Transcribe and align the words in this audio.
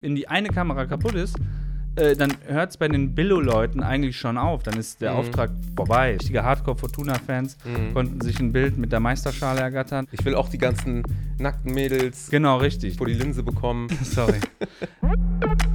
wenn 0.00 0.14
die 0.14 0.28
eine 0.28 0.48
Kamera 0.48 0.86
kaputt 0.86 1.14
ist, 1.14 1.36
äh, 1.96 2.16
dann 2.16 2.32
hört 2.46 2.70
es 2.70 2.76
bei 2.78 2.88
den 2.88 3.14
Billo-Leuten 3.14 3.82
eigentlich 3.82 4.16
schon 4.16 4.38
auf. 4.38 4.62
Dann 4.62 4.78
ist 4.78 5.00
der 5.02 5.12
Mhm. 5.12 5.18
Auftrag 5.18 5.50
vorbei. 5.76 6.12
Richtige 6.14 6.42
Hardcore-Fortuna-Fans 6.42 7.58
Mhm. 7.64 7.92
konnten 7.94 8.20
sich 8.22 8.38
ein 8.40 8.52
Bild 8.52 8.78
mit 8.78 8.92
der 8.92 9.00
Meisterschale 9.00 9.60
ergattern. 9.60 10.06
Ich 10.12 10.24
will 10.24 10.34
auch 10.34 10.48
die 10.48 10.58
ganzen 10.58 11.02
nackten 11.38 11.74
Mädels 11.74 12.30
Genau, 12.30 12.56
richtig. 12.58 12.96
vor 12.96 13.06
die 13.06 13.14
Linse 13.14 13.42
bekommen. 13.42 13.88
Sorry. 14.04 14.40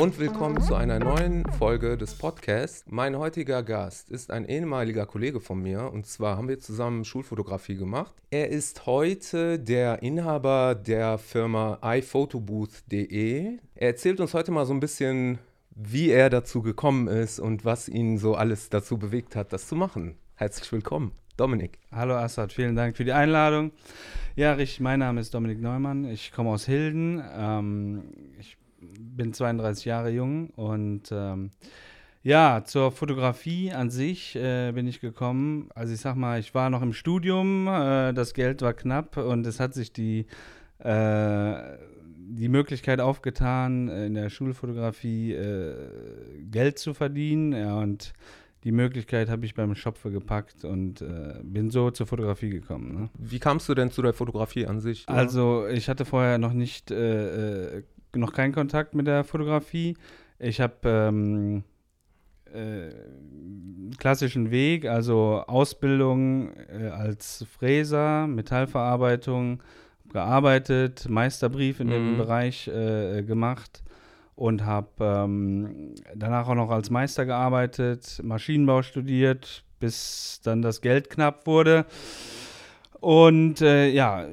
Und 0.00 0.18
willkommen 0.18 0.62
zu 0.62 0.74
einer 0.74 0.98
neuen 0.98 1.44
Folge 1.58 1.98
des 1.98 2.14
Podcasts. 2.14 2.86
Mein 2.88 3.18
heutiger 3.18 3.62
Gast 3.62 4.08
ist 4.08 4.30
ein 4.30 4.46
ehemaliger 4.46 5.04
Kollege 5.04 5.40
von 5.40 5.60
mir 5.60 5.92
und 5.92 6.06
zwar 6.06 6.38
haben 6.38 6.48
wir 6.48 6.58
zusammen 6.58 7.04
Schulfotografie 7.04 7.76
gemacht. 7.76 8.14
Er 8.30 8.48
ist 8.48 8.86
heute 8.86 9.58
der 9.58 10.02
Inhaber 10.02 10.74
der 10.74 11.18
Firma 11.18 11.78
iphotobooth.de. 11.84 13.58
Er 13.74 13.86
erzählt 13.88 14.20
uns 14.20 14.32
heute 14.32 14.52
mal 14.52 14.64
so 14.64 14.72
ein 14.72 14.80
bisschen, 14.80 15.38
wie 15.68 16.08
er 16.08 16.30
dazu 16.30 16.62
gekommen 16.62 17.06
ist 17.06 17.38
und 17.38 17.66
was 17.66 17.86
ihn 17.86 18.16
so 18.16 18.36
alles 18.36 18.70
dazu 18.70 18.96
bewegt 18.96 19.36
hat, 19.36 19.52
das 19.52 19.68
zu 19.68 19.76
machen. 19.76 20.16
Herzlich 20.34 20.72
willkommen, 20.72 21.12
Dominik. 21.36 21.78
Hallo 21.92 22.14
Assad, 22.14 22.54
vielen 22.54 22.74
Dank 22.74 22.96
für 22.96 23.04
die 23.04 23.12
Einladung. 23.12 23.70
Ja, 24.34 24.54
richtig, 24.54 24.80
mein 24.80 25.00
Name 25.00 25.20
ist 25.20 25.34
Dominik 25.34 25.60
Neumann. 25.60 26.06
Ich 26.06 26.32
komme 26.32 26.48
aus 26.48 26.64
Hilden. 26.64 27.22
Ähm, 27.36 28.14
ich 28.38 28.56
bin 28.80 29.32
32 29.32 29.84
Jahre 29.84 30.10
jung 30.10 30.50
und 30.50 31.10
ähm, 31.12 31.50
ja, 32.22 32.64
zur 32.64 32.92
Fotografie 32.92 33.72
an 33.72 33.88
sich 33.90 34.36
äh, 34.36 34.72
bin 34.72 34.86
ich 34.86 35.00
gekommen. 35.00 35.70
Also 35.74 35.94
ich 35.94 36.00
sag 36.00 36.16
mal, 36.16 36.38
ich 36.38 36.54
war 36.54 36.68
noch 36.68 36.82
im 36.82 36.92
Studium, 36.92 37.66
äh, 37.66 38.12
das 38.12 38.34
Geld 38.34 38.60
war 38.62 38.74
knapp 38.74 39.16
und 39.16 39.46
es 39.46 39.58
hat 39.58 39.72
sich 39.72 39.92
die, 39.92 40.26
äh, 40.78 41.54
die 42.04 42.48
Möglichkeit 42.48 43.00
aufgetan, 43.00 43.88
in 43.88 44.14
der 44.14 44.28
Schulfotografie 44.28 45.32
äh, 45.32 45.74
Geld 46.50 46.78
zu 46.78 46.92
verdienen. 46.92 47.52
Ja, 47.52 47.78
und 47.78 48.12
die 48.64 48.72
Möglichkeit 48.72 49.30
habe 49.30 49.46
ich 49.46 49.54
beim 49.54 49.74
Schopfe 49.74 50.10
gepackt 50.10 50.64
und 50.64 51.00
äh, 51.00 51.40
bin 51.42 51.70
so 51.70 51.90
zur 51.90 52.06
Fotografie 52.06 52.50
gekommen. 52.50 52.94
Ne? 52.94 53.10
Wie 53.18 53.38
kamst 53.38 53.68
du 53.68 53.74
denn 53.74 53.90
zu 53.90 54.02
der 54.02 54.12
Fotografie 54.12 54.66
an 54.66 54.80
sich? 54.80 55.08
Also 55.08 55.66
ich 55.66 55.88
hatte 55.88 56.04
vorher 56.04 56.36
noch 56.36 56.52
nicht, 56.52 56.90
äh, 56.90 57.78
äh, 57.78 57.82
noch 58.14 58.32
keinen 58.32 58.52
Kontakt 58.52 58.94
mit 58.94 59.06
der 59.06 59.24
Fotografie. 59.24 59.96
Ich 60.38 60.60
habe 60.60 60.74
ähm, 60.84 61.64
äh, 62.52 62.90
klassischen 63.98 64.50
Weg, 64.50 64.86
also 64.86 65.44
Ausbildung 65.46 66.50
äh, 66.68 66.88
als 66.88 67.44
Fräser, 67.58 68.26
Metallverarbeitung, 68.26 69.62
gearbeitet, 70.12 71.08
Meisterbrief 71.08 71.80
in 71.80 71.88
dem 71.88 72.14
Mhm. 72.14 72.18
Bereich 72.18 72.66
äh, 72.68 73.22
gemacht 73.22 73.82
und 74.34 74.64
habe 74.64 74.88
ähm, 75.00 75.94
danach 76.14 76.48
auch 76.48 76.54
noch 76.54 76.70
als 76.70 76.90
Meister 76.90 77.26
gearbeitet, 77.26 78.20
Maschinenbau 78.24 78.82
studiert, 78.82 79.62
bis 79.78 80.40
dann 80.42 80.62
das 80.62 80.80
Geld 80.80 81.10
knapp 81.10 81.46
wurde. 81.46 81.84
Und 83.00 83.60
äh, 83.60 83.88
ja, 83.88 84.26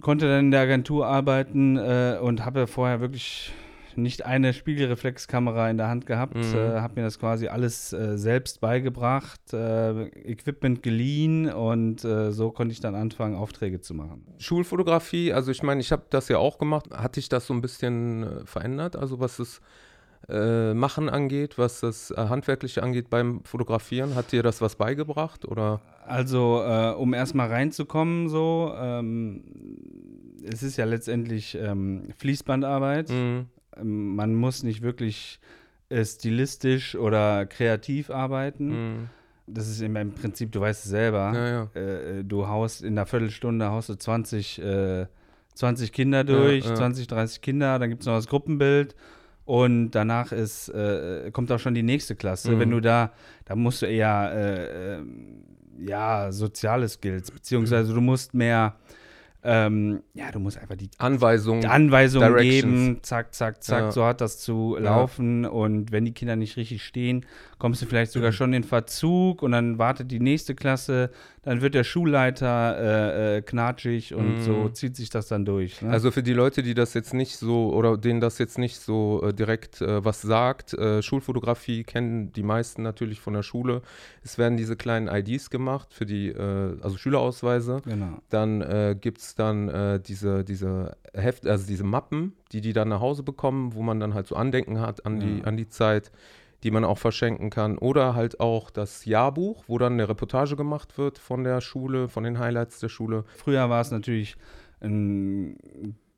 konnte 0.00 0.28
dann 0.28 0.46
in 0.46 0.50
der 0.50 0.60
Agentur 0.60 1.06
arbeiten 1.06 1.76
äh, 1.76 2.18
und 2.20 2.44
habe 2.44 2.66
vorher 2.66 3.00
wirklich 3.00 3.52
nicht 3.96 4.24
eine 4.24 4.52
Spiegelreflexkamera 4.52 5.68
in 5.70 5.76
der 5.76 5.88
Hand 5.88 6.06
gehabt, 6.06 6.36
Mhm. 6.36 6.54
äh, 6.54 6.80
habe 6.80 6.94
mir 6.96 7.02
das 7.02 7.18
quasi 7.18 7.48
alles 7.48 7.92
äh, 7.92 8.16
selbst 8.16 8.60
beigebracht, 8.60 9.40
äh, 9.52 10.04
Equipment 10.30 10.84
geliehen 10.84 11.50
und 11.52 12.04
äh, 12.04 12.30
so 12.30 12.52
konnte 12.52 12.72
ich 12.72 12.78
dann 12.80 12.94
anfangen, 12.94 13.34
Aufträge 13.34 13.80
zu 13.80 13.94
machen. 13.94 14.24
Schulfotografie, 14.38 15.32
also 15.32 15.50
ich 15.50 15.62
meine, 15.64 15.80
ich 15.80 15.90
habe 15.90 16.04
das 16.10 16.28
ja 16.28 16.38
auch 16.38 16.58
gemacht. 16.58 16.90
Hat 16.92 17.16
dich 17.16 17.28
das 17.28 17.46
so 17.48 17.54
ein 17.54 17.60
bisschen 17.60 18.22
äh, 18.22 18.46
verändert? 18.46 18.94
Also 18.94 19.18
was 19.18 19.38
das 19.38 19.60
äh, 20.28 20.74
Machen 20.74 21.08
angeht, 21.08 21.56
was 21.56 21.80
das 21.80 22.10
äh, 22.10 22.16
Handwerkliche 22.16 22.82
angeht 22.82 23.08
beim 23.08 23.42
Fotografieren? 23.44 24.14
Hat 24.14 24.32
dir 24.32 24.42
das 24.42 24.60
was 24.60 24.76
beigebracht? 24.76 25.46
Oder? 25.46 25.80
Also, 26.06 26.62
äh, 26.62 26.92
um 26.92 27.14
erstmal 27.14 27.48
reinzukommen, 27.48 28.28
so, 28.28 28.74
ähm, 28.76 29.42
es 30.44 30.62
ist 30.62 30.76
ja 30.76 30.84
letztendlich 30.84 31.56
ähm, 31.60 32.08
Fließbandarbeit. 32.18 33.08
Mhm. 33.10 33.46
Ähm, 33.76 34.16
Man 34.16 34.34
muss 34.34 34.62
nicht 34.62 34.82
wirklich 34.82 35.40
stilistisch 36.02 36.96
oder 36.96 37.46
kreativ 37.46 38.10
arbeiten. 38.10 38.66
Mhm. 38.68 39.08
Das 39.46 39.66
ist 39.68 39.80
im, 39.80 39.96
im 39.96 40.12
Prinzip, 40.12 40.52
du 40.52 40.60
weißt 40.60 40.84
es 40.84 40.90
selber. 40.90 41.32
Ja, 41.34 41.48
ja. 41.48 41.80
Äh, 41.80 42.24
du 42.24 42.46
haust 42.46 42.82
in 42.82 42.98
einer 42.98 43.06
Viertelstunde 43.06 43.70
haust 43.70 43.88
du 43.88 43.94
20, 43.94 44.60
äh, 44.60 45.06
20 45.54 45.92
Kinder 45.92 46.24
durch, 46.24 46.66
ja. 46.66 46.74
20, 46.74 47.06
30 47.06 47.40
Kinder, 47.40 47.78
dann 47.78 47.88
gibt 47.88 48.02
es 48.02 48.06
noch 48.06 48.16
das 48.16 48.26
Gruppenbild 48.26 48.94
und 49.48 49.92
danach 49.92 50.30
ist, 50.30 50.68
äh, 50.68 51.30
kommt 51.32 51.50
auch 51.50 51.58
schon 51.58 51.72
die 51.74 51.82
nächste 51.82 52.14
Klasse. 52.14 52.50
Mhm. 52.52 52.58
Wenn 52.60 52.70
du 52.70 52.80
da, 52.80 53.12
da 53.46 53.56
musst 53.56 53.80
du 53.80 53.86
eher 53.86 54.30
äh, 54.34 54.96
ähm, 54.98 55.42
ja, 55.78 56.30
soziale 56.32 56.86
Skills, 56.86 57.30
beziehungsweise 57.30 57.94
du 57.94 58.02
musst 58.02 58.34
mehr, 58.34 58.74
ähm, 59.42 60.02
ja, 60.12 60.30
du 60.32 60.38
musst 60.38 60.58
einfach 60.58 60.76
die 60.76 60.90
Anweisungen. 60.98 61.62
Directions. 62.30 62.62
geben, 62.62 62.98
zack, 63.02 63.32
zack, 63.34 63.62
zack, 63.64 63.80
Ja. 63.84 63.90
so 63.92 64.04
hat 64.04 64.20
das 64.20 64.38
zu 64.38 64.76
Ja. 64.76 64.84
laufen. 64.84 65.46
Und 65.46 65.92
wenn 65.92 66.04
die 66.04 66.12
Kinder 66.12 66.36
nicht 66.36 66.58
richtig 66.58 66.84
stehen, 66.84 67.24
kommst 67.58 67.80
du 67.80 67.86
vielleicht 67.86 68.12
sogar 68.12 68.32
schon 68.32 68.52
in 68.52 68.64
Verzug 68.64 69.42
und 69.42 69.52
dann 69.52 69.78
wartet 69.78 70.10
die 70.10 70.20
nächste 70.20 70.54
Klasse, 70.54 71.10
dann 71.48 71.62
wird 71.62 71.74
der 71.74 71.84
Schulleiter 71.84 72.76
äh, 72.78 73.36
äh, 73.38 73.42
knatschig 73.42 74.14
und 74.14 74.32
Mhm. 74.34 74.40
so 74.42 74.68
zieht 74.68 74.96
sich 74.96 75.08
das 75.08 75.28
dann 75.28 75.44
durch. 75.46 75.80
Ne? 75.80 75.88
Also 75.90 76.10
für 76.10 76.22
die 76.22 76.34
Leute, 76.34 76.62
die 76.62 76.74
das 76.74 76.92
jetzt 76.92 77.14
nicht 77.14 77.38
so 77.38 77.72
oder 77.72 77.96
denen 77.96 78.20
das 78.20 78.36
jetzt 78.38 78.58
nicht 78.58 78.78
so 78.78 79.22
äh, 79.24 79.32
direkt 79.32 79.80
äh, 79.80 80.04
was 80.04 80.20
sagt, 80.20 80.74
äh, 80.74 81.00
Schulfotografie 81.02 81.84
kennen 81.84 82.32
die 82.32 82.42
meisten 82.42 82.82
natürlich 82.82 83.20
von 83.20 83.32
der 83.32 83.42
Schule. 83.42 83.80
Es 84.22 84.36
werden 84.36 84.58
diese 84.58 84.76
kleinen 84.76 85.08
IDs 85.08 85.48
gemacht 85.48 85.94
für 85.94 86.04
die, 86.04 86.28
äh, 86.28 86.76
also 86.82 86.98
Schülerausweise. 86.98 87.80
genau. 87.84 88.18
Dann 88.28 88.60
äh, 88.60 88.94
gibt 89.00 89.18
es 89.18 89.34
dann 89.34 90.02
diese, 90.06 90.44
diese 90.44 90.96
Heft, 91.14 91.46
also 91.46 91.66
diese 91.66 91.84
Mappen, 91.84 92.34
die 92.52 92.60
die 92.60 92.72
dann 92.74 92.88
nach 92.88 93.00
Hause 93.00 93.22
bekommen, 93.22 93.74
wo 93.74 93.82
man 93.82 94.00
dann 94.00 94.12
halt 94.12 94.26
so 94.26 94.36
Andenken 94.36 94.80
hat 94.80 95.06
an, 95.06 95.18
die, 95.20 95.38
Ja. 95.38 95.44
an 95.44 95.56
die 95.56 95.68
Zeit, 95.68 96.10
die 96.62 96.70
man 96.70 96.84
auch 96.84 96.98
verschenken 96.98 97.50
kann. 97.50 97.78
Oder 97.78 98.14
halt 98.14 98.40
auch 98.40 98.70
das 98.70 99.04
Jahrbuch, 99.04 99.64
wo 99.66 99.78
dann 99.78 99.94
eine 99.94 100.08
Reportage 100.08 100.56
gemacht 100.56 100.98
wird 100.98 101.18
von 101.18 101.44
der 101.44 101.60
Schule, 101.60 102.08
von 102.08 102.24
den 102.24 102.38
Highlights 102.38 102.80
der 102.80 102.88
Schule. 102.88 103.24
Früher 103.36 103.70
war 103.70 103.80
es 103.80 103.90
natürlich 103.90 104.36
ein 104.80 105.56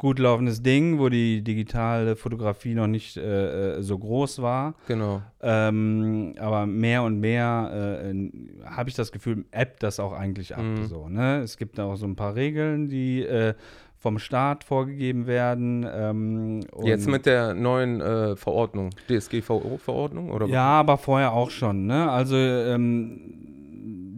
gut 0.00 0.18
laufendes 0.18 0.62
Ding, 0.62 0.98
wo 0.98 1.10
die 1.10 1.42
digitale 1.42 2.16
Fotografie 2.16 2.74
noch 2.74 2.86
nicht 2.86 3.18
äh, 3.18 3.76
äh, 3.76 3.82
so 3.82 3.98
groß 3.98 4.40
war. 4.40 4.74
Genau. 4.88 5.20
Ähm, 5.42 6.34
aber 6.38 6.64
mehr 6.66 7.02
und 7.02 7.20
mehr 7.20 8.00
äh, 8.02 8.30
habe 8.64 8.88
ich 8.88 8.96
das 8.96 9.12
Gefühl, 9.12 9.44
App 9.50 9.78
das 9.80 10.00
auch 10.00 10.14
eigentlich 10.14 10.56
ab. 10.56 10.62
Mhm. 10.62 10.86
So, 10.86 11.10
ne? 11.10 11.40
Es 11.42 11.58
gibt 11.58 11.76
da 11.76 11.84
auch 11.84 11.96
so 11.96 12.06
ein 12.06 12.16
paar 12.16 12.34
Regeln, 12.34 12.88
die 12.88 13.20
äh, 13.22 13.52
vom 14.00 14.18
Staat 14.18 14.64
vorgegeben 14.64 15.26
werden. 15.26 15.86
Ähm, 15.88 16.60
Jetzt 16.82 17.06
mit 17.06 17.26
der 17.26 17.52
neuen 17.54 18.00
äh, 18.00 18.34
Verordnung, 18.34 18.90
DSGVO-Verordnung? 19.08 20.30
oder? 20.30 20.46
Ja, 20.46 20.64
aber 20.80 20.96
vorher 20.98 21.32
auch 21.34 21.50
schon. 21.50 21.86
Ne? 21.86 22.10
Also 22.10 22.34
ähm, 22.36 23.36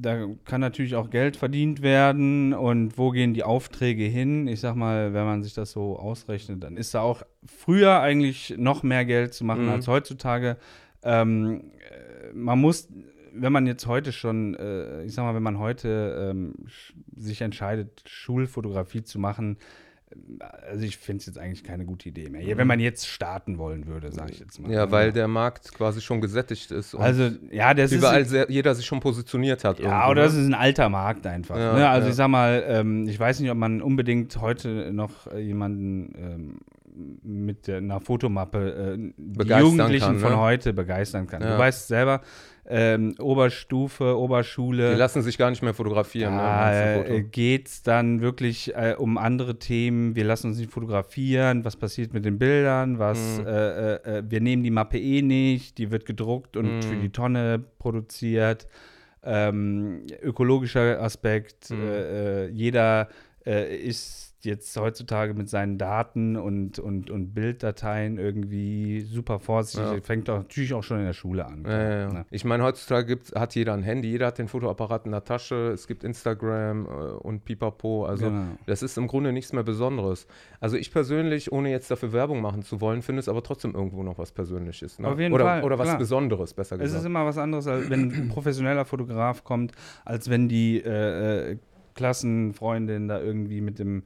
da 0.00 0.26
kann 0.44 0.60
natürlich 0.60 0.94
auch 0.94 1.10
Geld 1.10 1.36
verdient 1.36 1.82
werden 1.82 2.54
und 2.54 2.96
wo 2.98 3.10
gehen 3.10 3.34
die 3.34 3.42
Aufträge 3.44 4.04
hin? 4.04 4.46
Ich 4.48 4.60
sag 4.60 4.74
mal, 4.76 5.14
wenn 5.14 5.24
man 5.24 5.42
sich 5.42 5.54
das 5.54 5.72
so 5.72 5.98
ausrechnet, 5.98 6.62
dann 6.62 6.76
ist 6.76 6.94
da 6.94 7.00
auch 7.02 7.22
früher 7.44 8.00
eigentlich 8.00 8.54
noch 8.56 8.82
mehr 8.82 9.04
Geld 9.04 9.34
zu 9.34 9.44
machen 9.44 9.64
Mhm. 9.66 9.70
als 9.72 9.88
heutzutage. 9.88 10.56
Ähm, 11.04 11.72
äh, 11.90 12.32
man 12.34 12.60
muss, 12.60 12.88
wenn 13.34 13.52
man 13.52 13.66
jetzt 13.66 13.86
heute 13.86 14.12
schon, 14.12 14.54
äh, 14.54 15.04
ich 15.04 15.14
sag 15.14 15.24
mal, 15.24 15.34
wenn 15.34 15.42
man 15.42 15.58
heute 15.58 16.30
ähm, 16.30 16.54
sich 17.16 17.40
entscheidet, 17.40 18.02
Schulfotografie 18.06 19.02
zu 19.02 19.18
machen, 19.18 19.58
äh, 20.10 20.44
also 20.70 20.84
ich 20.84 20.96
finde 20.96 21.20
es 21.20 21.26
jetzt 21.26 21.38
eigentlich 21.38 21.64
keine 21.64 21.84
gute 21.84 22.08
Idee 22.08 22.28
mehr. 22.28 22.56
Wenn 22.56 22.66
man 22.66 22.80
jetzt 22.80 23.06
starten 23.08 23.58
wollen 23.58 23.86
würde, 23.86 24.12
sage 24.12 24.32
ich 24.32 24.38
jetzt 24.38 24.58
mal. 24.60 24.68
Mhm. 24.68 24.74
Ja, 24.74 24.90
weil 24.90 25.12
der 25.12 25.28
Markt 25.28 25.72
quasi 25.74 26.00
schon 26.00 26.20
gesättigt 26.20 26.70
ist. 26.70 26.94
und 26.94 27.02
Also, 27.02 27.30
ja, 27.50 27.74
das 27.74 27.92
überall 27.92 28.22
ist. 28.22 28.30
sehr, 28.30 28.50
jeder 28.50 28.74
sich 28.74 28.86
schon 28.86 29.00
positioniert 29.00 29.64
hat. 29.64 29.80
Ja, 29.80 30.08
oder 30.08 30.22
das 30.24 30.34
ne? 30.34 30.40
ist 30.40 30.46
ein 30.46 30.54
alter 30.54 30.88
Markt 30.88 31.26
einfach. 31.26 31.56
Ja, 31.56 31.74
ne? 31.74 31.88
Also, 31.88 32.06
ja. 32.06 32.10
ich 32.10 32.16
sag 32.16 32.28
mal, 32.28 32.62
ähm, 32.66 33.08
ich 33.08 33.18
weiß 33.18 33.40
nicht, 33.40 33.50
ob 33.50 33.58
man 33.58 33.82
unbedingt 33.82 34.40
heute 34.40 34.92
noch 34.92 35.26
äh, 35.26 35.40
jemanden 35.40 36.12
ähm, 36.16 36.58
mit 36.94 37.66
der, 37.66 37.78
einer 37.78 38.00
Fotomappe 38.00 38.94
äh, 38.98 39.12
die 39.16 39.48
Jugendlichen 39.48 40.06
kann, 40.06 40.18
von 40.18 40.30
ne? 40.32 40.38
heute 40.38 40.72
begeistern 40.72 41.26
kann. 41.26 41.42
Ja. 41.42 41.52
Du 41.52 41.58
weißt 41.58 41.88
selber, 41.88 42.20
ähm, 42.66 43.14
Oberstufe, 43.18 44.16
Oberschule. 44.18 44.90
Die 44.92 44.96
lassen 44.98 45.22
sich 45.22 45.36
gar 45.38 45.50
nicht 45.50 45.62
mehr 45.62 45.74
fotografieren. 45.74 46.36
ne, 46.36 46.40
Da 46.42 47.02
Foto. 47.02 47.12
äh, 47.14 47.22
geht 47.22 47.68
es 47.68 47.82
dann 47.82 48.20
wirklich 48.20 48.74
äh, 48.74 48.94
um 48.96 49.18
andere 49.18 49.58
Themen. 49.58 50.14
Wir 50.14 50.24
lassen 50.24 50.48
uns 50.48 50.58
nicht 50.58 50.70
fotografieren. 50.70 51.64
Was 51.64 51.76
passiert 51.76 52.12
mit 52.12 52.24
den 52.24 52.38
Bildern? 52.38 52.98
Was, 52.98 53.38
Mhm. 53.40 53.46
äh, 53.46 53.50
äh, 53.94 54.18
äh, 54.18 54.22
wir 54.28 54.40
nehmen 54.40 54.62
die 54.62 54.70
Mappe 54.70 54.98
eh 55.00 55.22
nicht. 55.22 55.78
Die 55.78 55.90
wird 55.90 56.04
gedruckt 56.06 56.56
und 56.56 56.76
Mhm. 56.76 56.82
für 56.82 56.96
die 56.96 57.10
Tonne 57.10 57.62
produziert. 57.78 58.66
ähm, 59.24 60.02
ökologischer 60.20 61.00
Aspekt. 61.00 61.70
Mhm. 61.70 62.50
Jeder 62.54 63.06
ist 63.44 64.31
jetzt 64.44 64.76
heutzutage 64.76 65.34
mit 65.34 65.48
seinen 65.48 65.78
Daten 65.78 66.36
und, 66.36 66.78
und, 66.78 67.10
und 67.10 67.34
Bilddateien 67.34 68.18
irgendwie 68.18 69.00
super 69.00 69.38
vorsichtig. 69.38 69.92
Ja. 69.92 70.00
Fängt 70.02 70.28
auch, 70.30 70.38
natürlich 70.38 70.74
auch 70.74 70.82
schon 70.82 70.98
in 70.98 71.06
der 71.06 71.12
Schule 71.12 71.46
an. 71.46 71.64
Ja, 71.66 71.98
ja. 71.98 72.12
Ne? 72.12 72.26
Ich 72.30 72.44
meine, 72.44 72.62
heutzutage 72.64 73.06
gibt's, 73.06 73.32
hat 73.34 73.54
jeder 73.54 73.74
ein 73.74 73.82
Handy, 73.82 74.08
jeder 74.10 74.26
hat 74.26 74.38
den 74.38 74.48
Fotoapparat 74.48 75.06
in 75.06 75.12
der 75.12 75.24
Tasche, 75.24 75.70
es 75.72 75.86
gibt 75.86 76.04
Instagram 76.04 76.86
äh, 76.86 76.88
und 76.88 77.44
Pipapo. 77.44 78.06
Also 78.06 78.26
Genau. 78.26 78.56
das 78.66 78.82
ist 78.82 78.96
im 78.98 79.06
Grunde 79.06 79.32
nichts 79.32 79.52
mehr 79.52 79.62
Besonderes. 79.62 80.26
Also 80.60 80.76
ich 80.76 80.92
persönlich, 80.92 81.52
ohne 81.52 81.70
jetzt 81.70 81.90
dafür 81.90 82.12
Werbung 82.12 82.40
machen 82.40 82.62
zu 82.62 82.80
wollen, 82.80 83.02
finde 83.02 83.20
es 83.20 83.28
aber 83.28 83.42
trotzdem 83.42 83.74
irgendwo 83.74 84.02
noch 84.02 84.18
was 84.18 84.32
Persönliches. 84.32 84.98
Ne? 84.98 85.08
Auf 85.08 85.18
jeden 85.18 85.34
oder, 85.34 85.44
Fall, 85.44 85.62
Oder 85.64 85.78
was 85.78 85.88
klar. 85.88 85.98
Besonderes, 85.98 86.54
besser 86.54 86.76
Es 86.76 86.82
ist 86.82 86.88
gesagt. 86.88 87.06
immer 87.06 87.24
was 87.26 87.38
anderes, 87.38 87.66
als 87.66 87.90
wenn 87.90 88.12
ein 88.12 88.28
professioneller 88.28 88.84
Fotograf 88.84 89.44
kommt, 89.44 89.72
als 90.04 90.28
wenn 90.30 90.48
die 90.48 90.82
äh, 90.82 91.52
äh, 91.52 91.56
Klassenfreundin 91.94 93.08
da 93.08 93.20
irgendwie 93.20 93.60
mit 93.60 93.78
dem 93.78 94.02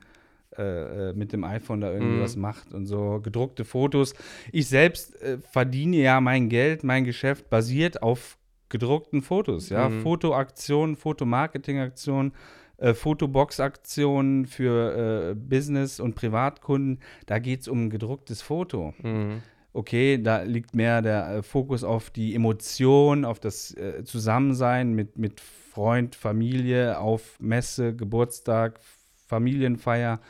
äh, 0.58 1.10
äh, 1.10 1.12
mit 1.14 1.32
dem 1.32 1.44
iPhone 1.44 1.80
da 1.80 1.92
irgendwie 1.92 2.16
Mhm. 2.16 2.22
was 2.22 2.36
macht 2.36 2.72
und 2.74 2.86
so 2.86 3.20
gedruckte 3.22 3.64
Fotos. 3.64 4.14
Ich 4.52 4.68
selbst 4.68 5.20
äh, 5.22 5.38
verdiene 5.38 5.96
ja 5.96 6.20
mein 6.20 6.48
Geld, 6.48 6.84
mein 6.84 7.04
Geschäft 7.04 7.50
basiert 7.50 8.02
auf 8.02 8.38
gedruckten 8.68 9.22
Fotos, 9.22 9.68
ja, 9.68 9.88
Mhm. 9.88 10.00
Fotoaktionen, 10.02 10.96
Fotomarketingaktionen, 10.96 12.32
äh, 12.78 12.94
Fotobox-Aktionen 12.94 14.46
für 14.46 15.30
äh, 15.30 15.34
Business 15.34 16.00
und 16.00 16.14
Privatkunden. 16.14 17.00
Da 17.26 17.38
geht 17.38 17.60
es 17.60 17.68
um 17.68 17.84
ein 17.86 17.90
gedrucktes 17.90 18.42
Foto 18.42 18.92
Mhm. 19.02 19.42
okay, 19.72 20.20
da 20.22 20.42
liegt 20.42 20.74
mehr 20.74 21.02
der 21.02 21.28
äh, 21.28 21.42
Fokus 21.42 21.84
auf 21.84 22.10
die 22.10 22.34
Emotion, 22.34 23.24
auf 23.24 23.38
das 23.40 23.74
Zusammensein 24.04 24.94
mit, 24.94 25.18
mit 25.18 25.40
Freund, 25.40 26.14
Familie, 26.16 26.98
auf 26.98 27.38
Messe, 27.40 27.94
Geburtstag, 27.94 28.80
Familienfeier, 29.26 30.20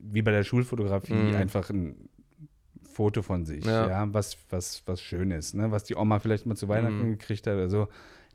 wie 0.00 0.22
bei 0.22 0.30
der 0.32 0.44
Schulfotografie, 0.44 1.14
Mhm. 1.14 1.34
einfach 1.36 1.70
ein 1.70 2.08
Foto 2.92 3.22
von 3.22 3.44
sich, 3.44 3.64
ja, 3.64 3.88
Ja. 3.88 4.08
was, 4.14 4.36
was, 4.50 4.82
was 4.86 5.00
Schönes, 5.02 5.54
ne? 5.54 5.70
was 5.70 5.84
die 5.84 5.96
Oma 5.96 6.18
vielleicht 6.20 6.46
mal 6.46 6.54
zu 6.56 6.68
Weihnachten 6.68 7.02
Mhm. 7.08 7.18
gekriegt 7.18 7.46
hat 7.46 7.54
oder 7.54 7.68
so. 7.68 7.88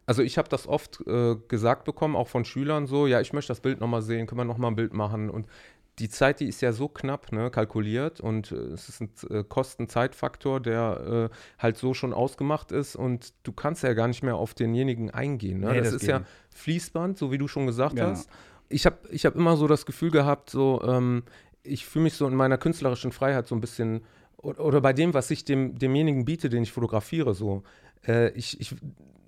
Also 0.05 0.23
ich 0.23 0.37
habe 0.37 0.49
das 0.49 0.67
oft 0.67 1.01
äh, 1.07 1.35
gesagt 1.47 1.85
bekommen, 1.85 2.15
auch 2.15 2.27
von 2.27 2.43
Schülern 2.43 2.87
so, 2.87 3.05
ja, 3.07 3.21
ich 3.21 3.31
möchte 3.31 3.49
das 3.51 3.61
Bild 3.61 3.79
nochmal 3.79 4.01
sehen, 4.01 4.25
können 4.27 4.39
wir 4.39 4.45
nochmal 4.45 4.71
ein 4.71 4.75
Bild 4.75 4.93
machen 4.93 5.29
und 5.29 5.47
die 5.99 6.09
Zeit, 6.09 6.39
die 6.39 6.47
ist 6.47 6.61
ja 6.61 6.71
so 6.71 6.87
knapp, 6.87 7.31
ne, 7.33 7.51
kalkuliert 7.51 8.19
und 8.21 8.51
äh, 8.53 8.55
es 8.55 8.87
ist 8.89 9.01
ein 9.01 9.11
äh, 9.29 9.43
Kosten-Zeitfaktor, 9.43 10.59
der 10.61 11.29
äh, 11.31 11.35
halt 11.61 11.77
so 11.77 11.93
schon 11.93 12.13
ausgemacht 12.13 12.71
ist 12.71 12.95
und 12.95 13.33
du 13.43 13.51
kannst 13.51 13.83
ja 13.83 13.93
gar 13.93 14.07
nicht 14.07 14.23
mehr 14.23 14.35
auf 14.35 14.53
denjenigen 14.53 15.11
eingehen. 15.11 15.59
Ne? 15.59 15.67
Nee, 15.73 15.77
das, 15.79 15.91
das 15.93 16.01
ist 16.01 16.07
ja. 16.07 16.21
Fließband, 16.55 17.17
so 17.17 17.31
wie 17.31 17.37
du 17.37 17.47
schon 17.47 17.65
gesagt 17.65 17.95
Genau. 17.95 18.09
hast. 18.09 18.29
Ich 18.69 18.85
habe 18.85 18.97
ich 19.09 19.25
hab 19.25 19.35
immer 19.35 19.57
so 19.57 19.67
das 19.67 19.85
Gefühl 19.85 20.11
gehabt, 20.11 20.49
so, 20.49 20.81
ähm, 20.85 21.23
ich 21.63 21.85
fühle 21.85 22.03
mich 22.03 22.13
so 22.13 22.27
in 22.27 22.35
meiner 22.35 22.57
künstlerischen 22.57 23.11
Freiheit 23.11 23.47
so 23.47 23.55
ein 23.55 23.61
bisschen, 23.61 24.01
oder, 24.37 24.81
bei 24.81 24.93
dem, 24.93 25.13
was 25.13 25.31
ich 25.31 25.45
dem, 25.45 25.77
demjenigen 25.77 26.25
biete, 26.25 26.49
den 26.49 26.63
ich 26.63 26.71
fotografiere, 26.71 27.33
so, 27.33 27.63
äh, 28.07 28.29
ich, 28.31 28.59
ich 28.61 28.75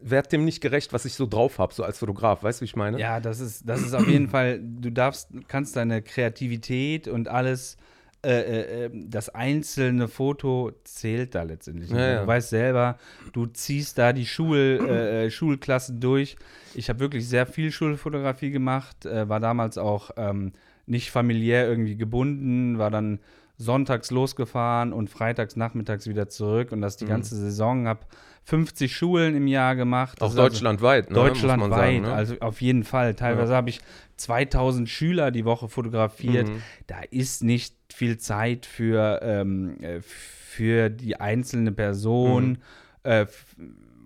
werde 0.02 0.30
dem 0.30 0.46
nicht 0.46 0.62
gerecht, 0.62 0.94
was 0.94 1.06
ich 1.06 1.14
so 1.14 1.28
drauf 1.28 1.60
habe, 1.60 1.74
so 1.74 1.84
als 1.84 2.00
Fotograf, 2.00 2.44
weißt 2.44 2.60
du, 2.60 2.64
wie 2.64 2.66
ich 2.66 2.76
meine? 2.76 3.00
Ja, 3.00 3.20
das 3.20 3.40
ist, 3.40 3.68
das 3.68 3.82
ist 3.82 3.94
auf 3.94 4.08
jeden 4.08 4.30
Fall, 4.30 4.60
du 4.62 4.92
darfst, 4.92 5.30
kannst 5.48 5.76
deine 5.76 6.02
Kreativität 6.02 7.08
und 7.08 7.28
alles, 7.28 7.78
äh, 8.24 8.30
äh, 8.30 8.86
äh, 8.86 8.90
das 8.94 9.30
einzelne 9.30 10.08
Foto 10.08 10.72
zählt 10.84 11.34
da 11.34 11.42
letztendlich. 11.42 11.90
Ja, 11.90 12.12
ja. 12.12 12.22
Du 12.22 12.28
weißt 12.28 12.50
selber, 12.50 13.00
du 13.34 13.48
ziehst 13.48 13.98
da 13.98 14.14
die 14.14 14.28
Schul, 14.28 14.80
äh, 14.88 15.26
äh, 15.26 15.32
Schulklassen 15.32 16.00
durch. 16.00 16.36
Ich 16.76 16.90
habe 16.90 17.00
wirklich 17.00 17.28
sehr 17.28 17.48
viel 17.48 17.72
Schulfotografie 17.72 18.52
gemacht, 18.52 19.06
äh, 19.08 19.28
war 19.28 19.40
damals 19.40 19.80
auch 19.80 20.12
ähm, 20.18 20.52
nicht 20.86 21.12
familiär 21.12 21.68
irgendwie 21.68 21.96
gebunden, 21.96 22.78
war 22.78 22.90
dann 22.92 23.20
sonntags 23.58 24.10
losgefahren 24.12 24.92
und 24.92 25.10
freitags 25.10 25.56
nachmittags 25.56 26.08
wieder 26.08 26.28
zurück 26.30 26.72
und 26.72 26.82
das 26.82 26.98
die 26.98 27.06
Mhm. 27.06 27.10
ganze 27.10 27.36
Saison. 27.36 27.88
Habe 27.88 28.00
50 28.44 28.96
Schulen 28.96 29.36
im 29.36 29.46
Jahr 29.48 29.76
gemacht. 29.76 30.20
Auch 30.22 30.30
also- 30.30 30.38
deutschlandweit, 30.38 31.10
ne, 31.12 31.16
muss 31.16 31.18
man 31.18 31.28
Deutschlandweit, 31.28 32.02
ne? 32.02 32.12
also 32.14 32.36
auf 32.40 32.60
jeden 32.62 32.84
Fall. 32.84 33.14
Teilweise 33.14 33.54
habe 33.56 33.70
ich 33.70 33.80
2000 34.18 34.90
Schüler 34.90 35.30
die 35.30 35.46
Woche 35.46 35.70
fotografiert. 35.70 36.48
Mhm. 36.50 36.62
Da 36.88 37.02
ist 37.12 37.44
nicht 37.44 37.76
viel 37.94 38.18
Zeit 38.18 38.66
für, 38.66 39.20
ähm, 39.22 39.78
äh, 39.82 40.00
für 40.02 40.90
die 40.90 41.20
einzelne 41.20 41.72
Person, 41.72 42.50
Mhm. 42.50 42.58
äh, 43.04 43.26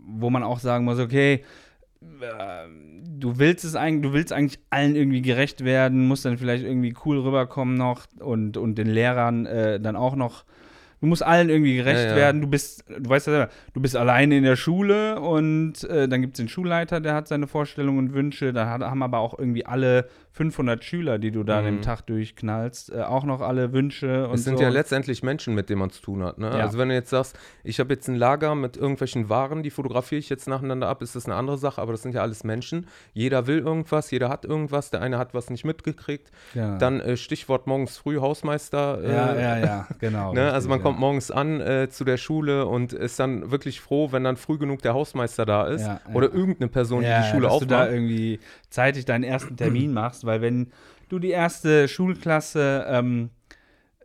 wo 0.05 0.29
man 0.29 0.43
auch 0.43 0.59
sagen 0.59 0.83
muss, 0.85 0.99
okay, 0.99 1.43
äh, 2.21 2.67
du 3.17 3.39
willst 3.39 3.65
es 3.65 3.75
eigentlich, 3.75 4.01
du 4.03 4.13
willst 4.13 4.33
eigentlich 4.33 4.59
allen 4.69 4.95
irgendwie 4.95 5.21
gerecht 5.21 5.63
werden, 5.63 6.07
musst 6.07 6.25
dann 6.25 6.37
vielleicht 6.37 6.63
irgendwie 6.63 6.93
cool 7.05 7.19
rüberkommen 7.19 7.75
noch 7.75 8.05
und, 8.19 8.57
und 8.57 8.75
den 8.75 8.87
Lehrern 8.87 9.45
äh, 9.45 9.79
dann 9.79 9.95
auch 9.95 10.15
noch. 10.15 10.45
Du 11.01 11.07
musst 11.07 11.23
allen 11.23 11.49
irgendwie 11.49 11.75
gerecht 11.75 12.05
Ja, 12.05 12.09
ja. 12.11 12.15
werden. 12.15 12.41
Du 12.41 12.47
bist, 12.47 12.83
du 12.87 13.09
weißt 13.09 13.27
ja 13.27 13.33
selber, 13.33 13.51
du 13.73 13.81
bist 13.81 13.95
alleine 13.95 14.37
in 14.37 14.43
der 14.43 14.55
Schule 14.55 15.19
und 15.19 15.83
äh, 15.83 16.07
dann 16.07 16.21
gibt 16.21 16.35
es 16.35 16.37
den 16.37 16.47
Schulleiter, 16.47 16.99
der 17.01 17.13
hat 17.13 17.27
seine 17.27 17.47
Vorstellungen 17.47 17.99
und 17.99 18.13
Wünsche. 18.13 18.53
Da 18.53 18.67
haben 18.67 19.03
aber 19.03 19.19
auch 19.19 19.37
irgendwie 19.37 19.65
alle 19.65 20.07
500 20.35 20.83
Schüler, 20.83 21.17
die 21.17 21.31
du 21.31 21.43
da 21.43 21.59
an 21.59 21.65
dem 21.65 21.75
Mhm. 21.75 21.81
Tag 21.81 22.01
durchknallst, 22.07 22.91
äh, 22.93 23.01
auch 23.03 23.23
noch 23.23 23.39
alle 23.39 23.71
Wünsche 23.71 24.27
und 24.27 24.35
Es 24.35 24.43
sind 24.43 24.57
so. 24.57 24.63
ja 24.63 24.69
letztendlich 24.69 25.23
Menschen, 25.23 25.55
mit 25.55 25.69
denen 25.69 25.79
man 25.79 25.91
zu 25.91 26.01
tun 26.01 26.23
hat. 26.23 26.37
Ne? 26.37 26.47
Ja. 26.47 26.55
Also 26.65 26.77
wenn 26.77 26.89
du 26.89 26.95
jetzt 26.95 27.09
sagst, 27.09 27.39
ich 27.63 27.79
habe 27.79 27.93
jetzt 27.93 28.09
ein 28.09 28.15
Lager 28.15 28.53
mit 28.53 28.75
irgendwelchen 28.75 29.29
Waren, 29.29 29.63
die 29.63 29.69
fotografiere 29.69 30.19
ich 30.19 30.27
jetzt 30.29 30.47
nacheinander 30.49 30.89
ab, 30.89 31.01
ist 31.01 31.15
das 31.15 31.25
eine 31.25 31.35
andere 31.35 31.57
Sache, 31.57 31.81
aber 31.81 31.93
das 31.93 32.01
sind 32.01 32.13
ja 32.13 32.21
alles 32.21 32.43
Menschen. 32.43 32.87
Jeder 33.13 33.47
will 33.47 33.59
irgendwas, 33.59 34.11
jeder 34.11 34.27
hat 34.27 34.43
irgendwas, 34.43 34.89
der 34.91 35.01
eine 35.01 35.17
hat 35.17 35.33
was 35.33 35.49
nicht 35.49 35.63
mitgekriegt. 35.63 36.31
ja. 36.53 36.77
Dann 36.77 36.99
äh, 36.99 37.15
Stichwort 37.15 37.65
morgens 37.65 37.97
früh 37.97 38.19
Hausmeister. 38.19 39.01
Äh, 39.01 39.13
ja, 39.13 39.35
ja, 39.35 39.57
ja, 39.65 39.87
genau. 39.99 40.33
Ne? 40.35 40.51
Also 40.51 40.67
man 40.67 40.81
kommt 40.81 40.99
morgens 40.99 41.31
an 41.31 41.61
äh, 41.61 41.87
zu 41.89 42.03
der 42.03 42.17
Schule 42.17 42.65
und 42.65 42.91
ist 42.91 43.19
dann 43.21 43.51
wirklich 43.51 43.79
froh, 43.79 44.11
wenn 44.11 44.25
dann 44.25 44.35
früh 44.35 44.57
genug 44.57 44.81
der 44.81 44.93
Hausmeister 44.93 45.45
da 45.45 45.67
ist 45.67 45.89
oder 46.13 46.33
irgendeine 46.33 46.67
Person, 46.67 47.01
die 47.01 47.07
die 47.07 47.29
Schule 47.31 47.47
dass 47.47 47.59
du 47.59 47.65
da 47.65 47.75
aufmacht. 47.83 47.93
irgendwie 47.93 48.39
zeitig 48.69 49.05
deinen 49.05 49.23
ersten 49.23 49.55
Termin 49.55 49.93
machst, 49.93 50.24
weil 50.25 50.41
wenn 50.41 50.71
du 51.09 51.19
die 51.19 51.29
erste 51.31 51.87
Schulklasse, 51.87 52.85
ähm, 52.87 53.29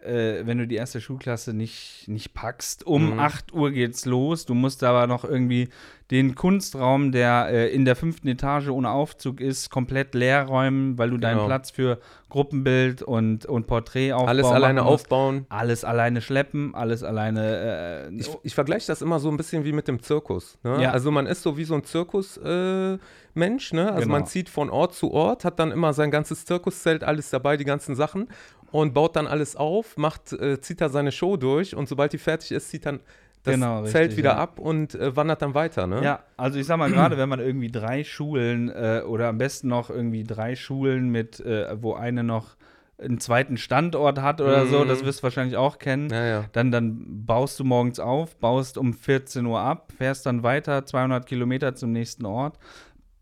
äh, 0.03 0.47
wenn 0.47 0.59
du 0.59 0.67
die 0.67 0.77
erste 0.77 1.01
Schulklasse 1.01 1.53
nicht, 1.53 2.05
nicht 2.09 2.33
packst, 2.35 2.87
um 2.87 3.13
Mhm. 3.15 3.21
8 3.21 3.53
Uhr 3.53 3.71
geht's 3.71 4.05
los, 4.07 4.47
du 4.47 4.55
musst 4.55 4.83
aber 4.85 5.07
noch 5.07 5.25
irgendwie 5.25 5.69
den 6.11 6.35
Kunstraum, 6.35 7.13
der 7.13 7.49
äh, 7.51 7.69
in 7.75 7.85
der 7.85 7.95
fünften 7.95 8.27
Etage 8.29 8.69
ohne 8.69 8.91
Aufzug 8.91 9.41
ist, 9.41 9.71
komplett 9.71 10.15
leer 10.15 10.45
räumen, 10.45 10.99
weil 10.99 11.11
du 11.11 11.19
deinen 11.19 11.37
Genau. 11.37 11.47
Platz 11.47 11.71
für 11.71 11.99
Gruppenbild 12.29 13.03
und, 13.03 13.47
und 13.47 13.67
Porträtaufbau 13.69 14.27
Alles 14.29 14.47
alleine 14.47 14.83
musst. 14.83 15.05
aufbauen. 15.05 15.47
Alles 15.49 15.85
alleine 15.85 16.21
schleppen, 16.21 16.75
alles 16.75 17.03
alleine 17.05 18.09
äh, 18.11 18.15
Ich, 18.15 18.29
ich 18.43 18.55
vergleiche 18.55 18.87
das 18.89 19.03
immer 19.03 19.21
so 19.21 19.29
ein 19.31 19.37
bisschen 19.37 19.65
wie 19.65 19.73
mit 19.73 19.87
dem 19.89 20.03
Zirkus. 20.03 20.59
Ne? 20.65 20.83
Ja. 20.83 20.91
Also 20.91 21.11
man 21.13 21.27
ist 21.27 21.43
so 21.43 21.57
wie 21.57 21.65
so 21.65 21.75
ein 21.75 21.85
Zirkusmensch. 21.85 23.73
Äh, 23.73 23.77
ne? 23.77 23.93
Also 23.93 24.01
Genau. 24.03 24.13
man 24.13 24.27
zieht 24.27 24.49
von 24.49 24.71
Ort 24.71 24.95
zu 24.95 25.13
Ort, 25.13 25.45
hat 25.45 25.59
dann 25.59 25.71
immer 25.71 25.93
sein 25.93 26.11
ganzes 26.11 26.45
Zirkuszelt, 26.45 27.05
alles 27.05 27.31
dabei, 27.31 27.57
die 27.57 27.65
ganzen 27.65 27.95
Sachen 27.95 28.29
und 28.73 28.95
baut 28.95 29.17
dann 29.17 29.27
alles 29.27 29.57
auf, 29.57 29.97
macht, 29.97 30.33
äh, 30.33 30.61
zieht 30.61 30.81
da 30.81 30.89
seine 30.89 31.13
Show 31.13 31.37
durch 31.37 31.75
und 31.75 31.89
sobald 31.89 32.13
die 32.13 32.19
fertig 32.19 32.53
ist, 32.53 32.69
zieht 32.71 32.87
dann 32.87 33.01
das 33.43 33.55
Genau, 33.55 33.81
richtig, 33.83 34.17
wieder 34.17 34.31
ja. 34.31 34.37
ab 34.37 34.59
und 34.59 34.95
äh, 34.95 35.17
wandert 35.17 35.41
dann 35.43 35.55
weiter. 35.55 35.87
Ne? 35.87 36.03
Ja, 36.05 36.21
also 36.37 36.59
ich 36.59 36.67
sag 36.67 36.77
mal, 36.79 36.91
gerade 36.91 37.17
wenn 37.19 37.29
man 37.29 37.41
irgendwie 37.41 37.71
drei 37.71 38.05
Schulen 38.05 38.69
äh, 38.69 39.03
oder 39.07 39.29
am 39.29 39.39
besten 39.39 39.69
noch 39.69 39.89
irgendwie 39.91 40.25
drei 40.25 40.57
Schulen 40.57 41.09
mit, 41.11 41.41
äh, 41.41 41.81
wo 41.83 41.95
eine 41.95 42.23
noch 42.23 42.57
einen 43.03 43.19
zweiten 43.19 43.57
Standort 43.57 44.21
hat 44.21 44.43
oder 44.43 44.67
so, 44.67 44.85
Mhm. 44.85 44.89
das 44.89 45.03
wirst 45.07 45.21
du 45.21 45.23
wahrscheinlich 45.23 45.57
auch 45.57 45.79
kennen. 45.79 46.11
Ja, 46.11 46.27
ja. 46.27 46.45
Dann, 46.53 46.71
dann 46.71 47.25
baust 47.25 47.59
du 47.59 47.65
morgens 47.65 47.99
auf, 47.99 48.37
baust 48.37 48.77
um 48.77 48.93
14 48.93 49.47
Uhr 49.47 49.59
ab, 49.59 49.91
fährst 49.97 50.27
dann 50.27 50.43
weiter 50.43 50.85
200 50.85 51.25
Kilometer 51.25 51.75
zum 51.75 51.93
nächsten 51.93 52.27
Ort, 52.27 52.59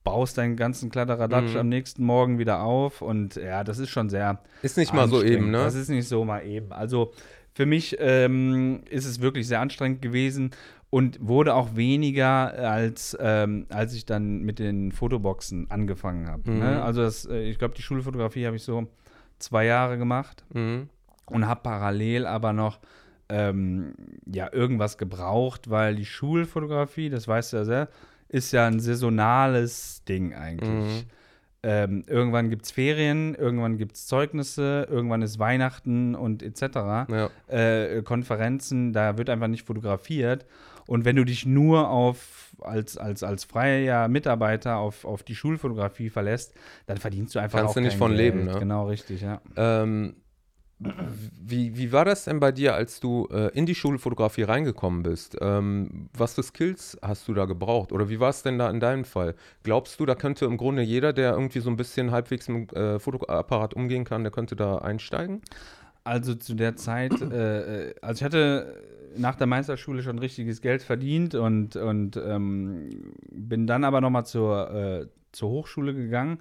baust 0.03 0.37
deinen 0.39 0.57
ganzen 0.57 0.91
Kladderadatsch 0.91 1.53
Mhm. 1.53 1.61
am 1.61 1.69
nächsten 1.69 2.03
Morgen 2.05 2.39
wieder 2.41 2.63
auf 2.63 3.03
und 3.03 3.37
ja, 3.37 3.63
das 3.63 3.79
ist 3.79 3.91
schon 3.91 4.09
sehr 4.09 4.41
Ist 4.63 4.79
nicht 4.79 4.93
mal 4.93 5.07
so 5.07 5.23
eben, 5.23 5.53
ne? 5.53 5.59
Das 5.59 5.77
ist 5.77 5.91
nicht 5.91 6.09
so 6.09 6.25
mal 6.25 6.41
eben. 6.45 6.73
Also 6.73 7.13
für 7.59 7.67
mich 7.67 7.97
ähm, 7.99 8.83
ist 8.89 9.05
es 9.05 9.21
wirklich 9.21 9.49
sehr 9.49 9.59
anstrengend 9.61 10.01
gewesen 10.01 10.53
und 10.91 11.19
wurde 11.21 11.57
auch 11.57 11.75
weniger 11.75 12.53
als, 12.71 13.19
ähm, 13.21 13.67
als 13.69 13.95
ich 13.95 14.07
dann 14.07 14.43
mit 14.43 14.61
den 14.61 14.93
Fotoboxen 14.93 15.69
angefangen 15.69 16.29
habe. 16.29 16.49
Mhm. 16.49 16.59
Ne? 16.61 16.81
Also 16.81 17.03
das, 17.03 17.27
äh, 17.27 17.41
ich 17.51 17.59
glaube, 17.59 17.75
die 17.75 17.83
Schulfotografie 17.83 18.47
habe 18.47 18.55
ich 18.55 18.63
so 18.63 18.87
zwei 19.41 19.65
Jahre 19.67 19.99
gemacht 19.99 20.45
Mhm. 20.55 20.89
und 21.27 21.49
habe 21.49 21.63
parallel 21.65 22.27
aber 22.29 22.53
noch 22.53 22.79
ähm, 23.29 23.95
ja 24.33 24.53
irgendwas 24.53 24.97
gebraucht, 24.97 25.69
weil 25.69 25.97
die 25.97 26.07
Schulfotografie, 26.07 27.11
das 27.11 27.27
weißt 27.27 27.55
du 27.55 27.57
ja 27.57 27.65
sehr, 27.65 27.89
ist 28.29 28.53
ja 28.53 28.69
ein 28.69 28.79
saisonales 28.79 30.05
Ding 30.09 30.33
eigentlich. 30.33 31.03
Mhm. 31.05 31.11
Ähm, 31.63 32.05
irgendwann 32.07 32.51
gibt 32.51 32.67
es 32.67 32.71
Ferien, 32.71 33.35
irgendwann 33.35 33.79
gibt 33.79 33.97
es 33.97 34.07
Zeugnisse, 34.07 34.87
irgendwann 34.89 35.23
ist 35.23 35.39
Weihnachten 35.39 36.15
und 36.15 36.43
etc. 36.43 36.63
Ja. 37.09 37.31
Äh, 37.49 38.03
Konferenzen, 38.03 38.93
da 38.93 39.19
wird 39.19 39.29
einfach 39.29 39.49
nicht 39.49 39.67
fotografiert. 39.67 40.47
Und 40.87 41.05
wenn 41.05 41.17
du 41.17 41.25
dich 41.25 41.45
nur 41.45 41.91
auf 41.91 42.49
als, 42.61 42.97
als, 42.97 43.23
als 43.23 43.45
freier 43.45 44.09
Mitarbeiter 44.09 44.77
auf, 44.77 45.05
auf 45.05 45.23
die 45.23 45.35
Schulfotografie 45.35 46.11
verlässt, 46.11 46.55
dann 46.87 46.97
verdienst 46.97 47.35
du 47.35 47.39
einfach 47.39 47.59
Kannst 47.59 47.71
auch 47.71 47.75
du 47.75 47.81
nicht 47.81 47.97
von 47.97 48.13
Geld. 48.13 48.35
leben, 48.35 48.45
ne? 48.47 48.59
Genau, 48.59 48.87
richtig, 48.87 49.21
ja. 49.21 49.41
Ähm, 49.57 50.17
wie, 50.81 51.77
wie 51.77 51.93
war 51.93 52.05
das 52.05 52.25
denn 52.25 52.39
bei 52.39 52.53
dir, 52.53 52.75
als 52.75 53.01
du 53.01 53.27
äh, 53.33 53.49
in 53.49 53.67
die 53.67 53.75
Schulfotografie 53.75 54.43
reingekommen 54.43 55.03
bist? 55.03 55.37
Ähm, 55.41 56.09
was 56.17 56.35
für 56.35 56.43
Skills 56.43 56.97
hast 57.03 57.27
du 57.27 57.35
da 57.35 57.47
gebraucht? 57.47 57.93
Oder 57.93 58.09
wie 58.09 58.21
war 58.21 58.31
es 58.31 58.45
denn 58.45 58.59
da 58.59 58.71
in 58.71 58.79
deinem 58.79 59.05
Fall? 59.05 59.35
Glaubst 59.65 59.99
du, 59.99 60.07
da 60.07 60.15
könnte 60.15 60.45
im 60.45 60.57
Grunde 60.57 60.83
jeder, 60.83 61.13
der 61.13 61.33
irgendwie 61.33 61.61
so 61.61 61.71
ein 61.71 61.77
bisschen 61.77 62.13
halbwegs 62.13 62.49
mit 62.49 62.73
äh, 62.75 63.01
Fotoapparat 63.01 63.75
umgehen 63.75 64.05
kann, 64.05 64.23
der 64.23 64.31
könnte 64.31 64.55
da 64.55 64.79
einsteigen? 64.79 65.43
Also 66.05 66.37
zu 66.37 66.55
der 66.55 66.77
Zeit, 66.77 67.21
äh, 67.21 67.89
äh, 67.89 67.95
also 68.01 68.21
ich 68.21 68.25
hatte 68.25 68.81
nach 69.17 69.35
der 69.35 69.49
Meisterschule 69.49 70.03
schon 70.03 70.21
richtiges 70.21 70.61
Geld 70.61 70.83
verdient 70.83 71.35
und, 71.35 71.75
und 71.75 72.17
ähm, 72.17 73.15
bin 73.33 73.67
dann 73.67 73.83
aber 73.83 74.01
nochmal 74.01 74.27
zur, 74.27 74.71
äh, 74.71 75.07
zur 75.33 75.49
Hochschule 75.51 75.93
gegangen 75.93 76.39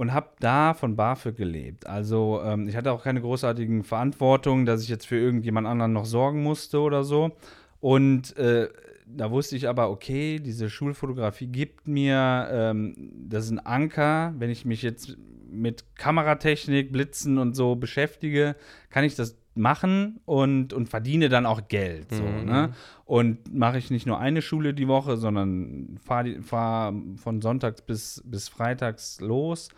und 0.00 0.14
habe 0.14 0.30
da 0.40 0.72
von 0.72 0.96
BAföG 0.96 1.36
gelebt. 1.36 1.86
Also 1.86 2.40
ähm, 2.42 2.66
ich 2.66 2.74
hatte 2.74 2.90
auch 2.90 3.04
keine 3.04 3.20
großartigen 3.20 3.84
Verantwortung, 3.84 4.64
dass 4.64 4.82
ich 4.82 4.88
jetzt 4.88 5.06
für 5.06 5.18
irgendjemand 5.18 5.66
anderen 5.66 5.92
noch 5.92 6.06
sorgen 6.06 6.42
musste 6.42 6.80
oder 6.80 7.04
so. 7.04 7.32
Und 7.80 8.34
äh, 8.38 8.70
da 9.06 9.30
wusste 9.30 9.56
ich 9.56 9.68
aber, 9.68 9.90
okay, 9.90 10.38
diese 10.38 10.70
Schulfotografie 10.70 11.48
gibt 11.48 11.86
mir, 11.86 12.48
ähm, 12.50 13.12
das 13.28 13.44
ist 13.44 13.50
ein 13.50 13.58
Anker, 13.58 14.32
wenn 14.38 14.48
ich 14.48 14.64
mich 14.64 14.80
jetzt 14.80 15.18
mit 15.50 15.84
Kameratechnik, 15.96 16.92
Blitzen 16.92 17.36
und 17.36 17.54
so 17.54 17.76
beschäftige, 17.76 18.56
kann 18.88 19.04
ich 19.04 19.16
das 19.16 19.36
machen 19.54 20.20
und, 20.26 20.72
und 20.72 20.88
verdiene 20.88 21.28
dann 21.28 21.46
auch 21.46 21.68
Geld. 21.68 22.12
So, 22.12 22.24
Mhm. 22.24 22.44
ne? 22.44 22.70
Und 23.04 23.52
mache 23.54 23.78
ich 23.78 23.90
nicht 23.90 24.06
nur 24.06 24.18
eine 24.18 24.42
Schule 24.42 24.74
die 24.74 24.88
Woche, 24.88 25.16
sondern 25.16 25.98
fahre 26.04 26.40
fahr 26.42 26.94
von 27.16 27.42
sonntags 27.42 27.82
bis, 27.82 28.22
bis 28.24 28.48
freitags 28.48 29.20
los, 29.20 29.68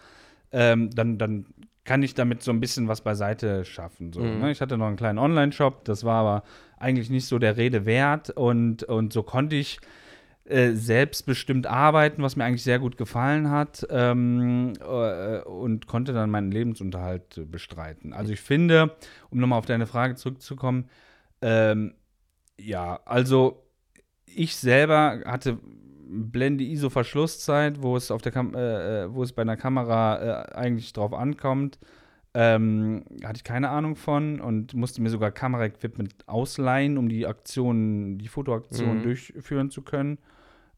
ähm, 0.52 0.90
dann, 0.90 1.18
dann 1.18 1.46
kann 1.84 2.02
ich 2.02 2.14
damit 2.14 2.42
so 2.42 2.52
ein 2.52 2.60
bisschen 2.60 2.86
was 2.86 3.00
beiseite 3.00 3.64
schaffen. 3.64 4.12
So, 4.12 4.20
Mhm. 4.20 4.38
ne? 4.38 4.50
Ich 4.52 4.60
hatte 4.60 4.76
noch 4.76 4.86
einen 4.86 4.96
kleinen 4.96 5.18
Online-Shop, 5.18 5.84
das 5.84 6.04
war 6.04 6.20
aber 6.20 6.42
eigentlich 6.78 7.10
nicht 7.10 7.26
so 7.26 7.38
der 7.38 7.56
Rede 7.56 7.86
wert 7.86 8.30
und, 8.30 8.82
und 8.84 9.12
so 9.12 9.22
konnte 9.22 9.56
ich 9.56 9.80
äh, 10.44 10.72
selbstbestimmt 10.72 11.66
arbeiten, 11.66 12.22
was 12.22 12.36
mir 12.36 12.44
eigentlich 12.44 12.64
sehr 12.64 12.78
gut 12.78 12.96
gefallen 12.96 13.50
hat 13.50 13.86
ähm, 13.90 14.72
äh, 14.80 15.38
und 15.42 15.86
konnte 15.86 16.12
dann 16.12 16.30
meinen 16.30 16.50
Lebensunterhalt 16.50 17.50
bestreiten. 17.50 18.12
Also 18.12 18.32
ich 18.32 18.40
finde, 18.40 18.96
um 19.30 19.38
nochmal 19.38 19.58
auf 19.58 19.66
deine 19.66 19.86
Frage 19.86 20.16
zurückzukommen, 20.16 20.88
ähm, 21.42 21.94
ja, 22.58 23.00
also 23.04 23.62
ich 24.26 24.56
selber 24.56 25.20
hatte 25.26 25.58
Blende 26.14 26.64
ISO 26.64 26.90
Verschlusszeit, 26.90 27.80
wo 27.80 27.96
es 27.96 28.10
auf 28.10 28.20
der 28.20 28.32
Kam 28.32 28.54
äh, 28.54 29.04
äh, 29.04 29.14
wo 29.14 29.22
es 29.22 29.32
bei 29.32 29.42
einer 29.42 29.56
Kamera 29.56 30.44
äh, 30.50 30.54
eigentlich 30.54 30.92
drauf 30.92 31.14
ankommt. 31.14 31.78
Ähm, 32.34 33.04
hatte 33.24 33.36
ich 33.36 33.44
keine 33.44 33.68
Ahnung 33.68 33.94
von 33.94 34.40
und 34.40 34.72
musste 34.72 35.02
mir 35.02 35.10
sogar 35.10 35.30
Kameraequipment 35.32 36.14
ausleihen, 36.26 36.96
um 36.96 37.08
die 37.10 37.26
Aktion, 37.26 38.16
die 38.16 38.28
Fotoaktion 38.28 38.98
Mhm. 38.98 39.02
durchführen 39.02 39.70
zu 39.70 39.82
können. 39.82 40.18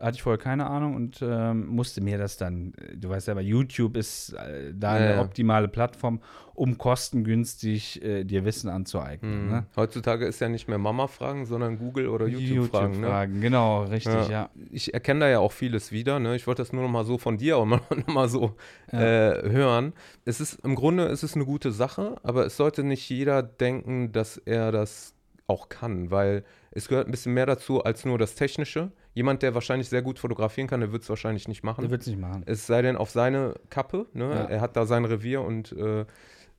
Hatte 0.05 0.17
ich 0.17 0.23
vorher 0.23 0.39
keine 0.39 0.67
Ahnung 0.67 0.95
und 0.97 1.21
ähm, 1.23 1.67
musste 1.67 2.01
mir 2.03 2.19
das 2.19 2.37
dann, 2.37 2.75
du 2.95 3.09
weißt 3.09 3.27
selber, 3.27 3.41
YouTube 3.41 3.97
ist 3.97 4.35
äh, 4.35 4.73
da 4.75 4.99
Ja, 4.99 5.05
eine 5.05 5.15
ja. 5.17 5.21
optimale 5.23 5.67
Plattform, 5.69 6.21
um 6.55 6.77
kostengünstig 7.25 8.03
äh, 8.05 8.25
dir 8.25 8.45
Wissen 8.45 8.69
anzueignen. 8.69 9.45
Mhm. 9.47 9.51
Ne? 9.51 9.67
Heutzutage 9.77 10.27
ist 10.27 10.41
ja 10.41 10.49
nicht 10.49 10.69
mehr 10.69 10.79
Mama 10.79 11.07
fragen, 11.07 11.47
sondern 11.47 11.79
Google 11.79 12.09
oder 12.09 12.27
YouTube 12.27 12.71
fragen. 12.71 12.93
Ne? 12.93 12.97
YouTube-Fragen, 12.99 13.41
genau, 13.41 13.85
richtig, 13.85 14.15
Ja. 14.15 14.29
ja. 14.29 14.51
Ich 14.71 14.93
erkenne 14.93 15.21
da 15.21 15.29
ja 15.29 15.39
auch 15.39 15.53
vieles 15.53 15.93
wieder. 15.93 16.19
Ne? 16.19 16.37
Ich 16.37 16.47
wollte 16.47 16.63
das 16.63 16.73
nur 16.73 16.83
noch 16.83 16.91
mal 16.91 17.05
so 17.05 17.19
von 17.19 17.39
dir 17.39 17.57
auch 17.57 17.65
mal, 17.67 17.81
noch 17.91 18.07
mal 18.15 18.29
so 18.29 18.55
Ja. 18.93 19.01
äh, 19.33 19.51
hören. 19.51 19.93
Es 20.25 20.41
ist 20.41 20.55
im 20.65 20.75
Grunde 20.75 21.05
ist 21.05 21.23
es 21.23 21.35
eine 21.35 21.45
gute 21.45 21.73
Sache, 21.73 22.17
aber 22.23 22.47
es 22.47 22.57
sollte 22.57 22.83
nicht 22.85 23.09
jeder 23.09 23.43
denken, 23.43 24.13
dass 24.13 24.37
er 24.37 24.73
das 24.73 25.15
auch 25.47 25.69
kann, 25.69 26.11
weil 26.11 26.45
es 26.71 26.89
gehört 26.89 27.07
ein 27.07 27.11
bisschen 27.11 27.35
mehr 27.35 27.47
dazu 27.47 27.83
als 27.85 28.05
nur 28.05 28.19
das 28.19 28.35
Technische. 28.35 28.93
Jemand, 29.15 29.43
der 29.43 29.55
wahrscheinlich 29.55 29.89
sehr 29.89 30.03
gut 30.03 30.19
fotografieren 30.19 30.67
kann, 30.67 30.81
der 30.81 30.93
wird 30.93 31.05
es 31.05 31.09
wahrscheinlich 31.09 31.47
nicht 31.47 31.63
machen. 31.63 31.83
Der 31.83 31.91
wird 31.91 32.03
es 32.03 32.09
nicht 32.09 32.21
machen. 32.21 32.43
Es 32.47 32.67
sei 32.67 32.83
denn 32.83 32.97
auf 32.97 33.11
seine 33.11 33.55
Kappe, 33.71 34.07
ne? 34.13 34.29
Ja. 34.29 34.45
Er 34.45 34.61
hat 34.61 34.77
da 34.77 34.87
sein 34.87 35.05
Revier 35.05 35.41
und 35.41 35.73
äh, 35.73 36.05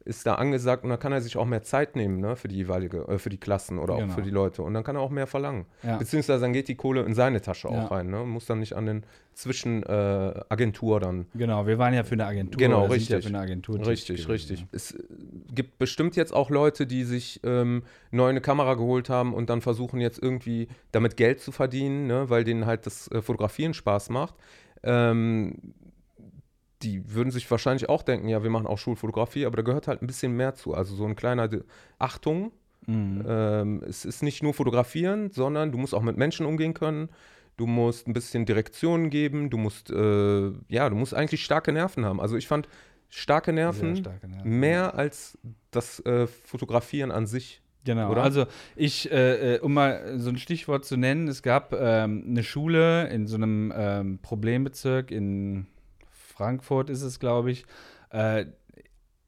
ist 0.05 0.25
da 0.27 0.35
angesagt 0.35 0.83
und 0.83 0.91
dann 0.91 1.00
kann 1.00 1.12
er 1.12 1.19
sich 1.21 1.35
auch 1.35 1.45
mehr 1.45 1.63
Zeit 1.63 1.95
nehmen, 1.95 2.19
ne, 2.21 2.35
für 2.35 2.47
die 2.47 2.55
jeweilige, 2.57 3.00
äh, 3.07 3.17
für 3.17 3.29
die 3.29 3.39
Klassen 3.39 3.79
oder 3.79 3.95
Genau. 3.95 4.12
auch 4.12 4.15
für 4.15 4.21
die 4.21 4.29
Leute. 4.29 4.62
Und 4.62 4.74
dann 4.75 4.83
kann 4.83 4.95
er 4.95 5.01
auch 5.01 5.09
mehr 5.09 5.27
verlangen. 5.27 5.65
Ja. 5.83 5.97
Beziehungsweise 5.97 6.41
dann 6.41 6.53
geht 6.53 6.67
die 6.67 6.75
Kohle 6.75 7.01
in 7.03 7.13
seine 7.15 7.41
Tasche 7.41 7.67
Ja. 7.69 7.85
auch 7.85 7.91
rein, 7.91 8.09
ne? 8.09 8.24
Muss 8.24 8.45
dann 8.45 8.59
nicht 8.59 8.74
an 8.74 8.85
den 8.85 9.03
Zwischenagentur 9.33 10.97
äh, 10.97 11.00
dann. 11.00 11.25
Genau, 11.33 11.67
wir 11.67 11.77
waren 11.77 11.93
ja 11.93 12.03
für 12.03 12.13
eine 12.13 12.25
Agentur. 12.25 12.57
Genau, 12.57 12.81
sind 12.81 12.89
Ja 12.89 12.95
richtig. 12.95 13.24
für 13.24 13.29
eine 13.29 13.39
Agentur 13.39 13.85
Richtig, 13.88 14.29
richtig. 14.29 14.65
Es 14.71 14.91
äh, 14.91 15.03
gibt 15.53 15.77
bestimmt 15.79 16.15
jetzt 16.15 16.33
auch 16.33 16.50
Leute, 16.50 16.85
die 16.88 17.03
sich 17.03 17.39
ähm, 17.43 17.83
neu 18.12 18.29
eine 18.29 18.41
Kamera 18.41 18.75
geholt 18.75 19.09
haben 19.09 19.33
und 19.33 19.50
dann 19.50 19.62
versuchen 19.62 20.00
jetzt 20.01 20.21
irgendwie 20.21 20.67
damit 20.91 21.17
Geld 21.17 21.39
zu 21.41 21.51
verdienen, 21.51 22.07
ne, 22.07 22.29
weil 22.29 22.43
denen 22.43 22.65
halt 22.65 22.85
das 22.85 23.09
äh, 23.12 23.21
Fotografieren 23.21 23.74
Spaß 23.74 24.09
macht. 24.09 24.35
Ähm, 24.83 25.55
die 26.85 27.13
würden 27.13 27.31
sich 27.31 27.49
wahrscheinlich 27.49 27.89
auch 27.89 28.03
denken, 28.03 28.27
ja, 28.27 28.43
wir 28.43 28.49
machen 28.49 28.67
auch 28.67 28.77
Schulfotografie, 28.77 29.45
aber 29.45 29.57
da 29.57 29.63
gehört 29.63 29.87
halt 29.87 30.01
ein 30.01 30.07
bisschen 30.07 30.33
mehr 30.33 30.53
zu. 30.53 30.73
Also 30.73 30.95
so 30.95 31.05
ein 31.05 31.15
kleiner 31.15 31.47
De 31.47 31.63
Achtung. 31.97 32.51
Mhm. 32.85 33.25
Ähm, 33.27 33.83
es 33.87 34.05
ist 34.05 34.21
nicht 34.21 34.43
nur 34.43 34.53
fotografieren, 34.53 35.31
sondern 35.31 35.71
du 35.71 35.77
musst 35.79 35.95
auch 35.95 36.03
mit 36.03 36.17
Menschen 36.17 36.45
umgehen 36.45 36.75
können. 36.75 37.09
Du 37.57 37.65
musst 37.65 38.07
ein 38.07 38.13
bisschen 38.13 38.45
Direktion 38.45 39.09
geben. 39.09 39.49
Du 39.49 39.57
musst, 39.57 39.89
äh, 39.89 40.51
ja, 40.67 40.89
du 40.89 40.95
musst 40.95 41.15
eigentlich 41.15 41.43
starke 41.43 41.71
Nerven 41.71 42.05
haben. 42.05 42.21
Also 42.21 42.37
ich 42.37 42.47
fand 42.47 42.67
starke 43.09 43.51
Nerven 43.53 43.95
starke 43.95 44.27
Nerven. 44.27 44.59
mehr 44.59 44.95
als 44.95 45.37
das 45.71 45.99
äh, 46.05 46.27
Fotografieren 46.27 47.11
an 47.11 47.25
sich. 47.25 47.61
Genau, 47.85 48.11
oder? 48.11 48.23
also 48.23 48.45
ich, 48.75 49.11
äh, 49.11 49.55
äh, 49.55 49.59
um 49.59 49.73
mal 49.73 50.17
so 50.17 50.29
ein 50.29 50.37
Stichwort 50.37 50.85
zu 50.85 50.97
nennen, 50.97 51.27
es 51.27 51.43
gab 51.43 51.71
ähm, 51.73 52.25
eine 52.27 52.43
Schule 52.43 53.07
in 53.09 53.27
so 53.27 53.35
einem 53.35 53.71
ähm, 53.75 54.19
Problembezirk 54.21 55.11
in 55.11 55.67
Frankfurt 56.35 56.89
ist 56.89 57.01
es, 57.01 57.19
glaube 57.19 57.51
ich. 57.51 57.65
Äh, 58.11 58.45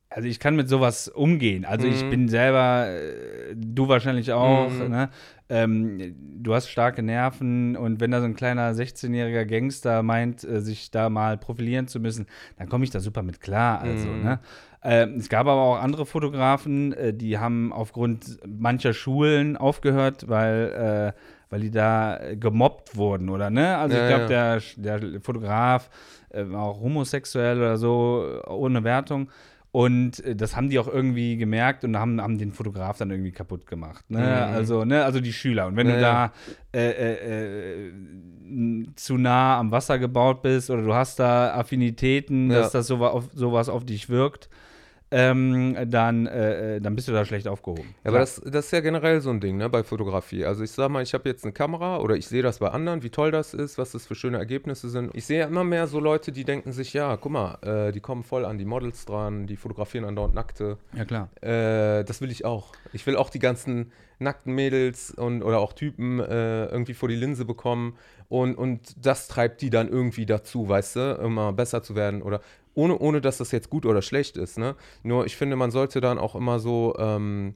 also 0.10 0.28
ich 0.30 0.40
kann 0.40 0.56
mit 0.56 0.70
sowas 0.70 1.10
umgehen. 1.10 1.66
Also 1.66 1.86
ich 1.86 2.06
Mhm. 2.06 2.10
bin 2.10 2.30
selber, 2.30 2.88
äh, 2.88 3.54
du 3.56 3.90
wahrscheinlich 3.90 4.32
auch, 4.32 4.80
Mhm. 4.80 4.90
ne? 4.90 5.10
ähm, 5.50 6.16
du 6.42 6.54
hast 6.54 6.70
starke 6.70 7.04
Nerven 7.04 7.76
und 7.76 8.00
wenn 8.00 8.12
da 8.12 8.20
so 8.20 8.26
ein 8.26 8.36
kleiner 8.36 8.74
16-jähriger 8.74 9.46
Gangster 9.46 10.04
meint, 10.04 10.44
äh, 10.46 10.62
sich 10.62 10.92
da 10.92 11.10
mal 11.10 11.38
profilieren 11.38 11.88
zu 11.88 12.00
müssen, 12.00 12.26
dann 12.58 12.70
komme 12.70 12.86
ich 12.86 12.90
da 12.90 13.00
super 13.02 13.22
mit 13.22 13.42
klar. 13.42 13.82
Also, 13.82 14.10
Mhm. 14.12 14.24
ne? 14.24 14.40
Ähm, 14.84 15.16
es 15.18 15.28
gab 15.28 15.48
aber 15.48 15.62
auch 15.62 15.82
andere 15.82 16.06
Fotografen, 16.06 16.94
äh, 16.94 17.14
die 17.14 17.38
haben 17.38 17.74
aufgrund 17.74 18.38
mancher 18.48 18.94
Schulen 18.94 19.58
aufgehört, 19.58 20.30
weil, 20.30 21.14
äh, 21.16 21.20
weil 21.50 21.62
die 21.62 21.72
da 21.72 22.18
äh, 22.18 22.36
gemobbt 22.36 22.96
wurden, 22.96 23.30
oder 23.30 23.50
ne? 23.50 23.78
Also 23.78 23.96
Ja, 23.98 24.04
ich 24.04 24.16
glaube, 24.16 24.28
der, 24.28 24.62
der 25.02 25.22
Fotograf 25.22 25.90
äh, 26.30 26.44
war 26.50 26.64
auch 26.64 26.82
homosexuell 26.82 27.58
oder 27.58 27.78
so, 27.78 28.42
äh, 28.46 28.50
ohne 28.50 28.84
Wertung. 28.84 29.30
Und 29.72 30.24
äh, 30.26 30.36
das 30.36 30.56
haben 30.56 30.70
die 30.70 30.80
auch 30.80 30.88
irgendwie 30.88 31.38
gemerkt 31.38 31.84
und 31.84 31.98
haben, 31.98 32.20
haben 32.22 32.38
den 32.38 32.52
Fotograf 32.54 32.98
dann 32.98 33.12
irgendwie 33.12 33.32
kaputt 33.32 33.68
gemacht. 33.68 34.10
Ne? 34.10 34.20
Mhm. 34.20 34.56
Also, 34.56 34.86
ne, 34.86 35.04
also 35.04 35.20
die 35.20 35.34
Schüler. 35.34 35.68
Und 35.68 35.76
wenn 35.76 35.88
Ja, 35.88 35.94
du 35.96 36.02
ja. 36.02 36.32
da 36.74 36.80
äh, 36.80 36.90
äh, 36.92 37.88
äh, 37.90 38.86
zu 38.96 39.18
nah 39.18 39.60
am 39.60 39.72
Wasser 39.72 40.00
gebaut 40.00 40.42
bist 40.42 40.70
oder 40.70 40.82
du 40.82 40.94
hast 40.94 41.20
da 41.20 41.54
Affinitäten, 41.54 42.50
Ja. 42.50 42.60
dass 42.62 42.72
das 42.72 42.88
sowas 42.88 43.12
auf, 43.12 43.26
sowas 43.34 43.70
auf 43.70 43.86
dich 43.86 44.10
wirkt, 44.10 44.50
ähm, 45.10 45.78
dann, 45.90 46.28
äh, 46.28 46.76
äh, 46.76 46.82
dann 46.82 46.96
bist 46.96 47.08
du 47.08 47.14
da 47.14 47.24
schlecht 47.24 47.48
aufgehoben. 47.48 47.96
Ja, 48.04 48.12
aber 48.12 48.20
das, 48.20 48.42
das 48.46 48.66
ist 48.66 48.72
ja 48.72 48.82
generell 48.82 49.22
so 49.22 49.30
ein 49.30 49.40
Ding, 49.40 49.58
ne, 49.58 49.70
bei 49.70 49.84
Fotografie. 49.84 50.46
Also 50.46 50.64
ich 50.64 50.72
sag 50.72 50.90
mal, 50.90 51.02
ich 51.02 51.14
habe 51.14 51.30
jetzt 51.30 51.44
eine 51.44 51.54
Kamera 51.54 52.00
oder 52.00 52.16
ich 52.16 52.28
sehe 52.28 52.44
das 52.44 52.60
bei 52.60 52.70
anderen, 52.70 53.04
wie 53.04 53.10
toll 53.10 53.32
das 53.32 53.54
ist, 53.54 53.78
was 53.78 53.92
das 53.92 54.06
für 54.06 54.16
schöne 54.16 54.38
Ergebnisse 54.38 54.90
sind. 54.90 55.12
Ich 55.14 55.26
sehe 55.26 55.40
ja 55.40 55.48
immer 55.48 55.64
mehr 55.64 55.88
so 55.88 56.00
Leute, 56.00 56.32
die 56.32 56.44
denken 56.44 56.74
sich, 56.74 56.94
ja, 56.94 57.16
guck 57.16 57.32
mal, 57.32 57.58
äh, 57.62 57.92
die 57.92 58.02
kommen 58.02 58.24
voll 58.24 58.44
an 58.44 58.58
die 58.58 58.66
Models 58.66 59.06
dran, 59.06 59.48
die 59.48 59.56
fotografieren 59.56 60.06
andauernd 60.06 60.36
Nackte. 60.36 60.78
ja, 60.94 61.06
klar. 61.06 61.30
Äh, 61.42 62.04
das 62.04 62.20
will 62.22 62.32
ich 62.32 62.44
auch. 62.44 62.74
Ich 62.92 63.06
will 63.08 63.16
auch 63.16 63.30
die 63.30 63.40
ganzen 63.40 63.92
nackten 64.20 64.54
Mädels 64.54 65.12
und 65.12 65.44
oder 65.44 65.60
auch 65.60 65.74
Typen 65.74 66.20
äh, 66.20 66.66
irgendwie 66.66 66.94
vor 66.94 67.10
die 67.10 67.16
Linse 67.16 67.46
bekommen. 67.46 67.98
Und, 68.30 68.56
und 68.56 68.96
das 69.06 69.28
treibt 69.28 69.62
die 69.62 69.70
dann 69.70 69.88
irgendwie 69.88 70.26
dazu, 70.26 70.68
weißt 70.68 70.96
du, 70.98 71.20
immer 71.24 71.54
besser 71.54 71.82
zu 71.82 71.96
werden 71.96 72.22
oder 72.22 72.42
ohne, 72.74 72.98
ohne 73.00 73.22
dass 73.22 73.38
das 73.38 73.52
jetzt 73.52 73.70
gut 73.70 73.86
oder 73.86 74.02
schlecht 74.02 74.38
ist. 74.38 74.58
Ne? 74.58 74.76
Nur 75.04 75.26
ich 75.26 75.36
finde, 75.38 75.56
man 75.56 75.72
sollte 75.72 76.02
dann 76.02 76.20
auch 76.20 76.36
immer 76.36 76.60
so 76.60 76.96
ähm, 77.00 77.56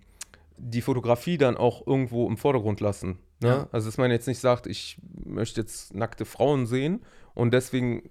die 0.58 0.82
Fotografie 0.82 1.38
dann 1.38 1.58
auch 1.58 1.86
irgendwo 1.86 2.28
im 2.28 2.38
Vordergrund 2.38 2.80
lassen. 2.80 3.20
Ne? 3.42 3.50
Ja. 3.50 3.68
Also 3.72 3.88
dass 3.88 3.98
man 3.98 4.12
jetzt 4.12 4.28
nicht 4.28 4.40
sagt, 4.40 4.66
ich 4.66 4.98
möchte 5.25 5.62
jetzt 5.62 5.94
nackte 5.94 6.25
Frauen 6.25 6.66
sehen 6.66 7.01
und 7.34 7.54
deswegen 7.54 8.10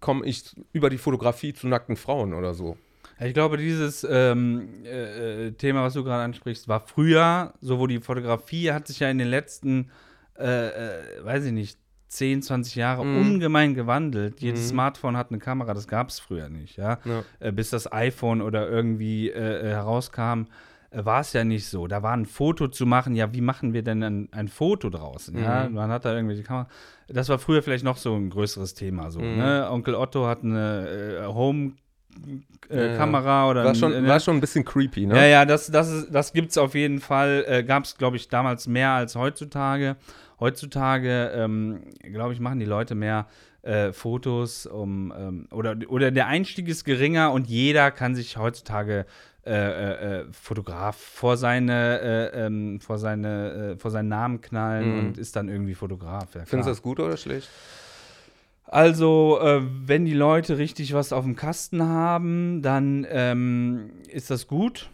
komme 0.00 0.26
ich 0.26 0.54
über 0.72 0.90
die 0.90 0.98
Fotografie 0.98 1.54
zu 1.54 1.68
nackten 1.68 1.96
Frauen 1.96 2.34
oder 2.34 2.54
so. 2.54 2.76
Ich 3.20 3.32
glaube, 3.32 3.56
dieses 3.56 4.04
ähm, 4.10 4.84
äh, 4.84 5.46
äh, 5.46 5.52
Thema, 5.52 5.84
was 5.84 5.94
du 5.94 6.02
gerade 6.02 6.24
ansprichst, 6.24 6.66
war 6.66 6.80
früher, 6.80 7.54
so 7.60 7.78
wo 7.78 7.86
die 7.86 8.00
Fotografie 8.00 8.72
hat 8.72 8.88
sich 8.88 8.98
ja 9.00 9.08
in 9.08 9.18
den 9.18 9.28
letzten 9.28 9.90
äh, 10.38 10.68
äh, 10.68 11.24
weiß 11.24 11.44
ich 11.44 11.52
nicht, 11.52 11.78
10, 12.14 12.42
20 12.42 12.74
Jahre 12.76 13.04
Mhm. 13.04 13.20
ungemein 13.20 13.74
gewandelt. 13.74 14.40
Jedes 14.40 14.64
Mhm. 14.64 14.68
Smartphone 14.70 15.16
hat 15.16 15.30
eine 15.30 15.38
Kamera, 15.38 15.74
das 15.74 15.86
gab 15.88 16.08
es 16.08 16.18
früher 16.20 16.48
nicht, 16.48 16.76
ja. 16.76 16.98
Ja. 17.04 17.22
Äh, 17.40 17.52
bis 17.52 17.70
das 17.70 17.92
iPhone 17.92 18.40
oder 18.42 18.68
irgendwie 18.68 19.30
äh, 19.30 19.66
äh, 19.66 19.68
herauskam, 19.70 20.46
äh, 20.90 21.04
war 21.04 21.20
es 21.20 21.32
ja 21.32 21.44
nicht 21.44 21.66
so. 21.66 21.86
Da 21.86 22.02
war 22.02 22.12
ein 22.12 22.24
Foto 22.26 22.68
zu 22.68 22.86
machen, 22.86 23.14
ja, 23.16 23.32
wie 23.34 23.40
machen 23.40 23.72
wir 23.72 23.82
denn 23.82 24.02
ein, 24.02 24.28
ein 24.32 24.48
Foto 24.48 24.90
draußen? 24.90 25.36
Ja, 25.36 25.68
Mhm. 25.68 25.74
man 25.74 25.90
hat 25.90 26.04
da 26.04 26.14
irgendwelche 26.14 26.42
Kamera. 26.44 26.68
Das 27.08 27.28
war 27.28 27.38
früher 27.38 27.62
vielleicht 27.62 27.84
noch 27.84 27.96
so 27.98 28.14
ein 28.14 28.30
größeres 28.30 28.74
Thema. 28.74 29.10
So, 29.10 29.20
Mhm. 29.20 29.36
ne? 29.36 29.68
Onkel 29.70 29.94
Otto 29.94 30.26
hat 30.26 30.42
eine 30.42 31.20
äh, 31.22 31.26
Home 31.26 31.72
äh. 32.68 32.96
Kamera 32.96 33.50
oder 33.50 33.64
War 33.64 33.70
ein- 33.70 33.74
schon, 33.74 33.90
ne? 33.90 34.06
war 34.08 34.20
schon 34.20 34.36
ein 34.36 34.40
bisschen 34.40 34.64
creepy, 34.64 35.06
ne? 35.06 35.16
Ja, 35.16 35.24
ja, 35.26 35.44
das, 35.44 35.66
das, 35.70 35.90
ist- 35.90 36.14
das 36.14 36.32
gibt 36.32 36.50
es 36.52 36.58
auf 36.58 36.74
jeden 36.74 37.00
Fall. 37.00 37.44
Äh, 37.48 37.64
Gab 37.64 37.84
es, 37.84 37.96
glaube 37.98 38.16
ich, 38.16 38.28
damals 38.28 38.66
mehr 38.68 38.90
als 38.90 39.16
heutzutage. 39.16 39.96
Heutzutage, 40.40 41.32
ähm, 41.34 41.82
glaube 42.02 42.32
ich, 42.32 42.40
machen 42.40 42.58
die 42.58 42.66
Leute 42.66 42.94
mehr 42.94 43.26
äh, 43.62 43.92
Fotos 43.92 44.66
um, 44.66 45.12
ähm, 45.16 45.48
oder, 45.50 45.76
oder 45.88 46.10
der 46.10 46.26
Einstieg 46.26 46.68
ist 46.68 46.84
geringer 46.84 47.32
und 47.32 47.46
jeder 47.46 47.90
kann 47.90 48.14
sich 48.14 48.36
heutzutage 48.36 49.06
äh, 49.46 49.52
äh, 49.52 50.20
äh, 50.20 50.24
Fotograf 50.32 50.96
vor 50.96 51.36
seine, 51.36 52.00
äh, 52.00 52.46
ähm, 52.46 52.80
vor 52.80 52.98
seine, 52.98 53.72
äh, 53.74 53.76
vor 53.78 53.90
seinen 53.90 54.08
Namen 54.08 54.40
knallen 54.40 54.92
Mhm. 54.92 54.98
und 55.08 55.18
ist 55.18 55.36
dann 55.36 55.48
irgendwie 55.48 55.74
Fotograf. 55.74 56.34
Ja, 56.34 56.44
Findest 56.46 56.66
du 56.66 56.70
das 56.72 56.82
gut 56.82 56.98
oder 56.98 57.16
schlecht? 57.18 57.48
Also, 58.66 59.38
äh, 59.42 59.60
wenn 59.86 60.04
die 60.06 60.14
Leute 60.14 60.58
richtig 60.58 60.94
was 60.94 61.12
auf 61.12 61.24
dem 61.24 61.36
Kasten 61.36 61.82
haben, 61.82 62.62
dann 62.62 63.06
ähm, 63.10 63.90
ist 64.08 64.30
das 64.30 64.46
gut. 64.46 64.88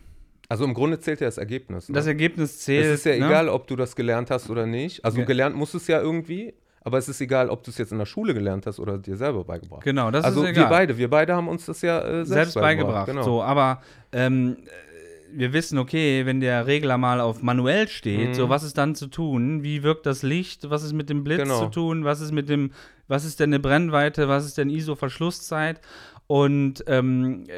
Also 0.51 0.65
im 0.65 0.75
Grunde 0.75 0.99
zählt 1.01 1.21
ja 1.21 1.27
das 1.29 1.39
Ergebnis. 1.39 1.89
Ne? 1.89 1.95
Das 1.95 2.07
Ergebnis 2.07 2.59
zählt. 2.59 2.85
es 2.85 2.93
ist 3.01 3.05
ja 3.07 3.13
ne? 3.13 3.25
egal, 3.27 3.49
ob 3.49 3.67
du 3.69 3.77
das 3.77 3.95
gelernt 3.97 4.31
hast 4.31 4.51
oder 4.51 4.67
nicht. 4.67 5.03
Also 5.05 5.17
Ge- 5.19 5.25
gelernt 5.27 5.55
musst 5.57 5.73
du 5.75 5.79
es 5.79 5.87
ja 5.87 6.01
irgendwie, 6.01 6.53
aber 6.83 6.99
es 6.99 7.09
ist 7.09 7.21
egal, 7.21 7.49
ob 7.49 7.63
du 7.63 7.71
es 7.71 7.79
jetzt 7.79 7.93
in 7.93 7.99
der 7.99 8.05
Schule 8.07 8.35
gelernt 8.35 8.67
hast 8.67 8.81
oder 8.81 8.99
dir 8.99 9.17
selber 9.17 9.45
beigebracht. 9.45 9.85
Genau, 9.85 10.11
das 10.11 10.25
also 10.25 10.43
ist 10.43 10.51
egal. 10.51 10.65
wir 10.65 10.69
beide, 10.69 10.99
wir 10.99 11.09
beide 11.09 11.35
haben 11.37 11.47
uns 11.49 11.65
das 11.67 11.81
ja 11.83 12.01
äh, 12.01 12.13
selbst, 12.27 12.29
selbst 12.33 12.55
beigebracht. 12.55 13.07
Genau. 13.07 13.23
So, 13.23 13.43
aber 13.43 13.81
ähm, 14.13 14.57
äh, 14.67 15.39
wir 15.39 15.53
wissen, 15.53 15.79
okay, 15.79 16.27
wenn 16.27 16.41
der 16.41 16.67
Regler 16.67 16.99
mal 16.99 17.21
auf 17.21 17.43
manuell 17.43 17.87
steht, 17.87 18.31
Mhm. 18.31 18.35
so 18.35 18.49
was 18.49 18.65
ist 18.65 18.77
dann 18.77 18.97
zu 18.97 19.07
tun? 19.07 19.63
Wie 19.63 19.85
wirkt 19.85 20.05
das 20.05 20.25
Licht? 20.25 20.69
Was 20.69 20.83
ist 20.83 20.93
mit 20.95 21.09
dem 21.11 21.23
Blitz 21.23 21.43
Genau. 21.45 21.61
zu 21.61 21.67
tun? 21.71 22.05
Was 22.05 22.21
ist 22.21 22.33
mit 22.33 22.49
dem, 22.49 22.73
was 23.07 23.25
ist 23.25 23.39
denn 23.39 23.51
eine 23.51 23.61
Brennweite? 23.61 24.27
Was 24.29 24.45
ist 24.47 24.59
denn 24.59 24.69
ISO-Verschlusszeit? 24.69 25.81
Und 26.27 26.83
ähm, 26.89 27.45
äh, 27.47 27.53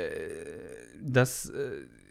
das 1.00 1.48
äh, 1.48 1.52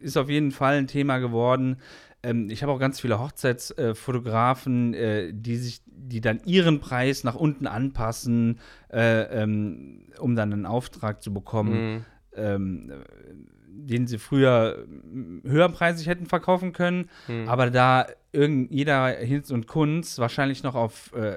ist 0.01 0.17
auf 0.17 0.29
jeden 0.29 0.51
Fall 0.51 0.75
ein 0.75 0.87
Thema 0.87 1.19
geworden. 1.19 1.77
Ähm, 2.23 2.49
ich 2.49 2.61
habe 2.61 2.71
auch 2.71 2.79
ganz 2.79 2.99
viele 2.99 3.19
Hochzeitsfotografen, 3.19 4.93
äh, 4.93 5.31
die 5.33 5.57
sich, 5.57 5.81
die 5.85 6.21
dann 6.21 6.41
ihren 6.45 6.79
Preis 6.79 7.23
nach 7.23 7.35
unten 7.35 7.67
anpassen, 7.67 8.59
äh, 8.91 9.41
ähm, 9.41 10.07
um 10.19 10.35
dann 10.35 10.53
einen 10.53 10.65
Auftrag 10.65 11.21
zu 11.21 11.33
bekommen 11.33 11.71
Mhm. 11.71 12.05
Ähm, 12.35 12.91
den 13.73 14.05
sie 14.05 14.17
früher 14.19 14.85
höherpreisig 15.43 16.07
hätten 16.07 16.25
verkaufen 16.25 16.73
können, 16.73 17.09
Mhm. 17.27 17.47
aber 17.47 17.69
da 17.71 18.05
irgend, 18.33 18.71
jeder 18.71 19.07
Hinz 19.09 19.49
und 19.51 19.67
Kunz 19.67 20.17
wahrscheinlich 20.19 20.63
noch 20.63 20.75
auf, 20.75 21.11
äh, 21.13 21.35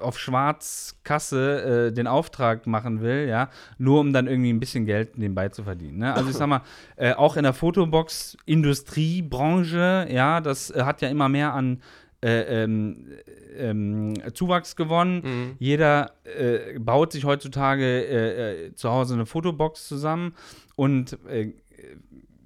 auf 0.00 0.18
Schwarzkasse 0.18 1.88
äh, 1.88 1.92
den 1.92 2.06
Auftrag 2.06 2.66
machen 2.66 3.00
will, 3.00 3.26
ja, 3.28 3.48
nur 3.78 4.00
um 4.00 4.12
dann 4.12 4.26
irgendwie 4.26 4.52
ein 4.52 4.60
bisschen 4.60 4.84
Geld 4.86 5.16
nebenbei 5.18 5.48
zu 5.50 5.62
verdienen. 5.64 5.98
Ne? 5.98 6.12
Also 6.14 6.30
ich 6.30 6.36
sag 6.36 6.48
mal, 6.48 6.62
äh, 6.96 7.12
auch 7.14 7.36
in 7.36 7.44
der 7.44 7.52
Fotobox-Industriebranche, 7.54 10.08
ja, 10.10 10.40
das 10.40 10.70
äh, 10.70 10.82
hat 10.82 11.00
ja 11.02 11.08
immer 11.08 11.28
mehr 11.28 11.54
an 11.54 11.80
äh, 12.24 12.62
ähm, 12.64 13.06
ähm, 13.56 14.14
Zuwachs 14.34 14.76
gewonnen. 14.76 15.20
Mhm. 15.24 15.56
Jeder 15.58 16.12
äh, 16.24 16.78
baut 16.78 17.12
sich 17.12 17.24
heutzutage 17.24 17.84
äh, 17.84 18.66
äh, 18.68 18.74
zu 18.74 18.90
Hause 18.90 19.14
eine 19.14 19.26
Fotobox 19.26 19.86
zusammen 19.88 20.34
und 20.76 21.18
äh, 21.28 21.52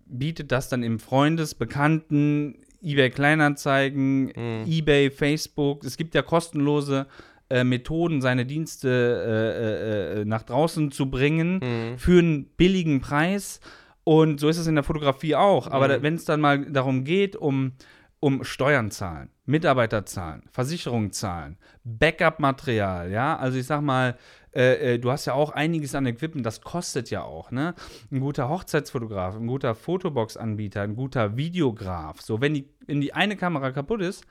bietet 0.07 0.53
das 0.53 0.69
dann 0.69 0.83
im 0.83 0.99
Freundes-, 0.99 1.55
Bekannten-, 1.55 2.57
eBay 2.83 3.11
Kleinanzeigen, 3.11 4.27
Mhm. 4.27 4.65
eBay, 4.67 5.11
Facebook. 5.11 5.85
Es 5.85 5.97
gibt 5.97 6.15
ja 6.15 6.23
kostenlose 6.23 7.07
äh, 7.51 7.65
Methoden, 7.65 8.21
seine 8.21 8.45
Dienste 8.45 8.89
äh, 8.89 10.19
äh, 10.19 10.21
äh, 10.21 10.25
nach 10.25 10.43
draußen 10.43 10.91
zu 10.93 11.11
bringen 11.11 11.61
Mhm. 11.63 11.99
für 11.99 12.19
einen 12.19 12.45
billigen 12.57 13.01
Preis. 13.01 13.61
Und 14.05 14.39
so 14.41 14.49
ist 14.49 14.59
es 14.59 14.67
in 14.67 14.75
der 14.75 14.85
Fotografie 14.85 15.35
auch. 15.35 15.67
Aber 15.71 15.89
Mhm. 15.99 16.03
wenn 16.03 16.15
es 16.15 16.25
dann 16.25 16.41
mal 16.41 16.65
darum 16.71 17.05
geht, 17.05 17.37
um, 17.37 17.73
um 18.21 18.45
Steuern 18.45 18.91
zahlen, 18.91 19.31
Mitarbeiter 19.49 20.05
zahlen, 20.05 20.43
Versicherungen 20.53 21.11
zahlen, 21.11 21.57
Backup-Material, 21.85 23.11
ja, 23.11 23.37
also 23.37 23.59
ich 23.59 23.67
sag 23.67 23.81
mal, 23.81 24.17
äh, 24.55 24.95
äh, 24.95 24.99
du 24.99 25.11
hast 25.11 25.25
ja 25.27 25.33
auch 25.35 25.51
einiges 25.53 25.95
an 25.95 26.07
Equipment, 26.07 26.45
das 26.45 26.61
kostet 26.61 27.11
ja 27.11 27.23
auch, 27.23 27.51
ne? 27.51 27.75
Ein 28.11 28.21
guter 28.21 28.49
Hochzeitsfotograf, 28.49 29.37
ein 29.37 29.47
guter 29.47 29.75
Fotobox-Anbieter, 29.75 30.83
ein 30.83 30.97
guter 30.97 31.37
Videograf. 31.37 32.21
So, 32.21 32.41
wenn 32.41 32.55
die, 32.55 32.69
wenn 32.87 33.01
die 33.01 33.15
eine 33.15 33.37
Kamera 33.37 33.71
kaputt 33.73 34.03
ist, 34.03 34.25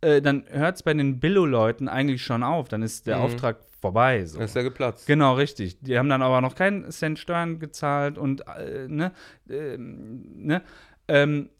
äh, 0.00 0.20
dann 0.22 0.44
hört 0.50 0.76
es 0.76 0.82
bei 0.82 0.94
den 0.94 1.18
Billo-Leuten 1.20 1.88
eigentlich 1.88 2.22
schon 2.22 2.42
auf. 2.42 2.68
Dann 2.68 2.82
ist 2.82 3.06
der 3.06 3.16
Mhm. 3.18 3.22
Auftrag 3.24 3.58
vorbei. 3.80 4.24
So. 4.26 4.40
Ist 4.40 4.54
ja 4.56 4.62
geplatzt. 4.62 5.06
Genau, 5.06 5.34
richtig. 5.34 5.78
Die 5.80 5.98
haben 5.98 6.08
dann 6.08 6.22
aber 6.22 6.40
noch 6.40 6.54
keinen 6.54 6.90
Cent 6.90 7.18
Steuern 7.18 7.58
gezahlt 7.58 8.18
und 8.18 8.42
äh, 8.46 8.86
ne, 8.88 9.12
ähm, 9.50 10.24
ne, 10.34 10.62
ähm, 11.08 11.50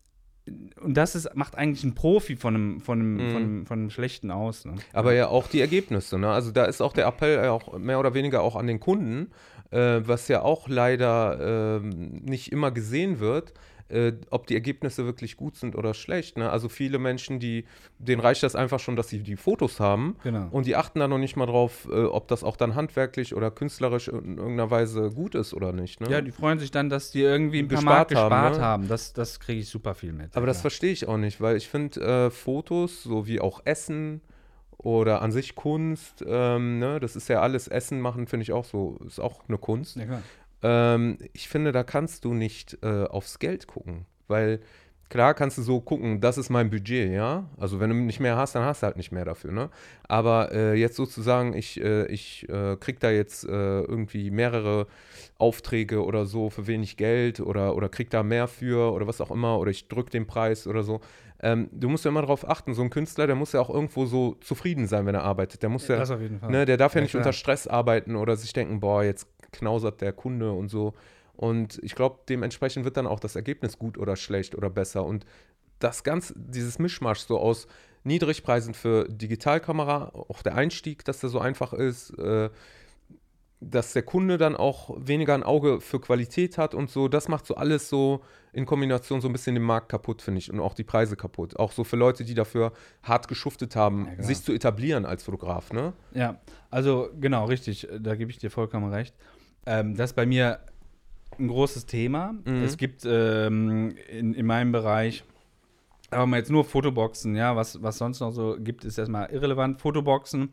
und 0.80 0.94
das 0.94 1.14
ist, 1.14 1.34
macht 1.34 1.56
eigentlich 1.56 1.84
einen 1.84 1.94
Profi 1.94 2.36
von 2.36 2.54
einem, 2.54 2.80
von 2.80 2.98
einem, 3.00 3.14
Mhm. 3.16 3.30
von 3.32 3.36
einem, 3.42 3.66
von 3.66 3.78
einem 3.80 3.90
schlechten 3.90 4.30
aus. 4.30 4.64
Ne? 4.64 4.74
Aber 4.92 5.12
ja 5.12 5.28
auch 5.28 5.46
die 5.48 5.60
Ergebnisse. 5.60 6.18
Ne? 6.18 6.30
Also 6.30 6.50
da 6.50 6.64
ist 6.64 6.80
auch 6.80 6.92
der 6.92 7.06
Appell 7.06 7.44
äh, 7.44 7.48
auch 7.48 7.76
mehr 7.78 7.98
oder 8.00 8.14
weniger 8.14 8.42
auch 8.42 8.56
an 8.56 8.66
den 8.66 8.80
Kunden, 8.80 9.30
äh, 9.70 10.00
was 10.04 10.28
ja 10.28 10.42
auch 10.42 10.68
leider 10.68 11.80
ähm, 11.82 12.22
nicht 12.24 12.52
immer 12.52 12.70
gesehen 12.70 13.20
wird, 13.20 13.52
äh, 13.88 14.12
ob 14.30 14.46
die 14.46 14.54
Ergebnisse 14.54 15.04
wirklich 15.04 15.36
gut 15.36 15.56
sind 15.56 15.74
oder 15.76 15.94
schlecht. 15.94 16.38
Ne? 16.38 16.50
Also 16.50 16.68
viele 16.68 16.98
Menschen, 16.98 17.40
die, 17.40 17.64
denen 17.98 18.20
reicht 18.20 18.42
das 18.42 18.54
einfach 18.54 18.80
schon, 18.80 18.96
dass 18.96 19.08
sie 19.08 19.20
die 19.20 19.36
Fotos 19.36 19.80
haben 19.80 20.16
Genau. 20.22 20.48
und 20.50 20.66
die 20.66 20.76
achten 20.76 21.00
da 21.00 21.08
noch 21.08 21.18
nicht 21.18 21.36
mal 21.36 21.46
drauf, 21.46 21.88
äh, 21.90 22.04
ob 22.04 22.28
das 22.28 22.44
auch 22.44 22.56
dann 22.56 22.74
handwerklich 22.74 23.34
oder 23.34 23.50
künstlerisch 23.50 24.08
in 24.08 24.38
irgendeiner 24.38 24.70
Weise 24.70 25.10
gut 25.10 25.34
ist 25.34 25.54
oder 25.54 25.72
nicht. 25.72 26.00
Ne? 26.00 26.10
ja, 26.10 26.20
die 26.20 26.32
freuen 26.32 26.58
sich 26.58 26.70
dann, 26.70 26.90
dass 26.90 27.10
die 27.10 27.22
irgendwie 27.22 27.60
ein 27.60 27.68
paar 27.68 28.04
Gespart 28.06 28.10
Mark 28.10 28.14
haben, 28.14 28.30
gespart 28.30 28.56
ne? 28.56 28.62
haben. 28.62 28.88
Das, 28.88 29.12
das 29.12 29.40
kriege 29.40 29.60
ich 29.60 29.68
super 29.68 29.94
viel 29.94 30.12
mit. 30.12 30.36
Aber 30.36 30.46
das 30.46 30.58
ja. 30.58 30.62
verstehe 30.62 30.92
ich 30.92 31.08
auch 31.08 31.16
nicht, 31.16 31.40
weil 31.40 31.56
ich 31.56 31.68
finde 31.68 32.00
äh, 32.00 32.30
Fotos, 32.30 33.02
so 33.02 33.26
wie 33.26 33.40
auch 33.40 33.62
Essen 33.64 34.20
oder 34.78 35.22
an 35.22 35.32
sich 35.32 35.56
Kunst, 35.56 36.24
ähm, 36.26 36.78
ne, 36.78 37.00
das 37.00 37.16
ist 37.16 37.28
ja 37.28 37.40
alles 37.40 37.66
Essen 37.66 38.00
machen, 38.00 38.28
finde 38.28 38.44
ich 38.44 38.52
auch 38.52 38.64
so, 38.64 38.96
ist 39.06 39.18
auch 39.18 39.40
eine 39.48 39.58
Kunst. 39.58 39.96
Ja. 39.96 40.22
Ähm, 40.62 41.18
ich 41.32 41.48
finde, 41.48 41.72
da 41.72 41.84
kannst 41.84 42.24
du 42.24 42.34
nicht 42.34 42.78
äh, 42.82 43.04
aufs 43.04 43.38
Geld 43.38 43.66
gucken, 43.66 44.06
weil 44.26 44.60
klar 45.08 45.32
kannst 45.34 45.56
du 45.56 45.62
so 45.62 45.80
gucken, 45.80 46.20
das 46.20 46.36
ist 46.36 46.50
mein 46.50 46.68
Budget, 46.68 47.10
ja. 47.12 47.48
Also 47.56 47.80
wenn 47.80 47.90
du 47.90 47.96
nicht 47.96 48.20
mehr 48.20 48.36
hast, 48.36 48.54
dann 48.54 48.64
hast 48.64 48.82
du 48.82 48.86
halt 48.86 48.96
nicht 48.96 49.12
mehr 49.12 49.24
dafür, 49.24 49.52
ne? 49.52 49.70
Aber 50.06 50.52
äh, 50.52 50.74
jetzt 50.74 50.96
sozusagen, 50.96 51.54
ich, 51.54 51.80
äh, 51.80 52.06
ich 52.06 52.48
äh, 52.48 52.76
krieg 52.76 53.00
da 53.00 53.10
jetzt 53.10 53.44
äh, 53.44 53.48
irgendwie 53.50 54.30
mehrere 54.30 54.86
Aufträge 55.38 56.04
oder 56.04 56.26
so 56.26 56.50
für 56.50 56.66
wenig 56.66 56.96
Geld 56.96 57.40
oder, 57.40 57.76
oder 57.76 57.88
krieg 57.88 58.10
da 58.10 58.22
mehr 58.22 58.48
für 58.48 58.92
oder 58.92 59.06
was 59.06 59.20
auch 59.20 59.30
immer 59.30 59.58
oder 59.58 59.70
ich 59.70 59.88
drück 59.88 60.10
den 60.10 60.26
Preis 60.26 60.66
oder 60.66 60.82
so. 60.82 61.00
Ähm, 61.40 61.68
du 61.72 61.88
musst 61.88 62.04
ja 62.04 62.10
immer 62.10 62.22
darauf 62.22 62.48
achten, 62.48 62.74
so 62.74 62.82
ein 62.82 62.90
Künstler, 62.90 63.28
der 63.28 63.36
muss 63.36 63.52
ja 63.52 63.60
auch 63.60 63.70
irgendwo 63.70 64.06
so 64.06 64.34
zufrieden 64.40 64.88
sein, 64.88 65.06
wenn 65.06 65.14
er 65.14 65.22
arbeitet. 65.22 65.62
Der 65.62 65.70
muss 65.70 65.86
ja, 65.86 65.96
das 65.96 66.10
auf 66.10 66.20
jeden 66.20 66.40
Fall. 66.40 66.50
Ne, 66.50 66.64
der 66.66 66.76
darf 66.76 66.94
ja, 66.94 66.98
Ja, 66.98 67.02
nicht 67.02 67.12
klar. 67.12 67.22
unter 67.22 67.32
Stress 67.32 67.68
arbeiten 67.68 68.16
oder 68.16 68.36
sich 68.36 68.52
denken, 68.52 68.80
boah, 68.80 69.04
jetzt 69.04 69.28
knausert 69.52 70.00
der 70.00 70.12
Kunde 70.12 70.52
und 70.52 70.68
so. 70.68 70.94
Und 71.36 71.78
ich 71.82 71.94
glaube, 71.94 72.18
dementsprechend 72.28 72.84
wird 72.84 72.96
dann 72.96 73.06
auch 73.06 73.20
das 73.20 73.36
Ergebnis 73.36 73.78
gut 73.78 73.96
oder 73.96 74.16
schlecht 74.16 74.54
oder 74.56 74.70
besser. 74.70 75.04
Und 75.04 75.24
das 75.78 76.02
Ganze, 76.02 76.34
dieses 76.36 76.78
Mischmasch 76.78 77.20
so 77.20 77.38
aus 77.38 77.68
Niedrigpreisen 78.04 78.74
für 78.74 79.08
Digitalkamera, 79.08 80.10
auch 80.14 80.42
der 80.42 80.56
Einstieg, 80.56 81.04
dass 81.04 81.20
der 81.20 81.30
so 81.30 81.38
einfach 81.38 81.72
ist, 81.72 82.10
äh, 82.18 82.50
dass 83.60 83.92
der 83.92 84.02
Kunde 84.02 84.38
dann 84.38 84.54
auch 84.54 84.96
weniger 84.98 85.34
ein 85.34 85.42
Auge 85.42 85.80
für 85.80 86.00
Qualität 86.00 86.58
hat 86.58 86.74
und 86.74 86.90
so, 86.90 87.08
das 87.08 87.26
macht 87.28 87.44
so 87.44 87.56
alles 87.56 87.88
so 87.88 88.20
in 88.52 88.66
Kombination 88.66 89.20
so 89.20 89.28
ein 89.28 89.32
bisschen 89.32 89.54
den 89.56 89.64
Markt 89.64 89.88
kaputt, 89.88 90.22
finde 90.22 90.38
ich, 90.38 90.50
und 90.52 90.60
auch 90.60 90.74
die 90.74 90.84
Preise 90.84 91.16
kaputt. 91.16 91.56
Auch 91.58 91.72
so 91.72 91.82
für 91.84 91.96
Leute, 91.96 92.24
die 92.24 92.34
dafür 92.34 92.72
hart 93.02 93.26
geschuftet 93.28 93.74
haben, 93.76 94.06
Ja, 94.06 94.14
klar. 94.14 94.26
sich 94.26 94.42
zu 94.42 94.52
etablieren 94.52 95.04
als 95.04 95.24
Fotograf, 95.24 95.72
ne? 95.72 95.92
Ja, 96.14 96.40
also 96.70 97.10
genau, 97.20 97.46
richtig, 97.46 97.88
da 98.00 98.14
gebe 98.14 98.30
ich 98.30 98.38
dir 98.38 98.50
vollkommen 98.50 98.92
recht. 98.92 99.14
Ähm, 99.66 99.96
das 99.96 100.10
ist 100.10 100.16
bei 100.16 100.26
mir 100.26 100.60
ein 101.38 101.48
großes 101.48 101.86
Thema. 101.86 102.34
Mhm. 102.44 102.62
Es 102.62 102.76
gibt 102.76 103.02
ähm, 103.04 103.94
in, 104.10 104.34
in 104.34 104.46
meinem 104.46 104.72
Bereich, 104.72 105.24
aber 106.10 106.26
mal 106.26 106.38
jetzt 106.38 106.50
nur 106.50 106.64
Fotoboxen, 106.64 107.36
ja, 107.36 107.54
was, 107.56 107.82
was 107.82 107.98
sonst 107.98 108.20
noch 108.20 108.32
so 108.32 108.56
gibt, 108.58 108.84
ist 108.84 108.98
erstmal 108.98 109.30
irrelevant. 109.30 109.80
Fotoboxen 109.80 110.50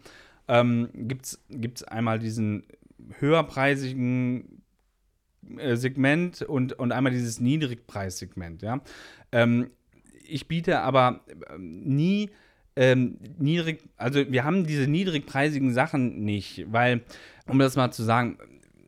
ähm, 0.48 0.90
gibt 0.94 1.26
es 1.26 1.84
einmal 1.84 2.20
diesen 2.20 2.66
höherpreisigen 3.20 4.62
äh, 5.58 5.76
Segment 5.76 6.42
und, 6.42 6.74
und 6.74 6.92
einmal 6.92 7.12
dieses 7.12 7.40
Niedrigpreissegment, 7.40 8.62
ja. 8.62 8.82
Ähm, 9.32 9.72
ich 10.28 10.48
biete 10.48 10.80
aber 10.80 11.22
ähm, 11.54 11.82
nie 11.84 12.32
ähm, 12.76 13.20
niedrig, 13.38 13.84
also 13.96 14.30
wir 14.30 14.44
haben 14.44 14.66
diese 14.66 14.88
niedrigpreisigen 14.88 15.74
Sachen 15.74 16.26
nicht, 16.26 16.66
weil, 16.72 17.02
um 17.48 17.58
das 17.58 17.78
mal 17.78 17.92
zu 17.92 18.04
sagen, 18.04 18.38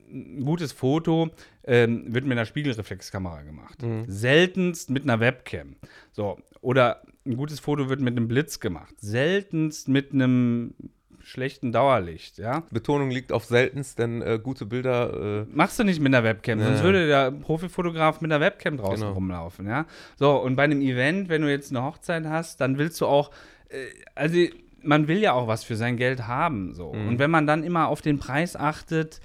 ein 0.10 0.44
gutes 0.46 0.72
Foto 0.72 1.30
ähm, 1.66 2.06
wird 2.14 2.24
mit 2.26 2.34
einer 2.38 2.46
Spiegelreflexkamera 2.46 3.42
gemacht. 3.44 3.82
Mhm. 3.82 4.06
Seltenst 4.08 4.90
mit 4.90 5.04
einer 5.04 5.20
Webcam. 5.20 5.76
So, 6.12 6.38
oder 6.62 7.02
ein 7.26 7.36
gutes 7.36 7.60
Foto 7.60 7.90
wird 7.90 8.00
mit 8.00 8.16
einem 8.16 8.28
Blitz 8.28 8.60
gemacht. 8.60 8.94
Seltenst 9.00 9.88
mit 9.90 10.14
einem 10.14 10.74
schlechten 11.22 11.74
Dauerlicht, 11.74 12.38
ja. 12.38 12.64
Betonung 12.72 13.10
liegt 13.12 13.34
auf 13.34 13.44
seltenst, 13.44 14.00
denn 14.00 14.22
äh, 14.22 14.40
gute 14.42 14.66
Bilder. 14.66 15.42
Äh, 15.42 15.46
Machst 15.54 15.78
du 15.78 15.84
nicht 15.84 16.00
mit 16.00 16.16
einer 16.16 16.24
Webcam, 16.24 16.62
sonst 16.62 16.78
Ja. 16.80 16.84
würde 16.86 17.06
der 17.08 17.32
Profifotograf 17.32 18.22
mit 18.22 18.32
einer 18.32 18.40
Webcam 18.40 18.78
draußen 18.78 19.02
Genau. 19.02 19.12
rumlaufen, 19.14 19.68
ja. 19.68 19.86
So, 20.16 20.38
und 20.38 20.56
bei 20.56 20.64
einem 20.64 20.80
Event, 20.80 21.28
wenn 21.28 21.42
du 21.42 21.50
jetzt 21.52 21.70
eine 21.72 21.84
Hochzeit 21.84 22.26
hast, 22.26 22.62
dann 22.62 22.78
willst 22.78 23.02
du 23.02 23.08
auch, 23.08 23.32
äh, 23.68 23.76
also 24.16 24.38
man 24.84 25.10
will 25.10 25.18
ja 25.18 25.34
auch 25.34 25.48
was 25.50 25.66
für 25.66 25.76
sein 25.76 25.98
Geld 25.98 26.28
haben, 26.28 26.74
so. 26.74 26.94
Mhm. 26.94 27.08
Und 27.10 27.20
wenn 27.20 27.30
man 27.32 27.46
dann 27.46 27.66
immer 27.66 27.90
auf 27.90 28.00
den 28.02 28.20
Preis 28.20 28.56
achtet, 28.56 29.20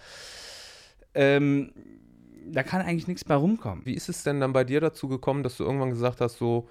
ähm, 1.15 1.73
da 2.51 2.63
kann 2.63 2.83
eigentlich 2.83 3.09
nichts 3.09 3.25
bei 3.25 3.35
rumkommen. 3.35 3.85
wie 3.87 3.95
ist 3.95 4.09
es 4.09 4.25
denn 4.25 4.41
dann 4.41 4.53
bei 4.53 4.65
dir 4.65 4.81
dazu 4.81 5.09
gekommen, 5.09 5.43
dass 5.43 5.57
du 5.57 5.65
irgendwann 5.65 5.91
gesagt 5.91 6.21
hast, 6.21 6.39
so 6.39 6.69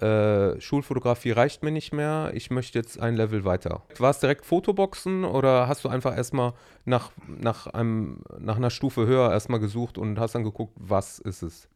äh, 0.00 0.60
Schulfotografie 0.60 1.30
reicht 1.30 1.62
mir 1.62 1.70
nicht 1.70 1.92
mehr, 1.92 2.32
ich 2.34 2.50
möchte 2.50 2.78
jetzt 2.78 2.98
ein 3.00 3.14
Level 3.14 3.44
weiter? 3.44 3.82
War 3.98 4.10
es 4.10 4.18
direkt 4.18 4.44
Fotoboxen 4.44 5.24
oder 5.24 5.68
hast 5.68 5.84
du 5.84 5.88
einfach 5.88 6.16
erstmal 6.16 6.54
nach, 6.84 7.12
nach, 7.28 7.68
einem, 7.68 8.18
nach 8.40 8.56
einer 8.56 8.70
Stufe 8.70 9.06
höher 9.06 9.30
erstmal 9.30 9.60
gesucht 9.60 9.98
und 9.98 10.18
hast 10.18 10.34
dann 10.34 10.42
geguckt, 10.44 10.72
was 10.76 11.18
ist 11.20 11.42
es? 11.42 11.68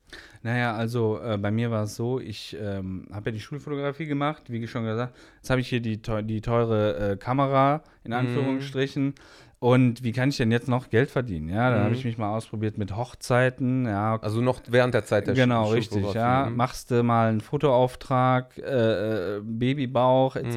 Naja, 0.42 0.74
also 0.74 1.20
äh, 1.20 1.36
bei 1.36 1.50
mir 1.50 1.70
war 1.72 1.84
es 1.84 1.96
so, 1.96 2.20
ich 2.20 2.56
ähm, 2.60 3.06
habe 3.12 3.30
ja 3.30 3.32
die 3.34 3.40
Schulfotografie 3.40 4.06
gemacht, 4.06 4.44
wie 4.48 4.64
schon 4.68 4.84
gesagt. 4.84 5.14
Jetzt 5.36 5.50
habe 5.50 5.60
ich 5.60 5.68
hier 5.68 5.80
die, 5.80 6.00
teu 6.00 6.22
die 6.22 6.40
teure 6.40 7.12
äh, 7.12 7.16
Kamera, 7.16 7.82
in 8.04 8.10
Mhm. 8.12 8.16
Anführungsstrichen. 8.18 9.14
Und 9.58 10.04
wie 10.04 10.12
kann 10.12 10.28
ich 10.28 10.36
denn 10.36 10.52
jetzt 10.52 10.68
noch 10.68 10.90
Geld 10.90 11.10
verdienen? 11.10 11.48
Ja, 11.48 11.70
dann 11.70 11.80
Mhm. 11.80 11.84
habe 11.84 11.94
ich 11.94 12.04
mich 12.04 12.18
mal 12.18 12.36
ausprobiert 12.36 12.76
mit 12.76 12.94
Hochzeiten. 12.94 13.86
Ja, 13.86 14.18
Also 14.20 14.42
noch 14.42 14.60
während 14.68 14.92
der 14.92 15.06
Zeit 15.06 15.26
der 15.26 15.34
genau, 15.34 15.64
Schul- 15.68 15.76
richtig. 15.76 16.12
Ja, 16.12 16.48
mhm. 16.50 16.56
machst 16.56 16.90
du 16.90 17.02
mal 17.02 17.30
einen 17.30 17.40
Fotoauftrag, 17.40 18.58
äh, 18.58 19.36
äh, 19.36 19.40
Babybauch 19.42 20.36
etc. 20.36 20.56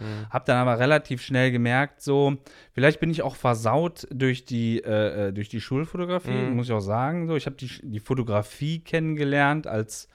Mhm, 0.00 0.06
mhm. 0.06 0.30
Hab 0.30 0.46
dann 0.46 0.56
aber 0.56 0.78
relativ 0.78 1.20
schnell 1.20 1.50
gemerkt, 1.52 2.00
so, 2.00 2.36
vielleicht 2.72 3.00
bin 3.00 3.10
ich 3.10 3.20
auch 3.20 3.36
versaut 3.36 4.06
durch 4.10 4.46
die, 4.46 4.78
äh, 4.82 5.28
äh, 5.28 5.32
durch 5.32 5.50
die 5.50 5.60
Schulfotografie, 5.60 6.30
Mhm. 6.30 6.56
muss 6.56 6.66
ich 6.68 6.72
auch 6.72 6.80
sagen. 6.80 7.26
So, 7.28 7.36
ich 7.36 7.44
habe 7.44 7.56
die, 7.56 7.68
die 7.82 8.00
Fotografie 8.00 8.80
kennengelernt 8.80 9.66
als 9.66 10.08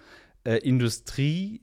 äh, 0.43 0.57
Industrie. 0.57 1.61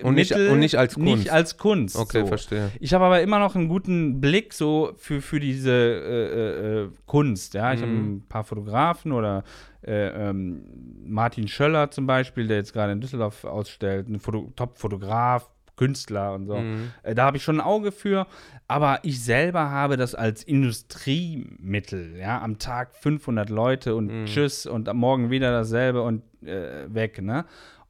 Äh, 0.00 0.04
Und 0.04 0.14
nicht- 0.14 0.30
Mittel, 0.30 0.50
und 0.50 0.58
nicht 0.58 0.76
als 0.78 0.94
Kunst. 0.94 1.06
Nicht 1.18 1.32
als 1.32 1.56
Kunst. 1.56 1.96
Okay, 1.96 2.20
so. 2.20 2.26
verstehe. 2.26 2.70
Ich 2.80 2.92
habe 2.94 3.04
aber 3.04 3.20
immer 3.22 3.38
noch 3.38 3.54
einen 3.54 3.68
guten 3.68 4.20
Blick 4.20 4.52
so 4.52 4.92
für, 4.96 5.20
für 5.20 5.40
diese 5.40 5.70
äh, 5.72 6.82
äh, 6.84 6.88
Kunst. 7.06 7.54
Ja, 7.54 7.72
ich 7.72 7.80
habe 7.82 7.92
Mhm. 7.92 8.16
ein 8.16 8.24
paar 8.28 8.44
Fotografen 8.44 9.12
oder 9.12 9.44
äh, 9.86 10.28
ähm, 10.30 10.62
Martin 11.06 11.46
Schöller 11.48 11.90
zum 11.90 12.06
Beispiel, 12.06 12.46
der 12.48 12.56
jetzt 12.58 12.72
gerade 12.72 12.92
in 12.92 13.00
Düsseldorf 13.00 13.44
ausstellt, 13.44 14.08
ein 14.08 14.18
Foto 14.20 14.52
Top-Fotograf, 14.56 15.48
Künstler 15.76 16.32
und 16.34 16.46
so. 16.46 16.56
Mhm. 16.56 16.90
Äh, 17.02 17.14
da 17.14 17.26
habe 17.26 17.36
ich 17.36 17.42
schon 17.44 17.56
ein 17.60 17.66
Auge 17.66 17.92
für, 17.92 18.26
aber 18.66 18.98
ich 19.02 19.22
selber 19.22 19.70
habe 19.70 19.96
das 19.98 20.14
als 20.14 20.42
Industriemittel. 20.42 22.16
Ja, 22.18 22.40
am 22.42 22.58
Tag 22.58 22.94
500 22.96 23.50
Leute 23.50 23.94
und 23.94 24.06
Mhm. 24.22 24.26
tschüss 24.26 24.66
und 24.66 24.88
am 24.88 24.96
Morgen 24.98 25.30
wieder 25.30 25.50
dasselbe 25.52 26.02
und 26.02 26.22
äh, 26.44 26.92
weg, 26.92 27.20
ne? 27.22 27.44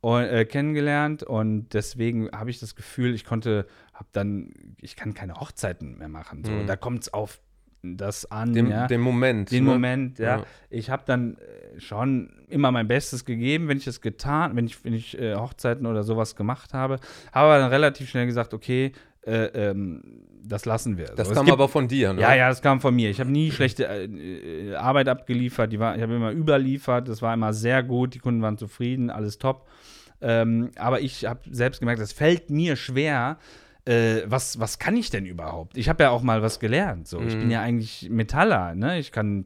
Und, 0.06 0.22
äh, 0.22 0.44
kennengelernt 0.44 1.24
und 1.24 1.70
deswegen 1.74 2.30
habe 2.30 2.48
ich 2.50 2.60
das 2.60 2.76
Gefühl, 2.76 3.12
ich 3.12 3.24
konnte, 3.24 3.66
habe 3.92 4.06
dann, 4.12 4.50
ich 4.80 4.94
kann 4.94 5.14
keine 5.14 5.34
Hochzeiten 5.34 5.98
mehr 5.98 6.08
machen. 6.08 6.44
So. 6.44 6.52
Mhm. 6.52 6.66
Da 6.68 6.76
kommt 6.76 7.02
es 7.02 7.12
auf 7.12 7.40
das 7.82 8.30
an, 8.30 8.52
Den, 8.52 8.68
ja. 8.70 8.86
den 8.86 9.00
Moment. 9.00 9.50
Den 9.50 9.64
ne? 9.64 9.70
Moment, 9.70 10.18
ja. 10.20 10.38
Ja. 10.38 10.44
Ich 10.70 10.90
habe 10.90 11.02
dann 11.06 11.36
äh, 11.38 11.80
schon 11.80 12.30
immer 12.48 12.70
mein 12.70 12.86
Bestes 12.86 13.24
gegeben, 13.24 13.66
wenn 13.66 13.78
ich 13.78 13.86
es 13.88 14.00
getan, 14.00 14.54
wenn 14.54 14.66
ich, 14.66 14.84
wenn 14.84 14.92
ich 14.92 15.18
äh, 15.18 15.34
Hochzeiten 15.34 15.86
oder 15.86 16.04
sowas 16.04 16.36
gemacht 16.36 16.72
habe. 16.72 17.00
Habe 17.32 17.58
dann 17.58 17.70
relativ 17.70 18.08
schnell 18.08 18.26
gesagt, 18.26 18.54
okay, 18.54 18.92
äh, 19.22 19.46
ähm, 19.70 20.02
das 20.44 20.66
lassen 20.66 20.98
wir. 20.98 21.06
Das 21.16 21.28
So, 21.28 21.34
kam 21.34 21.46
gibt- 21.46 21.52
aber 21.54 21.68
von 21.68 21.88
dir, 21.88 22.12
ne? 22.12 22.20
ja, 22.20 22.32
ja, 22.34 22.48
das 22.48 22.62
kam 22.62 22.80
von 22.80 22.94
mir. 22.94 23.10
Ich 23.10 23.18
habe 23.18 23.30
nie 23.32 23.50
schlechte 23.50 23.88
äh, 23.88 24.04
äh, 24.04 24.74
Arbeit 24.76 25.08
abgeliefert. 25.08 25.72
Die 25.72 25.80
war, 25.80 25.96
ich 25.96 26.02
habe 26.02 26.14
immer 26.14 26.30
überliefert. 26.30 27.08
Das 27.08 27.22
war 27.22 27.34
immer 27.34 27.52
sehr 27.52 27.82
gut. 27.82 28.14
Die 28.14 28.20
Kunden 28.20 28.40
waren 28.42 28.56
zufrieden, 28.56 29.10
alles 29.10 29.38
top. 29.38 29.66
Ähm, 30.20 30.70
aber 30.76 31.00
ich 31.00 31.24
habe 31.24 31.40
selbst 31.50 31.80
gemerkt, 31.80 32.00
es 32.00 32.12
fällt 32.12 32.50
mir 32.50 32.76
schwer. 32.76 33.38
Äh, 33.84 34.22
was, 34.26 34.58
was 34.58 34.78
kann 34.78 34.96
ich 34.96 35.10
denn 35.10 35.26
überhaupt? 35.26 35.76
Ich 35.76 35.88
habe 35.88 36.02
ja 36.04 36.10
auch 36.10 36.22
mal 36.22 36.42
was 36.42 36.58
gelernt. 36.58 37.06
So. 37.06 37.24
Ich 37.24 37.34
Mhm. 37.36 37.40
bin 37.40 37.50
ja 37.50 37.60
eigentlich 37.62 38.08
Metaller. 38.10 38.74
Ne? 38.74 38.98
Ich 38.98 39.12
kann 39.12 39.44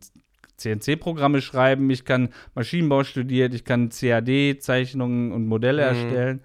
CNC-Programme 0.56 1.40
schreiben, 1.40 1.88
ich 1.90 2.04
kann 2.04 2.30
Maschinenbau 2.54 3.04
studiert, 3.04 3.54
ich 3.54 3.64
kann 3.64 3.90
CAD-Zeichnungen 3.90 5.32
und 5.32 5.46
Modelle 5.46 5.82
Mhm. 5.82 5.88
erstellen. 5.88 6.40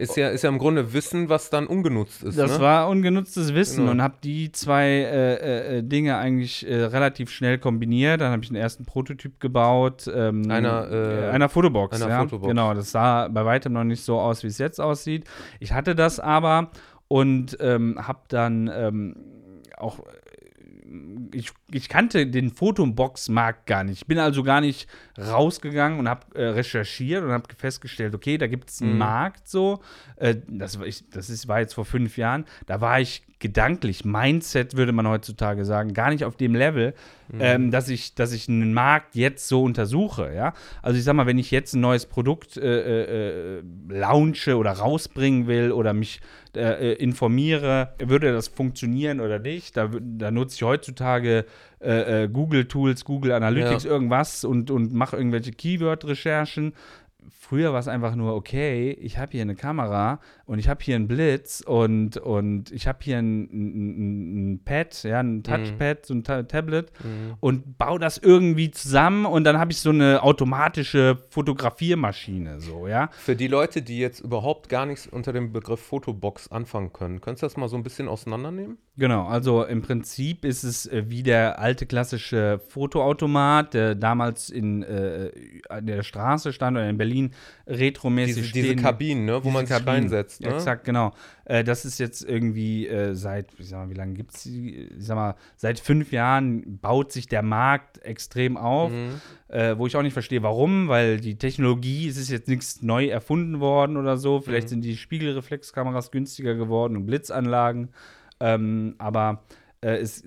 Ist 0.00 0.16
ja, 0.16 0.28
ist 0.30 0.42
ja 0.42 0.48
im 0.48 0.58
Grunde 0.58 0.92
Wissen, 0.92 1.28
was 1.28 1.50
dann 1.50 1.66
ungenutzt 1.66 2.22
ist. 2.22 2.38
Das 2.38 2.58
ne? 2.58 2.60
war 2.60 2.88
ungenutztes 2.88 3.54
Wissen 3.54 3.80
Genau. 3.80 3.90
und 3.92 4.02
habe 4.02 4.14
die 4.24 4.50
zwei 4.50 4.86
äh, 4.86 5.34
äh, 5.34 5.78
äh, 5.78 5.82
Dinge 5.82 6.16
eigentlich 6.16 6.66
äh, 6.68 6.84
relativ 6.84 7.30
schnell 7.30 7.58
kombiniert. 7.58 8.20
Dann 8.20 8.32
habe 8.32 8.42
ich 8.42 8.48
einen 8.48 8.56
ersten 8.60 8.86
Prototyp 8.86 9.38
gebaut. 9.40 10.10
Ähm, 10.12 10.50
Einer, 10.50 10.90
äh, 10.90 11.28
einer 11.30 11.48
Fotobox. 11.48 12.00
einer 12.00 12.10
ja. 12.10 12.20
Fotobox. 12.22 12.48
Genau, 12.48 12.72
das 12.72 12.90
sah 12.90 13.28
bei 13.28 13.44
weitem 13.44 13.74
noch 13.74 13.84
nicht 13.84 14.02
so 14.02 14.18
aus, 14.18 14.42
wie 14.42 14.48
es 14.48 14.58
jetzt 14.58 14.80
aussieht. 14.80 15.24
Ich 15.60 15.72
hatte 15.72 15.94
das 15.94 16.18
aber 16.18 16.70
und 17.08 17.58
ähm, 17.60 17.96
habe 18.06 18.20
dann 18.28 18.70
ähm, 18.72 19.16
auch 19.76 20.00
ich, 21.32 21.52
ich 21.70 21.88
kannte 21.88 22.26
den 22.26 22.50
Fotobox-Markt 22.50 23.66
gar 23.66 23.84
nicht. 23.84 24.02
Ich 24.02 24.06
bin 24.06 24.18
also 24.18 24.42
gar 24.42 24.60
nicht 24.60 24.88
rausgegangen 25.18 25.98
und 25.98 26.08
habe 26.08 26.34
äh, 26.34 26.46
recherchiert 26.48 27.22
und 27.22 27.30
habe 27.30 27.44
festgestellt, 27.56 28.14
okay, 28.14 28.38
da 28.38 28.46
gibt 28.46 28.70
es 28.70 28.82
einen 28.82 28.92
Mhm. 28.92 28.98
Markt 28.98 29.48
so. 29.48 29.80
Äh, 30.16 30.36
das, 30.48 30.78
war 30.78 30.86
ich, 30.86 31.08
das 31.10 31.30
ist, 31.30 31.46
war 31.46 31.60
jetzt 31.60 31.74
vor 31.74 31.84
fünf 31.84 32.16
Jahren. 32.16 32.44
Da 32.66 32.80
war 32.80 33.00
ich 33.00 33.22
gedanklich, 33.38 34.04
Mindset 34.04 34.76
würde 34.76 34.92
man 34.92 35.08
heutzutage 35.08 35.64
sagen, 35.64 35.94
gar 35.94 36.10
nicht 36.10 36.24
auf 36.24 36.36
dem 36.36 36.54
Level, 36.54 36.92
ähm, 37.38 37.70
dass, 37.70 37.88
ich, 37.88 38.14
dass 38.14 38.32
ich 38.32 38.48
einen 38.48 38.74
Markt 38.74 39.14
jetzt 39.14 39.48
so 39.48 39.62
untersuche. 39.62 40.34
Ja? 40.34 40.52
Also 40.82 40.98
ich 40.98 41.04
sag 41.04 41.14
mal, 41.14 41.26
wenn 41.26 41.38
ich 41.38 41.50
jetzt 41.50 41.74
ein 41.74 41.80
neues 41.80 42.04
Produkt 42.04 42.56
äh, 42.58 43.58
äh, 43.58 43.62
launche 43.88 44.56
oder 44.56 44.72
rausbringen 44.72 45.46
will 45.46 45.72
oder 45.72 45.94
mich 45.94 46.20
äh, 46.56 46.90
äh, 46.90 46.92
informiere, 46.94 47.92
würde 47.98 48.32
das 48.32 48.48
funktionieren 48.48 49.20
oder 49.20 49.38
nicht? 49.38 49.76
Da, 49.76 49.90
da 50.00 50.30
nutze 50.30 50.56
ich 50.56 50.62
heutzutage 50.62 51.44
äh, 51.80 52.24
äh, 52.24 52.28
Google-Tools, 52.28 53.04
Google 53.04 53.32
Analytics, 53.32 53.84
Ja. 53.84 53.90
irgendwas 53.90 54.44
und, 54.44 54.70
und 54.70 54.92
mache 54.92 55.16
irgendwelche 55.16 55.52
Keyword-Recherchen. 55.52 56.72
Früher 57.28 57.72
war 57.72 57.80
es 57.80 57.88
einfach 57.88 58.14
nur, 58.16 58.34
okay, 58.34 58.92
ich 58.92 59.18
habe 59.18 59.32
hier 59.32 59.42
eine 59.42 59.54
Kamera 59.54 60.20
und 60.46 60.58
ich 60.58 60.68
habe 60.68 60.82
hier 60.82 60.96
einen 60.96 61.08
Blitz 61.08 61.62
und, 61.66 62.16
und 62.16 62.70
ich 62.72 62.86
habe 62.86 62.98
hier 63.02 63.18
ein, 63.18 63.42
ein, 63.52 64.52
ein 64.54 64.64
Pad, 64.64 65.02
ja, 65.04 65.20
ein 65.20 65.42
Touchpad, 65.42 66.06
so 66.06 66.14
ein 66.14 66.24
Ta 66.24 66.42
Tablet 66.44 66.92
Mhm. 67.04 67.34
und 67.40 67.78
baue 67.78 67.98
das 67.98 68.18
irgendwie 68.18 68.70
zusammen 68.70 69.26
und 69.26 69.44
dann 69.44 69.58
habe 69.58 69.72
ich 69.72 69.80
so 69.80 69.90
eine 69.90 70.22
automatische 70.22 71.18
Fotografiermaschine, 71.30 72.60
so, 72.60 72.86
ja. 72.88 73.08
Für 73.12 73.36
die 73.36 73.48
Leute, 73.48 73.82
die 73.82 73.98
jetzt 73.98 74.20
überhaupt 74.20 74.68
gar 74.68 74.86
nichts 74.86 75.06
unter 75.06 75.32
dem 75.32 75.52
Begriff 75.52 75.80
Fotobox 75.80 76.50
anfangen 76.50 76.92
können, 76.92 77.20
könntest 77.20 77.42
du 77.42 77.46
das 77.46 77.56
mal 77.56 77.68
so 77.68 77.76
ein 77.76 77.82
bisschen 77.82 78.08
auseinandernehmen? 78.08 78.78
Genau, 79.00 79.26
also 79.26 79.64
im 79.64 79.80
Prinzip 79.80 80.44
ist 80.44 80.62
es 80.62 80.84
äh, 80.86 81.04
wie 81.08 81.22
der 81.22 81.58
alte 81.58 81.86
klassische 81.86 82.60
Fotoautomat, 82.68 83.72
der 83.72 83.94
damals 83.94 84.50
in, 84.50 84.82
äh, 84.82 85.30
an 85.70 85.86
der 85.86 86.02
Straße 86.02 86.52
stand 86.52 86.76
oder 86.76 86.86
in 86.86 86.98
Berlin 86.98 87.30
retromäßig 87.66 88.34
Diese, 88.36 88.46
stehen. 88.48 88.62
diese 88.62 88.76
Kabinen, 88.76 89.24
ne, 89.24 89.36
wo 89.36 89.40
Diese 89.40 89.52
man 89.54 89.64
sich 89.66 89.74
Kabinen. 89.74 90.00
reinsetzt. 90.02 90.42
Ne? 90.42 90.48
Exakt, 90.54 90.84
genau. 90.84 91.12
Äh, 91.46 91.64
das 91.64 91.86
ist 91.86 91.98
jetzt 91.98 92.22
irgendwie 92.28 92.88
äh, 92.88 93.14
seit, 93.14 93.46
ich 93.58 93.70
sag 93.70 93.78
mal, 93.78 93.88
wie 93.90 93.94
lange 93.94 94.12
gibt 94.12 94.34
es 94.34 94.42
die? 94.42 94.74
Ich 94.98 95.06
sag 95.06 95.14
mal, 95.16 95.34
seit 95.56 95.80
fünf 95.80 96.12
Jahren 96.12 96.78
baut 96.82 97.10
sich 97.10 97.26
der 97.26 97.40
Markt 97.42 98.04
extrem 98.04 98.58
auf, 98.58 98.92
Mhm. 98.92 99.12
äh, 99.48 99.78
wo 99.78 99.86
ich 99.86 99.96
auch 99.96 100.02
nicht 100.02 100.12
verstehe, 100.12 100.42
warum, 100.42 100.88
weil 100.88 101.20
die 101.20 101.36
Technologie, 101.38 102.06
es 102.06 102.18
ist 102.18 102.28
jetzt 102.28 102.48
nichts 102.48 102.82
neu 102.82 103.06
erfunden 103.06 103.60
worden 103.60 103.96
oder 103.96 104.18
so. 104.18 104.40
Vielleicht 104.42 104.66
Mhm. 104.66 104.70
sind 104.70 104.82
die 104.84 104.98
Spiegelreflexkameras 104.98 106.10
günstiger 106.10 106.54
geworden 106.54 106.98
und 106.98 107.06
Blitzanlagen. 107.06 107.88
Ähm, 108.40 108.94
aber 108.98 109.42
äh, 109.80 109.96
es, 109.96 110.24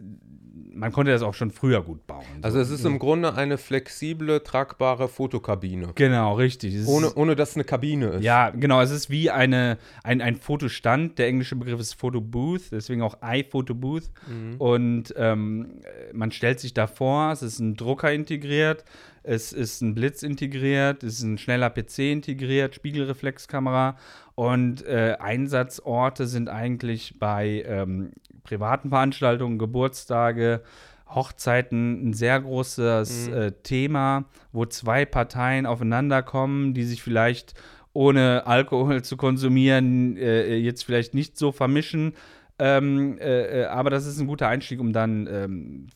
man 0.75 0.91
konnte 0.91 1.11
das 1.11 1.21
auch 1.21 1.33
schon 1.33 1.51
früher 1.51 1.81
gut 1.81 2.05
bauen. 2.07 2.25
Also 2.41 2.59
es 2.59 2.69
ist 2.69 2.85
im 2.85 2.99
Grunde 2.99 3.35
eine 3.35 3.57
flexible, 3.57 4.41
tragbare 4.41 5.07
Fotokabine. 5.07 5.89
Genau, 5.95 6.35
richtig. 6.35 6.73
Es 6.73 6.87
Ohne, 6.87 7.13
ohne 7.13 7.35
dass 7.35 7.51
es 7.51 7.55
eine 7.55 7.63
Kabine 7.63 8.07
ist. 8.07 8.23
Ja, 8.23 8.49
genau. 8.49 8.81
Es 8.81 8.91
ist 8.91 9.09
wie 9.09 9.29
eine, 9.29 9.77
ein, 10.03 10.21
ein 10.21 10.35
Fotostand. 10.35 11.19
Der 11.19 11.27
englische 11.27 11.55
Begriff 11.55 11.79
ist 11.79 11.93
Photobooth, 11.93 12.71
deswegen 12.71 13.01
auch 13.01 13.17
iPhotobooth. 13.21 14.09
Mhm. 14.27 14.55
Und 14.57 15.13
ähm, 15.17 15.81
man 16.11 16.31
stellt 16.31 16.59
sich 16.59 16.73
da 16.73 16.87
vor, 16.87 17.31
es 17.31 17.41
ist 17.41 17.59
ein 17.59 17.75
Drucker 17.75 18.11
integriert. 18.11 18.83
Es 19.23 19.53
ist 19.53 19.81
ein 19.81 19.95
Blitz 19.95 20.21
integriert, 20.23 21.03
es 21.03 21.15
ist 21.19 21.23
ein 21.23 21.37
schneller 21.37 21.69
PC 21.69 21.99
integriert, 22.11 22.75
Spiegelreflexkamera 22.75 23.97
und 24.35 24.85
äh, 24.85 25.15
Einsatzorte 25.19 26.27
sind 26.27 26.49
eigentlich 26.49 27.19
bei 27.19 27.63
ähm, 27.65 28.11
privaten 28.43 28.89
Veranstaltungen, 28.89 29.57
Geburtstage, 29.57 30.61
Hochzeiten 31.07 32.09
ein 32.09 32.13
sehr 32.13 32.39
großes 32.41 33.27
Mhm. 33.27 33.33
äh, 33.33 33.51
Thema, 33.63 34.25
wo 34.51 34.65
zwei 34.65 35.05
Parteien 35.05 35.65
aufeinander 35.65 36.23
kommen, 36.23 36.73
die 36.73 36.83
sich 36.83 37.03
vielleicht 37.03 37.53
ohne 37.93 38.47
Alkohol 38.47 39.03
zu 39.03 39.17
konsumieren 39.17 40.17
äh, 40.17 40.55
jetzt 40.55 40.83
vielleicht 40.83 41.13
nicht 41.13 41.37
so 41.37 41.51
vermischen. 41.51 42.13
Ähm, 42.59 43.17
äh, 43.17 43.61
äh, 43.61 43.65
aber 43.65 43.89
das 43.89 44.05
ist 44.05 44.19
ein 44.19 44.27
guter 44.27 44.47
Einstieg, 44.47 44.79
um 44.79 44.93
dann 44.93 45.27
ähm, 45.27 45.87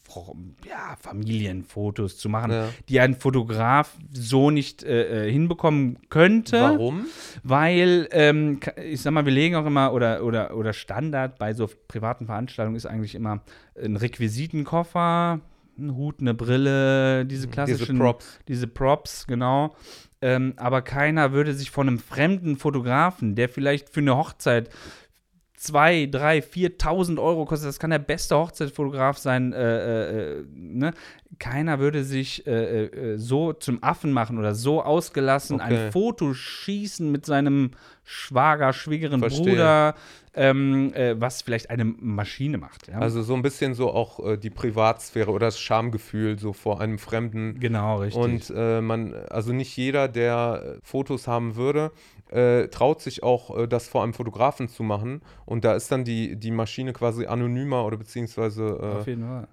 ja, 0.67 0.95
Familienfotos 0.99 2.17
zu 2.17 2.29
machen, 2.29 2.51
Ja. 2.51 2.69
die 2.89 2.99
ein 2.99 3.13
Fotograf 3.13 3.95
so 4.11 4.49
nicht 4.49 4.83
äh, 4.83 5.27
äh, 5.27 5.31
hinbekommen 5.31 5.99
könnte 6.09 6.59
Warum? 6.59 7.05
weil 7.43 8.07
ähm, 8.11 8.59
ich 8.83 9.01
sag 9.01 9.11
mal, 9.11 9.25
wir 9.25 9.31
legen 9.33 9.55
auch 9.55 9.67
immer 9.67 9.93
oder 9.93 10.23
oder 10.23 10.57
oder 10.57 10.73
Standard 10.73 11.37
bei 11.37 11.53
so 11.53 11.69
privaten 11.87 12.25
Veranstaltungen 12.25 12.75
ist 12.75 12.87
eigentlich 12.87 13.13
immer 13.13 13.41
ein 13.81 13.95
Requisitenkoffer, 13.95 15.39
ein 15.77 15.95
Hut, 15.95 16.19
eine 16.21 16.33
Brille, 16.33 17.25
diese 17.25 17.47
klassischen 17.47 17.85
Diese 17.95 17.99
Props. 18.03 18.39
diese 18.47 18.67
Props, 18.67 19.27
genau. 19.27 19.75
Ähm, 20.21 20.53
aber 20.57 20.81
keiner 20.81 21.31
würde 21.31 21.53
sich 21.53 21.69
von 21.69 21.87
einem 21.87 21.99
fremden 21.99 22.57
Fotografen, 22.57 23.35
der 23.35 23.49
vielleicht 23.49 23.89
für 23.89 23.99
eine 23.99 24.17
Hochzeit 24.17 24.69
2, 25.57 26.05
3, 26.11 26.37
4.000 26.39 27.19
Euro 27.21 27.45
kostet, 27.45 27.67
das 27.67 27.79
kann 27.79 27.89
der 27.89 27.97
beste 27.99 28.37
Hochzeitsfotograf 28.37 29.17
sein, 29.17 29.53
äh, 29.53 30.37
äh, 30.37 30.43
ne? 30.55 30.93
Keiner 31.39 31.79
würde 31.79 32.03
sich 32.03 32.47
äh, 32.47 32.85
äh, 32.85 33.17
so 33.17 33.53
zum 33.53 33.83
Affen 33.83 34.11
machen 34.13 34.37
oder 34.37 34.55
so 34.55 34.81
ausgelassen 34.81 35.59
Okay. 35.59 35.87
ein 35.87 35.91
Foto 35.91 36.33
schießen 36.33 37.11
mit 37.11 37.25
seinem 37.25 37.71
Schwager, 38.03 38.71
Schwiegerin, 38.71 39.19
Verstehe. 39.19 39.43
Bruder, 39.43 39.95
ähm, 40.33 40.93
äh, 40.93 41.19
was 41.19 41.41
vielleicht 41.41 41.69
eine 41.69 41.83
Maschine 41.85 42.57
macht. 42.57 42.87
Ja? 42.87 42.99
Also 42.99 43.23
so 43.23 43.33
ein 43.33 43.41
bisschen 43.41 43.73
so 43.73 43.91
auch 43.91 44.23
äh, 44.25 44.37
die 44.37 44.49
Privatsphäre 44.51 45.31
oder 45.31 45.47
das 45.47 45.59
Schamgefühl 45.59 46.37
so 46.39 46.53
vor 46.53 46.79
einem 46.79 46.99
Fremden. 46.99 47.59
genau, 47.59 47.97
richtig. 47.97 48.21
Und 48.21 48.53
äh, 48.55 48.79
man, 48.81 49.13
also 49.29 49.51
nicht 49.53 49.75
jeder, 49.75 50.07
der 50.07 50.77
äh, 50.77 50.79
Fotos 50.83 51.27
haben 51.27 51.55
würde, 51.55 51.91
äh, 52.29 52.67
traut 52.67 53.01
sich 53.01 53.23
auch, 53.23 53.57
äh, 53.57 53.67
das 53.67 53.87
vor 53.87 54.03
einem 54.03 54.13
Fotografen 54.13 54.67
zu 54.67 54.83
machen. 54.83 55.21
Und 55.45 55.63
da 55.65 55.73
ist 55.75 55.91
dann 55.91 56.03
die, 56.03 56.35
die 56.35 56.51
Maschine 56.51 56.93
quasi 56.93 57.25
anonymer 57.25 57.85
oder 57.85 57.97
beziehungsweise 57.97 58.79
äh, 58.81 59.03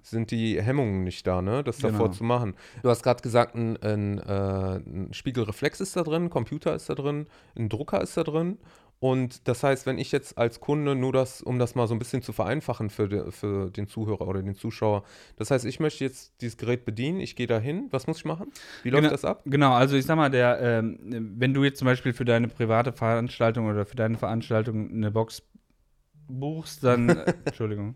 sind 0.01 0.31
die 0.31 0.61
Hemmungen 0.61 1.03
nicht 1.03 1.25
da, 1.25 1.41
ne, 1.41 1.63
das 1.63 1.77
davor 1.77 2.05
Genau. 2.07 2.11
zu 2.17 2.23
machen. 2.23 2.55
Du 2.83 2.89
hast 2.89 3.03
gerade 3.03 3.21
gesagt, 3.21 3.55
ein, 3.55 3.77
ein, 3.81 4.19
äh, 4.19 4.75
ein 4.77 5.09
Spiegelreflex 5.13 5.79
ist 5.79 5.95
da 5.95 6.03
drin, 6.03 6.25
ein 6.25 6.29
Computer 6.29 6.75
ist 6.75 6.89
da 6.89 6.95
drin, 6.95 7.27
ein 7.57 7.69
Drucker 7.69 8.01
ist 8.01 8.17
da 8.17 8.23
drin. 8.23 8.57
Und 8.99 9.47
das 9.47 9.61
heißt, 9.61 9.85
wenn 9.85 9.97
ich 9.97 10.11
jetzt 10.11 10.37
als 10.37 10.59
Kunde 10.61 10.95
nur 10.95 11.11
das, 11.11 11.41
um 11.41 11.59
das 11.59 11.75
mal 11.75 11.85
so 11.87 11.93
ein 11.93 11.99
bisschen 11.99 12.21
zu 12.21 12.31
vereinfachen 12.33 12.89
für, 12.89 13.07
de, 13.09 13.31
für 13.31 13.69
den 13.69 13.87
Zuhörer 13.87 14.27
oder 14.27 14.41
den 14.41 14.55
Zuschauer, 14.55 15.03
das 15.35 15.51
heißt, 15.51 15.65
ich 15.65 15.79
möchte 15.79 16.03
jetzt 16.03 16.41
dieses 16.41 16.57
Gerät 16.57 16.85
bedienen, 16.85 17.19
ich 17.19 17.35
gehe 17.35 17.45
da 17.45 17.59
hin, 17.59 17.87
was 17.91 18.07
muss 18.07 18.17
ich 18.17 18.25
machen? 18.25 18.51
Wie 18.83 18.89
läuft 18.89 19.01
Genau. 19.03 19.11
das 19.11 19.25
ab? 19.25 19.41
Genau, 19.45 19.73
also 19.73 19.95
ich 19.95 20.05
sag 20.05 20.15
mal, 20.15 20.29
der, 20.31 20.59
ähm, 20.61 20.97
wenn 21.37 21.53
du 21.53 21.63
jetzt 21.63 21.79
zum 21.79 21.85
Beispiel 21.85 22.13
für 22.13 22.25
deine 22.25 22.47
private 22.47 22.93
Veranstaltung 22.93 23.67
oder 23.67 23.85
für 23.85 23.95
deine 23.97 24.17
Veranstaltung 24.17 24.89
eine 24.89 25.11
Box 25.11 25.43
buchst, 26.27 26.83
dann, 26.83 27.09
Entschuldigung, 27.45 27.95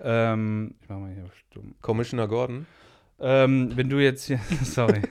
ähm, 0.00 0.74
ich 0.80 0.88
mach 0.88 0.98
mal 0.98 1.12
hier 1.12 1.26
stumm. 1.50 1.74
Commissioner 1.82 2.26
Gordon. 2.26 2.66
Ähm, 3.22 3.70
wenn 3.76 3.88
du 3.88 4.00
jetzt 4.00 4.32
sorry, 4.64 5.02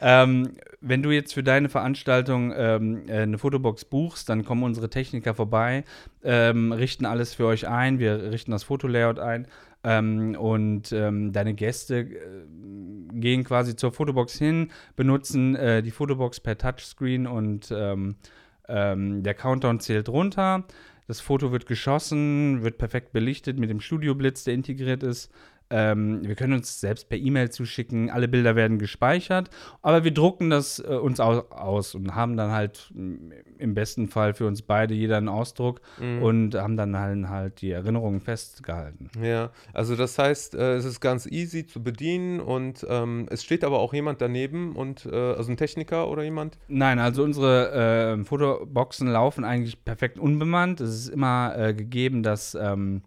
ähm, 0.00 0.52
wenn 0.80 1.02
du 1.02 1.10
jetzt 1.10 1.34
für 1.34 1.42
deine 1.42 1.68
Veranstaltung 1.68 2.52
ähm, 2.56 3.02
äh, 3.08 3.18
eine 3.18 3.36
Fotobox 3.36 3.84
buchst, 3.84 4.30
dann 4.30 4.44
kommen 4.44 4.62
unsere 4.62 4.88
Techniker 4.88 5.34
vorbei, 5.34 5.84
ähm, 6.24 6.72
richten 6.72 7.04
alles 7.04 7.34
für 7.34 7.44
euch 7.46 7.68
ein, 7.68 7.98
wir 7.98 8.32
richten 8.32 8.52
das 8.52 8.64
Fotolayout 8.64 9.18
ein 9.18 9.46
ähm, 9.84 10.34
und 10.34 10.92
ähm, 10.92 11.32
deine 11.34 11.52
Gäste 11.52 11.98
äh, 11.98 12.16
gehen 13.12 13.44
quasi 13.44 13.76
zur 13.76 13.92
Fotobox 13.92 14.38
hin, 14.38 14.70
benutzen 14.96 15.54
äh, 15.54 15.82
die 15.82 15.90
Fotobox 15.90 16.40
per 16.40 16.56
Touchscreen 16.56 17.26
und 17.26 17.70
der 18.68 19.34
Countdown 19.34 19.80
zählt 19.80 20.08
runter. 20.08 20.64
Das 21.08 21.20
Foto 21.20 21.52
wird 21.52 21.66
geschossen, 21.66 22.62
wird 22.62 22.78
perfekt 22.78 23.12
belichtet 23.12 23.58
mit 23.58 23.68
dem 23.68 23.80
Studioblitz, 23.80 24.44
der 24.44 24.54
integriert 24.54 25.02
ist. 25.02 25.30
Ähm, 25.72 26.20
wir 26.22 26.34
können 26.34 26.52
uns 26.52 26.80
selbst 26.80 27.08
per 27.08 27.18
E-Mail 27.18 27.50
zuschicken, 27.50 28.10
alle 28.10 28.28
Bilder 28.28 28.54
werden 28.56 28.78
gespeichert, 28.78 29.48
aber 29.80 30.04
wir 30.04 30.12
drucken 30.12 30.50
das 30.50 30.78
äh, 30.78 30.94
uns 30.94 31.18
au 31.18 31.40
aus 31.50 31.94
und 31.94 32.14
haben 32.14 32.36
dann 32.36 32.50
halt 32.52 32.92
m, 32.94 33.32
im 33.58 33.74
besten 33.74 34.08
Fall 34.08 34.34
für 34.34 34.46
uns 34.46 34.62
beide 34.62 34.92
jeder 34.94 35.16
einen 35.16 35.28
Ausdruck 35.28 35.80
Mhm. 35.98 36.22
und 36.22 36.54
haben 36.54 36.76
dann 36.76 36.98
halt, 36.98 37.28
halt 37.28 37.60
die 37.62 37.70
Erinnerungen 37.70 38.20
festgehalten. 38.20 39.10
Ja, 39.22 39.50
also 39.72 39.96
das 39.96 40.18
heißt, 40.18 40.54
äh, 40.54 40.74
es 40.76 40.84
ist 40.84 41.00
ganz 41.00 41.26
easy 41.26 41.66
zu 41.66 41.82
bedienen 41.82 42.40
und 42.40 42.86
ähm, 42.88 43.26
es 43.30 43.42
steht 43.42 43.64
aber 43.64 43.78
auch 43.78 43.94
jemand 43.94 44.20
daneben 44.20 44.76
und 44.76 45.06
äh, 45.06 45.14
also 45.14 45.50
ein 45.50 45.56
Techniker 45.56 46.08
oder 46.08 46.22
jemand. 46.22 46.58
Nein, 46.68 46.98
also 46.98 47.22
unsere 47.24 48.18
äh, 48.20 48.24
Fotoboxen 48.24 49.08
laufen 49.08 49.44
eigentlich 49.44 49.84
perfekt 49.84 50.18
unbemannt. 50.18 50.80
Es 50.80 50.90
ist 50.94 51.08
immer 51.08 51.54
äh, 51.56 51.74
gegeben, 51.74 52.22
dass, 52.22 52.54
ähm, 52.54 53.02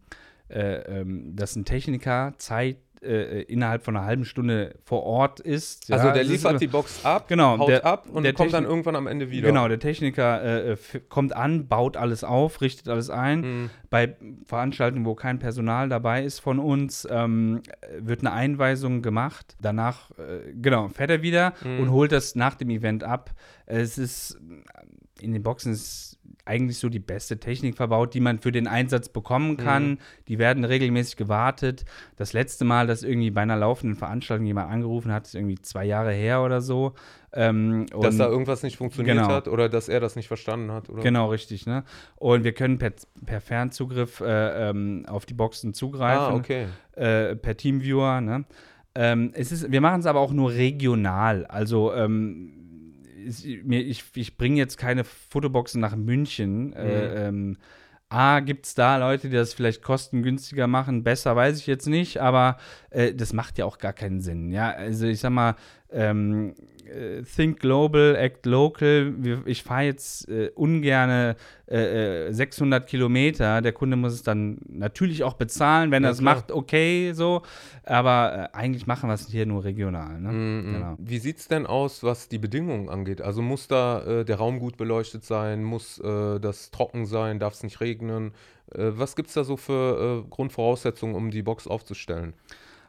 äh, 0.49 0.99
ähm, 1.01 1.35
dass 1.35 1.55
ein 1.55 1.65
Techniker 1.65 2.33
Zeit 2.37 2.77
äh, 3.01 3.43
innerhalb 3.43 3.83
von 3.83 3.95
einer 3.95 4.05
halben 4.07 4.25
Stunde 4.25 4.73
vor 4.83 5.03
Ort 5.03 5.39
ist. 5.39 5.91
also 5.93 6.07
Ja, 6.07 6.13
der 6.13 6.23
es 6.23 6.27
ist 6.27 6.31
liefert 6.33 6.51
immer- 6.53 6.59
die 6.59 6.67
Box 6.67 7.05
ab, 7.05 7.27
Genau, 7.27 7.59
haut 7.59 7.69
der- 7.69 7.85
ab 7.85 8.07
und 8.11 8.23
der 8.23 8.33
kommt 8.33 8.51
dann 8.51 8.63
Techni- 8.63 8.67
irgendwann 8.69 8.95
am 8.95 9.05
Ende 9.05 9.29
wieder. 9.29 9.47
Genau, 9.47 9.67
der 9.67 9.77
Techniker 9.77 10.41
äh, 10.43 10.71
f- 10.71 11.01
kommt 11.07 11.35
an, 11.35 11.67
baut 11.67 11.97
alles 11.97 12.23
auf, 12.23 12.61
richtet 12.61 12.89
alles 12.89 13.11
ein. 13.11 13.41
Mhm. 13.41 13.69
Bei 13.91 14.15
Veranstaltungen, 14.47 15.05
wo 15.05 15.13
kein 15.13 15.37
Personal 15.37 15.87
dabei 15.87 16.23
ist 16.23 16.39
von 16.39 16.57
uns, 16.57 17.07
ähm, 17.11 17.61
wird 17.99 18.21
eine 18.21 18.31
Einweisung 18.31 19.03
gemacht. 19.03 19.55
Danach, 19.61 20.09
äh, 20.17 20.53
genau, 20.59 20.87
fährt 20.87 21.11
er 21.11 21.21
wieder 21.21 21.53
Mhm. 21.63 21.79
und 21.81 21.91
holt 21.91 22.11
das 22.11 22.33
nach 22.33 22.55
dem 22.55 22.71
Event 22.71 23.03
ab. 23.03 23.31
Es 23.67 23.99
ist 23.99 24.39
in 25.21 25.31
den 25.31 25.43
Boxen 25.43 25.73
ist 25.73 26.14
eigentlich 26.45 26.77
so 26.77 26.89
die 26.89 26.99
beste 26.99 27.39
Technik 27.39 27.75
verbaut, 27.75 28.13
die 28.13 28.19
man 28.19 28.39
für 28.39 28.51
den 28.51 28.67
Einsatz 28.67 29.09
bekommen 29.09 29.57
kann. 29.57 29.89
Mhm. 29.91 29.97
Die 30.27 30.37
werden 30.39 30.63
regelmäßig 30.63 31.15
gewartet. 31.17 31.85
Das 32.17 32.33
letzte 32.33 32.65
Mal, 32.65 32.87
dass 32.87 33.03
irgendwie 33.03 33.31
bei 33.31 33.41
einer 33.41 33.57
laufenden 33.57 33.97
Veranstaltung 33.97 34.45
jemand 34.45 34.71
angerufen 34.71 35.11
hat, 35.11 35.25
ist 35.25 35.35
irgendwie 35.35 35.59
zwei 35.61 35.85
Jahre 35.85 36.11
her 36.13 36.43
oder 36.43 36.61
so. 36.61 36.93
Ähm, 37.33 37.87
Dass 37.99 38.15
da 38.15 38.27
irgendwas 38.27 38.63
nicht 38.63 38.77
funktioniert 38.77 39.17
Genau. 39.17 39.27
hat 39.29 39.49
oder 39.49 39.67
dass 39.67 39.89
er 39.89 39.99
das 39.99 40.15
nicht 40.15 40.27
verstanden 40.29 40.71
hat. 40.71 40.89
Oder? 40.89 41.01
Genau, 41.01 41.29
richtig. 41.31 41.65
Ne? 41.65 41.83
Und 42.15 42.45
wir 42.45 42.53
können 42.53 42.77
per, 42.77 42.93
per 43.25 43.41
Fernzugriff 43.41 44.21
äh, 44.21 44.69
ähm, 44.69 45.03
auf 45.07 45.25
die 45.25 45.33
Boxen 45.33 45.73
zugreifen, 45.73 46.33
Ah, 46.33 46.35
okay. 46.35 46.67
äh, 46.95 47.35
per 47.35 47.57
Teamviewer. 47.57 48.21
Ne? 48.21 48.45
Ähm, 48.95 49.31
es 49.33 49.51
ist, 49.51 49.69
wir 49.69 49.81
machen 49.81 49.99
es 49.99 50.05
aber 50.05 50.21
auch 50.21 50.31
nur 50.31 50.51
regional. 50.51 51.45
Also 51.47 51.93
ähm, 51.93 52.53
ich, 53.25 54.03
ich 54.15 54.37
bringe 54.37 54.57
jetzt 54.57 54.77
keine 54.77 55.03
Fotoboxen 55.03 55.81
nach 55.81 55.95
München. 55.95 56.73
Äh, 56.73 57.27
ähm, 57.27 57.57
A, 58.09 58.39
gibt 58.39 58.67
es 58.67 58.75
da 58.75 58.97
Leute, 58.97 59.29
die 59.29 59.35
das 59.35 59.53
vielleicht 59.53 59.81
kostengünstiger 59.81 60.67
machen? 60.67 61.03
Besser 61.03 61.35
weiß 61.35 61.59
ich 61.59 61.67
jetzt 61.67 61.87
nicht, 61.87 62.19
aber 62.21 62.57
äh, 62.91 63.13
das 63.13 63.33
macht 63.33 63.57
ja 63.57 63.65
auch 63.65 63.79
gar 63.79 63.93
keinen 63.93 64.21
Sinn. 64.21 64.51
Ja, 64.51 64.69
also 64.71 65.07
ich 65.07 65.19
sag 65.19 65.31
mal, 65.31 65.55
ähm, 65.89 66.53
äh, 66.87 67.23
Think 67.23 67.59
Global, 67.59 68.15
Act 68.15 68.45
Local. 68.45 69.13
Ich 69.45 69.63
fahre 69.63 69.83
jetzt 69.83 70.27
äh, 70.29 70.51
ungerne 70.55 71.35
äh, 71.67 72.27
äh, 72.27 72.31
600 72.33 72.87
Kilometer. 72.87 73.61
Der 73.61 73.71
Kunde 73.71 73.97
muss 73.97 74.13
es 74.13 74.23
dann 74.23 74.57
natürlich 74.67 75.23
auch 75.23 75.33
bezahlen, 75.33 75.91
wenn 75.91 76.03
Ja, 76.03 76.09
er 76.09 76.13
es 76.13 76.21
macht, 76.21 76.51
okay, 76.51 77.11
so. 77.13 77.41
Aber 77.83 78.49
äh, 78.53 78.57
eigentlich 78.57 78.87
machen 78.87 79.09
wir 79.09 79.13
es 79.13 79.27
hier 79.29 79.45
nur 79.45 79.63
regional. 79.63 80.19
Ne? 80.19 80.31
Mhm. 80.31 80.73
Genau. 80.73 80.95
Wie 80.99 81.19
sieht 81.19 81.37
es 81.37 81.47
denn 81.47 81.65
aus, 81.65 82.03
was 82.03 82.27
die 82.27 82.39
Bedingungen 82.39 82.89
angeht? 82.89 83.21
Also 83.21 83.41
muss 83.41 83.67
da 83.67 84.01
äh, 84.21 84.25
der 84.25 84.37
Raum 84.37 84.59
gut 84.59 84.77
beleuchtet 84.77 85.23
sein, 85.23 85.63
muss 85.63 85.99
äh, 85.99 86.39
das 86.39 86.71
trocken 86.71 87.05
sein, 87.05 87.39
darf 87.39 87.53
es 87.53 87.63
nicht 87.63 87.81
regnen? 87.81 88.31
Äh, 88.73 88.91
was 88.95 89.15
gibt 89.15 89.29
es 89.29 89.35
da 89.35 89.43
so 89.43 89.57
für 89.57 90.23
äh, 90.25 90.29
Grundvoraussetzungen, 90.29 91.15
um 91.15 91.31
die 91.31 91.41
Box 91.43 91.67
aufzustellen? 91.67 92.33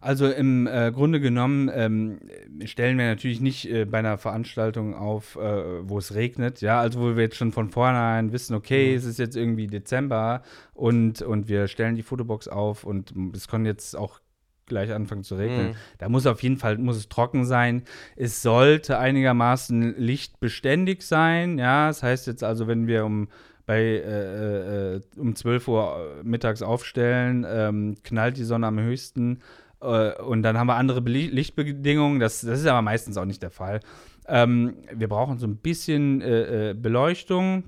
Also 0.01 0.27
im 0.29 0.67
äh, 0.67 0.93
Grunde 0.93 1.21
genommen 1.21 1.71
ähm, 1.73 2.19
stellen 2.65 2.99
wir 2.99 3.07
natürlich 3.07 3.41
nicht 3.41 3.71
äh, 3.71 3.85
bei 3.85 3.99
einer 3.99 4.19
Veranstaltung 4.19 4.95
auf, 4.95 5.37
äh, 5.37 5.89
wo 5.89 5.99
es 5.99 6.15
regnet, 6.15 6.61
ja, 6.61 6.81
also 6.81 7.01
wo 7.01 7.17
wir 7.17 7.23
jetzt 7.25 7.37
schon 7.37 7.53
von 7.53 7.71
vornherein 7.71 8.33
wissen, 8.33 8.55
okay, 8.55 8.91
Mhm. 8.91 8.97
es 8.97 9.05
ist 9.05 9.19
jetzt 9.19 9.37
irgendwie 9.37 9.67
Dezember 9.67 10.43
und, 10.75 11.23
und 11.23 11.49
wir 11.49 11.67
stellen 11.69 11.97
die 11.97 12.03
Fotobox 12.03 12.49
auf 12.49 12.85
und 12.85 13.13
es 13.35 13.49
kann 13.49 13.65
jetzt 13.65 13.97
auch 13.97 14.21
gleich 14.67 14.93
anfangen 14.93 15.23
zu 15.23 15.37
regnen. 15.37 15.69
Mhm. 15.69 15.75
Da 15.99 16.09
muss 16.09 16.27
auf 16.27 16.43
jeden 16.43 16.57
Fall, 16.57 16.77
muss 16.79 16.97
es 16.97 17.09
trocken 17.09 17.45
sein. 17.45 17.83
Es 18.17 18.43
sollte 18.43 18.99
einigermaßen 18.99 19.95
lichtbeständig 19.97 21.03
sein, 21.03 21.59
ja, 21.59 21.87
das 21.89 22.03
heißt 22.03 22.27
jetzt 22.27 22.45
also, 22.45 22.67
wenn 22.67 22.87
wir 22.87 23.05
um 23.05 23.29
bei 23.65 23.81
äh, 23.81 24.95
äh, 24.97 25.01
um 25.17 25.35
12 25.35 25.67
Uhr 25.69 26.21
mittags 26.23 26.63
aufstellen, 26.63 27.45
ähm, 27.49 27.97
knallt 28.05 28.37
die 28.37 28.45
Sonne 28.45 28.67
am 28.67 28.79
höchsten 28.79 29.37
Äh, 29.37 29.66
und 29.81 30.43
dann 30.43 30.59
haben 30.59 30.67
wir 30.67 30.77
andere 30.77 31.01
Lichtbedingungen. 31.01 32.21
Das, 32.21 32.41
das 32.41 32.61
ist 32.61 32.67
aber 32.67 32.83
meistens 32.83 33.17
auch 33.17 33.25
nicht 33.25 33.43
der 33.43 33.51
Fall. 33.51 33.81
Ähm, 34.29 34.75
wir 34.93 35.09
brauchen 35.09 35.39
so 35.39 35.47
ein 35.47 35.57
bisschen 35.57 36.21
äh, 36.21 36.71
äh 36.71 36.75
Beleuchtung, 36.75 37.65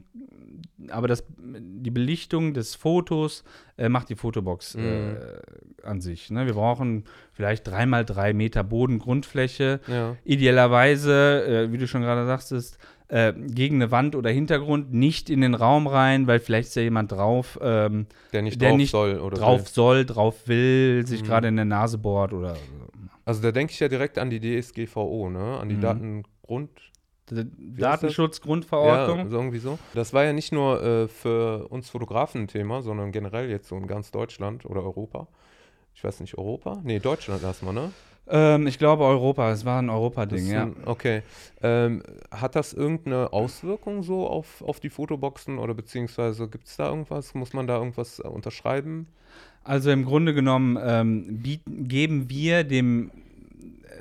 aber 0.91 1.09
das, 1.09 1.25
die 1.39 1.91
Belichtung 1.91 2.55
des 2.55 2.75
Fotos 2.75 3.45
äh, 3.77 3.89
macht 3.89 4.09
die 4.09 4.17
Fotobox 4.17 4.75
äh, 4.75 4.81
mhm. 4.81 5.17
an 5.83 6.01
sich. 6.01 6.31
Ne? 6.31 6.47
Wir 6.47 6.55
brauchen 6.55 7.05
vielleicht 7.33 7.67
dreimal 7.67 8.05
drei 8.05 8.33
Meter 8.33 8.65
Bodengrundfläche. 8.65 9.81
Ja. 9.87 10.17
Idealerweise, 10.25 11.45
äh, 11.47 11.73
wie 11.73 11.79
du 11.79 11.87
schon 11.87 12.03
gerade 12.03 12.27
sagtest, 12.27 12.79
äh, 13.09 13.33
gegen 13.33 13.77
eine 13.77 13.91
Wand 13.91 14.15
oder 14.15 14.31
Hintergrund, 14.31 14.93
nicht 14.93 15.31
in 15.31 15.41
den 15.41 15.55
Raum 15.55 15.87
rein, 15.87 16.27
weil 16.27 16.41
vielleicht 16.41 16.69
ist 16.69 16.75
ja 16.77 16.83
jemand 16.83 17.13
drauf, 17.13 17.59
ähm, 17.63 18.07
der 18.33 18.43
nicht 18.43 18.61
der 18.61 18.71
drauf 18.71 18.77
nicht 18.77 18.91
soll 18.91 19.19
oder 19.19 19.39
drauf 19.39 19.61
will. 19.61 19.69
soll, 19.69 20.05
drauf 20.05 20.47
will, 20.47 21.07
sich 21.07 21.23
mhm. 21.23 21.27
gerade 21.27 21.49
in 21.49 21.57
der 21.57 21.65
Nase 21.65 21.99
bohrt 21.99 22.33
oder. 22.33 22.57
Also 23.25 23.43
da 23.43 23.53
denke 23.53 23.73
ich 23.73 23.81
ja 23.81 23.89
direkt 23.89 24.19
an 24.19 24.31
die 24.31 24.41
DSGVO, 24.41 25.31
ne? 25.31 25.59
An 25.59 25.69
die 25.69 25.77
mhm. 25.77 25.81
Datengrund. 25.81 26.71
Datenschutzgrundverordnung. 27.31 29.19
Ja, 29.19 29.25
irgendwie 29.31 29.59
so. 29.59 29.79
Das 29.93 30.15
war 30.15 30.25
ja 30.25 30.33
nicht 30.33 30.51
nur 30.51 30.83
äh, 30.83 31.09
für 31.09 31.69
uns 31.69 31.91
Fotografen 31.91 32.43
ein 32.43 32.49
Thema, 32.49 32.81
sondern 32.81 33.13
generell 33.13 33.51
jetzt 33.51 33.69
so 33.69 33.77
in 33.77 33.87
ganz 33.87 34.11
Deutschland 34.11 34.65
oder 34.65 34.83
Europa. 34.83 35.29
Ich 35.95 36.03
weiß 36.03 36.21
nicht, 36.21 36.39
Europa? 36.39 36.81
Nee, 36.85 37.01
Deutschland 37.01 37.43
erstmal, 37.43 37.75
ne? 37.75 37.91
Ähm, 38.31 38.67
ich 38.67 38.79
glaube 38.79 39.05
Europa, 39.05 39.51
es 39.51 39.65
war 39.65 39.81
ein 39.81 39.91
Europa-Ding, 39.91 40.47
ja. 40.47 40.69
Okay. 40.85 41.23
Ähm, 41.63 42.03
hat 42.31 42.57
das 42.57 42.73
irgendeine 42.73 43.33
Auswirkung 43.33 44.03
so 44.03 44.27
auf, 44.27 44.63
auf 44.63 44.81
die 44.81 44.91
Fotoboxen 44.91 45.59
oder 45.59 45.75
beziehungsweise 45.75 46.49
gibt 46.49 46.67
es 46.67 46.77
da 46.77 46.89
irgendwas? 46.89 47.35
Muss 47.35 47.53
man 47.53 47.67
da 47.67 47.79
irgendwas 47.79 48.19
äh, 48.19 48.29
unterschreiben? 48.29 49.07
Also 49.65 49.91
im 49.91 50.05
Grunde 50.05 50.35
genommen 50.35 50.79
ähm, 50.83 51.43
bieten, 51.43 51.89
geben 51.89 52.31
wir 52.31 52.65
dem 52.65 53.11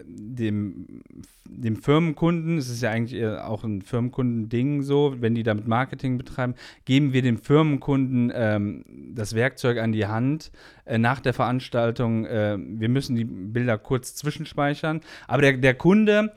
dem, 0.09 1.01
dem 1.45 1.75
Firmenkunden, 1.75 2.57
es 2.57 2.69
ist 2.69 2.81
ja 2.81 2.91
eigentlich 2.91 3.25
auch 3.25 3.63
ein 3.63 3.81
Firmenkundending 3.81 4.81
so, 4.81 5.15
wenn 5.19 5.35
die 5.35 5.43
damit 5.43 5.67
Marketing 5.67 6.17
betreiben, 6.17 6.55
geben 6.85 7.13
wir 7.13 7.21
dem 7.21 7.37
Firmenkunden 7.37 8.31
ähm, 8.33 8.85
das 9.13 9.35
Werkzeug 9.35 9.79
an 9.79 9.91
die 9.91 10.05
Hand 10.05 10.51
äh, 10.85 10.97
nach 10.97 11.19
der 11.19 11.33
Veranstaltung. 11.33 12.25
Äh, 12.25 12.57
wir 12.57 12.89
müssen 12.89 13.15
die 13.15 13.25
Bilder 13.25 13.77
kurz 13.77 14.15
zwischenspeichern, 14.15 15.01
aber 15.27 15.41
der, 15.41 15.57
der 15.57 15.73
Kunde, 15.73 16.33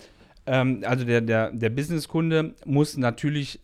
ähm, 0.46 0.82
also 0.84 1.04
der, 1.04 1.20
der, 1.20 1.52
der 1.52 1.70
Businesskunde, 1.70 2.54
muss 2.64 2.96
natürlich 2.96 3.60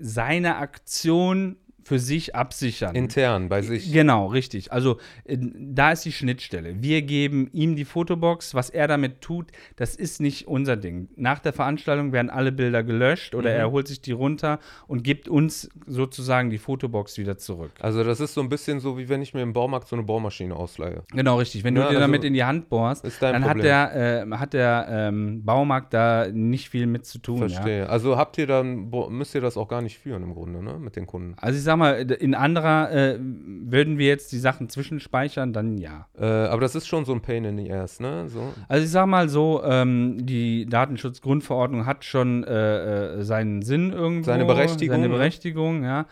seine 0.00 0.56
Aktion 0.56 1.56
für 1.82 1.98
sich 1.98 2.34
absichern. 2.34 2.94
Intern, 2.94 3.48
bei 3.48 3.62
sich. 3.62 3.92
Genau, 3.92 4.26
richtig. 4.26 4.72
Also 4.72 4.98
äh, 5.24 5.36
da 5.38 5.92
ist 5.92 6.04
die 6.04 6.12
Schnittstelle. 6.12 6.82
Wir 6.82 7.02
geben 7.02 7.48
ihm 7.52 7.76
die 7.76 7.84
Fotobox. 7.84 8.54
Was 8.54 8.70
er 8.70 8.88
damit 8.88 9.20
tut, 9.20 9.50
das 9.76 9.96
ist 9.96 10.20
nicht 10.20 10.48
unser 10.48 10.76
Ding. 10.76 11.08
Nach 11.16 11.38
der 11.38 11.52
Veranstaltung 11.52 12.12
werden 12.12 12.30
alle 12.30 12.52
Bilder 12.52 12.82
gelöscht 12.82 13.34
oder 13.34 13.50
mhm. 13.50 13.56
er 13.56 13.70
holt 13.70 13.88
sich 13.88 14.00
die 14.00 14.12
runter 14.12 14.58
und 14.86 15.02
gibt 15.02 15.28
uns 15.28 15.68
sozusagen 15.86 16.50
die 16.50 16.58
Fotobox 16.58 17.18
wieder 17.18 17.38
zurück. 17.38 17.72
Also 17.80 18.04
das 18.04 18.20
ist 18.20 18.34
so 18.34 18.40
ein 18.40 18.48
bisschen 18.48 18.80
so, 18.80 18.98
wie 18.98 19.08
wenn 19.08 19.22
ich 19.22 19.34
mir 19.34 19.42
im 19.42 19.52
Baumarkt 19.52 19.88
so 19.88 19.96
eine 19.96 20.04
Bohrmaschine 20.04 20.54
ausleihe. 20.54 21.02
Genau, 21.12 21.38
richtig. 21.38 21.64
Wenn 21.64 21.76
ja, 21.76 21.82
du 21.82 21.88
dir 21.88 21.96
also 21.96 22.00
damit 22.00 22.24
in 22.24 22.34
die 22.34 22.44
Hand 22.44 22.68
bohrst, 22.68 23.04
dann 23.20 23.44
hat 23.44 23.62
der, 23.62 24.26
äh, 24.26 24.30
hat 24.36 24.52
der 24.52 24.86
ähm, 24.88 25.44
Baumarkt 25.44 25.94
da 25.94 26.28
nicht 26.32 26.68
viel 26.68 26.86
mit 26.86 27.06
zu 27.06 27.18
tun. 27.18 27.38
Verstehe. 27.38 27.80
Ja? 27.80 27.86
Also 27.86 28.16
habt 28.16 28.38
ihr 28.38 28.46
dann, 28.46 28.90
müsst 29.10 29.34
ihr 29.34 29.40
das 29.40 29.56
auch 29.56 29.68
gar 29.68 29.82
nicht 29.82 29.98
führen 29.98 30.22
im 30.22 30.34
Grunde, 30.34 30.62
ne? 30.62 30.78
Mit 30.78 30.96
den 30.96 31.06
Kunden. 31.06 31.34
Also 31.38 31.58
ich 31.58 31.64
sag 31.64 31.71
mal, 31.76 32.10
in 32.12 32.34
anderer 32.34 32.90
äh, 32.90 33.18
würden 33.20 33.98
wir 33.98 34.06
jetzt 34.06 34.32
die 34.32 34.38
Sachen 34.38 34.68
zwischenspeichern, 34.68 35.52
dann 35.52 35.78
ja. 35.78 36.06
Äh, 36.18 36.24
aber 36.24 36.60
das 36.60 36.74
ist 36.74 36.86
schon 36.86 37.04
so 37.04 37.12
ein 37.12 37.20
Pain 37.20 37.44
in 37.44 37.56
the 37.58 37.72
ass, 37.72 38.00
ne? 38.00 38.28
So. 38.28 38.52
Also 38.68 38.84
ich 38.84 38.90
sag 38.90 39.06
mal 39.06 39.28
so, 39.28 39.62
ähm, 39.64 40.24
die 40.26 40.66
Datenschutzgrundverordnung 40.66 41.86
hat 41.86 42.04
schon 42.04 42.44
äh, 42.44 43.18
äh 43.18 43.22
seinen 43.22 43.62
Sinn 43.62 43.92
irgendwo. 43.92 44.24
Seine 44.24 44.44
Berechtigung. 44.44 44.94
Seine 44.94 45.08
ne? 45.08 45.14
Berechtigung, 45.14 45.84
ja. 45.84 46.06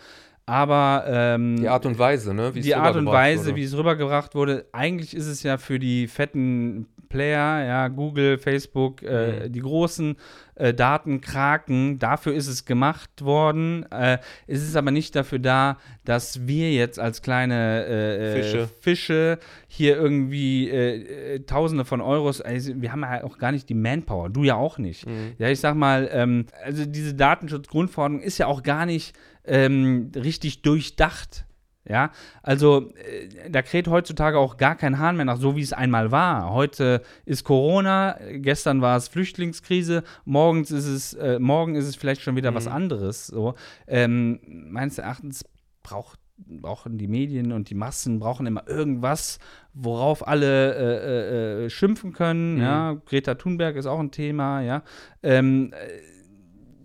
Aber 0.46 1.04
ähm, 1.06 1.58
die 1.60 1.68
Art 1.68 1.86
und 1.86 1.98
Weise, 1.98 2.34
ne? 2.34 2.50
die 2.50 2.74
Art 2.74 2.96
und 2.96 3.06
Weise, 3.06 3.46
wurde. 3.46 3.56
wie 3.56 3.62
es 3.62 3.76
rübergebracht 3.76 4.34
wurde, 4.34 4.66
eigentlich 4.72 5.14
ist 5.14 5.28
es 5.28 5.44
ja 5.44 5.58
für 5.58 5.78
die 5.78 6.08
fetten 6.08 6.86
Player, 7.10 7.64
ja, 7.64 7.88
Google, 7.88 8.38
Facebook, 8.38 9.02
äh, 9.02 9.48
mhm. 9.48 9.52
die 9.52 9.60
großen 9.60 10.16
äh, 10.54 10.72
Datenkraken, 10.72 11.98
dafür 11.98 12.32
ist 12.32 12.46
es 12.46 12.64
gemacht 12.64 13.22
worden. 13.22 13.84
Äh, 13.90 14.18
es 14.46 14.62
ist 14.62 14.76
aber 14.76 14.92
nicht 14.92 15.16
dafür 15.16 15.40
da, 15.40 15.76
dass 16.04 16.46
wir 16.46 16.72
jetzt 16.72 16.98
als 16.98 17.20
kleine 17.20 17.84
äh, 17.84 18.16
äh, 18.16 18.42
Fische. 18.42 18.68
Fische. 18.80 19.38
hier 19.66 19.96
irgendwie 19.96 20.70
äh, 20.70 21.40
Tausende 21.40 21.84
von 21.84 22.00
Euros, 22.00 22.40
also 22.40 22.72
wir 22.80 22.92
haben 22.92 23.02
ja 23.02 23.24
auch 23.24 23.38
gar 23.38 23.52
nicht 23.52 23.68
die 23.68 23.74
Manpower, 23.74 24.30
du 24.30 24.44
ja 24.44 24.54
auch 24.54 24.78
nicht. 24.78 25.06
Mhm. 25.06 25.32
Ja, 25.38 25.48
ich 25.48 25.60
sag 25.60 25.74
mal, 25.74 26.08
ähm, 26.12 26.46
also 26.64 26.86
diese 26.86 27.14
Datenschutzgrundverordnung 27.14 28.22
ist 28.22 28.38
ja 28.38 28.46
auch 28.46 28.62
gar 28.62 28.86
nicht 28.86 29.16
ähm, 29.44 30.12
richtig 30.14 30.62
durchdacht. 30.62 31.44
Ja, 31.88 32.12
also 32.42 32.92
äh, 32.94 33.50
da 33.50 33.62
kräht 33.62 33.88
heutzutage 33.88 34.38
auch 34.38 34.58
gar 34.58 34.76
kein 34.76 34.98
Hahn 34.98 35.16
mehr 35.16 35.24
nach, 35.24 35.38
so 35.38 35.56
wie 35.56 35.62
es 35.62 35.72
einmal 35.72 36.10
war. 36.10 36.52
Heute 36.52 37.02
ist 37.24 37.44
Corona, 37.44 38.18
gestern 38.32 38.82
war 38.82 38.96
es 38.96 39.08
Flüchtlingskrise, 39.08 40.04
morgens 40.24 40.70
ist 40.70 40.86
es, 40.86 41.14
äh, 41.14 41.38
morgen 41.38 41.76
ist 41.76 41.86
es 41.86 41.96
vielleicht 41.96 42.20
schon 42.20 42.36
wieder 42.36 42.50
mhm. 42.50 42.56
was 42.56 42.66
anderes. 42.66 43.26
So. 43.28 43.54
Ähm, 43.86 44.40
meines 44.46 44.98
Erachtens 44.98 45.44
braucht 45.82 46.20
brauchen 46.46 46.98
die 46.98 47.08
Medien 47.08 47.52
und 47.52 47.70
die 47.70 47.74
Massen 47.74 48.18
brauchen 48.18 48.46
immer 48.46 48.66
irgendwas, 48.66 49.38
worauf 49.74 50.26
alle 50.26 50.74
äh, 50.74 51.62
äh, 51.62 51.66
äh 51.66 51.70
schimpfen 51.70 52.12
können. 52.12 52.54
Mhm. 52.54 52.62
Ja, 52.62 52.96
Greta 53.06 53.34
Thunberg 53.34 53.76
ist 53.76 53.86
auch 53.86 54.00
ein 54.00 54.10
Thema. 54.10 54.62
Ja, 54.62 54.82
ähm, 55.22 55.72
äh, 55.72 56.00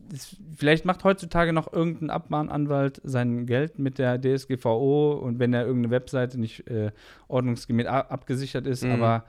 das, 0.10 0.36
vielleicht 0.56 0.86
macht 0.86 1.04
heutzutage 1.04 1.54
noch 1.54 1.72
irgendein 1.72 2.10
Abmahnanwalt 2.10 3.02
sein 3.04 3.46
Geld 3.46 3.80
mit 3.80 3.98
der 3.98 4.20
DSGVO 4.20 5.14
und 5.14 5.40
wenn 5.40 5.54
er 5.54 5.66
irgendeine 5.66 5.92
Webseite 5.92 6.40
nicht 6.40 6.68
äh, 6.68 6.92
ordnungsgemäß 7.28 7.88
abgesichert 7.88 8.68
ist, 8.68 8.84
mhm. 8.84 8.92
aber 8.92 9.26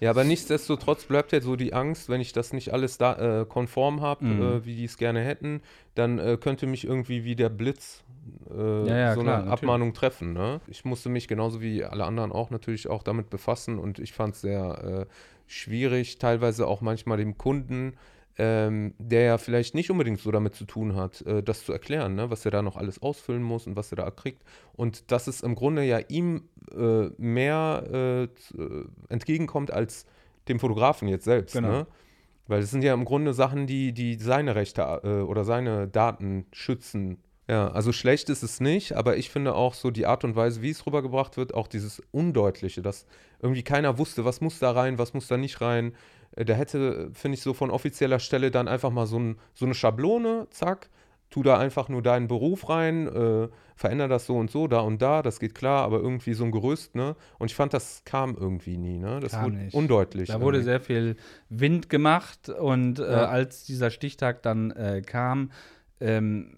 ja, 0.00 0.08
aber 0.08 0.24
nichtsdestotrotz 0.24 1.04
bleibt 1.04 1.32
ja 1.32 1.42
so 1.42 1.56
die 1.56 1.74
Angst, 1.74 2.08
wenn 2.08 2.22
ich 2.22 2.32
das 2.32 2.54
nicht 2.54 2.72
alles 2.72 2.96
da 2.96 3.42
äh, 3.42 3.44
konform 3.44 4.00
habe, 4.00 4.24
mhm. 4.24 4.42
äh, 4.42 4.64
wie 4.64 4.74
die 4.74 4.84
es 4.84 4.96
gerne 4.96 5.20
hätten, 5.20 5.60
dann 5.94 6.18
äh, 6.18 6.38
könnte 6.40 6.66
mich 6.66 6.86
irgendwie 6.86 7.24
wie 7.24 7.36
der 7.36 7.50
Blitz 7.50 8.02
äh, 8.50 8.88
ja, 8.88 8.96
ja, 8.96 9.14
so 9.14 9.20
klar, 9.20 9.42
eine 9.42 9.50
Abmahnung 9.50 9.88
natürlich. 9.88 10.00
treffen. 10.00 10.32
Ne? 10.32 10.60
Ich 10.68 10.86
musste 10.86 11.10
mich 11.10 11.28
genauso 11.28 11.60
wie 11.60 11.84
alle 11.84 12.04
anderen 12.04 12.32
auch 12.32 12.48
natürlich 12.48 12.88
auch 12.88 13.02
damit 13.02 13.28
befassen 13.28 13.78
und 13.78 13.98
ich 13.98 14.14
fand 14.14 14.34
es 14.34 14.40
sehr 14.40 15.06
äh, 15.06 15.12
schwierig, 15.46 16.18
teilweise 16.18 16.66
auch 16.66 16.80
manchmal 16.80 17.18
dem 17.18 17.36
Kunden 17.36 17.94
ähm, 18.42 18.94
der 18.98 19.22
ja 19.22 19.38
vielleicht 19.38 19.74
nicht 19.74 19.90
unbedingt 19.90 20.18
so 20.18 20.30
damit 20.30 20.54
zu 20.54 20.64
tun 20.64 20.96
hat, 20.96 21.20
äh, 21.26 21.42
das 21.42 21.66
zu 21.66 21.74
erklären, 21.74 22.14
ne? 22.14 22.30
was 22.30 22.46
er 22.46 22.50
da 22.50 22.62
noch 22.62 22.78
alles 22.78 23.02
ausfüllen 23.02 23.42
muss 23.42 23.66
und 23.66 23.76
was 23.76 23.92
er 23.92 23.96
da 23.96 24.10
kriegt. 24.10 24.42
Und 24.72 25.12
dass 25.12 25.26
es 25.26 25.42
im 25.42 25.54
Grunde 25.54 25.84
ja 25.84 25.98
ihm 26.08 26.48
äh, 26.74 27.10
mehr 27.18 27.84
äh, 27.92 28.22
äh 28.22 28.28
entgegenkommt 29.10 29.70
als 29.70 30.06
dem 30.48 30.58
Fotografen 30.58 31.06
jetzt 31.06 31.24
selbst. 31.24 31.52
Genau. 31.52 31.68
Ne? 31.68 31.86
Weil 32.46 32.62
es 32.62 32.70
sind 32.70 32.82
ja 32.82 32.94
im 32.94 33.04
Grunde 33.04 33.34
Sachen, 33.34 33.66
die, 33.66 33.92
die 33.92 34.14
seine 34.14 34.54
Rechte 34.54 35.02
äh, 35.04 35.08
oder 35.20 35.44
seine 35.44 35.86
Daten 35.86 36.46
schützen. 36.50 37.18
Ja, 37.46 37.68
also 37.68 37.92
schlecht 37.92 38.30
ist 38.30 38.42
es 38.42 38.58
nicht, 38.58 38.94
aber 38.94 39.18
ich 39.18 39.28
finde 39.28 39.54
auch 39.54 39.74
so 39.74 39.90
die 39.90 40.06
Art 40.06 40.24
und 40.24 40.34
Weise, 40.34 40.62
wie 40.62 40.70
es 40.70 40.86
rübergebracht 40.86 41.36
wird, 41.36 41.52
auch 41.52 41.68
dieses 41.68 42.00
Undeutliche, 42.10 42.80
dass 42.80 43.04
irgendwie 43.42 43.64
keiner 43.64 43.98
wusste, 43.98 44.24
was 44.24 44.40
muss 44.40 44.58
da 44.60 44.70
rein, 44.70 44.96
was 44.96 45.12
muss 45.12 45.28
da 45.28 45.36
nicht 45.36 45.60
rein. 45.60 45.92
Da 46.44 46.54
hätte, 46.54 47.10
finde 47.12 47.36
ich, 47.36 47.42
so 47.42 47.54
von 47.54 47.70
offizieller 47.70 48.18
Stelle 48.18 48.50
dann 48.50 48.68
einfach 48.68 48.90
mal 48.90 49.06
so, 49.06 49.18
ein, 49.18 49.36
so 49.52 49.66
eine 49.66 49.74
Schablone, 49.74 50.46
zack, 50.50 50.88
tu 51.30 51.42
da 51.42 51.58
einfach 51.58 51.88
nur 51.88 52.02
deinen 52.02 52.28
Beruf 52.28 52.68
rein, 52.68 53.06
äh, 53.06 53.48
veränder 53.76 54.08
das 54.08 54.26
so 54.26 54.36
und 54.36 54.50
so, 54.50 54.66
da 54.66 54.80
und 54.80 55.00
da, 55.00 55.22
das 55.22 55.38
geht 55.38 55.54
klar, 55.54 55.84
aber 55.84 56.00
irgendwie 56.00 56.34
so 56.34 56.44
ein 56.44 56.50
Gerüst, 56.50 56.94
ne? 56.96 57.14
Und 57.38 57.50
ich 57.50 57.54
fand, 57.54 57.72
das 57.72 58.02
kam 58.04 58.36
irgendwie 58.36 58.76
nie, 58.76 58.98
ne? 58.98 59.20
Das 59.20 59.32
kam 59.32 59.44
wurde 59.44 59.56
nicht. 59.56 59.74
undeutlich. 59.74 60.28
Da 60.28 60.40
wurde 60.40 60.62
sehr 60.62 60.80
viel 60.80 61.16
Wind 61.48 61.88
gemacht 61.88 62.48
und 62.48 62.98
äh, 62.98 63.10
ja. 63.10 63.26
als 63.26 63.64
dieser 63.64 63.90
Stichtag 63.90 64.42
dann 64.42 64.72
äh, 64.72 65.02
kam, 65.06 65.52
ähm, 66.00 66.56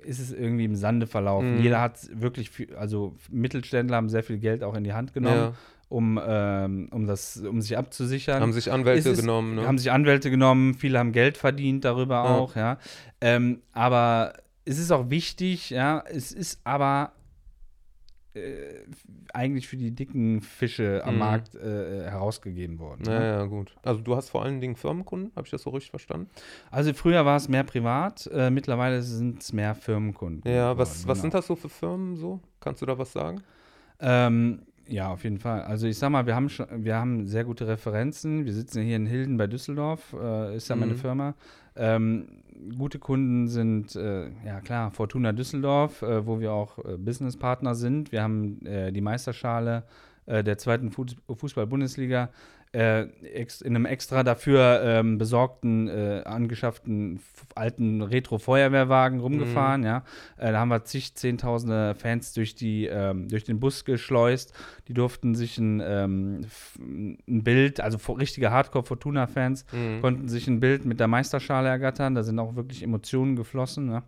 ist 0.00 0.20
es 0.20 0.32
irgendwie 0.32 0.64
im 0.64 0.76
Sande 0.76 1.08
verlaufen. 1.08 1.56
Mhm. 1.56 1.62
Jeder 1.62 1.80
hat 1.80 1.98
wirklich, 2.12 2.50
viel, 2.50 2.74
also 2.76 3.16
Mittelständler 3.28 3.96
haben 3.96 4.08
sehr 4.08 4.22
viel 4.22 4.38
Geld 4.38 4.62
auch 4.62 4.74
in 4.74 4.84
die 4.84 4.92
Hand 4.92 5.12
genommen. 5.12 5.36
Ja 5.36 5.54
um, 5.88 6.20
ähm, 6.24 6.88
um, 6.90 7.06
das, 7.06 7.36
um 7.38 7.60
sich 7.60 7.78
abzusichern. 7.78 8.40
Haben 8.40 8.52
sich 8.52 8.72
Anwälte 8.72 9.10
es, 9.10 9.20
genommen, 9.20 9.56
ne? 9.56 9.66
Haben 9.66 9.78
sich 9.78 9.92
Anwälte 9.92 10.30
genommen, 10.30 10.74
viele 10.74 10.98
haben 10.98 11.12
Geld 11.12 11.36
verdient 11.36 11.84
darüber 11.84 12.16
ja. 12.16 12.24
auch, 12.24 12.56
ja. 12.56 12.78
Ähm, 13.20 13.62
aber 13.72 14.34
es 14.64 14.78
ist 14.78 14.90
auch 14.90 15.10
wichtig, 15.10 15.70
ja, 15.70 16.02
es 16.08 16.32
ist 16.32 16.60
aber 16.64 17.12
äh, 18.34 18.84
eigentlich 19.32 19.68
für 19.68 19.76
die 19.76 19.92
dicken 19.92 20.40
Fische 20.40 21.02
am 21.04 21.14
mhm. 21.14 21.20
Markt 21.20 21.54
äh, 21.54 22.10
herausgegeben 22.10 22.78
worden. 22.78 23.04
Ja, 23.06 23.18
ne? 23.18 23.26
ja, 23.26 23.44
gut. 23.44 23.74
Also 23.82 24.00
du 24.00 24.16
hast 24.16 24.30
vor 24.30 24.42
allen 24.42 24.60
Dingen 24.60 24.76
Firmenkunden, 24.76 25.32
habe 25.36 25.46
ich 25.46 25.50
das 25.50 25.62
so 25.62 25.70
richtig 25.70 25.90
verstanden? 25.90 26.28
Also 26.70 26.92
früher 26.94 27.24
war 27.24 27.36
es 27.36 27.48
mehr 27.48 27.64
privat, 27.64 28.28
äh, 28.32 28.50
mittlerweile 28.50 29.02
sind 29.02 29.42
es 29.42 29.52
mehr 29.52 29.74
Firmenkunden. 29.74 30.50
Ja, 30.50 30.76
was, 30.76 30.90
geworden, 30.90 31.08
was 31.08 31.18
genau. 31.18 31.22
sind 31.22 31.34
das 31.34 31.46
so 31.46 31.56
für 31.56 31.68
Firmen 31.68 32.16
so? 32.16 32.40
Kannst 32.60 32.82
du 32.82 32.86
da 32.86 32.98
was 32.98 33.12
sagen? 33.12 33.42
Ähm, 34.00 34.62
Ja, 34.88 35.08
auf 35.08 35.24
jeden 35.24 35.38
Fall. 35.38 35.62
Also 35.62 35.86
ich 35.88 35.98
sag 35.98 36.10
mal, 36.10 36.26
wir 36.26 36.34
haben 36.36 36.48
schon, 36.48 36.66
wir 36.84 36.94
haben 36.96 37.26
sehr 37.26 37.44
gute 37.44 37.66
Referenzen. 37.66 38.44
Wir 38.44 38.52
sitzen 38.52 38.82
hier 38.82 38.96
in 38.96 39.06
Hilden 39.06 39.36
bei 39.36 39.46
Düsseldorf, 39.48 40.14
äh, 40.20 40.56
ist 40.56 40.68
ja 40.68 40.76
meine 40.76 40.92
Mhm. 40.92 40.98
Firma. 40.98 41.34
Ähm, 41.74 42.26
gute 42.78 42.98
Kunden 42.98 43.48
sind, 43.48 43.96
äh, 43.96 44.28
ja 44.46 44.60
klar, 44.60 44.90
Fortuna 44.92 45.32
Düsseldorf, 45.32 46.02
äh, 46.02 46.24
wo 46.26 46.38
wir 46.40 46.52
auch 46.52 46.78
äh, 46.84 46.96
Businesspartner 46.96 47.74
sind. 47.74 48.12
Wir 48.12 48.22
haben 48.22 48.64
äh, 48.64 48.92
die 48.92 49.00
Meisterschale 49.00 49.82
äh, 50.26 50.42
der 50.44 50.56
zweiten 50.56 50.90
Fuß- 50.90 51.16
Fußball-Bundesliga 51.34 52.30
äh, 52.76 53.06
in 53.64 53.74
einem 53.74 53.86
extra 53.86 54.22
dafür 54.22 54.82
ähm, 54.84 55.16
besorgten, 55.16 55.88
äh, 55.88 56.22
angeschafften 56.24 57.20
alten 57.54 58.02
Retro-Feuerwehrwagen 58.02 59.18
rumgefahren, 59.20 59.82
ja. 59.82 60.04
Äh, 60.36 60.52
da 60.52 60.60
haben 60.60 60.68
wir 60.68 60.84
zig, 60.84 61.14
zehntausende 61.14 61.94
Fans 61.94 62.34
durch, 62.34 62.54
die, 62.54 62.86
ähm, 62.86 63.28
durch 63.28 63.44
den 63.44 63.60
Bus 63.60 63.84
geschleust. 63.86 64.52
Die 64.88 64.94
durften 64.94 65.34
sich 65.34 65.56
ein, 65.56 65.82
ähm, 65.82 66.40
ein 66.78 67.42
Bild, 67.42 67.80
also 67.80 68.12
richtige 68.12 68.50
Hardcore-Fortuna-Fans, 68.50 69.64
Mhm. 69.72 70.00
konnten 70.02 70.28
sich 70.28 70.46
ein 70.48 70.60
Bild 70.60 70.84
mit 70.84 71.00
der 71.00 71.08
Meisterschale 71.08 71.68
ergattern. 71.68 72.14
Da 72.14 72.22
sind 72.22 72.38
auch 72.38 72.56
wirklich 72.56 72.82
Emotionen 72.82 73.36
geflossen. 73.36 73.86
Ne? 73.86 74.02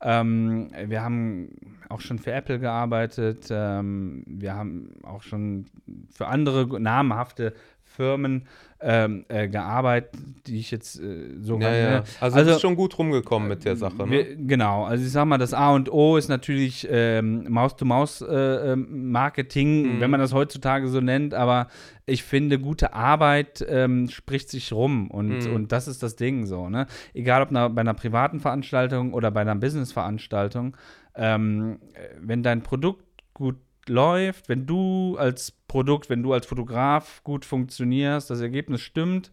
Ähm, 0.00 0.70
wir 0.86 1.02
haben 1.02 1.48
auch 1.88 2.00
schon 2.00 2.18
für 2.18 2.32
Apple 2.32 2.58
gearbeitet. 2.58 3.48
Ähm, 3.50 4.22
wir 4.26 4.54
haben 4.54 4.90
auch 5.02 5.22
schon 5.22 5.66
für 6.10 6.26
andere 6.26 6.80
namhafte 6.80 7.54
Firmen 7.96 8.46
ähm, 8.80 9.24
äh, 9.28 9.48
gearbeitet, 9.48 10.10
die 10.46 10.58
ich 10.58 10.70
jetzt 10.70 11.00
äh, 11.00 11.30
so 11.40 11.58
Ja, 11.58 11.74
ja. 11.74 11.90
ne? 11.90 11.96
Also, 12.20 12.22
Also, 12.36 12.38
du 12.40 12.44
bist 12.46 12.60
schon 12.60 12.76
gut 12.76 12.98
rumgekommen 12.98 13.48
mit 13.48 13.64
der 13.64 13.76
Sache, 13.76 14.04
ne? 14.06 14.10
wir, 14.10 14.36
genau, 14.36 14.84
also 14.84 15.04
ich 15.04 15.10
sag 15.12 15.24
mal, 15.26 15.38
das 15.38 15.54
A 15.54 15.70
und 15.72 15.90
O 15.90 16.16
ist 16.16 16.28
natürlich 16.28 16.86
ähm, 16.90 17.46
Maus-to-Maus-Marketing, 17.48 19.96
Mhm. 19.96 20.00
wenn 20.00 20.10
man 20.10 20.20
das 20.20 20.32
heutzutage 20.34 20.88
so 20.88 21.00
nennt, 21.00 21.34
aber 21.34 21.68
ich 22.06 22.22
finde, 22.24 22.58
gute 22.58 22.92
Arbeit 22.94 23.64
ähm, 23.68 24.08
spricht 24.10 24.50
sich 24.50 24.72
rum 24.72 25.10
und, 25.10 25.48
Mhm. 25.48 25.54
und 25.54 25.72
das 25.72 25.88
ist 25.88 26.02
das 26.02 26.16
Ding 26.16 26.44
so, 26.46 26.68
ne? 26.68 26.86
Egal 27.14 27.42
ob 27.42 27.50
na, 27.50 27.68
bei 27.68 27.80
einer 27.80 27.94
privaten 27.94 28.40
Veranstaltung 28.40 29.14
oder 29.14 29.30
bei 29.30 29.40
einer 29.40 29.54
Business-Veranstaltung, 29.56 30.76
ähm, 31.14 31.78
äh, 31.94 32.00
wenn 32.20 32.42
dein 32.42 32.62
Produkt 32.62 33.04
gut 33.32 33.56
läuft, 33.88 34.48
wenn 34.48 34.66
du 34.66 35.16
als 35.18 35.52
Produkt, 35.68 36.10
wenn 36.10 36.22
du 36.22 36.32
als 36.32 36.46
Fotograf 36.46 37.22
gut 37.24 37.44
funktionierst, 37.44 38.30
das 38.30 38.40
Ergebnis 38.40 38.80
stimmt, 38.80 39.32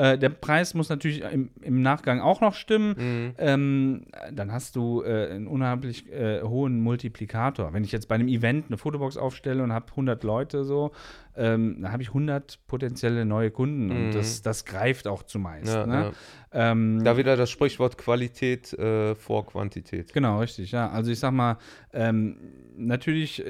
äh, 0.00 0.18
der 0.18 0.30
Preis 0.30 0.72
muss 0.72 0.88
natürlich 0.88 1.20
im, 1.20 1.50
im 1.60 1.82
Nachgang 1.82 2.20
auch 2.20 2.40
noch 2.40 2.54
stimmen. 2.54 2.94
Mhm. 2.96 3.34
Ähm, 3.38 4.02
dann 4.32 4.50
hast 4.50 4.76
du 4.76 5.02
äh, 5.02 5.28
einen 5.30 5.46
unheimlich 5.46 6.10
äh, 6.10 6.40
hohen 6.42 6.80
Multiplikator. 6.80 7.72
Wenn 7.74 7.84
ich 7.84 7.92
jetzt 7.92 8.08
bei 8.08 8.14
einem 8.14 8.28
Event 8.28 8.66
eine 8.68 8.78
Fotobox 8.78 9.16
aufstelle 9.18 9.62
und 9.62 9.72
habe 9.72 9.86
100 9.90 10.24
Leute 10.24 10.64
so, 10.64 10.92
ähm, 11.36 11.82
dann 11.82 11.92
habe 11.92 12.02
ich 12.02 12.08
100 12.08 12.60
potenzielle 12.66 13.24
neue 13.26 13.50
Kunden 13.50 13.86
Mhm. 13.86 13.90
und 14.06 14.14
das, 14.14 14.40
das 14.42 14.64
greift 14.64 15.06
auch 15.06 15.22
zumeist. 15.22 15.72
Ja, 15.74 15.86
ne? 15.86 16.12
ja. 16.54 16.70
ähm, 16.72 17.04
Da 17.04 17.16
wieder 17.18 17.36
das 17.36 17.50
Sprichwort 17.50 17.98
Qualität 17.98 18.72
äh, 18.72 19.14
vor 19.14 19.46
Quantität. 19.46 20.12
Genau, 20.14 20.40
richtig, 20.40 20.72
ja. 20.72 20.88
Also 20.90 21.10
ich 21.10 21.18
sag 21.18 21.32
mal, 21.32 21.58
ähm, 21.92 22.36
natürlich 22.76 23.44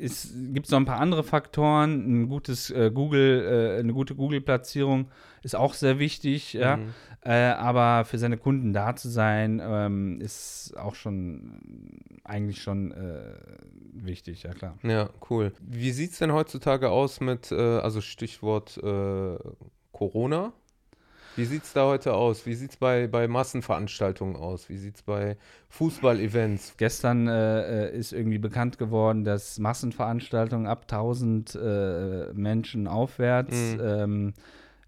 äh, 0.00 0.52
gibt 0.52 0.66
es 0.66 0.72
noch 0.72 0.80
ein 0.80 0.84
paar 0.84 1.00
andere 1.00 1.22
Faktoren. 1.22 2.22
Ein 2.22 2.28
gutes 2.28 2.70
äh, 2.70 2.90
Google, 2.92 3.76
äh, 3.76 3.80
eine 3.80 3.92
gute 3.92 4.14
Google-Platzierung 4.14 5.08
ist 5.42 5.56
auch 5.56 5.74
sehr 5.74 5.98
wichtig, 5.98 6.52
ja. 6.52 6.76
Mhm. 6.76 6.94
Äh, 7.22 7.32
aber 7.32 8.06
für 8.06 8.18
seine 8.18 8.38
Kunden 8.38 8.72
da 8.72 8.96
zu 8.96 9.10
sein, 9.10 9.60
ähm, 9.62 10.20
ist 10.20 10.74
auch 10.78 10.94
schon 10.94 12.00
eigentlich 12.24 12.62
schon 12.62 12.92
äh, 12.92 13.34
wichtig, 13.92 14.44
ja 14.44 14.54
klar. 14.54 14.78
Ja, 14.82 15.10
cool. 15.28 15.52
Wie 15.60 15.90
sieht 15.92 16.12
es 16.12 16.18
denn 16.18 16.32
heutzutage 16.32 16.88
aus 16.90 17.20
mit, 17.20 17.52
äh, 17.52 17.56
also 17.56 18.00
Stichwort 18.00 18.78
äh, 18.78 19.36
Corona? 19.92 20.54
Wie 21.36 21.44
sieht 21.44 21.64
es 21.64 21.72
da 21.72 21.86
heute 21.86 22.12
aus? 22.14 22.44
Wie 22.44 22.54
sieht 22.54 22.70
es 22.72 22.76
bei, 22.76 23.06
bei 23.06 23.28
Massenveranstaltungen 23.28 24.36
aus? 24.36 24.68
Wie 24.68 24.76
sieht 24.76 24.96
es 24.96 25.02
bei 25.02 25.36
Fußball-Events? 25.68 26.74
Gestern 26.76 27.28
äh, 27.28 27.86
äh, 27.88 27.96
ist 27.96 28.12
irgendwie 28.12 28.38
bekannt 28.38 28.78
geworden, 28.78 29.24
dass 29.24 29.58
Massenveranstaltungen 29.58 30.66
ab 30.66 30.82
1000 30.82 31.54
äh, 31.54 32.32
Menschen 32.34 32.86
aufwärts 32.88 33.76
Mhm. 33.76 33.80
ähm, 33.82 34.34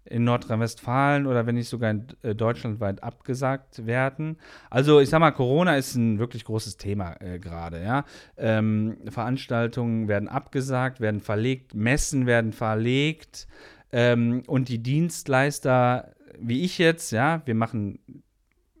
in 0.05 0.25
Nordrhein-Westfalen 0.25 1.25
oder 1.27 1.45
wenn 1.47 1.55
nicht 1.55 1.69
sogar 1.69 1.89
in, 1.91 2.07
äh, 2.23 2.35
deutschlandweit 2.35 3.01
abgesagt 3.01 3.85
werden. 3.87 4.37
Also 4.69 4.99
ich 4.99 5.09
sag 5.09 5.19
mal, 5.21 5.31
Corona 5.31 5.77
ist 5.77 5.95
ein 5.95 6.19
wirklich 6.19 6.43
großes 6.43 6.75
Thema 6.75 7.15
äh, 7.21 7.39
gerade. 7.39 7.81
Ja? 7.81 8.03
Ähm, 8.37 8.97
Veranstaltungen 9.07 10.09
werden 10.09 10.27
abgesagt, 10.27 10.99
werden 10.99 11.21
verlegt, 11.21 11.73
Messen 11.73 12.25
werden 12.25 12.51
verlegt 12.51 13.47
ähm, 13.93 14.43
und 14.47 14.67
die 14.67 14.79
Dienstleister, 14.83 16.11
wie 16.39 16.61
ich 16.63 16.77
jetzt, 16.77 17.11
ja, 17.11 17.41
wir 17.45 17.55
machen 17.55 17.99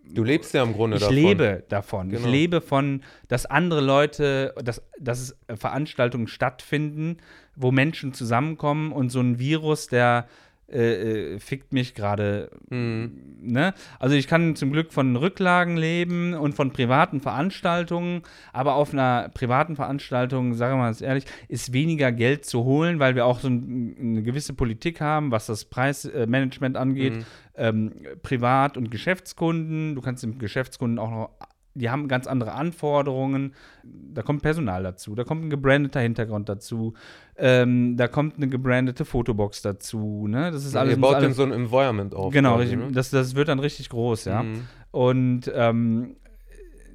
Du 0.05 0.23
lebst 0.23 0.53
ja 0.53 0.61
im 0.63 0.73
Grunde 0.73 0.97
ich 0.97 1.01
davon. 1.01 1.15
lebe 1.15 1.63
davon. 1.69 2.07
Ich 2.09 2.17
Genau. 2.17 2.27
lebe 2.29 2.61
von, 2.61 3.03
dass 3.29 3.45
andere 3.45 3.79
Leute, 3.81 4.53
dass, 4.61 4.81
dass 4.99 5.35
äh, 5.47 5.55
Veranstaltungen 5.55 6.27
stattfinden, 6.27 7.17
wo 7.55 7.71
Menschen 7.71 8.13
zusammenkommen 8.13 8.91
und 8.91 9.09
so 9.09 9.21
ein 9.21 9.39
Virus, 9.39 9.87
der 9.87 10.27
äh, 10.71 11.33
äh, 11.33 11.39
fickt 11.39 11.73
mich 11.73 11.93
gerade. 11.93 12.49
Mhm. 12.69 13.37
Ne? 13.41 13.73
Also 13.99 14.15
ich 14.15 14.27
kann 14.27 14.55
zum 14.55 14.71
Glück 14.71 14.93
von 14.93 15.15
Rücklagen 15.15 15.77
leben 15.77 16.33
und 16.33 16.53
von 16.55 16.71
privaten 16.71 17.19
Veranstaltungen, 17.19 18.21
aber 18.53 18.75
auf 18.75 18.93
einer 18.93 19.29
privaten 19.29 19.75
Veranstaltung, 19.75 20.53
sagen 20.53 20.79
wir 20.79 20.83
mal 20.83 20.95
ehrlich, 21.01 21.25
ist 21.47 21.73
weniger 21.73 22.11
Geld 22.11 22.45
zu 22.45 22.63
holen, 22.63 22.99
weil 22.99 23.15
wir 23.15 23.25
auch 23.25 23.39
so 23.39 23.49
ein, 23.49 23.95
eine 23.99 24.23
gewisse 24.23 24.53
Politik 24.53 25.01
haben, 25.01 25.31
was 25.31 25.45
das 25.45 25.65
Preismanagement 25.65 26.77
angeht 26.77 27.13
Mhm. 27.13 27.25
ähm, 27.55 27.91
Privat- 28.23 28.77
und 28.77 28.89
Geschäftskunden. 28.89 29.95
Du 29.95 30.01
kannst 30.01 30.23
dem 30.23 30.39
Geschäftskunden 30.39 30.97
auch 30.97 31.11
noch, 31.11 31.29
die 31.75 31.89
haben 31.89 32.07
ganz 32.07 32.27
andere 32.27 32.53
Anforderungen. 32.53 33.53
Da 33.83 34.21
kommt 34.21 34.41
Personal 34.41 34.83
dazu, 34.83 35.15
da 35.15 35.23
kommt 35.23 35.45
ein 35.45 35.49
gebrandeter 35.49 35.99
Hintergrund 35.99 36.49
dazu, 36.49 36.93
ähm, 37.35 37.97
da 37.97 38.07
kommt 38.07 38.37
eine 38.37 38.47
gebrandete 38.47 39.05
Fotobox 39.05 39.61
dazu. 39.61 40.27
Ne? 40.27 40.51
Das 40.51 40.65
ist 40.65 40.75
alles. 40.75 40.95
Ihr 40.95 41.01
baut 41.01 41.21
dann 41.21 41.33
so 41.33 41.43
ein 41.43 41.51
Environment 41.51 42.13
auf. 42.13 42.31
genau, 42.31 42.57
quasi, 42.57 42.75
ne? 42.75 42.91
das, 42.91 43.09
das 43.09 43.35
wird 43.35 43.47
dann 43.47 43.59
richtig 43.59 43.89
groß, 43.89 44.25
ja. 44.25 44.43
Mhm. 44.43 44.61
Und 44.91 45.51
ähm, 45.53 46.15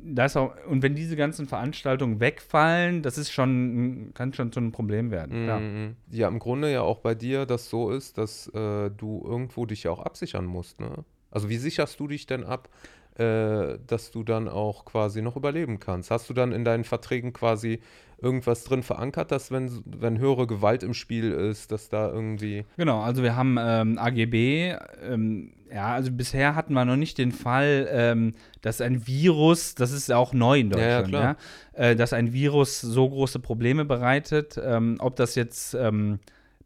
da 0.05 0.25
ist 0.25 0.37
auch, 0.37 0.53
und 0.69 0.83
wenn 0.83 0.95
diese 0.95 1.17
ganzen 1.17 1.47
Veranstaltungen 1.47 2.21
wegfallen, 2.21 3.03
das 3.03 3.19
ist 3.19 3.33
schon, 3.33 4.13
kann 4.15 4.33
schon 4.33 4.53
zu 4.53 4.61
einem 4.61 4.73
Problem 4.73 5.11
werden. 5.11 5.45
klar. 5.45 5.61
Mhm. 5.61 5.97
Ja, 6.11 6.29
im 6.29 6.39
Grunde 6.39 6.73
ja 6.73 6.83
auch 6.83 7.01
bei 7.01 7.15
dir 7.15 7.47
das 7.47 7.69
so 7.69 7.91
ist, 7.91 8.17
dass 8.19 8.47
äh, 8.49 8.91
du 8.91 9.23
irgendwo 9.27 9.67
dich 9.67 9.83
ja 9.83 9.91
auch 9.91 10.01
absichern 10.01 10.47
musst, 10.47 10.81
ne? 10.81 11.05
Also 11.31 11.51
wie 11.51 11.59
sicherst 11.59 12.01
du 12.01 12.09
dich 12.09 12.25
denn 12.25 12.43
ab, 12.43 12.71
äh, 13.19 13.79
dass 13.87 14.11
du 14.11 14.23
dann 14.23 14.49
auch 14.49 14.85
quasi 14.85 15.23
noch 15.23 15.37
überleben 15.37 15.79
kannst? 15.81 16.11
Hast 16.11 16.29
du 16.31 16.35
dann 16.35 16.53
in 16.53 16.65
deinen 16.65 16.85
Verträgen 16.85 17.33
quasi 17.33 17.81
irgendwas 18.21 18.65
drin 18.65 18.83
verankert, 18.83 19.31
dass 19.31 19.51
wenn, 19.53 19.83
wenn 19.85 20.19
höhere 20.19 20.47
Gewalt 20.47 20.83
im 20.83 20.93
Spiel 20.95 21.31
ist, 21.31 21.71
dass 21.71 21.89
da 21.89 22.11
irgendwie... 22.11 22.65
Genau, 22.77 23.01
also 23.01 23.23
wir 23.23 23.37
haben 23.37 23.57
ähm, 23.61 23.97
AGB. 23.99 24.75
Ähm, 25.09 25.53
ja, 25.73 25.95
also 25.95 26.11
bisher 26.11 26.55
hatten 26.55 26.73
wir 26.73 26.85
noch 26.85 26.97
nicht 26.97 27.19
den 27.19 27.31
Fall, 27.31 27.89
ähm, 27.91 28.35
dass 28.61 28.81
ein 28.81 29.07
Virus, 29.07 29.75
das 29.77 29.93
ist 29.93 30.09
ja 30.09 30.17
auch 30.17 30.33
neu 30.33 30.61
in 30.61 30.71
Ja, 30.71 30.79
ja, 30.79 31.01
Deutschland, 31.03 31.09
klar. 31.09 31.37
ja, 31.77 31.91
äh, 31.91 31.97
dass 31.97 32.13
ein 32.13 32.33
Virus 32.33 32.81
so 32.81 33.09
große 33.09 33.39
Probleme 33.39 33.85
bereitet. 33.85 34.61
Ähm, 34.63 34.97
ob 34.99 35.15
das 35.15 35.37
jetzt 35.37 35.75
ähm, 35.75 36.19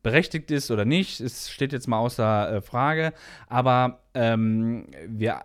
berechtigt 0.02 0.50
ist 0.50 0.70
oder 0.70 0.84
nicht, 0.84 1.20
es 1.20 1.50
steht 1.50 1.72
jetzt 1.72 1.86
mal 1.86 1.98
außer 1.98 2.56
äh, 2.56 2.60
Frage. 2.62 3.12
Aber 3.48 4.00
ähm, 4.14 4.86
wir 5.06 5.42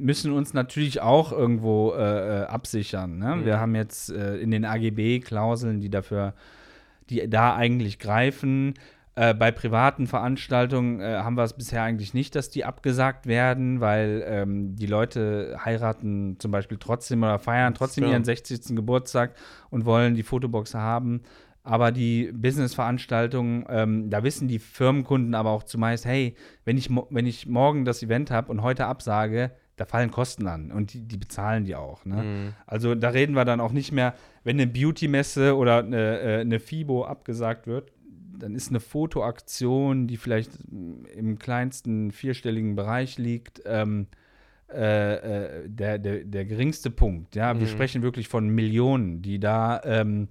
müssen 0.00 0.32
uns 0.32 0.54
natürlich 0.54 1.00
auch 1.00 1.32
irgendwo 1.32 1.92
äh, 1.92 2.42
äh, 2.42 2.44
absichern. 2.46 3.18
Ne? 3.18 3.36
Mhm. 3.36 3.44
Wir 3.44 3.60
haben 3.60 3.74
jetzt 3.74 4.10
äh, 4.10 4.36
in 4.36 4.50
den 4.50 4.64
AGB 4.64 5.20
Klauseln, 5.20 5.80
die 5.80 5.90
dafür, 5.90 6.34
die 7.08 7.28
da 7.28 7.54
eigentlich 7.54 7.98
greifen. 7.98 8.74
Äh, 9.16 9.34
bei 9.34 9.50
privaten 9.50 10.06
Veranstaltungen 10.06 11.00
äh, 11.00 11.18
haben 11.18 11.36
wir 11.36 11.42
es 11.42 11.52
bisher 11.52 11.82
eigentlich 11.82 12.14
nicht, 12.14 12.34
dass 12.36 12.48
die 12.48 12.64
abgesagt 12.64 13.26
werden, 13.26 13.80
weil 13.80 14.24
ähm, 14.26 14.76
die 14.76 14.86
Leute 14.86 15.58
heiraten 15.64 16.36
zum 16.38 16.50
Beispiel 16.52 16.78
trotzdem 16.78 17.22
oder 17.22 17.38
feiern 17.38 17.74
trotzdem 17.74 18.04
ihren 18.04 18.24
60. 18.24 18.76
Geburtstag 18.76 19.34
und 19.68 19.84
wollen 19.84 20.14
die 20.14 20.22
Fotobox 20.22 20.74
haben. 20.74 21.22
Aber 21.62 21.92
die 21.92 22.32
Business-Veranstaltungen, 22.32 23.66
ähm, 23.68 24.08
da 24.08 24.22
wissen 24.22 24.48
die 24.48 24.58
Firmenkunden 24.58 25.34
aber 25.34 25.50
auch 25.50 25.64
zumeist, 25.64 26.06
hey, 26.06 26.34
wenn 26.64 26.78
ich, 26.78 26.88
wenn 27.10 27.26
ich 27.26 27.46
morgen 27.46 27.84
das 27.84 28.02
Event 28.02 28.30
habe 28.30 28.50
und 28.50 28.62
heute 28.62 28.86
absage, 28.86 29.50
da 29.80 29.86
fallen 29.86 30.10
Kosten 30.10 30.46
an 30.46 30.70
und 30.70 30.92
die, 30.92 31.00
die 31.00 31.16
bezahlen 31.16 31.64
die 31.64 31.74
auch. 31.74 32.04
Ne? 32.04 32.22
Mhm. 32.22 32.52
Also 32.66 32.94
da 32.94 33.08
reden 33.08 33.34
wir 33.34 33.46
dann 33.46 33.60
auch 33.60 33.72
nicht 33.72 33.92
mehr, 33.92 34.14
wenn 34.44 34.60
eine 34.60 34.66
Beauty-Messe 34.66 35.56
oder 35.56 35.78
eine, 35.78 36.20
äh, 36.20 36.40
eine 36.40 36.60
FIBO 36.60 37.04
abgesagt 37.04 37.66
wird, 37.66 37.90
dann 38.38 38.54
ist 38.54 38.68
eine 38.68 38.80
Fotoaktion, 38.80 40.06
die 40.06 40.18
vielleicht 40.18 40.50
im 41.16 41.38
kleinsten 41.38 42.10
vierstelligen 42.10 42.74
Bereich 42.76 43.16
liegt, 43.16 43.62
ähm, 43.64 44.06
äh, 44.72 45.14
äh, 45.64 45.68
der, 45.68 45.98
der, 45.98 46.24
der 46.24 46.44
geringste 46.44 46.90
Punkt. 46.90 47.34
Ja, 47.34 47.54
wir 47.58 47.66
Mhm. 47.66 47.70
sprechen 47.70 48.02
wirklich 48.02 48.28
von 48.28 48.48
Millionen, 48.50 49.22
die 49.22 49.40
da 49.40 49.80
ähm, 49.84 50.28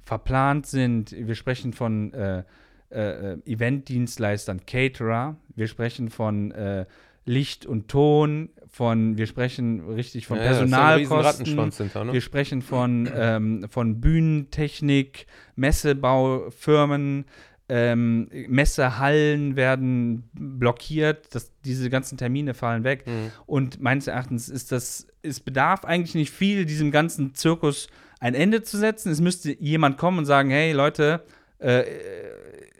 verplant 0.00 0.66
sind. 0.66 1.10
Wir 1.12 1.34
sprechen 1.34 1.72
von 1.72 2.12
äh, 2.14 2.44
äh, 2.90 3.36
Eventdienstleistern, 3.46 4.64
Caterer. 4.64 5.36
Wir 5.56 5.66
sprechen 5.66 6.08
von 6.08 6.52
äh, 6.52 6.86
Licht 7.24 7.66
und 7.66 7.86
Ton, 7.88 8.48
von, 8.72 9.18
wir 9.18 9.26
sprechen 9.26 9.86
richtig 9.90 10.26
von 10.26 10.38
Ja, 10.38 10.44
Personalkosten. 10.44 11.70
Hinter, 11.70 12.04
ne? 12.04 12.12
Wir 12.14 12.22
sprechen 12.22 12.62
von, 12.62 13.08
ähm, 13.14 13.66
von 13.68 14.00
Bühnentechnik, 14.00 15.26
Messebaufirmen, 15.56 17.26
ähm, 17.68 18.28
Messehallen 18.48 19.56
werden 19.56 20.24
blockiert, 20.32 21.34
das, 21.34 21.52
diese 21.64 21.90
ganzen 21.90 22.16
Termine 22.16 22.54
fallen 22.54 22.82
weg. 22.82 23.06
Mhm. 23.06 23.30
Und 23.44 23.82
meines 23.82 24.06
Erachtens 24.06 24.48
ist 24.48 24.72
das, 24.72 25.06
es 25.22 25.40
bedarf 25.40 25.84
eigentlich 25.84 26.14
nicht 26.14 26.32
viel, 26.32 26.64
diesem 26.64 26.90
ganzen 26.90 27.34
Zirkus 27.34 27.88
ein 28.20 28.34
Ende 28.34 28.62
zu 28.62 28.78
setzen. 28.78 29.12
Es 29.12 29.20
müsste 29.20 29.52
jemand 29.52 29.98
kommen 29.98 30.18
und 30.18 30.24
sagen, 30.24 30.50
hey 30.50 30.72
Leute, 30.72 31.24
äh, 31.58 31.84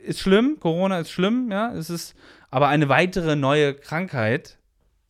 ist 0.05 0.21
schlimm, 0.21 0.57
Corona 0.59 1.01
ist 1.01 1.11
schlimm, 1.11 1.51
ja, 1.51 1.73
es 1.75 1.91
ist 1.91 2.15
aber 2.51 2.69
eine 2.69 2.89
weitere 2.89 3.37
neue 3.37 3.75
Krankheit, 3.75 4.59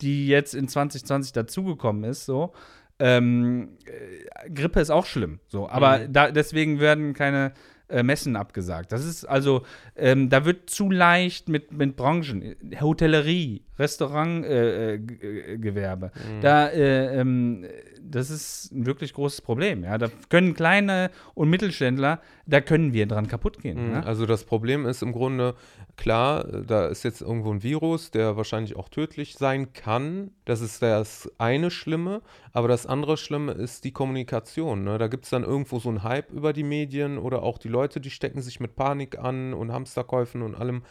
die 0.03 0.27
jetzt 0.27 0.53
in 0.53 0.67
2020 0.67 1.31
dazugekommen 1.33 2.03
ist, 2.03 2.25
so. 2.25 2.53
Ähm, 2.99 3.77
äh, 3.85 4.49
Grippe 4.51 4.79
ist 4.79 4.91
auch 4.91 5.05
schlimm, 5.07 5.39
so. 5.47 5.67
Aber 5.67 5.97
Mhm. 5.99 6.13
da, 6.13 6.31
deswegen 6.31 6.79
werden 6.79 7.13
keine 7.13 7.53
äh, 7.89 8.01
Messen 8.01 8.35
abgesagt. 8.35 8.91
Das 8.91 9.03
ist 9.05 9.25
also, 9.25 9.63
ähm, 9.95 10.29
da 10.29 10.45
wird 10.45 10.69
zu 10.69 10.89
leicht 10.89 11.49
mit, 11.49 11.73
mit 11.73 11.95
Branchen, 11.95 12.55
Hotellerie, 12.79 13.63
Restaurantgewerbe, 13.77 15.17
äh, 15.21 15.53
äh, 15.53 15.57
Gewerbe. 15.57 16.11
Mhm. 16.15 16.41
Da, 16.41 16.67
äh, 16.69 17.19
ähm, 17.19 17.65
das 18.01 18.29
ist 18.29 18.71
ein 18.71 18.85
wirklich 18.85 19.13
großes 19.13 19.41
Problem. 19.41 19.83
Ja, 19.83 19.97
da 19.97 20.07
können 20.29 20.53
kleine 20.53 21.09
und 21.33 21.49
Mittelständler, 21.49 22.21
da 22.45 22.59
können 22.61 22.93
wir 22.93 23.05
dran 23.05 23.27
kaputt 23.27 23.61
gehen. 23.61 23.87
Mhm, 23.87 23.93
Ja? 23.93 23.99
Also 24.03 24.25
das 24.25 24.43
Problem 24.43 24.85
ist 24.85 25.01
im 25.01 25.11
Grunde, 25.13 25.55
klar, 25.95 26.43
da 26.43 26.87
ist 26.87 27.03
jetzt 27.03 27.21
irgendwo 27.21 27.51
ein 27.51 27.63
Virus, 27.63 28.11
der 28.11 28.35
wahrscheinlich 28.35 28.75
auch 28.75 28.89
tödlich 28.89 29.35
sein 29.37 29.73
kann. 29.73 30.31
Das 30.45 30.61
ist 30.61 30.81
das 30.81 31.31
eine 31.37 31.71
Schlimme. 31.71 32.21
Aber 32.51 32.67
das 32.67 32.85
andere 32.85 33.17
Schlimme 33.17 33.53
ist 33.53 33.83
die 33.85 33.91
Kommunikation. 33.91 34.83
Ne? 34.83 34.97
Da 34.97 35.07
gibt 35.07 35.23
es 35.23 35.29
dann 35.29 35.43
irgendwo 35.43 35.79
so 35.79 35.89
einen 35.89 36.03
Hype 36.03 36.31
über 36.31 36.53
die 36.53 36.63
Medien 36.63 37.17
oder 37.17 37.43
auch 37.43 37.57
die 37.57 37.69
Leute, 37.69 37.99
die 38.01 38.09
stecken 38.09 38.41
sich 38.41 38.59
mit 38.59 38.75
Panik 38.75 39.17
an 39.17 39.53
und 39.53 39.71
Hamsterkäufen 39.71 40.41
und 40.41 40.55
allem. 40.55 40.83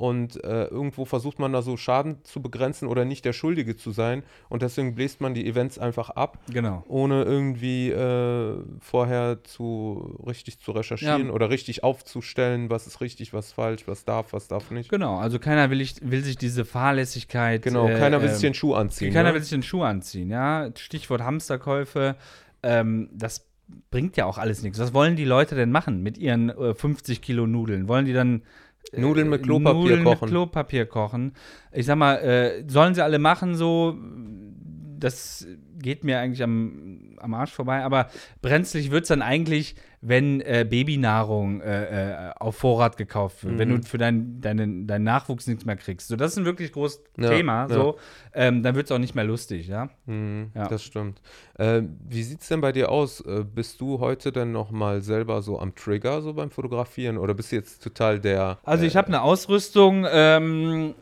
Und 0.00 0.42
äh, 0.44 0.64
irgendwo 0.64 1.04
versucht 1.04 1.38
man 1.38 1.52
da 1.52 1.60
so 1.60 1.76
Schaden 1.76 2.24
zu 2.24 2.40
begrenzen 2.40 2.88
oder 2.88 3.04
nicht 3.04 3.22
der 3.26 3.34
Schuldige 3.34 3.76
zu 3.76 3.90
sein. 3.90 4.22
Und 4.48 4.62
deswegen 4.62 4.94
bläst 4.94 5.20
man 5.20 5.34
die 5.34 5.46
Events 5.46 5.78
einfach 5.78 6.08
ab 6.08 6.38
Genau. 6.50 6.82
ohne 6.88 7.22
irgendwie 7.24 7.90
äh, 7.90 8.54
vorher 8.78 9.44
zu 9.44 10.18
richtig 10.26 10.58
zu 10.58 10.72
recherchieren 10.72 11.26
Ja. 11.26 11.32
oder 11.32 11.50
richtig 11.50 11.84
aufzustellen, 11.84 12.70
was 12.70 12.86
ist 12.86 13.02
richtig, 13.02 13.34
was 13.34 13.52
falsch, 13.52 13.86
was 13.86 14.06
darf, 14.06 14.32
was 14.32 14.48
darf 14.48 14.70
nicht. 14.70 14.88
Genau, 14.88 15.18
also 15.18 15.38
keiner 15.38 15.68
will, 15.68 15.82
ich, 15.82 15.96
will 16.00 16.24
sich 16.24 16.38
diese 16.38 16.64
Fahrlässigkeit. 16.64 17.60
Genau, 17.60 17.86
äh, 17.86 17.98
keiner 17.98 18.22
will 18.22 18.28
ähm, 18.28 18.32
sich 18.34 18.40
den 18.40 18.54
Schuh 18.54 18.72
anziehen. 18.72 19.12
Keiner 19.12 19.28
ne? 19.28 19.34
will 19.34 19.42
sich 19.42 19.50
den 19.50 19.62
Schuh 19.62 19.82
anziehen, 19.82 20.30
ja. 20.30 20.70
Stichwort 20.78 21.20
Hamsterkäufe. 21.20 22.16
Ähm, 22.62 23.10
das 23.12 23.46
bringt 23.90 24.16
ja 24.16 24.24
auch 24.24 24.38
alles 24.38 24.62
nichts. 24.62 24.78
Was 24.78 24.94
wollen 24.94 25.14
die 25.14 25.26
Leute 25.26 25.56
denn 25.56 25.70
machen 25.70 26.02
mit 26.02 26.16
ihren 26.16 26.48
äh, 26.48 26.74
50 26.74 27.20
Kilo 27.20 27.46
Nudeln? 27.46 27.86
Wollen 27.86 28.06
die 28.06 28.14
dann 28.14 28.36
äh, 28.38 28.42
Nudeln 28.92 29.28
mit 29.28 29.42
Klopapier 29.42 29.80
Nudeln 29.80 30.04
kochen. 30.04 30.20
mit 30.20 30.30
Klopapier 30.30 30.86
kochen? 30.86 31.32
Ich 31.72 31.86
sag 31.86 31.96
mal, 31.96 32.16
äh, 32.16 32.64
sollen 32.66 32.94
sie 32.94 33.04
alle 33.04 33.18
machen 33.18 33.54
so? 33.54 33.96
Das 34.98 35.46
geht 35.78 36.04
mir 36.04 36.18
eigentlich 36.18 36.42
am, 36.42 37.16
am 37.18 37.34
Arsch 37.34 37.52
vorbei. 37.52 37.82
Aber 37.82 38.10
brenzlig 38.42 38.90
wird 38.90 39.02
es 39.02 39.08
dann 39.08 39.22
eigentlich, 39.22 39.76
wenn 40.02 40.40
äh, 40.40 40.66
Babynahrung 40.68 41.60
äh, 41.60 42.28
äh, 42.28 42.32
auf 42.38 42.56
Vorrat 42.56 42.96
gekauft 42.96 43.44
wird, 43.44 43.58
wenn 43.58 43.68
Mhm. 43.70 43.82
du 43.82 43.86
für 43.88 43.98
deinen 43.98 44.40
deinen 44.40 44.86
deinen 44.86 45.04
Nachwuchs 45.04 45.46
nichts 45.46 45.64
mehr 45.66 45.76
kriegst. 45.76 46.08
So, 46.08 46.16
das 46.16 46.32
ist 46.32 46.38
ein 46.38 46.44
wirklich 46.46 46.72
großes 46.72 47.02
Ja, 47.18 47.28
Thema. 47.28 47.62
ja. 47.62 47.68
So, 47.68 47.98
ähm, 48.32 48.62
dann 48.62 48.74
wird 48.76 48.86
es 48.86 48.92
auch 48.92 48.98
nicht 48.98 49.14
mehr 49.14 49.24
lustig, 49.24 49.68
ja. 49.68 49.90
Mhm, 50.06 50.52
Ja. 50.54 50.68
Das 50.68 50.82
stimmt. 50.82 51.20
Äh, 51.58 51.82
wie 52.08 52.22
sieht 52.22 52.40
es 52.40 52.48
denn 52.48 52.60
bei 52.62 52.72
dir 52.72 52.90
aus? 52.90 53.20
Äh, 53.20 53.44
bist 53.44 53.80
du 53.82 54.00
heute 54.00 54.32
denn 54.32 54.52
noch 54.52 54.70
mal 54.70 55.02
selber 55.02 55.42
so 55.42 55.58
am 55.58 55.74
Trigger, 55.74 56.22
so 56.22 56.32
beim 56.32 56.50
Fotografieren? 56.50 57.18
Oder 57.18 57.34
bist 57.34 57.52
du 57.52 57.56
jetzt 57.56 57.82
total 57.82 58.18
der. 58.20 58.58
Also 58.64 58.84
ich 58.86 58.96
habe 58.96 59.08
eine 59.08 59.20
Ausrüstung, 59.20 60.06
ähm, 60.10 60.94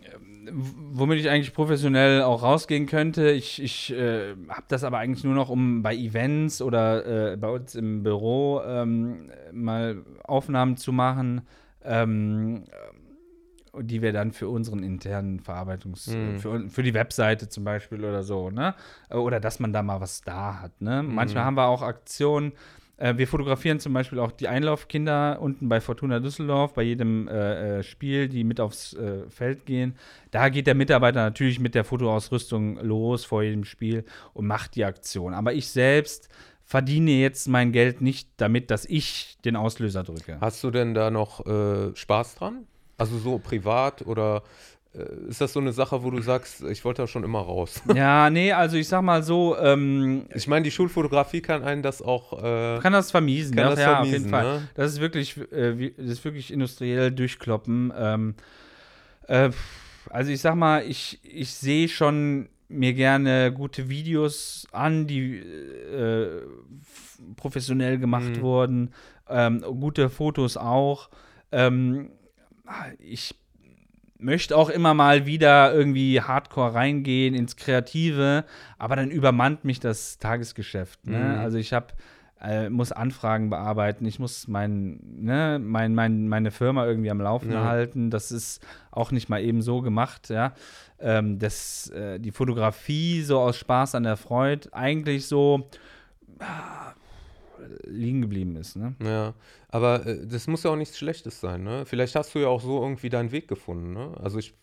womit 0.52 1.18
ich 1.18 1.30
eigentlich 1.30 1.54
professionell 1.54 2.22
auch 2.22 2.42
rausgehen 2.42 2.86
könnte. 2.86 3.30
Ich, 3.30 3.62
ich 3.62 3.92
äh, 3.92 4.34
habe 4.48 4.64
das 4.68 4.84
aber 4.84 4.98
eigentlich 4.98 5.24
nur 5.24 5.34
noch, 5.34 5.48
um 5.48 5.82
bei 5.82 5.94
Events 5.94 6.62
oder 6.62 7.32
äh, 7.32 7.36
bei 7.36 7.48
uns 7.48 7.74
im 7.74 8.02
Büro 8.02 8.60
ähm, 8.64 9.30
mal 9.52 10.02
Aufnahmen 10.24 10.76
zu 10.76 10.92
machen, 10.92 11.42
ähm, 11.84 12.64
die 13.78 14.02
wir 14.02 14.12
dann 14.12 14.32
für 14.32 14.48
unseren 14.48 14.82
internen 14.82 15.40
Verarbeitungs... 15.40 16.08
Mhm. 16.08 16.38
Für, 16.38 16.68
für 16.68 16.82
die 16.82 16.94
Webseite 16.94 17.48
zum 17.48 17.64
Beispiel 17.64 18.04
oder 18.04 18.22
so, 18.22 18.50
ne? 18.50 18.74
Oder 19.10 19.40
dass 19.40 19.60
man 19.60 19.72
da 19.72 19.82
mal 19.82 20.00
was 20.00 20.22
da 20.22 20.60
hat, 20.60 20.80
ne? 20.80 21.02
Mhm. 21.02 21.14
Manchmal 21.14 21.44
haben 21.44 21.56
wir 21.56 21.66
auch 21.66 21.82
Aktionen, 21.82 22.52
wir 22.98 23.28
fotografieren 23.28 23.78
zum 23.78 23.92
Beispiel 23.92 24.18
auch 24.18 24.32
die 24.32 24.48
Einlaufkinder 24.48 25.38
unten 25.40 25.68
bei 25.68 25.80
Fortuna 25.80 26.18
Düsseldorf, 26.18 26.74
bei 26.74 26.82
jedem 26.82 27.28
äh, 27.28 27.78
äh, 27.78 27.82
Spiel, 27.82 28.28
die 28.28 28.44
mit 28.44 28.60
aufs 28.60 28.94
äh, 28.94 29.28
Feld 29.30 29.66
gehen. 29.66 29.96
Da 30.30 30.48
geht 30.48 30.66
der 30.66 30.74
Mitarbeiter 30.74 31.20
natürlich 31.20 31.60
mit 31.60 31.74
der 31.74 31.84
Fotoausrüstung 31.84 32.78
los 32.80 33.24
vor 33.24 33.42
jedem 33.42 33.64
Spiel 33.64 34.04
und 34.34 34.46
macht 34.46 34.74
die 34.74 34.84
Aktion. 34.84 35.34
Aber 35.34 35.52
ich 35.52 35.68
selbst 35.68 36.28
verdiene 36.64 37.12
jetzt 37.12 37.48
mein 37.48 37.72
Geld 37.72 38.00
nicht 38.00 38.28
damit, 38.36 38.70
dass 38.70 38.84
ich 38.84 39.38
den 39.44 39.56
Auslöser 39.56 40.02
drücke. 40.02 40.36
Hast 40.40 40.62
du 40.64 40.70
denn 40.70 40.92
da 40.92 41.10
noch 41.10 41.46
äh, 41.46 41.94
Spaß 41.94 42.34
dran? 42.34 42.66
Also 42.98 43.16
so 43.18 43.38
privat 43.38 44.04
oder 44.06 44.38
äh, 44.38 44.40
ist 45.28 45.40
das 45.40 45.52
so 45.52 45.60
eine 45.60 45.72
Sache, 45.72 46.02
wo 46.02 46.10
du 46.10 46.20
sagst, 46.20 46.62
ich 46.62 46.84
wollte 46.84 47.02
da 47.02 47.06
schon 47.06 47.22
immer 47.24 47.40
raus? 47.40 47.82
Ja, 47.94 48.30
nee, 48.30 48.52
also 48.52 48.76
ich 48.76 48.88
sag 48.88 49.02
mal 49.02 49.22
so, 49.22 49.56
ähm, 49.58 50.26
Ich 50.34 50.46
meine, 50.48 50.62
die 50.64 50.70
Schulfotografie 50.70 51.40
kann 51.40 51.62
einen 51.62 51.82
das 51.82 52.00
auch. 52.02 52.32
Äh, 52.42 52.80
kann 52.80 52.92
das 52.92 53.10
vermiesen, 53.10 53.54
Kann 53.54 53.64
ja, 53.64 53.70
das 53.70 53.80
ja 53.80 53.92
auf 53.92 54.06
vermiesen, 54.06 54.18
jeden 54.20 54.30
Fall. 54.30 54.44
ne? 54.60 54.68
Das 54.74 54.92
ist 54.92 55.00
wirklich, 55.00 55.36
äh, 55.52 55.90
das 55.96 56.06
ist 56.06 56.24
wirklich 56.24 56.52
industriell 56.52 57.10
durchkloppen. 57.12 57.92
Ähm, 57.96 58.34
äh, 59.26 59.50
also 60.10 60.30
ich 60.30 60.40
sag 60.40 60.54
mal, 60.54 60.82
ich, 60.84 61.20
ich 61.22 61.52
sehe 61.52 61.88
schon 61.88 62.48
mir 62.70 62.92
gerne 62.94 63.52
gute 63.52 63.88
Videos 63.88 64.66
an, 64.72 65.06
die 65.06 65.36
äh, 65.38 66.42
professionell 67.36 67.98
gemacht 67.98 68.36
Mhm. 68.36 68.40
wurden, 68.42 68.94
ähm, 69.28 69.60
gute 69.80 70.08
Fotos 70.10 70.56
auch. 70.56 71.08
Ähm, 71.52 72.10
ich 72.98 73.34
möchte 74.18 74.56
auch 74.56 74.68
immer 74.68 74.94
mal 74.94 75.26
wieder 75.26 75.72
irgendwie 75.72 76.20
hardcore 76.20 76.74
reingehen 76.74 77.34
ins 77.34 77.56
Kreative, 77.56 78.44
aber 78.78 78.96
dann 78.96 79.10
übermannt 79.10 79.64
mich 79.64 79.80
das 79.80 80.18
Tagesgeschäft. 80.18 81.06
Ne? 81.06 81.18
Mhm. 81.36 81.40
Also 81.40 81.58
ich 81.58 81.72
habe 81.72 81.88
äh, 82.40 82.68
muss 82.68 82.92
Anfragen 82.92 83.50
bearbeiten, 83.50 84.04
ich 84.06 84.18
muss 84.18 84.46
mein, 84.46 85.00
ne, 85.02 85.58
mein, 85.60 85.94
mein, 85.94 86.28
meine 86.28 86.50
Firma 86.50 86.86
irgendwie 86.86 87.10
am 87.10 87.20
Laufen 87.20 87.50
Ja. 87.50 87.64
halten. 87.64 88.10
Das 88.10 88.30
ist 88.30 88.64
auch 88.92 89.10
nicht 89.10 89.28
mal 89.28 89.42
eben 89.42 89.60
so 89.62 89.80
gemacht, 89.82 90.28
ja. 90.28 90.52
Ähm, 91.00 91.38
das, 91.38 91.90
äh, 91.90 92.18
die 92.20 92.30
Fotografie 92.30 93.22
so 93.22 93.40
aus 93.40 93.56
Spaß 93.56 93.94
an 93.96 94.04
der 94.04 94.16
Freude 94.16 94.68
eigentlich 94.72 95.26
so 95.26 95.68
ah, 96.40 96.92
liegen 97.84 98.20
geblieben 98.22 98.56
ist, 98.56 98.76
ne? 98.76 98.94
Ja, 99.02 99.34
aber 99.68 100.06
äh, 100.06 100.26
das 100.26 100.46
muss 100.46 100.62
ja 100.62 100.70
auch 100.70 100.76
nichts 100.76 100.98
Schlechtes 100.98 101.40
sein, 101.40 101.62
ne? 101.62 101.84
Vielleicht 101.86 102.14
hast 102.16 102.34
du 102.34 102.38
ja 102.38 102.48
auch 102.48 102.60
so 102.60 102.82
irgendwie 102.82 103.08
deinen 103.08 103.32
Weg 103.32 103.48
gefunden, 103.48 103.92
ne? 103.92 104.12
Also 104.20 104.38
ich 104.38 104.54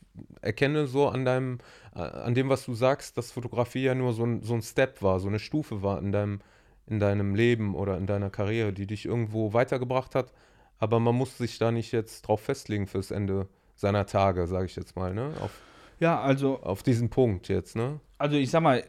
erkenne 0.41 0.87
so 0.87 1.07
an 1.07 1.25
deinem, 1.25 1.59
äh, 1.95 1.99
an 1.99 2.35
dem, 2.35 2.49
was 2.49 2.65
du 2.65 2.73
sagst, 2.73 3.17
dass 3.17 3.31
Fotografie 3.31 3.83
ja 3.83 3.95
nur 3.95 4.13
so 4.13 4.25
ein, 4.25 4.41
so 4.43 4.53
ein 4.53 4.61
Step 4.61 5.01
war, 5.01 5.19
so 5.19 5.27
eine 5.27 5.39
Stufe 5.39 5.83
war 5.83 5.99
in 5.99 6.11
deinem, 6.11 6.39
in 6.87 6.99
deinem 6.99 7.35
Leben 7.35 7.75
oder 7.75 7.97
in 7.97 8.07
deiner 8.07 8.29
Karriere, 8.29 8.73
die 8.73 8.87
dich 8.87 9.05
irgendwo 9.05 9.53
weitergebracht 9.53 10.15
hat. 10.15 10.31
Aber 10.77 10.99
man 10.99 11.15
muss 11.15 11.37
sich 11.37 11.57
da 11.57 11.71
nicht 11.71 11.91
jetzt 11.91 12.23
drauf 12.23 12.41
festlegen 12.41 12.87
fürs 12.87 13.11
Ende 13.11 13.47
seiner 13.75 14.05
Tage, 14.05 14.47
sage 14.47 14.65
ich 14.65 14.75
jetzt 14.75 14.95
mal, 14.95 15.13
ne? 15.13 15.33
Auf, 15.41 15.51
Ja, 15.99 16.21
also 16.21 16.61
auf 16.61 16.83
diesen 16.83 17.09
Punkt 17.09 17.47
jetzt, 17.47 17.75
ne? 17.75 17.99
also 18.17 18.37
ich 18.37 18.49
sag 18.49 18.61
mal, 18.61 18.83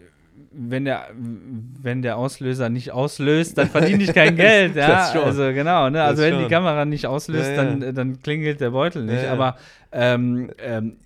wenn 0.52 0.84
der, 0.84 1.08
wenn 1.14 2.02
der 2.02 2.16
Auslöser 2.16 2.68
nicht 2.68 2.90
auslöst, 2.90 3.58
dann 3.58 3.68
verdiene 3.68 4.04
ich 4.04 4.12
kein 4.14 4.36
Geld. 4.46 4.76
Ja? 4.76 5.10
Also 5.12 5.52
genau, 5.52 5.90
ne? 5.90 6.02
Also 6.02 6.22
wenn 6.22 6.38
die. 6.38 6.48
Kamera 6.48 6.84
nicht 6.84 7.06
auslöst, 7.06 7.50
Ja. 7.50 7.56
Dann, 7.64 7.94
dann 7.94 8.22
klingelt 8.22 8.60
der 8.60 8.70
Beutel 8.70 9.04
nicht. 9.04 9.22
Ja. 9.22 9.32
Aber 9.32 9.56
ähm, 9.92 10.50
ähm, 10.58 10.96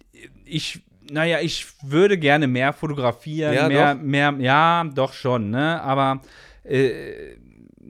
ich, 0.45 0.81
naja, 1.11 1.39
ich 1.41 1.67
würde 1.83 2.19
gerne 2.19 2.47
mehr 2.47 2.73
fotografieren, 2.73 3.55
Ja, 3.55 3.69
mehr, 3.69 3.95
doch. 3.95 4.03
mehr, 4.03 4.35
ja, 4.39 4.85
doch 4.95 5.13
schon, 5.13 5.51
ne? 5.51 5.81
Aber 5.83 6.21
äh, 6.65 7.01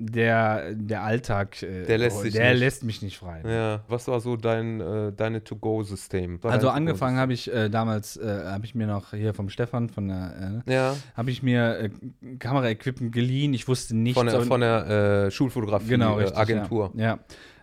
der, 0.00 0.74
der 0.74 1.02
Alltag, 1.02 1.62
äh, 1.62 1.84
Der 1.84 1.98
lässt 1.98 2.34
der 2.34 2.54
lässt 2.54 2.84
mich 2.84 3.02
nicht 3.02 3.18
frei. 3.18 3.42
Ja, 3.46 3.80
was 3.88 4.08
war 4.08 4.20
so 4.20 4.36
dein, 4.36 4.80
äh, 4.80 5.12
deine 5.12 5.44
To-Go-System? 5.44 6.40
Also 6.42 6.70
angefangen 6.70 7.18
habe 7.18 7.32
ich 7.32 7.52
äh, 7.52 7.68
damals, 7.68 8.16
äh, 8.16 8.44
habe 8.46 8.64
ich 8.64 8.74
mir 8.74 8.86
noch 8.86 9.10
hier 9.10 9.34
vom 9.34 9.48
Stefan 9.50 9.88
von 9.88 10.08
der, 10.08 10.62
äh, 10.66 10.72
Ja, 10.72 10.96
habe 11.14 11.30
ich 11.30 11.42
mir 11.42 11.78
äh, 11.78 11.90
Kameraequipment 12.38 13.12
geliehen. 13.12 13.54
Ich 13.54 13.68
wusste 13.68 13.96
nicht 13.96 14.14
von 14.14 14.26
der, 14.26 14.42
von 14.42 14.60
der 14.60 15.30
Schulfotografie 15.30 15.88
genau, 15.88 16.14
richtig, 16.14 16.36
Agentur. 16.36 16.92
Ja. 16.94 17.04
ja. 17.04 17.18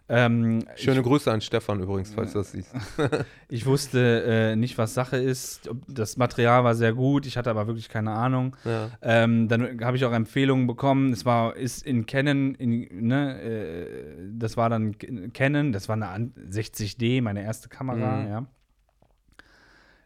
Ähm, 0.09 0.63
Schöne 0.75 1.01
Grüße 1.01 1.29
an 1.29 1.41
Stefan 1.41 1.81
übrigens, 1.81 2.13
falls 2.13 2.31
du 2.31 2.39
das 2.39 2.51
siehst. 2.51 2.73
Ich 3.49 3.65
wusste 3.65 4.23
äh, 4.25 4.55
nicht, 4.55 4.77
was 4.77 4.93
Sache 4.93 5.17
ist. 5.17 5.69
Das 5.87 6.15
Material 6.17 6.63
war 6.63 6.75
sehr 6.75 6.93
gut, 6.93 7.25
ich 7.25 7.37
hatte 7.37 7.49
aber 7.49 7.67
wirklich 7.67 7.89
keine 7.89 8.11
Ahnung. 8.11 8.55
Ja. 8.65 8.89
Ähm, 9.01 9.47
dann 9.49 9.81
habe 9.83 9.97
ich 9.97 10.05
auch 10.05 10.11
Empfehlungen 10.13 10.65
bekommen. 10.67 11.11
Es 11.13 11.25
war 11.25 11.55
ist 11.57 11.85
in 11.85 12.05
Canon, 12.05 12.55
in, 12.55 13.07
ne, 13.07 13.41
äh, 13.41 13.87
das 14.33 14.55
war 14.57 14.69
dann 14.69 14.95
Canon, 15.33 15.71
das 15.73 15.87
war 15.89 15.95
eine 15.95 16.07
an- 16.07 16.33
60D, 16.49 17.21
meine 17.21 17.43
erste 17.43 17.67
Kamera. 17.69 18.17
Mhm. 18.21 18.27
Ja. 18.29 18.45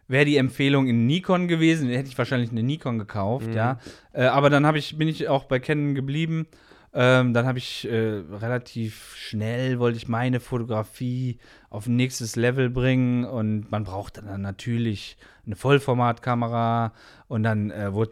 Wäre 0.08 0.24
die 0.24 0.36
Empfehlung 0.36 0.88
in 0.88 1.06
Nikon 1.06 1.48
gewesen, 1.48 1.88
hätte 1.88 2.08
ich 2.08 2.18
wahrscheinlich 2.18 2.50
eine 2.50 2.62
Nikon 2.62 2.98
gekauft, 2.98 3.46
Mhm. 3.48 3.52
ja. 3.54 3.78
Äh, 4.12 4.24
aber 4.24 4.50
dann 4.50 4.66
ich 4.76 4.98
bin 4.98 5.08
ich 5.08 5.28
auch 5.28 5.44
bei 5.44 5.58
Canon 5.60 5.94
geblieben. 5.94 6.46
Ähm, 6.94 7.32
dann 7.32 7.46
habe 7.46 7.56
ich 7.58 7.88
äh, 7.88 8.22
relativ 8.30 9.14
schnell 9.16 9.78
wollte 9.78 9.96
ich 9.96 10.08
meine 10.08 10.40
Fotografie 10.40 11.38
auf 11.70 11.86
ein 11.86 11.96
nächstes 11.96 12.36
Level 12.36 12.68
bringen 12.68 13.24
und 13.24 13.70
man 13.70 13.84
braucht 13.84 14.18
dann 14.18 14.42
natürlich 14.42 15.16
eine 15.46 15.56
Vollformatkamera 15.56 16.92
und 17.28 17.44
dann 17.44 17.70
äh, 17.70 17.94
wurde 17.94 18.10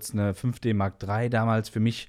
es 0.00 0.12
eine 0.12 0.32
5D 0.32 0.72
Mark 0.72 0.94
III 1.06 1.28
damals 1.28 1.68
für 1.68 1.80
mich 1.80 2.08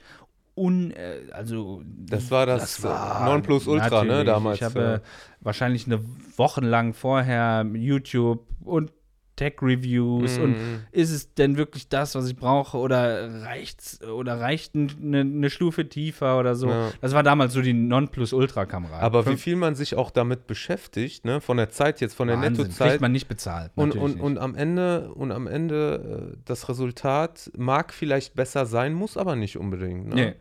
un 0.55 0.91
äh, 0.91 1.19
also 1.33 1.83
Das 1.85 2.31
war 2.31 2.45
das, 2.45 2.83
äh, 2.83 2.87
Nonplusultra, 2.87 4.05
ne, 4.05 4.23
damals, 4.23 4.57
Ich 4.57 4.63
habe 4.63 4.79
ja. 4.79 4.95
äh, 4.95 4.99
wahrscheinlich 5.41 5.85
eine 5.85 5.99
Woche 6.37 6.61
lang 6.61 6.93
vorher 6.93 7.65
YouTube 7.73 8.45
und 8.63 8.91
Tech-Reviews 9.35 10.37
und 10.37 10.51
Mhm. 10.51 10.79
ist 10.91 11.11
es 11.11 11.33
denn 11.33 11.57
wirklich 11.57 11.89
das, 11.89 12.15
was 12.15 12.27
ich 12.29 12.35
brauche 12.35 12.77
oder 12.77 13.43
reicht's 13.43 14.01
oder 14.03 14.39
reicht 14.39 14.75
eine, 14.75 15.21
eine 15.21 15.49
Stufe 15.49 15.87
tiefer 15.89 16.39
oder 16.39 16.55
so? 16.55 16.69
Ja. 16.69 16.91
Das 17.01 17.13
war 17.13 17.23
damals 17.23 17.53
so 17.53 17.61
die 17.61 17.73
Nonplusultra-Kamera. 17.73 18.99
Aber 18.99 19.25
wie 19.25 19.29
Fünf- 19.31 19.41
viel 19.41 19.55
man 19.55 19.75
sich 19.75 19.95
auch 19.95 20.11
damit 20.11 20.47
beschäftigt, 20.47 21.25
ne? 21.25 21.41
Von 21.41 21.57
der 21.57 21.69
Zeit 21.69 22.01
jetzt, 22.01 22.15
von 22.15 22.27
der 22.27 22.37
Wahnsinn, 22.37 22.63
Nettozeit. 22.67 22.89
kriegt 22.89 23.01
man 23.01 23.11
nicht 23.11 23.27
bezahlt. 23.27 23.71
Und, 23.75 23.95
und, 23.95 24.13
nicht. 24.15 24.23
und 24.23 24.37
am 24.37 24.55
Ende, 24.55 25.11
und 25.13 25.31
am 25.31 25.47
Ende 25.47 26.31
äh, 26.33 26.37
das 26.45 26.69
Resultat 26.69 27.51
mag 27.57 27.93
vielleicht 27.93 28.35
besser 28.35 28.65
sein, 28.65 28.93
muss 28.93 29.17
aber 29.17 29.35
nicht 29.35 29.57
unbedingt. 29.57 30.07
Ne? 30.09 30.15
Nee. 30.15 30.33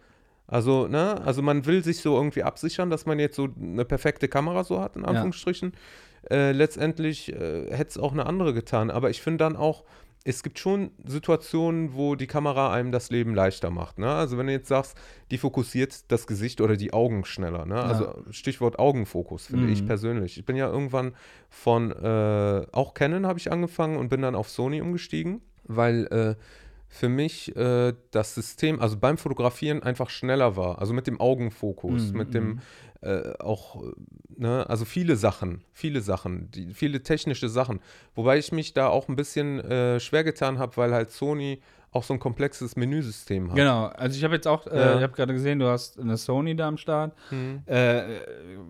Also, 0.47 0.87
ne, 0.89 1.23
also 1.25 1.41
man 1.41 1.65
will 1.65 1.83
sich 1.83 1.99
so 2.03 2.17
irgendwie 2.17 2.43
absichern, 2.43 2.91
dass 2.91 3.07
man 3.07 3.19
jetzt 3.19 3.35
so 3.35 3.49
eine 3.59 3.87
perfekte 3.87 4.29
Kamera 4.29 4.63
so 4.63 4.79
hat, 4.79 4.95
in 4.95 5.05
Anführungsstrichen. 5.07 5.73
Äh, 6.31 6.53
letztendlich 6.53 7.33
äh, 7.33 7.71
hätte 7.71 7.91
es 7.91 7.99
auch 7.99 8.13
eine 8.13 8.27
andere 8.27 8.55
getan. 8.55 8.91
Aber 8.91 9.11
ich 9.11 9.23
finde 9.23 9.39
dann 9.39 9.57
auch, 9.57 9.85
es 10.27 10.43
gibt 10.43 10.59
schon 10.59 10.91
Situationen, 11.05 11.93
wo 11.95 12.15
die 12.15 12.27
Kamera 12.27 12.73
einem 12.73 12.93
das 12.93 13.11
Leben 13.11 13.35
leichter 13.35 13.69
macht. 13.71 13.99
Ne? 13.99 14.11
Also 14.11 14.39
wenn 14.39 14.47
du 14.47 14.53
jetzt 14.55 14.69
sagst, 14.69 14.97
die 15.31 15.37
fokussiert 15.37 16.11
das 16.11 16.27
Gesicht 16.27 16.63
oder 16.63 16.77
die 16.79 16.95
Augen 16.95 17.27
schneller. 17.27 17.67
Ne? 17.67 17.77
Also 17.79 18.15
Stichwort 18.31 18.79
Augenfokus, 18.79 19.47
finde 19.49 19.67
ich 19.69 19.83
Mhm. 19.83 19.87
persönlich. 19.87 20.39
Ich 20.39 20.47
bin 20.47 20.57
ja 20.57 20.69
irgendwann 20.71 21.15
von, 21.51 21.91
äh, 21.93 22.67
auch 22.73 22.95
Canon 22.95 23.27
habe 23.27 23.39
ich 23.39 23.53
angefangen 23.53 23.99
und 23.99 24.09
bin 24.09 24.23
dann 24.23 24.35
auf 24.35 24.49
Sony 24.49 24.81
umgestiegen, 24.81 25.43
weil 25.65 26.07
äh, 26.07 26.35
für 26.89 27.09
mich 27.11 27.55
äh, 27.57 27.93
das 28.13 28.35
System, 28.35 28.81
also 28.81 28.97
beim 28.97 29.19
Fotografieren 29.19 29.83
einfach 29.83 30.09
schneller 30.09 30.57
war. 30.57 30.79
Also 30.79 30.95
mit 30.95 31.07
dem 31.07 31.21
Augenfokus, 31.21 32.13
Mhm, 32.13 32.19
mit 32.19 32.33
dem 32.35 32.61
äh, 33.05 33.35
auch, 33.43 33.83
ne, 34.37 34.69
also 34.69 34.85
viele 34.85 35.17
Sachen, 35.17 35.63
viele 35.73 36.01
Sachen, 36.01 36.51
die, 36.51 36.73
viele 36.75 37.03
technische 37.03 37.49
Sachen. 37.49 37.81
Wobei 38.15 38.39
ich 38.39 38.53
mich 38.53 38.73
da 38.75 38.89
auch 38.89 39.09
ein 39.09 39.17
bisschen 39.17 39.61
äh, 39.61 40.01
schwer 40.01 40.25
getan 40.25 40.59
habe, 40.59 40.77
weil 40.77 40.93
halt 40.95 41.11
Sony 41.11 41.61
auch 41.91 42.03
so 42.03 42.13
ein 42.13 42.19
komplexes 42.19 42.75
Menüsystem 42.75 43.51
hat. 43.51 43.57
Genau, 43.57 43.87
also 43.87 44.17
ich 44.17 44.25
habe 44.25 44.35
jetzt 44.35 44.49
auch, 44.49 44.67
äh, 44.67 44.77
Ja. 44.77 44.97
ich 44.97 45.03
habe 45.05 45.13
gerade 45.13 45.33
gesehen, 45.33 45.61
du 45.61 45.67
hast 45.69 46.01
eine 46.01 46.17
Sony 46.17 46.57
da 46.57 46.67
am 46.67 46.77
Start 46.77 47.15
Mhm. 47.31 47.63
äh, 47.67 48.03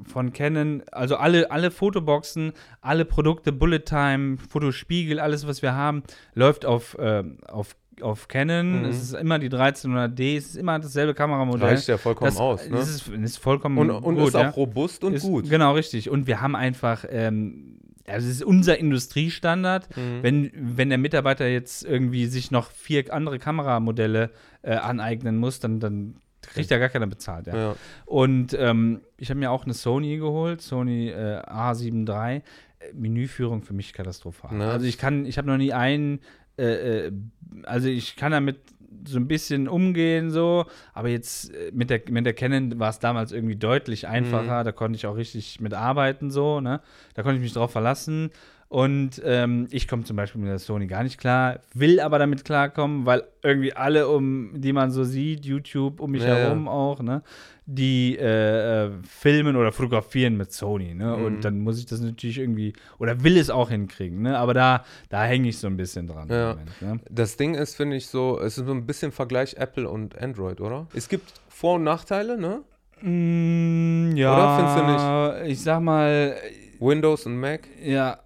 von 0.05 0.33
Canon, 0.35 0.83
also 0.93 1.17
alle, 1.17 1.51
alle 1.51 1.71
Fotoboxen, 1.71 2.53
alle 2.83 3.07
Produkte, 3.07 3.51
Bullet 3.51 3.79
Time, 3.87 4.37
Fotospiegel, 4.37 5.21
alles, 5.21 5.47
was 5.47 5.63
wir 5.63 5.73
haben, 5.75 6.03
läuft 6.35 6.67
auf, 6.67 6.99
äh, 6.99 7.25
auf, 7.49 7.77
auf 8.01 8.29
Canon. 8.29 8.81
Mhm. 8.81 8.85
Es 8.87 9.03
ist 9.03 9.15
immer 9.15 9.39
die 9.39 9.51
1300D, 9.51 10.37
es 10.37 10.47
ist 10.47 10.57
immer 10.57 10.79
dasselbe 10.79 11.15
Kameramodell. 11.15 11.69
Reicht 11.69 11.89
ja 11.89 11.97
vollkommen 11.97 12.31
das, 12.31 12.39
aus. 12.39 12.69
Ne? 12.69 12.77
Das 12.77 12.89
ist, 12.89 13.09
ist 13.09 13.39
vollkommen 13.39 13.79
Und, 13.79 13.91
und 13.91 14.17
gut, 14.17 14.29
ist 14.29 14.37
auch 14.37 14.43
ja. 14.43 14.51
robust 14.51 15.05
und 15.05 15.15
Ist- 15.15 15.23
gut. 15.23 15.49
Genau, 15.49 15.75
richtig. 15.75 16.11
Und 16.11 16.27
wir 16.27 16.41
haben 16.41 16.57
einfach, 16.57 17.05
ähm, 17.09 17.79
also 18.07 18.29
es 18.29 18.37
ist 18.37 18.45
unser 18.45 18.79
Industriestandard. 18.79 19.97
Mhm. 19.97 20.23
Wenn, 20.23 20.51
wenn 20.55 20.89
der 20.89 20.99
Mitarbeiter 20.99 21.47
jetzt 21.47 21.85
irgendwie 21.85 22.27
sich 22.27 22.51
noch 22.51 22.71
vier 22.71 23.13
andere 23.13 23.39
Kameramodelle 23.39 24.31
äh, 24.63 24.75
aneignen 24.75 25.37
muss, 25.37 25.61
dann, 25.61 25.81
dann 25.81 26.17
kriegt 26.43 26.71
ja 26.71 26.79
gar 26.79 26.89
keiner 26.89 27.07
bezahlt. 27.07 27.47
Ja. 27.47 27.57
Ja. 27.57 27.77
Und 28.05 28.55
ähm, 28.59 29.01
ich 29.17 29.31
habe 29.31 29.41
mir 29.41 29.51
auch 29.51 29.65
eine 29.65 29.75
Sony 29.75 30.19
geholt, 30.19 30.61
Sony 30.61 31.09
äh, 31.09 31.41
A7 31.47 32.07
III. 32.09 32.43
Äh, 32.85 32.93
Menüführung 32.93 33.63
für 33.63 33.73
mich 33.73 33.93
katastrophal. 33.93 34.57
Ne? 34.57 34.71
Also 34.71 34.87
ich 34.87 34.99
kann, 34.99 35.27
ich 35.27 35.39
habe 35.39 35.49
noch 35.49 35.57
nie 35.57 35.73
einen, 35.73 36.21
äh, 36.59 37.07
äh, 37.07 37.13
also 37.65 37.89
ich 37.89 38.17
kann 38.17 38.33
damit 38.33 38.59
so 39.07 39.19
ein 39.19 39.29
bisschen 39.29 39.69
umgehen 39.69 40.31
so, 40.31 40.65
aber 40.95 41.09
jetzt 41.09 41.53
äh, 41.55 41.71
mit 41.75 41.91
der 41.91 42.01
mit 42.09 42.25
der 42.25 42.33
Canon 42.35 42.79
war 42.79 42.89
es 42.91 42.99
damals 43.01 43.33
irgendwie 43.33 43.57
deutlich 43.57 44.07
einfacher, 44.09 44.61
Mhm. 44.61 44.65
da 44.65 44.73
konnte 44.73 44.97
ich 44.97 45.07
auch 45.07 45.17
richtig 45.17 45.61
mit 45.61 45.75
arbeiten 45.75 46.31
so, 46.31 46.61
ne? 46.61 46.81
Da 47.15 47.23
konnte 47.23 47.37
ich 47.37 47.43
mich 47.43 47.53
drauf 47.53 47.71
verlassen 47.73 48.31
und 48.69 49.23
ähm, 49.25 49.69
ich 49.71 49.87
komme 49.87 50.05
zum 50.05 50.17
Beispiel 50.17 50.41
mit 50.41 50.51
der 50.51 50.59
Sony 50.59 50.87
gar 50.87 51.03
nicht 51.05 51.19
klar, 51.19 51.61
will 51.75 52.01
aber 52.01 52.19
damit 52.19 52.45
klarkommen, 52.45 53.07
weil 53.07 53.23
irgendwie 53.43 53.73
alle 53.73 54.09
um, 54.09 54.51
die 54.55 54.73
man 54.73 54.91
so 54.91 55.05
sieht, 55.05 55.45
YouTube 55.45 56.01
um 56.01 56.11
mich 56.11 56.23
Ja, 56.23 56.31
ja. 56.31 56.45
herum 56.47 56.67
auch, 56.69 57.01
ne? 57.03 57.23
Die 57.67 58.17
äh, 58.19 58.87
äh, 58.87 58.91
filmen 59.09 59.57
oder 59.57 59.73
fotografieren 59.73 60.37
mit 60.37 60.53
Sony, 60.53 60.95
ne? 60.95 61.17
Mhm. 61.17 61.25
Und 61.25 61.45
dann 61.45 61.61
muss 61.61 61.79
ich 61.79 61.87
das 61.87 62.01
natürlich 62.01 62.39
irgendwie 62.39 62.73
oder 62.99 63.23
will 63.23 63.37
es 63.39 63.49
auch 63.49 63.71
hinkriegen, 63.71 64.23
ne? 64.23 64.37
Aber 64.39 64.53
da, 64.55 64.85
da 65.09 65.25
hänge 65.25 65.49
ich 65.49 65.59
so 65.59 65.67
ein 65.69 65.77
bisschen 65.77 66.07
dran. 66.07 66.29
Ja. 66.29 66.51
Moment, 66.51 66.83
ne? 66.83 67.01
Das 67.11 67.37
Ding 67.37 67.55
ist, 67.55 67.77
finde 67.77 67.97
ich, 67.97 68.09
so, 68.09 68.39
es 68.41 68.59
ist 68.59 68.67
so 68.67 68.73
ein 68.73 68.87
bisschen 68.87 69.13
Vergleich 69.13 69.55
Apple 69.57 69.89
und 69.89 70.19
Android, 70.21 70.61
oder? 70.61 70.87
Es 70.95 71.09
gibt 71.09 71.33
Vor- 71.49 71.77
und 71.77 71.85
Nachteile, 71.85 72.37
ne? 72.39 72.63
Mm, 73.01 74.17
ja, 74.17 74.35
Oder 74.35 74.57
findest 74.57 74.79
du 74.79 75.43
nicht? 75.43 75.51
Ich 75.53 75.61
sag 75.63 75.81
mal, 75.81 76.35
Windows 76.81 77.27
und 77.27 77.39
Mac. 77.39 77.69
ja, 77.83 78.19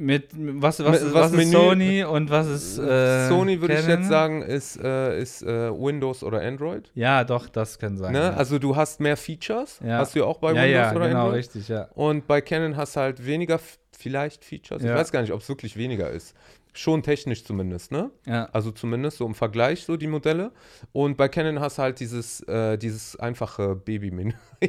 mit 0.00 0.28
was, 0.34 0.80
was, 0.82 0.86
Mit- 0.92 1.00
ist, 1.02 1.14
was 1.14 1.32
was 1.32 1.32
ist 1.32 1.38
Menü- 1.38 1.52
Sony 1.52 2.04
und 2.04 2.30
was 2.30 2.46
ist 2.48 2.78
äh, 2.78 3.28
Sony 3.28 3.60
würde 3.60 3.74
ich 3.78 3.86
jetzt 3.86 4.08
sagen, 4.08 4.42
ist, 4.42 4.76
äh, 4.82 5.20
ist 5.20 5.42
äh, 5.42 5.70
Windows 5.70 6.22
oder 6.24 6.40
Android. 6.40 6.90
Ja, 6.94 7.22
doch, 7.24 7.48
das 7.48 7.78
kann 7.78 7.96
sein. 7.98 8.12
Ne? 8.12 8.18
ja. 8.18 8.30
Also 8.30 8.58
du 8.58 8.74
hast 8.76 9.00
mehr 9.00 9.16
Features, 9.16 9.78
Ja. 9.84 9.98
hast 9.98 10.14
du 10.14 10.20
ja 10.20 10.24
auch 10.24 10.38
bei 10.38 10.48
Windows 10.54 10.70
ja, 10.70 10.92
oder 10.94 11.08
genau, 11.08 11.20
Android. 11.26 11.38
richtig, 11.38 11.68
ja. 11.68 11.88
Und 11.94 12.26
bei 12.26 12.40
Canon 12.40 12.76
hast 12.76 12.96
du 12.96 13.00
halt 13.00 13.24
weniger, 13.26 13.60
vielleicht 13.96 14.44
Features. 14.44 14.82
Ich 14.82 14.88
weiß 14.90 15.12
gar 15.12 15.20
nicht, 15.20 15.32
ob 15.32 15.40
es 15.42 15.48
wirklich 15.48 15.76
weniger 15.76 16.10
ist. 16.10 16.34
Schon 16.72 17.02
technisch 17.02 17.44
zumindest, 17.44 17.90
ne? 17.90 18.10
ja. 18.26 18.48
Also 18.52 18.70
zumindest 18.70 19.18
so 19.18 19.26
im 19.26 19.34
Vergleich 19.34 19.84
so 19.84 19.96
die 19.96 20.06
Modelle. 20.06 20.52
Und 20.92 21.16
bei 21.16 21.28
Canon 21.28 21.58
hast 21.60 21.78
du 21.78 21.82
halt 21.82 21.98
dieses, 22.00 22.40
äh, 22.42 22.78
dieses 22.78 23.18
einfache 23.18 23.74
Baby-Menü. 23.74 24.32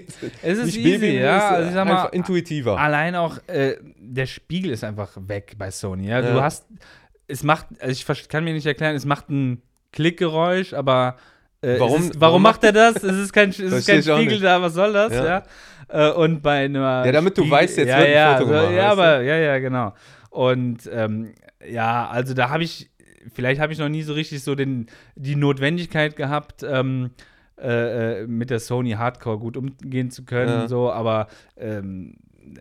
Es 0.41 0.57
ist 0.57 0.65
Nicht 0.65 0.77
easy, 0.77 0.91
Baby-Menü, 0.97 1.23
ja. 1.23 1.49
Also 1.49 1.69
ich 1.69 1.73
sag 1.73 1.85
mal, 1.85 1.93
einfach 1.97 2.13
intuitiver. 2.13 2.77
Allein 2.79 3.15
auch 3.15 3.37
äh, 3.47 3.75
der 3.97 4.25
Spiegel 4.25 4.71
ist 4.71 4.83
einfach 4.83 5.11
weg 5.27 5.53
bei 5.57 5.69
Sony. 5.69 6.07
Ja? 6.07 6.21
Ja. 6.21 6.33
Du 6.33 6.41
hast, 6.41 6.65
es 7.27 7.43
macht, 7.43 7.67
also 7.79 7.91
ich 7.91 8.29
kann 8.29 8.43
mir 8.43 8.53
nicht 8.53 8.65
erklären, 8.65 8.95
es 8.95 9.05
macht 9.05 9.29
ein 9.29 9.61
Klickgeräusch, 9.91 10.73
aber 10.73 11.17
äh, 11.61 11.79
Warum- 11.79 12.01
ist, 12.01 12.19
warum, 12.19 12.41
macht 12.41 12.63
er 12.63 12.71
das? 12.71 12.95
Es 13.03 13.15
ist 13.17 13.33
kein, 13.33 13.49
es 13.49 13.59
ist 13.59 13.87
kein 13.87 14.01
Spiegel 14.01 14.39
da, 14.39 14.61
was 14.61 14.73
soll 14.73 14.93
das? 14.93 15.13
Ja. 15.13 15.25
Ja. 15.25 16.09
Äh, 16.09 16.13
und 16.13 16.41
bei 16.41 16.65
einer 16.65 17.05
Ja, 17.05 17.11
damit 17.11 17.37
du 17.37 17.47
weißt, 17.47 17.77
jetzt 17.77 17.89
ja, 17.89 17.97
wird 17.99 18.07
ein 18.07 18.13
ja, 18.13 18.37
Foto 18.37 18.47
so, 18.47 18.53
gemacht, 18.53 18.73
Ja, 18.73 18.91
aber 18.91 19.21
ja, 19.21 19.35
ja, 19.37 19.59
genau. 19.59 19.93
Und 20.31 20.89
ähm, 20.91 21.33
ja, 21.69 22.07
also 22.09 22.33
da 22.33 22.49
habe 22.49 22.63
ich, 22.63 22.89
vielleicht 23.33 23.59
habe 23.61 23.73
ich 23.73 23.79
noch 23.79 23.89
nie 23.89 24.03
so 24.03 24.13
richtig 24.13 24.43
so 24.43 24.55
den, 24.55 24.87
die 25.15 25.35
Notwendigkeit 25.35 26.15
gehabt, 26.15 26.63
ähm, 26.63 27.11
äh, 27.59 28.21
äh, 28.21 28.27
mit 28.27 28.49
der 28.49 28.59
Sony 28.59 28.91
Hardcore 28.91 29.37
gut 29.37 29.57
umgehen 29.57 30.09
zu 30.11 30.23
können, 30.25 30.61
Ja. 30.61 30.67
so, 30.67 30.91
aber 30.91 31.27
ähm, 31.57 32.15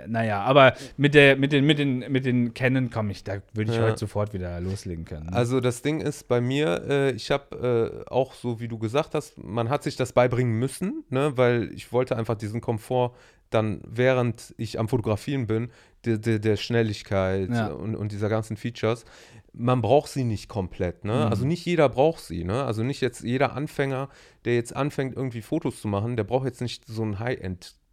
naja, 0.07 0.43
aber 0.43 0.75
mit 0.99 1.15
der, 1.15 1.37
mit 1.37 1.53
den, 1.53 1.65
mit 1.65 1.79
den, 1.79 2.01
mit 2.13 2.25
den 2.27 2.53
Canon 2.53 2.91
komme 2.91 3.13
ich, 3.13 3.25
da 3.25 3.39
würde 3.55 3.71
ich 3.73 3.79
Ja. 3.79 3.85
heute 3.85 3.99
sofort 3.99 4.35
wieder 4.35 4.61
loslegen 4.61 5.05
können. 5.07 5.27
ne? 5.27 5.33
Also 5.33 5.61
das 5.61 5.81
Ding 5.83 6.01
ist 6.03 6.29
bei 6.29 6.41
mir, 6.43 6.83
äh, 6.87 7.11
ich 7.13 7.31
habe 7.31 8.03
äh, 8.07 8.11
auch 8.11 8.35
so, 8.35 8.61
wie 8.61 8.69
du 8.69 8.79
gesagt 8.79 9.15
hast, 9.15 9.43
man 9.43 9.71
hat 9.71 9.83
sich 9.83 9.97
das 9.97 10.13
beibringen 10.13 10.59
müssen, 10.59 11.05
ne, 11.09 11.33
weil 11.37 11.71
ich 11.75 11.93
wollte 11.93 12.17
einfach 12.17 12.35
diesen 12.37 12.61
Komfort 12.61 13.15
dann, 13.51 13.81
während 13.87 14.55
ich 14.57 14.79
am 14.79 14.89
Fotografieren 14.89 15.47
bin, 15.47 15.71
der, 16.05 16.19
der, 16.19 16.39
der 16.39 16.57
Schnelligkeit 16.57 17.51
Ja. 17.51 17.69
und, 17.69 17.95
und 17.97 18.13
dieser 18.13 18.29
ganzen 18.29 18.57
Features. 18.57 19.05
Man 19.53 19.83
braucht 19.83 20.11
sie 20.11 20.25
nicht 20.25 20.49
komplett, 20.49 21.05
ne? 21.05 21.13
Mhm. 21.13 21.31
Also 21.31 21.45
nicht 21.45 21.65
jeder 21.67 21.89
braucht 21.89 22.21
sie, 22.21 22.45
ne? 22.45 22.65
Also 22.65 22.83
nicht 22.85 23.01
jetzt 23.01 23.23
jeder 23.23 23.53
Anfänger, 23.55 24.09
der 24.45 24.55
jetzt 24.55 24.75
anfängt, 24.75 25.17
irgendwie 25.17 25.43
Fotos 25.43 25.81
zu 25.81 25.89
machen, 25.89 26.17
der 26.17 26.25
braucht 26.25 26.47
jetzt 26.47 26.61
nicht 26.61 26.87
so 26.87 27.03
ein 27.03 27.19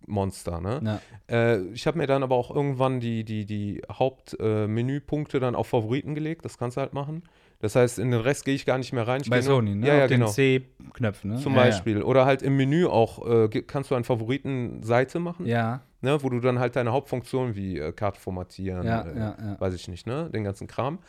High-End-Monster, 0.02 0.62
ne? 0.62 1.00
Ja. 1.30 1.36
Äh, 1.36 1.62
ich 1.74 1.88
habe 1.88 1.98
mir 1.98 2.08
dann 2.08 2.24
aber 2.24 2.36
auch 2.36 2.54
irgendwann 2.54 3.00
die, 3.00 3.24
die, 3.24 3.46
die 3.46 3.82
Hauptmenüpunkte 3.92 5.40
dann 5.40 5.56
auf 5.56 5.68
Favoriten 5.68 6.16
gelegt. 6.16 6.46
Das 6.46 6.58
kannst 6.58 6.78
du 6.78 6.82
halt 6.82 6.94
machen. 6.94 7.24
Das 7.60 7.76
heißt, 7.76 7.98
in 7.98 8.12
den 8.12 8.22
Rest 8.22 8.46
gehe 8.46 8.54
ich 8.54 8.66
gar 8.68 8.78
nicht 8.78 8.94
mehr 8.94 9.08
rein. 9.08 9.22
Ich 9.22 9.30
Bei 9.30 9.38
nur- 9.38 9.44
Sony, 9.46 9.76
ne? 9.76 9.88
Ja, 9.88 9.96
ja, 9.96 10.04
Auf 10.04 10.10
den 10.10 10.20
genau. 10.20 10.32
C-Knöpfen, 10.32 11.32
ne? 11.32 11.38
Zum 11.38 11.56
ja, 11.56 11.64
Beispiel. 11.64 12.04
Oder 12.04 12.26
halt 12.26 12.44
im 12.44 12.56
Menü 12.56 12.86
auch, 12.86 13.28
äh, 13.28 13.50
kannst 13.64 13.90
du 13.90 13.96
eine 13.96 14.04
Favoritenseite 14.04 15.20
machen, 15.20 15.48
Ja, 15.48 15.82
ne, 16.02 16.22
wo 16.22 16.30
du 16.30 16.40
dann 16.40 16.60
halt 16.60 16.76
deine 16.76 16.92
Hauptfunktionen 16.92 17.56
wie 17.56 17.80
äh, 17.80 17.92
Karte 17.92 18.20
formatieren, 18.20 18.86
ja, 18.86 19.02
äh, 19.02 19.18
ja, 19.18 19.38
ja. 19.40 19.60
weiß 19.60 19.74
ich 19.74 19.88
nicht, 19.88 20.06
ne, 20.06 20.30
den 20.32 20.44
ganzen 20.44 20.68
Kram. 20.68 21.00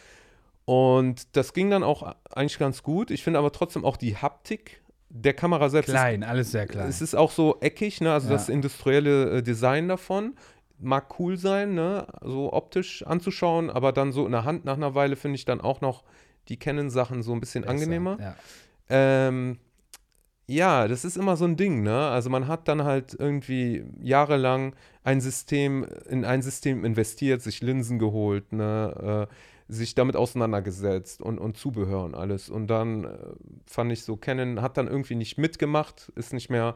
Und 0.65 1.37
das 1.37 1.53
ging 1.53 1.71
dann 1.71 1.83
auch 1.83 2.15
eigentlich 2.31 2.59
ganz 2.59 2.83
gut. 2.83 3.11
Ich 3.11 3.23
finde 3.23 3.39
aber 3.39 3.53
trotzdem 3.53 3.85
auch 3.85 3.97
die 3.99 4.17
Haptik 4.17 4.83
der 5.11 5.35
Kamera 5.35 5.69
selbst 5.69 5.89
ist 5.89 5.95
Klein, 5.95 6.23
alles 6.23 6.51
sehr 6.53 6.67
klein. 6.67 6.89
es 6.89 7.01
ist 7.01 7.15
auch 7.15 7.31
so 7.31 7.57
eckig, 7.61 8.01
ne? 8.01 8.13
Also 8.13 8.29
Ja. 8.29 8.35
das 8.35 8.49
industrielle 8.49 9.39
äh, 9.39 9.43
Design 9.43 9.89
davon 9.89 10.35
mag 10.79 11.19
cool 11.19 11.37
sein, 11.37 11.75
ne? 11.75 12.07
So 12.23 12.53
optisch 12.53 13.03
anzuschauen, 13.07 13.71
aber 13.71 13.93
dann 13.93 14.13
so 14.13 14.27
in 14.27 14.33
der 14.33 14.45
Hand 14.45 14.65
nach 14.65 14.77
einer 14.77 14.95
Weile 14.95 15.17
finde 15.17 15.37
ich 15.37 15.45
dann 15.45 15.61
auch 15.61 15.81
noch 15.81 16.05
die 16.49 16.59
Canon-Sachen 16.59 17.23
so 17.23 17.33
ein 17.33 17.41
bisschen 17.41 17.63
Besser, 17.63 17.73
angenehmer. 17.75 18.19
Ja. 18.21 18.37
Ähm, 18.91 19.59
ja, 20.47 20.89
das 20.89 21.05
ist 21.05 21.17
immer 21.19 21.37
so 21.37 21.45
ein 21.45 21.57
Ding, 21.57 21.83
ne? 21.83 22.09
Also 22.09 22.31
man 22.31 22.47
hat 22.49 22.69
dann 22.69 22.85
halt 22.85 23.15
irgendwie 23.19 23.85
jahrelang 24.01 24.75
ein 25.05 25.21
System, 25.21 25.85
in 26.09 26.25
ein 26.25 26.41
System 26.43 26.85
investiert, 26.85 27.43
sich 27.43 27.61
Linsen 27.61 27.99
geholt, 27.99 28.53
ne? 28.53 29.27
Äh, 29.29 29.35
sich 29.69 29.95
damit 29.95 30.17
auseinandergesetzt 30.17 31.21
und, 31.21 31.39
und 31.39 31.57
Zubehör 31.57 32.05
und 32.05 32.15
alles. 32.15 32.49
Und 32.49 32.69
dann 32.69 33.05
äh, 33.05 33.09
fand 33.67 33.93
ich 33.93 34.03
so, 34.03 34.17
Canon 34.17 34.63
hat 34.63 34.77
dann 34.79 34.89
irgendwie 34.89 35.15
nicht 35.15 35.37
mitgemacht, 35.37 36.11
ist 36.17 36.33
nicht 36.33 36.49
mehr 36.49 36.75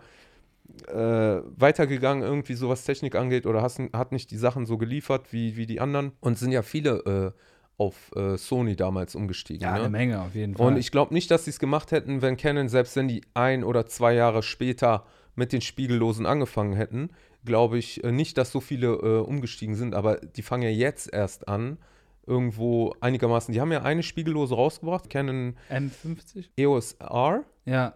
äh, 0.88 1.40
weitergegangen, 1.57 2.22
irgendwie 2.22 2.55
so 2.55 2.68
was 2.68 2.84
Technik 2.84 3.14
angeht, 3.14 3.47
oder 3.47 3.62
hast, 3.62 3.80
hat 3.93 4.12
nicht 4.12 4.30
die 4.30 4.36
Sachen 4.36 4.66
so 4.66 4.76
geliefert 4.76 5.32
wie, 5.32 5.57
wie 5.57 5.66
die 5.66 5.80
anderen. 5.80 6.12
Und 6.20 6.38
sind 6.38 6.53
ja 6.53 6.62
viele 6.62 7.32
äh, 7.34 7.40
auf 7.78 8.12
äh, 8.14 8.36
Sony 8.36 8.76
damals 8.76 9.14
umgestiegen. 9.14 9.62
ja, 9.62 9.72
ne? 9.72 9.80
eine 9.80 9.88
Menge 9.88 10.20
auf 10.20 10.34
jeden 10.34 10.55
Fall. 10.55 10.66
Und 10.66 10.76
ich 10.76 10.90
glaube 10.90 11.14
nicht, 11.14 11.30
dass 11.30 11.47
sie 11.47 11.51
es 11.51 11.59
gemacht 11.59 11.93
hätten, 11.93 12.20
wenn 12.20 12.36
Canon, 12.36 12.68
selbst 12.68 12.95
wenn 12.97 13.09
die 13.09 13.22
ein 13.34 13.64
oder 13.64 13.86
zwei 13.86 14.14
Jahre 14.14 14.43
später 14.43 15.05
mit 15.34 15.53
den 15.53 15.62
Spiegellosen 15.62 16.26
angefangen 16.26 16.74
hätten, 16.74 17.11
glaube 17.45 17.78
ich 17.78 18.05
äh, 18.05 18.12
nicht, 18.12 18.36
dass 18.36 18.53
so 18.53 18.61
viele 18.61 18.88
äh, 18.88 19.20
umgestiegen 19.20 19.74
sind. 19.74 19.95
Aber 19.95 20.16
die 20.16 20.43
fangen 20.43 20.62
ja 20.62 20.68
jetzt 20.68 21.12
erst 21.12 21.49
an, 21.49 21.78
irgendwo 22.26 22.94
einigermaßen. 23.00 23.52
Die 23.52 23.60
haben 23.60 23.72
ja 23.72 23.82
eine 23.82 24.02
Spiegellose 24.02 24.54
rausgebracht, 24.54 25.10
Canon 25.10 25.56
M50? 25.70 26.50
EOS 26.56 26.94
R. 27.00 27.44
Ja. 27.64 27.94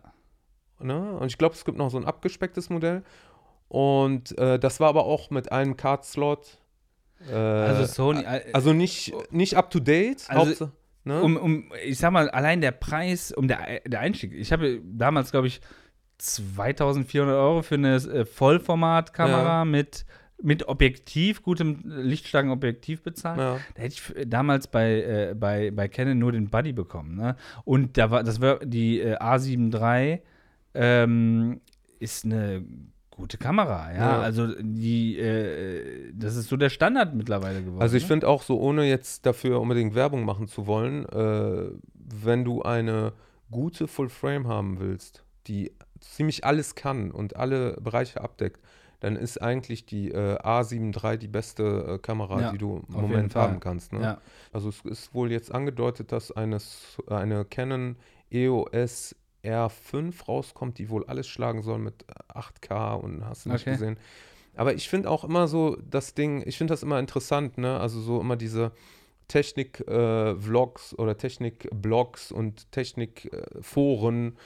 Ne? 0.80 1.12
Und 1.18 1.26
ich 1.28 1.38
glaube, 1.38 1.54
es 1.54 1.64
gibt 1.64 1.78
noch 1.78 1.90
so 1.90 1.96
ein 1.96 2.04
abgespecktes 2.04 2.68
Modell. 2.70 3.02
Und 3.68 4.36
äh, 4.38 4.58
das 4.58 4.78
war 4.80 4.88
aber 4.88 5.04
auch 5.06 5.30
mit 5.30 5.50
einem 5.50 5.76
Card-Slot. 5.76 6.58
Äh, 7.30 7.34
Also 7.34 7.84
Sony, 7.86 8.20
äh, 8.22 8.42
also 8.52 8.72
nicht, 8.72 9.12
nicht 9.32 9.56
up 9.56 9.70
to 9.70 9.80
date. 9.80 10.24
Also, 10.28 10.70
ne? 11.04 11.22
um, 11.22 11.36
um, 11.36 11.72
ich 11.84 11.98
sag 11.98 12.10
mal, 12.12 12.28
allein 12.30 12.60
der 12.60 12.72
Preis, 12.72 13.32
um 13.32 13.48
der, 13.48 13.80
der 13.86 14.00
Einstieg. 14.00 14.32
Ich 14.34 14.52
habe 14.52 14.80
damals, 14.84 15.30
glaube 15.30 15.46
ich, 15.46 15.60
2400 16.18 17.34
Euro 17.34 17.62
für 17.62 17.74
eine 17.76 17.96
äh, 17.96 18.24
Vollformatkamera 18.24 19.58
Ja. 19.60 19.64
mit, 19.64 20.04
mit 20.42 20.68
Objektiv, 20.68 21.42
gutem 21.42 21.82
lichtstarken 21.84 22.50
Objektiv 22.50 23.02
bezahlt. 23.02 23.38
ja. 23.38 23.58
Da 23.74 23.82
hätte 23.82 23.94
ich 23.94 24.28
damals 24.28 24.68
bei, 24.68 25.02
äh, 25.02 25.34
bei, 25.34 25.70
bei 25.70 25.88
Canon 25.88 26.18
nur 26.18 26.32
den 26.32 26.50
Buddy 26.50 26.72
bekommen. 26.72 27.16
Ne? 27.16 27.36
Und 27.64 27.96
da 27.96 28.10
war, 28.10 28.22
das 28.22 28.40
war 28.40 28.58
die 28.58 29.00
äh, 29.00 29.16
A7 29.16 29.74
III 29.74 30.20
ähm, 30.74 31.60
ist 31.98 32.24
eine 32.24 32.64
gute 33.10 33.38
Kamera, 33.38 33.92
ja. 33.92 33.98
Ja. 33.98 34.20
Also 34.20 34.48
die, 34.60 35.18
äh, 35.18 36.12
das 36.12 36.36
ist 36.36 36.48
so 36.48 36.56
der 36.56 36.68
Standard 36.68 37.14
mittlerweile 37.14 37.62
geworden. 37.62 37.80
Also 37.80 37.96
ich 37.96 38.02
ne? 38.04 38.08
finde 38.08 38.28
auch 38.28 38.42
so, 38.42 38.60
ohne 38.60 38.84
jetzt 38.84 39.24
dafür 39.24 39.60
unbedingt 39.60 39.94
Werbung 39.94 40.24
machen 40.24 40.48
zu 40.48 40.66
wollen, 40.66 41.06
äh, 41.06 41.70
wenn 41.94 42.44
du 42.44 42.62
eine 42.62 43.14
gute 43.50 43.88
Full 43.88 44.10
Frame 44.10 44.46
haben 44.46 44.80
willst, 44.80 45.24
die 45.46 45.72
ziemlich 46.00 46.44
alles 46.44 46.74
kann 46.74 47.10
und 47.10 47.36
alle 47.36 47.78
Bereiche 47.80 48.20
abdeckt, 48.20 48.60
dann 49.00 49.16
ist 49.16 49.40
eigentlich 49.42 49.86
die 49.86 50.10
äh, 50.10 50.38
A7 50.38 50.92
III 51.04 51.18
die 51.18 51.28
beste 51.28 51.94
äh, 51.94 51.98
Kamera, 51.98 52.40
Ja, 52.42 52.52
die 52.52 52.58
du 52.58 52.82
im 52.88 52.94
Moment 52.94 53.34
haben 53.34 53.60
kannst. 53.60 53.92
Ne? 53.92 54.00
Ja. 54.00 54.18
Also 54.52 54.68
es 54.70 54.80
ist 54.84 55.14
wohl 55.14 55.30
jetzt 55.30 55.52
angedeutet, 55.54 56.12
dass 56.12 56.32
eine, 56.32 56.58
eine 57.08 57.44
Canon 57.44 57.96
EOS 58.30 59.14
R5 59.44 60.24
rauskommt, 60.26 60.78
die 60.78 60.90
wohl 60.90 61.04
alles 61.06 61.28
schlagen 61.28 61.62
soll 61.62 61.78
mit 61.78 62.04
8K 62.34 62.94
und 62.94 63.24
hast 63.24 63.46
du 63.46 63.50
nicht 63.50 63.62
Okay. 63.62 63.72
gesehen. 63.72 63.98
Aber 64.56 64.74
ich 64.74 64.88
finde 64.88 65.10
auch 65.10 65.22
immer 65.22 65.48
so 65.48 65.76
das 65.88 66.14
Ding, 66.14 66.42
ich 66.46 66.56
finde 66.56 66.72
das 66.72 66.82
immer 66.82 66.98
interessant, 66.98 67.58
ne? 67.58 67.78
Also 67.78 68.00
so 68.00 68.20
immer 68.20 68.36
diese 68.36 68.72
Technik-Vlogs 69.28 70.98
oder 70.98 71.16
Technik-Blogs 71.16 72.32
und 72.32 72.70
Technik-Foren 72.72 74.36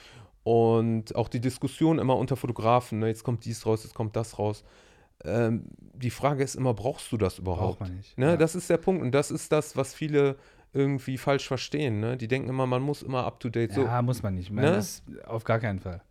und 0.43 1.15
auch 1.15 1.29
die 1.29 1.39
Diskussion 1.39 1.99
immer 1.99 2.15
unter 2.17 2.35
Fotografen, 2.35 2.99
ne? 2.99 3.07
Jetzt 3.07 3.23
kommt 3.23 3.45
dies 3.45 3.65
raus, 3.65 3.83
jetzt 3.83 3.93
kommt 3.93 4.15
das 4.15 4.39
raus. 4.39 4.63
Ähm, 5.23 5.65
die 5.93 6.09
Frage 6.09 6.43
ist 6.43 6.55
immer, 6.55 6.73
brauchst 6.73 7.11
du 7.11 7.17
das 7.17 7.37
überhaupt? 7.37 7.79
Braucht 7.79 7.89
man 7.89 7.97
nicht. 7.97 8.17
Ne, 8.17 8.25
ja. 8.31 8.37
Das 8.37 8.55
ist 8.55 8.69
der 8.69 8.77
Punkt 8.77 9.03
und 9.03 9.11
das 9.11 9.29
ist 9.29 9.51
das, 9.51 9.77
was 9.77 9.93
viele 9.93 10.35
irgendwie 10.73 11.17
falsch 11.17 11.47
verstehen. 11.47 11.99
Ne? 11.99 12.17
Die 12.17 12.27
denken 12.27 12.49
immer, 12.49 12.65
man 12.65 12.81
muss 12.81 13.03
immer 13.03 13.25
up 13.25 13.39
to 13.39 13.49
date. 13.49 13.73
So, 13.73 13.81
Ja, 13.83 14.01
muss 14.01 14.23
man 14.23 14.33
nicht. 14.35 14.49
Man, 14.51 14.63
Ne? 14.63 14.83
auf 15.27 15.43
gar 15.43 15.59
keinen 15.59 15.79
Fall. 15.79 16.01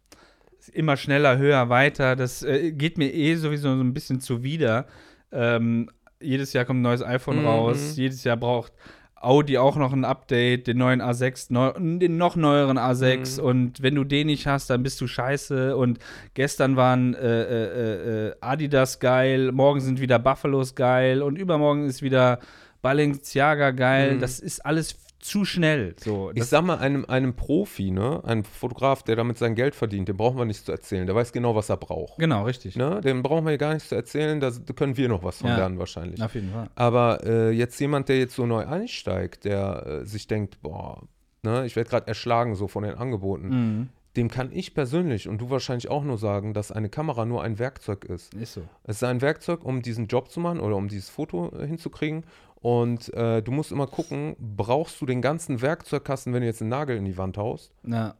Immer 0.72 0.96
schneller, 0.96 1.38
höher, 1.38 1.68
weiter. 1.70 2.14
Das 2.14 2.42
äh, 2.42 2.70
geht 2.70 2.98
mir 2.98 3.12
eh 3.12 3.34
sowieso 3.34 3.74
so 3.74 3.82
ein 3.82 3.94
bisschen 3.94 4.20
zuwider. 4.20 4.86
Ähm, 5.32 5.90
jedes 6.20 6.52
Jahr 6.52 6.66
kommt 6.66 6.80
ein 6.80 6.82
neues 6.82 7.02
iPhone 7.02 7.40
Mhm. 7.40 7.46
raus. 7.46 7.96
Jedes 7.96 8.22
Jahr 8.22 8.36
braucht 8.36 8.72
Audi 9.20 9.58
auch 9.58 9.76
noch 9.76 9.92
ein 9.92 10.06
Update, 10.06 10.66
den 10.66 10.78
neuen 10.78 11.02
A6, 11.02 11.52
neu, 11.52 11.72
den 11.72 12.16
noch 12.16 12.36
neueren 12.36 12.78
A6. 12.78 13.38
Mhm. 13.38 13.46
Und 13.46 13.82
wenn 13.82 13.94
du 13.94 14.04
den 14.04 14.28
nicht 14.28 14.46
hast, 14.46 14.70
dann 14.70 14.82
bist 14.82 14.98
du 15.00 15.06
scheiße. 15.06 15.76
Und 15.76 15.98
gestern 16.32 16.76
waren 16.76 17.14
äh, 17.14 17.42
äh, 17.42 18.28
äh, 18.28 18.34
Adidas 18.40 18.98
geil, 18.98 19.52
morgen 19.52 19.80
sind 19.80 20.00
wieder 20.00 20.18
Buffalos 20.18 20.74
geil 20.74 21.22
und 21.22 21.36
übermorgen 21.36 21.84
ist 21.84 22.00
wieder 22.00 22.40
Balenciaga 22.80 23.72
geil. 23.72 24.14
Mhm. 24.14 24.20
Das 24.20 24.40
ist 24.40 24.64
alles 24.64 24.96
zu 25.20 25.44
schnell. 25.44 25.94
So, 25.98 26.30
ich 26.34 26.44
sag 26.46 26.64
mal, 26.64 26.78
einem, 26.78 27.04
einem 27.04 27.34
Profi, 27.34 27.90
ne? 27.90 28.22
einem 28.24 28.42
Fotograf, 28.44 29.02
der 29.02 29.16
damit 29.16 29.38
sein 29.38 29.54
Geld 29.54 29.74
verdient, 29.74 30.08
dem 30.08 30.16
brauchen 30.16 30.38
wir 30.38 30.44
nichts 30.46 30.64
zu 30.64 30.72
erzählen. 30.72 31.06
Der 31.06 31.14
weiß 31.14 31.32
genau, 31.32 31.54
was 31.54 31.68
er 31.68 31.76
braucht. 31.76 32.18
genau, 32.18 32.44
richtig. 32.44 32.76
Ne? 32.76 33.00
Dem 33.02 33.22
brauchen 33.22 33.46
wir 33.46 33.56
gar 33.58 33.74
nichts 33.74 33.90
zu 33.90 33.94
erzählen. 33.94 34.40
Da 34.40 34.50
können 34.74 34.96
wir 34.96 35.08
noch 35.08 35.22
was 35.22 35.38
von 35.38 35.50
Ja. 35.50 35.56
lernen, 35.58 35.78
wahrscheinlich. 35.78 36.22
Auf 36.22 36.34
jeden 36.34 36.50
Fall. 36.50 36.68
Aber 36.74 37.24
äh, 37.24 37.50
jetzt 37.50 37.78
jemand, 37.80 38.08
der 38.08 38.18
jetzt 38.18 38.34
so 38.34 38.46
neu 38.46 38.66
einsteigt, 38.66 39.44
der 39.44 39.86
äh, 39.86 40.04
sich 40.06 40.26
denkt, 40.26 40.60
boah, 40.62 41.02
ne? 41.42 41.66
ich 41.66 41.76
werde 41.76 41.90
gerade 41.90 42.08
erschlagen 42.08 42.54
so 42.54 42.66
von 42.66 42.82
den 42.82 42.94
Angeboten. 42.94 43.48
Mhm. 43.48 43.88
Dem 44.16 44.28
kann 44.28 44.50
ich 44.52 44.74
persönlich 44.74 45.28
und 45.28 45.40
du 45.40 45.50
wahrscheinlich 45.50 45.88
auch 45.88 46.02
nur 46.02 46.18
sagen, 46.18 46.52
dass 46.52 46.72
eine 46.72 46.88
Kamera 46.88 47.26
nur 47.26 47.44
ein 47.44 47.60
Werkzeug 47.60 48.04
ist. 48.04 48.34
Ist 48.34 48.54
so. 48.54 48.62
Es 48.82 48.96
ist 48.96 49.04
ein 49.04 49.20
Werkzeug, 49.20 49.64
um 49.64 49.82
diesen 49.82 50.08
Job 50.08 50.32
zu 50.32 50.40
machen 50.40 50.58
oder 50.58 50.74
um 50.74 50.88
dieses 50.88 51.08
Foto 51.08 51.52
äh, 51.56 51.64
hinzukriegen. 51.66 52.24
Und 52.60 53.12
äh, 53.14 53.42
du 53.42 53.52
musst 53.52 53.72
immer 53.72 53.86
gucken, 53.86 54.36
brauchst 54.38 55.00
du 55.00 55.06
den 55.06 55.22
ganzen 55.22 55.62
Werkzeugkasten, 55.62 56.32
wenn 56.34 56.42
du 56.42 56.46
jetzt 56.46 56.60
einen 56.60 56.70
Nagel 56.70 56.96
in 56.96 57.04
die 57.06 57.16
Wand 57.16 57.38
haust? 57.38 57.72
Ja. 57.84 58.14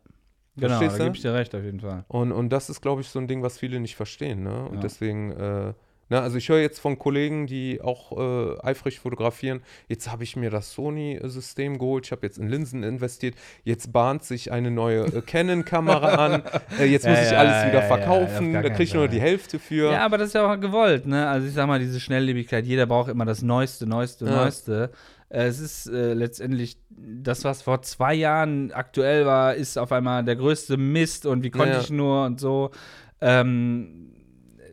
Genau, 0.57 0.79
Verstehst 0.79 0.99
da 0.99 1.05
gebe 1.05 1.17
ich 1.17 1.23
dir 1.23 1.33
recht, 1.35 1.55
auf 1.55 1.63
jeden 1.63 1.81
Fall. 1.81 2.05
Und, 2.09 2.33
und 2.33 2.51
das 2.51 2.69
ist, 2.71 2.81
glaube 2.81 3.01
ich, 3.03 3.09
so 3.09 3.19
ein 3.19 3.29
Ding, 3.29 3.43
was 3.43 3.59
viele 3.59 3.81
nicht 3.81 3.97
verstehen. 3.97 4.43
Ne? 4.43 4.67
Und 4.69 4.77
Ja. 4.77 4.81
deswegen, 4.81 5.31
äh, 5.33 5.75
na, 6.11 6.21
also 6.21 6.37
ich 6.37 6.49
höre 6.49 6.61
jetzt 6.61 6.81
von 6.81 6.99
Kollegen, 6.99 7.47
die 7.47 7.81
auch 7.81 8.13
äh, 8.19 8.61
eifrig 8.63 8.99
fotografieren, 8.99 9.63
jetzt 9.89 10.11
habe 10.11 10.25
ich 10.25 10.37
mir 10.37 10.51
das 10.51 10.73
Sony-System 10.73 11.79
geholt, 11.79 12.07
ich 12.07 12.13
habe 12.13 12.27
jetzt 12.27 12.37
in 12.37 12.49
Linsen 12.49 12.83
investiert, 12.83 13.37
jetzt 13.65 13.93
bahnt 13.93 14.25
sich 14.25 14.51
eine 14.51 14.71
neue 14.71 15.07
äh, 15.07 15.23
Canon-Kamera 15.23 16.09
an, 16.27 16.43
äh, 16.79 16.85
jetzt 16.85 17.07
Ja, 17.07 17.13
muss 17.13 17.21
ich 17.21 17.31
ja, 17.31 17.39
alles 17.39 17.69
wieder 17.69 17.83
ja, 17.83 17.87
verkaufen, 17.87 18.53
da 18.53 18.63
kriege 18.69 18.83
ich 18.83 18.95
nur 18.95 19.09
die 19.09 19.21
Hälfte 19.21 19.59
für. 19.59 19.93
Ja, 19.93 20.05
aber 20.05 20.19
das 20.19 20.29
ist 20.29 20.35
ja 20.35 20.53
auch 20.53 20.61
gewollt, 20.61 21.07
ne? 21.07 21.29
Also 21.29 21.47
ich 21.47 21.55
sag 21.55 21.67
mal, 21.69 21.79
diese 21.79 22.01
Schnelllebigkeit, 22.01 22.67
jeder 22.67 22.87
braucht 22.87 23.09
immer 23.09 23.25
das 23.25 23.43
Neueste, 23.43 23.87
Neueste, 23.87 24.27
Ja. 24.27 24.33
Neueste. 24.33 24.91
Äh, 25.29 25.45
es 25.45 25.61
ist 25.61 25.87
äh, 25.87 26.13
letztendlich 26.13 26.77
das, 26.91 27.45
was 27.45 27.63
vor 27.63 27.83
zwei 27.83 28.15
Jahren 28.15 28.73
aktuell 28.73 29.27
war, 29.27 29.55
ist 29.55 29.79
auf 29.79 29.93
einmal 29.93 30.25
der 30.25 30.37
größte 30.37 30.77
Mist 30.77 31.25
und 31.25 31.45
wie 31.45 31.51
konnte 31.51 31.75
ja. 31.75 31.81
ich 31.81 31.91
nur 31.91 32.25
und 32.25 32.41
so. 32.41 32.73
Ähm, 33.21 34.10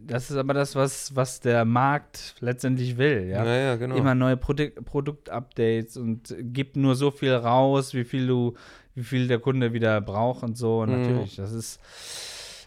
das 0.07 0.31
ist 0.31 0.37
aber 0.37 0.53
das, 0.53 0.75
was, 0.75 1.15
was 1.15 1.39
der 1.39 1.65
Markt 1.65 2.35
letztendlich 2.39 2.97
will, 2.97 3.27
ja. 3.27 3.45
ja, 3.45 3.55
ja, 3.55 3.75
genau. 3.75 3.95
immer 3.95 4.15
neue 4.15 4.37
Produ 4.37 4.69
Produktupdates 4.83 5.97
und 5.97 6.35
gibt 6.39 6.75
nur 6.77 6.95
so 6.95 7.11
viel 7.11 7.33
raus, 7.33 7.93
wie 7.93 8.03
viel 8.03 8.27
du, 8.27 8.55
wie 8.95 9.03
viel 9.03 9.27
der 9.27 9.39
Kunde 9.39 9.73
wieder 9.73 10.01
braucht 10.01 10.43
und 10.43 10.57
so. 10.57 10.79
Und 10.81 10.89
Mhm. 10.89 10.95
natürlich, 10.97 11.35
das 11.35 11.51
ist 11.51 11.79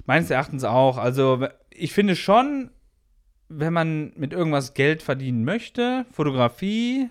meines 0.06 0.30
Erachtens 0.30 0.64
auch. 0.64 0.98
Also 0.98 1.46
ich 1.70 1.92
finde 1.92 2.14
schon, 2.16 2.70
wenn 3.48 3.72
man 3.72 4.12
mit 4.16 4.32
irgendwas 4.32 4.74
Geld 4.74 5.02
verdienen 5.02 5.44
möchte, 5.44 6.06
Fotografie, 6.12 7.10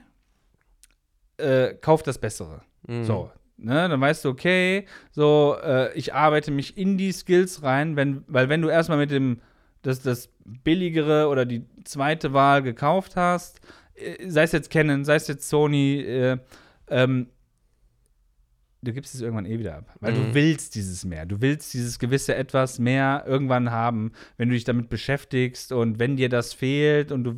äh, 1.38 1.74
kauft 1.76 2.08
das 2.08 2.18
Bessere. 2.18 2.62
Mhm. 2.88 3.04
So, 3.04 3.32
ne, 3.58 3.90
dann 3.90 4.00
weißt 4.02 4.26
du, 4.26 4.30
okay, 4.30 4.86
so, 5.12 5.58
äh, 5.64 5.94
ich 5.98 6.14
arbeite 6.14 6.52
mich 6.52 6.78
in 6.78 6.98
die 6.98 7.12
Skills 7.12 7.64
rein, 7.64 7.96
wenn, 7.96 8.24
weil 8.28 8.50
wenn 8.50 8.62
du 8.62 8.70
erstmal 8.70 8.98
mit 8.98 9.12
dem, 9.12 9.42
das, 9.82 10.02
das 10.02 10.30
billigere 10.46 11.28
oder 11.30 11.46
die 11.46 11.66
zweite 11.84 12.34
Wahl 12.34 12.62
gekauft 12.64 13.16
hast, 13.16 13.62
äh, 13.96 14.30
sei 14.30 14.44
es 14.44 14.52
jetzt 14.52 14.70
Canon, 14.70 15.06
sei 15.06 15.16
es 15.16 15.28
jetzt 15.28 15.48
Sony, 15.50 16.02
äh, 16.02 16.38
ähm, 16.90 17.28
du 18.82 18.94
gibst 18.94 19.14
es 19.14 19.22
irgendwann 19.22 19.46
eh 19.46 19.60
wieder 19.60 19.76
ab. 19.78 19.96
Weil 20.00 20.14
Mhm. 20.14 20.16
du 20.16 20.34
willst 20.34 20.76
dieses 20.76 21.04
mehr. 21.06 21.26
Du 21.26 21.42
willst 21.42 21.74
dieses 21.74 22.00
gewisse 22.00 22.36
etwas 22.36 22.80
mehr 22.80 23.24
irgendwann 23.28 23.72
haben, 23.72 24.12
wenn 24.38 24.50
du 24.50 24.56
dich 24.56 24.64
damit 24.64 24.90
beschäftigst 24.90 25.72
und 25.72 26.00
wenn 26.00 26.16
dir 26.16 26.30
das 26.30 26.54
fehlt 26.54 27.12
und 27.12 27.24
du 27.24 27.36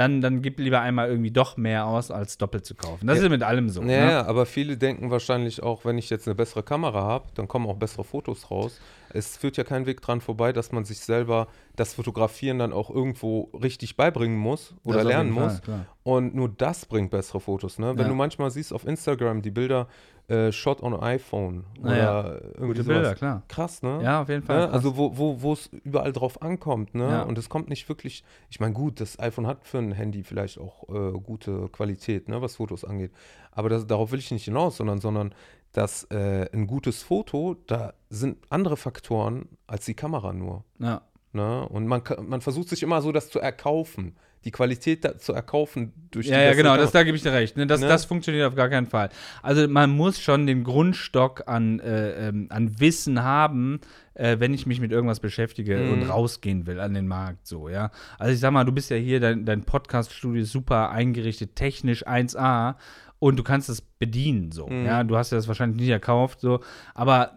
dann, 0.00 0.20
dann 0.22 0.40
gib 0.40 0.58
lieber 0.58 0.80
einmal 0.80 1.08
irgendwie 1.10 1.30
doch 1.30 1.56
mehr 1.58 1.86
aus, 1.86 2.10
als 2.10 2.38
doppelt 2.38 2.64
zu 2.64 2.74
kaufen. 2.74 3.06
Das 3.06 3.18
Ja. 3.18 3.24
ist 3.24 3.30
mit 3.30 3.42
allem 3.42 3.68
so. 3.68 3.82
Ja, 3.82 3.86
ne? 3.86 4.10
ja, 4.10 4.26
aber 4.26 4.46
viele 4.46 4.76
denken 4.78 5.10
wahrscheinlich 5.10 5.62
auch, 5.62 5.84
wenn 5.84 5.98
ich 5.98 6.08
jetzt 6.08 6.26
eine 6.26 6.34
bessere 6.34 6.62
Kamera 6.62 7.02
habe, 7.02 7.26
dann 7.34 7.46
kommen 7.48 7.66
auch 7.66 7.76
bessere 7.76 8.02
Fotos 8.04 8.50
raus. 8.50 8.80
Es 9.12 9.36
führt 9.36 9.56
ja 9.58 9.64
kein 9.64 9.86
Weg 9.86 10.00
dran 10.00 10.20
vorbei, 10.20 10.52
dass 10.52 10.72
man 10.72 10.84
sich 10.84 11.00
selber 11.00 11.48
das 11.76 11.94
Fotografieren 11.94 12.58
dann 12.58 12.72
auch 12.72 12.88
irgendwo 12.90 13.50
richtig 13.62 13.96
beibringen 13.96 14.38
muss 14.38 14.74
oder 14.84 14.98
Das 14.98 15.06
lernen 15.06 15.32
muss. 15.32 15.60
klar. 15.60 15.84
Und 16.02 16.34
nur 16.34 16.48
das 16.48 16.86
bringt 16.86 17.10
bessere 17.10 17.40
Fotos. 17.40 17.78
Ne? 17.78 17.90
Wenn 17.96 18.04
Ja. 18.04 18.08
du 18.08 18.14
manchmal 18.14 18.50
siehst 18.50 18.72
auf 18.72 18.86
Instagram 18.86 19.42
die 19.42 19.50
Bilder 19.50 19.86
äh, 20.28 20.52
Shot 20.52 20.80
on 20.80 20.94
iPhone 20.94 21.64
oder 21.80 21.90
Naja, 21.90 22.22
irgendwie 22.54 22.66
Gute 22.68 22.82
sowas. 22.84 22.96
Bilder, 22.98 23.14
klar. 23.16 23.42
Krass, 23.48 23.82
ne? 23.82 24.00
Ja, 24.00 24.22
auf 24.22 24.28
jeden 24.28 24.44
Fall. 24.44 24.58
Ne? 24.60 24.62
krass. 24.66 24.74
Also 24.74 24.96
wo, 24.96 25.18
wo, 25.18 25.42
wo 25.42 25.52
es 25.54 25.66
überall 25.84 26.12
drauf 26.12 26.40
ankommt, 26.40 26.94
ne? 26.94 27.08
Ja. 27.10 27.22
Und 27.22 27.36
es 27.36 27.48
kommt 27.48 27.68
nicht 27.68 27.88
wirklich, 27.88 28.22
ich 28.48 28.60
meine, 28.60 28.72
gut, 28.72 29.00
das 29.00 29.18
iPhone 29.18 29.48
hat 29.48 29.64
für 29.66 29.78
ein 29.90 29.94
Handy 29.94 30.22
vielleicht 30.22 30.58
auch 30.58 30.88
äh, 30.88 31.12
gute 31.20 31.68
Qualität, 31.68 32.28
ne, 32.28 32.40
was 32.40 32.56
Fotos 32.56 32.84
angeht. 32.84 33.12
Aber 33.52 33.68
das, 33.68 33.86
darauf 33.86 34.12
will 34.12 34.18
ich 34.18 34.30
nicht 34.30 34.44
hinaus, 34.44 34.76
sondern, 34.76 35.00
sondern 35.00 35.34
dass 35.72 36.04
äh, 36.04 36.48
ein 36.52 36.66
gutes 36.66 37.02
Foto, 37.02 37.56
da 37.66 37.94
sind 38.08 38.38
andere 38.50 38.76
Faktoren 38.76 39.48
als 39.66 39.84
die 39.84 39.94
Kamera 39.94 40.32
nur. 40.32 40.64
ja. 40.78 41.02
Ne? 41.32 41.68
Und 41.68 41.86
man, 41.86 42.02
man 42.22 42.40
versucht 42.40 42.68
sich 42.68 42.82
immer 42.82 43.02
so, 43.02 43.12
das 43.12 43.30
zu 43.30 43.38
erkaufen, 43.38 44.16
die 44.44 44.50
Qualität 44.50 45.04
da, 45.04 45.18
zu 45.18 45.32
erkaufen 45.34 45.92
durch 46.10 46.26
die 46.26 46.32
Ja, 46.32 46.54
genau, 46.54 46.76
das, 46.76 46.92
da 46.92 47.02
gebe 47.02 47.16
ich 47.16 47.22
dir 47.22 47.32
recht. 47.32 47.56
Ne? 47.56 47.66
Das, 47.66 47.80
Ne? 47.80 47.88
das 47.88 48.04
funktioniert 48.06 48.46
auf 48.46 48.54
gar 48.54 48.68
keinen 48.70 48.86
Fall. 48.86 49.10
Also 49.42 49.68
man 49.68 49.90
muss 49.90 50.20
schon 50.20 50.46
den 50.46 50.64
Grundstock 50.64 51.44
an, 51.46 51.78
äh, 51.80 52.28
ähm, 52.28 52.46
an 52.50 52.80
Wissen 52.80 53.22
haben, 53.22 53.80
äh, 54.14 54.36
wenn 54.40 54.54
ich 54.54 54.64
mich 54.66 54.80
mit 54.80 54.92
irgendwas 54.92 55.20
beschäftige 55.20 55.76
Mhm. 55.76 55.92
und 55.92 56.02
rausgehen 56.08 56.66
will 56.66 56.80
an 56.80 56.94
den 56.94 57.06
Markt. 57.06 57.46
So, 57.46 57.68
ja. 57.68 57.90
Also 58.18 58.32
ich 58.32 58.40
sag 58.40 58.50
mal, 58.52 58.64
du 58.64 58.72
bist 58.72 58.90
ja 58.90 58.96
hier, 58.96 59.20
dein, 59.20 59.44
dein 59.44 59.64
Podcast-Studio 59.64 60.42
ist 60.42 60.52
super 60.52 60.90
eingerichtet, 60.90 61.54
technisch 61.56 62.06
1A 62.06 62.76
und 63.18 63.36
du 63.38 63.42
kannst 63.42 63.68
es 63.68 63.82
bedienen. 63.82 64.52
So, 64.52 64.66
Mhm. 64.68 64.86
ja. 64.86 65.04
Du 65.04 65.16
hast 65.18 65.32
ja 65.32 65.36
das 65.36 65.48
wahrscheinlich 65.48 65.78
nicht 65.80 65.90
erkauft, 65.90 66.40
so. 66.40 66.60
Aber 66.94 67.36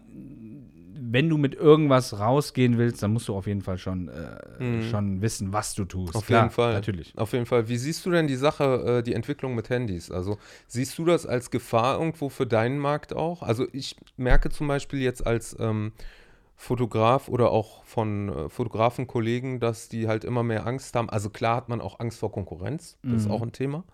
wenn 1.14 1.28
du 1.30 1.38
mit 1.38 1.54
irgendwas 1.54 2.18
rausgehen 2.18 2.76
willst, 2.76 3.02
dann 3.02 3.12
musst 3.12 3.28
du 3.28 3.34
auf 3.36 3.46
jeden 3.46 3.62
Fall 3.62 3.78
schon, 3.78 4.08
äh, 4.08 4.62
Mhm. 4.62 4.82
schon 4.82 5.22
wissen, 5.22 5.52
was 5.52 5.74
du 5.74 5.84
tust. 5.84 6.14
Auf 6.16 6.26
Klar, 6.26 6.42
jeden 6.42 6.50
Fall. 6.52 6.74
Natürlich. 6.74 7.16
Auf 7.16 7.32
jeden 7.32 7.46
Fall. 7.46 7.68
Wie 7.68 7.76
siehst 7.78 8.04
du 8.04 8.10
denn 8.10 8.26
die 8.26 8.36
Sache, 8.36 8.98
äh, 8.98 9.02
die 9.02 9.14
Entwicklung 9.14 9.54
mit 9.54 9.70
Handys? 9.70 10.10
Also 10.10 10.36
siehst 10.66 10.98
du 10.98 11.04
das 11.04 11.24
als 11.24 11.50
Gefahr 11.50 11.98
irgendwo 11.98 12.28
für 12.28 12.46
deinen 12.46 12.78
Markt 12.78 13.14
auch? 13.14 13.42
Also 13.42 13.66
ich 13.72 13.96
merke 14.16 14.50
zum 14.50 14.66
Beispiel 14.68 15.00
jetzt 15.00 15.26
als 15.26 15.56
ähm, 15.58 15.92
Fotograf 16.56 17.28
oder 17.28 17.50
auch 17.50 17.84
von 17.84 18.28
äh, 18.28 18.48
Fotografenkollegen, 18.48 19.60
dass 19.60 19.88
die 19.88 20.08
halt 20.08 20.24
immer 20.24 20.42
mehr 20.42 20.66
Angst 20.66 20.94
haben. 20.96 21.10
Also 21.10 21.30
klar 21.30 21.56
hat 21.56 21.68
man 21.68 21.80
auch 21.80 22.00
Angst 22.00 22.18
vor 22.18 22.30
Konkurrenz, 22.32 22.98
das 23.02 23.22
ist 23.22 23.26
Mhm. 23.26 23.30
auch 23.32 23.42
ein 23.42 23.52
Thema. 23.52 23.84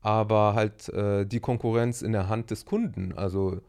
Aber 0.00 0.54
halt 0.54 0.88
äh, 0.88 1.24
die 1.26 1.40
Konkurrenz 1.40 2.02
in 2.02 2.12
der 2.12 2.28
Hand 2.28 2.50
des 2.50 2.64
Kunden, 2.64 3.12
also 3.16 3.60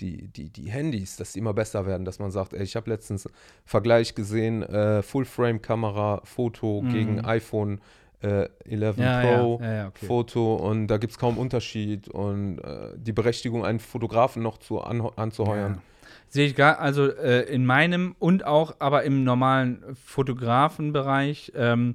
die, 0.00 0.28
die, 0.28 0.50
die 0.50 0.70
Handys, 0.70 1.16
dass 1.16 1.32
die 1.32 1.38
immer 1.40 1.54
besser 1.54 1.86
werden, 1.86 2.04
dass 2.04 2.18
man 2.18 2.30
sagt, 2.30 2.52
ey, 2.52 2.62
ich 2.62 2.76
habe 2.76 2.90
letztens 2.90 3.26
einen 3.26 3.34
Vergleich 3.64 4.14
gesehen, 4.14 4.62
äh, 4.62 5.02
Full-Frame-Kamera, 5.02 6.20
Foto 6.24 6.82
Mhm. 6.82 6.88
gegen 6.90 7.20
iPhone 7.24 7.80
äh, 8.20 8.48
11 8.64 8.96
Ja, 8.98 9.20
Pro, 9.20 9.60
ja, 9.62 9.72
ja, 9.74 9.88
okay. 9.88 10.06
Foto 10.06 10.56
und 10.56 10.88
da 10.88 10.96
gibt 10.96 11.12
es 11.12 11.18
kaum 11.18 11.38
Unterschied 11.38 12.08
und 12.08 12.58
äh, 12.58 12.90
die 12.96 13.12
Berechtigung, 13.12 13.64
einen 13.64 13.78
Fotografen 13.78 14.42
noch 14.42 14.58
zu 14.58 14.80
an, 14.80 15.08
anzuheuern. 15.16 15.80
Sehe 16.28 16.46
ich 16.46 16.54
gar, 16.56 16.78
also 16.80 17.06
äh, 17.10 17.42
in 17.42 17.64
meinem 17.64 18.14
und 18.18 18.44
auch 18.44 18.74
aber 18.80 19.04
im 19.04 19.24
normalen 19.24 19.82
Fotografenbereich 19.94 21.52
ähm, 21.54 21.94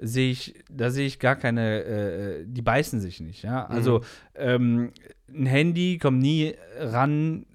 sehe 0.00 0.30
ich, 0.30 0.54
da 0.70 0.90
sehe 0.90 1.06
ich 1.06 1.18
gar 1.18 1.36
keine, 1.36 1.84
äh, 1.84 2.44
die 2.46 2.62
beißen 2.62 3.00
sich 3.00 3.20
nicht, 3.20 3.42
ja. 3.42 3.66
Also 3.66 4.02
ähm, 4.34 4.92
ein 5.28 5.46
Handy 5.46 5.98
kommt 5.98 6.20
nie 6.20 6.54
ran 6.78 7.46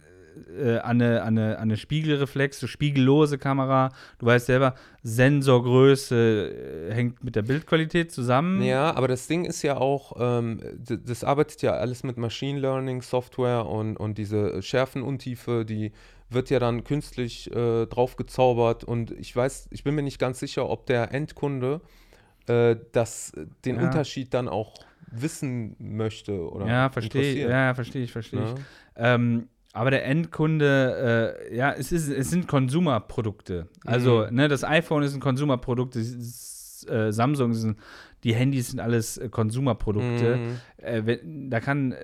äh, 0.57 0.77
an, 0.77 1.01
eine, 1.01 1.21
an, 1.21 1.37
eine, 1.37 1.57
an 1.57 1.61
eine 1.63 1.77
Spiegelreflex, 1.77 2.59
so 2.59 2.67
spiegellose 2.67 3.37
Kamera. 3.37 3.89
Du 4.19 4.25
weißt 4.25 4.45
selber, 4.45 4.75
Sensorgröße 5.03 6.89
äh, 6.89 6.93
hängt 6.93 7.23
mit 7.23 7.35
der 7.35 7.43
Bildqualität 7.43 8.11
zusammen. 8.11 8.61
Ja, 8.61 8.93
aber 8.95 9.07
das 9.07 9.27
Ding 9.27 9.45
ist 9.45 9.61
ja 9.61 9.77
auch, 9.77 10.13
ähm, 10.19 10.61
das 11.05 11.23
arbeitet 11.23 11.61
ja 11.61 11.73
alles 11.73 12.03
mit 12.03 12.17
Machine 12.17 12.59
Learning 12.59 13.01
Software 13.01 13.65
und, 13.65 13.97
und 13.97 14.17
diese 14.17 14.61
Schärfenuntiefe, 14.61 15.65
die 15.65 15.91
wird 16.29 16.49
ja 16.49 16.59
dann 16.59 16.83
künstlich 16.83 17.51
äh, 17.55 17.85
drauf 17.85 18.15
gezaubert 18.15 18.83
und 18.83 19.11
ich 19.11 19.35
weiß, 19.35 19.67
ich 19.71 19.83
bin 19.83 19.95
mir 19.95 20.01
nicht 20.01 20.19
ganz 20.19 20.39
sicher, 20.39 20.67
ob 20.69 20.85
der 20.87 21.13
Endkunde 21.13 21.81
äh, 22.49 22.75
das, 22.91 23.33
den 23.63 23.77
Ja. 23.77 23.83
Unterschied 23.83 24.33
dann 24.33 24.47
auch 24.47 24.73
wissen 25.11 25.75
möchte 25.79 26.49
oder 26.51 26.67
Ja, 26.67 26.89
verstehe. 26.89 27.49
Ja, 27.49 27.73
verstehe 27.73 28.03
ich, 28.03 28.11
verstehe 28.11 28.43
ich. 28.43 28.53
Ne? 28.53 28.59
Ähm, 28.97 29.47
aber 29.73 29.91
der 29.91 30.05
Endkunde, 30.05 31.37
äh, 31.49 31.55
ja, 31.55 31.71
es, 31.73 31.91
ist, 31.91 32.07
es 32.09 32.29
sind 32.29 32.47
Konsumerprodukte. 32.47 33.67
Also, 33.85 34.25
Mhm. 34.29 34.35
ne, 34.35 34.47
das 34.47 34.63
iPhone 34.63 35.03
ist 35.03 35.13
ein 35.13 35.19
Konsumerprodukt, 35.19 35.95
äh, 35.95 37.11
Samsung 37.11 37.53
ein, 37.53 37.77
die 38.23 38.33
Handys 38.33 38.69
sind 38.71 38.79
alles 38.79 39.17
äh, 39.17 39.29
Konsumerprodukte. 39.29 40.37
Mhm. 40.37 40.57
Äh, 40.77 41.05
wenn, 41.05 41.49
da 41.49 41.59
kann 41.59 41.91
äh, 41.91 41.97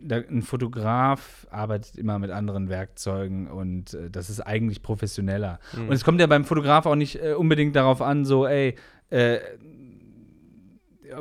da, 0.00 0.16
ein 0.16 0.42
Fotograf 0.42 1.46
arbeitet 1.50 1.96
immer 1.96 2.18
mit 2.18 2.30
anderen 2.30 2.68
Werkzeugen 2.68 3.48
und 3.48 3.94
äh, 3.94 4.10
das 4.10 4.30
ist 4.30 4.40
eigentlich 4.40 4.82
professioneller. 4.82 5.58
Mhm. 5.76 5.88
Und 5.88 5.92
es 5.94 6.04
kommt 6.04 6.20
ja 6.20 6.26
beim 6.26 6.44
Fotograf 6.44 6.86
auch 6.86 6.94
nicht 6.96 7.22
äh, 7.22 7.34
unbedingt 7.34 7.76
darauf 7.76 8.00
an, 8.02 8.24
so, 8.24 8.46
ey, 8.46 8.74
äh, 9.10 9.38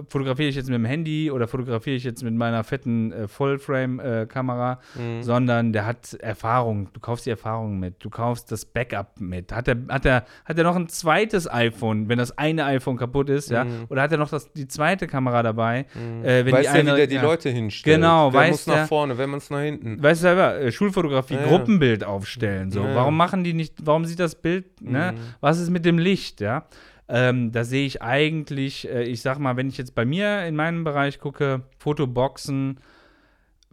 fotografiere 0.09 0.49
ich 0.49 0.55
jetzt 0.55 0.65
mit 0.67 0.73
dem 0.73 0.85
Handy 0.85 1.29
oder 1.29 1.47
fotografiere 1.47 1.95
ich 1.95 2.03
jetzt 2.03 2.23
mit 2.23 2.33
meiner 2.33 2.63
fetten 2.63 3.11
äh, 3.11 3.27
Vollframe-Kamera, 3.27 4.79
Mhm. 4.97 5.21
sondern 5.21 5.73
der 5.73 5.85
hat 5.85 6.15
Erfahrung. 6.15 6.89
Du 6.93 6.99
kaufst 6.99 7.27
die 7.27 7.29
Erfahrung 7.29 7.79
mit, 7.79 8.03
du 8.03 8.09
kaufst 8.09 8.51
das 8.51 8.65
Backup 8.65 9.19
mit. 9.21 9.51
Hat 9.53 9.67
er 9.67 9.77
hat 9.89 10.03
der, 10.03 10.25
hat 10.43 10.57
der 10.57 10.63
noch 10.63 10.75
ein 10.75 10.89
zweites 10.89 11.47
iPhone, 11.49 12.09
wenn 12.09 12.17
das 12.17 12.35
eine 12.35 12.65
iPhone 12.65 12.97
kaputt 12.97 13.29
ist, 13.29 13.51
ja? 13.51 13.63
Mhm. 13.63 13.85
Oder 13.89 14.01
hat 14.01 14.11
er 14.11 14.17
noch 14.17 14.29
das, 14.29 14.51
die 14.53 14.67
zweite 14.67 15.05
Kamera 15.05 15.43
dabei? 15.43 15.85
Mhm. 15.93 16.25
Äh, 16.25 16.45
wenn 16.45 16.53
weiß 16.53 16.59
die 16.61 16.65
ja, 16.65 16.71
eine, 16.71 16.91
wie 16.93 16.97
der 16.97 17.07
die 17.07 17.15
ja. 17.15 17.21
Leute 17.21 17.49
hinstellt. 17.49 17.97
Genau, 17.97 18.33
wer 18.33 18.39
weiß 18.41 18.51
muss 18.51 18.67
nach 18.67 18.75
der- 18.75 18.87
vorne, 18.87 19.17
wer 19.19 19.27
muss 19.27 19.51
nach 19.51 19.61
hinten. 19.61 20.01
Weißt 20.01 20.21
du 20.21 20.23
selber, 20.23 20.59
äh, 20.59 20.71
Schulfotografie, 20.71 21.35
Ja, 21.35 21.41
ja. 21.41 21.47
Gruppenbild 21.47 22.03
aufstellen. 22.03 22.71
So. 22.71 22.81
Ja, 22.81 22.89
ja. 22.89 22.95
Warum 22.95 23.15
machen 23.15 23.43
die 23.43 23.53
nicht, 23.53 23.75
warum 23.85 24.05
sieht 24.05 24.19
das 24.19 24.33
Bild, 24.33 24.81
ne? 24.81 25.11
Mhm. 25.15 25.19
Was 25.41 25.59
ist 25.59 25.69
mit 25.69 25.85
dem 25.85 25.99
Licht, 25.99 26.41
ja? 26.41 26.65
Ähm, 27.07 27.51
da 27.51 27.63
sehe 27.63 27.85
ich 27.85 28.01
eigentlich, 28.01 28.89
äh, 28.89 29.03
ich 29.03 29.21
sag 29.21 29.39
mal, 29.39 29.57
wenn 29.57 29.69
ich 29.69 29.77
jetzt 29.77 29.93
bei 29.93 30.05
mir 30.05 30.45
in 30.45 30.55
meinem 30.55 30.83
Bereich 30.83 31.19
gucke, 31.19 31.63
Fotoboxen, 31.77 32.79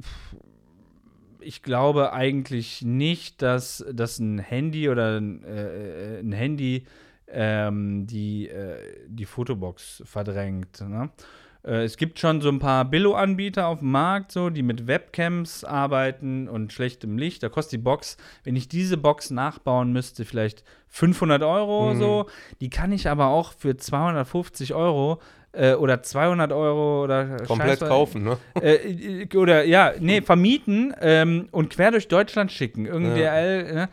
pff, 0.01 0.37
ich 1.41 1.63
glaube 1.63 2.13
eigentlich 2.13 2.83
nicht, 2.83 3.43
dass, 3.43 3.85
dass 3.91 4.19
ein 4.19 4.39
Handy 4.39 4.89
oder 4.89 5.19
ein, 5.21 5.45
äh, 5.45 6.21
ein 6.21 6.33
Handy 6.33 6.85
ähm, 7.29 8.07
die, 8.07 8.49
äh, 8.49 8.77
die 9.09 9.25
Fotobox 9.25 10.03
verdrängt. 10.05 10.81
Ne? 10.81 11.11
Äh, 11.65 11.85
es 11.85 11.97
gibt 11.97 12.19
schon 12.19 12.41
so 12.41 12.49
ein 12.49 12.59
paar 12.59 12.85
Billo-Anbieter 12.85 13.67
auf 13.67 13.81
dem 13.81 13.91
Markt, 13.91 14.33
so, 14.33 14.51
die 14.51 14.63
mit 14.63 14.87
Webcams 14.87 15.65
arbeiten 15.65 16.49
und 16.49 16.73
schlechtem 16.73 17.19
Licht. 17.19 17.43
Da 17.43 17.49
kostet 17.49 17.73
die 17.75 17.79
Box, 17.85 18.17
wenn 18.45 18.57
ich 18.57 18.69
diese 18.69 18.97
Box 18.97 19.31
nachbauen 19.31 19.93
müsste, 19.93 20.25
vielleicht 20.25 20.65
500 20.89 21.43
Euro 21.43 21.95
Mhm. 21.95 21.99
so. 21.99 22.27
Die 22.61 22.71
kann 22.71 22.93
ich 22.93 23.09
aber 23.09 23.27
auch 23.29 23.53
für 23.53 23.77
250 23.77 24.75
Euro 24.75 25.21
äh, 25.53 25.75
oder 25.75 26.03
200 26.03 26.51
Euro 26.53 27.05
oder 27.05 27.37
Komplett 27.47 27.81
Scheiß- 27.81 27.89
kaufen, 27.89 28.25
ne? 28.25 28.39
äh, 28.61 29.27
oder 29.37 29.65
ja, 29.65 29.93
nee, 30.01 30.23
vermieten 30.23 30.95
ähm, 31.01 31.49
und 31.51 31.71
quer 31.71 31.91
durch 31.91 32.09
Deutschland 32.09 32.51
schicken. 32.53 32.87
Irgendwie 32.87 33.21
Ja. 33.21 33.33
DRL, 33.35 33.75
ne? 33.75 33.89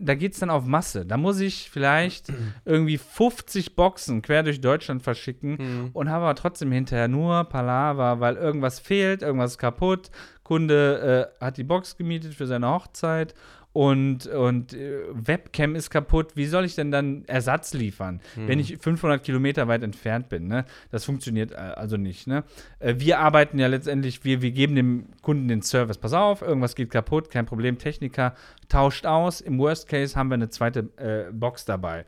da 0.00 0.14
geht 0.14 0.34
es 0.34 0.38
dann 0.40 0.50
auf 0.50 0.64
Masse. 0.66 1.04
Da 1.04 1.16
muss 1.16 1.40
ich 1.40 1.68
vielleicht 1.70 2.28
irgendwie 2.64 2.98
50 2.98 3.74
Boxen 3.76 4.22
quer 4.22 4.42
durch 4.42 4.60
Deutschland 4.60 5.02
verschicken 5.02 5.50
Mhm. 5.58 5.90
und 5.92 6.10
habe 6.10 6.24
aber 6.26 6.34
trotzdem 6.36 6.70
hinterher 6.72 7.08
nur 7.08 7.44
Palaver, 7.44 8.20
weil 8.20 8.36
irgendwas 8.36 8.78
fehlt, 8.78 9.22
irgendwas 9.22 9.52
ist 9.52 9.58
kaputt. 9.58 10.10
Kunde 10.44 11.30
äh, 11.40 11.44
hat 11.44 11.56
die 11.58 11.64
Box 11.64 11.96
gemietet 11.96 12.34
für 12.34 12.46
seine 12.46 12.68
Hochzeit 12.68 13.34
und, 13.72 14.26
und 14.26 14.72
äh, 14.72 15.02
Webcam 15.12 15.76
ist 15.76 15.90
kaputt, 15.90 16.32
wie 16.34 16.46
soll 16.46 16.64
ich 16.64 16.74
denn 16.74 16.90
dann 16.90 17.24
Ersatz 17.26 17.72
liefern, 17.72 18.20
Hm. 18.34 18.48
wenn 18.48 18.58
ich 18.58 18.78
500 18.78 19.22
Kilometer 19.22 19.68
weit 19.68 19.82
entfernt 19.84 20.28
bin? 20.28 20.48
Ne? 20.48 20.64
Das 20.90 21.04
funktioniert 21.04 21.52
äh, 21.52 21.54
also 21.56 21.96
nicht. 21.96 22.26
Ne? 22.26 22.42
Äh, 22.80 22.94
wir 22.98 23.20
arbeiten 23.20 23.58
ja 23.60 23.68
letztendlich, 23.68 24.24
wir, 24.24 24.42
wir 24.42 24.50
geben 24.50 24.74
dem 24.74 25.06
Kunden 25.22 25.46
den 25.46 25.62
Service. 25.62 25.98
Pass 25.98 26.12
auf, 26.14 26.42
irgendwas 26.42 26.74
geht 26.74 26.90
kaputt, 26.90 27.30
kein 27.30 27.46
Problem. 27.46 27.78
Techniker 27.78 28.34
tauscht 28.68 29.06
aus. 29.06 29.40
Im 29.40 29.58
Worst 29.58 29.88
Case 29.88 30.16
haben 30.16 30.30
wir 30.30 30.34
eine 30.34 30.48
zweite 30.50 30.88
äh, 30.96 31.30
Box 31.32 31.64
dabei. 31.64 32.04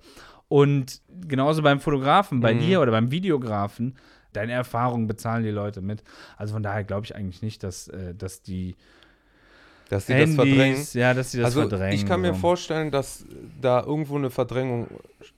Und 0.49 1.01
genauso 1.29 1.63
beim 1.63 1.79
Fotografen, 1.81 2.41
bei 2.41 2.55
Mhm. 2.55 2.59
dir 2.59 2.81
oder 2.83 2.91
beim 2.91 3.11
Videografen, 3.13 3.97
deine 4.33 4.53
Erfahrungen 4.53 5.07
bezahlen 5.07 5.45
die 5.45 5.51
Leute 5.51 5.81
mit. 5.81 6.03
Also 6.37 6.55
von 6.55 6.63
daher 6.63 6.85
glaube 6.85 7.05
ich 7.07 7.15
eigentlich 7.15 7.41
nicht, 7.43 7.63
dass, 7.63 7.87
äh, 7.89 8.15
dass 8.15 8.43
die 8.43 8.75
Dass 9.93 10.07
sie 10.07 10.15
das 10.15 10.35
verdrängen. 10.35 10.59
Handys, 10.59 10.95
ja, 10.95 11.13
dass 11.13 11.33
sie 11.33 11.39
das 11.39 11.47
also 11.47 11.69
verdrängen. 11.69 11.95
ich 11.95 12.07
kann 12.07 12.23
mir 12.23 12.33
so. 12.33 12.41
vorstellen, 12.41 12.91
dass 12.91 13.27
da 13.61 13.83
irgendwo 13.83 14.17
eine 14.17 14.31
Verdrängung 14.31 14.89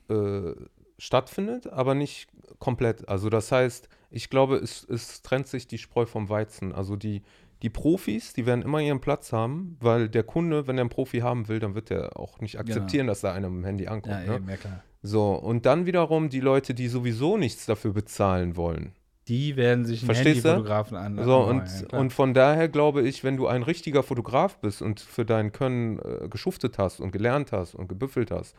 äh, 0.09 0.52
stattfindet, 0.96 1.66
aber 1.72 1.96
nicht 1.96 2.28
komplett. 2.61 3.09
Also 3.09 3.30
das 3.30 3.50
heißt, 3.50 3.88
ich 4.11 4.30
glaube, 4.30 4.59
es, 4.59 4.84
es 4.88 5.22
trennt 5.22 5.48
sich 5.48 5.66
die 5.66 5.78
Spreu 5.78 6.07
vom 6.07 6.28
Weizen. 6.28 6.72
Also 6.72 6.94
die, 6.94 7.22
die 7.62 7.68
Profis, 7.68 8.32
die 8.32 8.46
werden 8.46 8.62
immer 8.62 8.78
ihren 8.78 9.00
Platz 9.00 9.32
haben, 9.32 9.76
weil 9.80 10.09
der 10.09 10.22
Kunde, 10.22 10.68
wenn 10.68 10.78
er 10.78 10.82
einen 10.82 10.90
Profi 10.90 11.18
haben 11.18 11.48
will, 11.48 11.59
dann 11.59 11.74
wird 11.74 11.90
er 11.90 12.16
auch 12.16 12.40
nicht 12.40 12.57
akzeptieren, 12.57 13.09
dass 13.09 13.22
da 13.22 13.32
einer 13.32 13.50
mit 13.50 13.62
dem 13.62 13.64
Handy 13.64 13.88
anguckt. 13.88 14.14
Ja, 14.14 14.20
ne? 14.20 14.36
eben, 14.36 14.48
ja 14.48 14.57
klar. 14.57 14.84
So, 15.02 15.34
und 15.34 15.66
dann 15.66 15.84
wiederum 15.84 16.28
die 16.28 16.38
Leute, 16.40 16.74
die 16.74 16.86
sowieso 16.86 17.36
nichts 17.36 17.66
dafür 17.66 17.92
bezahlen 17.92 18.55
wollen. 18.55 18.92
Die 19.29 19.57
werden 19.57 19.87
sich 19.87 20.03
einen 20.03 20.07
Verstehst? 20.07 20.45
Handyfotografen 20.45 20.97
an. 20.97 21.22
So, 21.25 21.39
und, 21.39 21.64
ja, 21.66 21.99
und 21.99 22.12
von 22.12 22.35
daher 22.35 22.68
glaube 22.68 23.03
ich, 23.03 23.25
wenn 23.25 23.37
du 23.37 23.47
ein 23.47 23.62
richtiger 23.62 24.03
Fotograf 24.03 24.59
bist 24.59 24.83
und 24.83 25.01
für 25.01 25.25
dein 25.25 25.53
Können 25.53 25.99
äh, 25.99 26.29
geschuftet 26.29 26.79
hast 26.79 27.01
und 27.01 27.11
gelernt 27.11 27.53
hast 27.53 27.75
und 27.75 27.89
gebüffelt 27.89 28.31
hast 28.31 28.55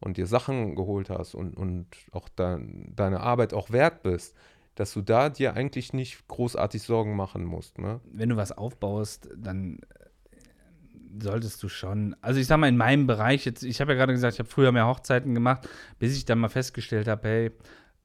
und 0.00 0.16
dir 0.16 0.26
Sachen 0.26 0.74
geholt 0.74 1.10
hast 1.10 1.34
und, 1.34 1.56
und 1.56 1.86
auch 2.10 2.28
dein, 2.34 2.92
deine 2.96 3.20
Arbeit 3.20 3.54
auch 3.54 3.70
wert 3.70 4.02
bist, 4.02 4.34
dass 4.74 4.92
du 4.92 5.02
da 5.02 5.28
dir 5.28 5.54
eigentlich 5.54 5.92
nicht 5.92 6.26
großartig 6.28 6.82
Sorgen 6.82 7.16
machen 7.16 7.44
musst. 7.44 7.78
Ne? 7.78 8.00
wenn 8.12 8.28
du 8.28 8.36
was 8.36 8.52
aufbaust, 8.52 9.28
dann 9.36 9.78
äh, 9.78 11.22
solltest 11.22 11.62
du 11.62 11.68
schon, 11.68 12.14
also 12.20 12.38
ich 12.40 12.46
sag 12.46 12.58
mal, 12.58 12.68
in 12.68 12.76
meinem 12.76 13.06
Bereich 13.06 13.44
jetzt, 13.44 13.62
ich 13.62 13.80
habe 13.80 13.92
ja 13.92 13.98
gerade 13.98 14.12
gesagt, 14.12 14.34
ich 14.34 14.38
habe 14.38 14.48
früher 14.48 14.72
mehr 14.72 14.86
Hochzeiten 14.86 15.34
gemacht, 15.34 15.68
bis 15.98 16.16
ich 16.16 16.24
dann 16.24 16.38
mal 16.38 16.48
festgestellt 16.48 17.08
habe, 17.08 17.28
hey, 17.28 17.50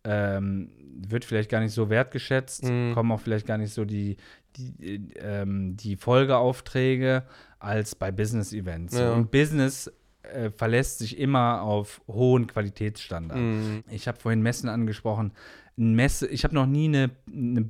ähm, 0.04 0.70
wird 1.08 1.26
vielleicht 1.26 1.49
gar 1.49 1.60
nicht 1.60 1.74
so 1.74 1.89
wertgeschätzt, 1.89 2.64
Mhm. 2.66 2.93
kommen 2.93 3.12
auch 3.12 3.20
vielleicht 3.20 3.47
gar 3.47 3.58
nicht 3.58 3.74
so 3.74 3.86
die, 3.86 4.18
die, 4.56 4.95
äh, 4.95 4.99
ähm, 5.20 5.76
die 5.78 5.95
Folgeaufträge 5.95 7.24
als 7.60 7.95
bei 7.95 8.12
Business-Events. 8.12 8.97
Ja. 8.97 9.14
Und 9.14 9.32
Business 9.32 9.91
äh, 10.24 10.49
verlässt 10.51 10.99
sich 10.99 11.18
immer 11.18 11.62
auf 11.62 12.01
hohen 12.08 12.47
Qualitätsstandard. 12.47 13.39
Mhm. 13.39 13.84
Ich 13.89 14.08
habe 14.08 14.20
vorhin 14.20 14.41
Messen 14.41 14.70
angesprochen. 14.70 15.34
Messe, 15.76 16.28
ich 16.28 16.43
habe 16.43 16.54
noch 16.54 16.68
nie 16.68 16.86
eine, 16.88 17.10
eine 17.28 17.62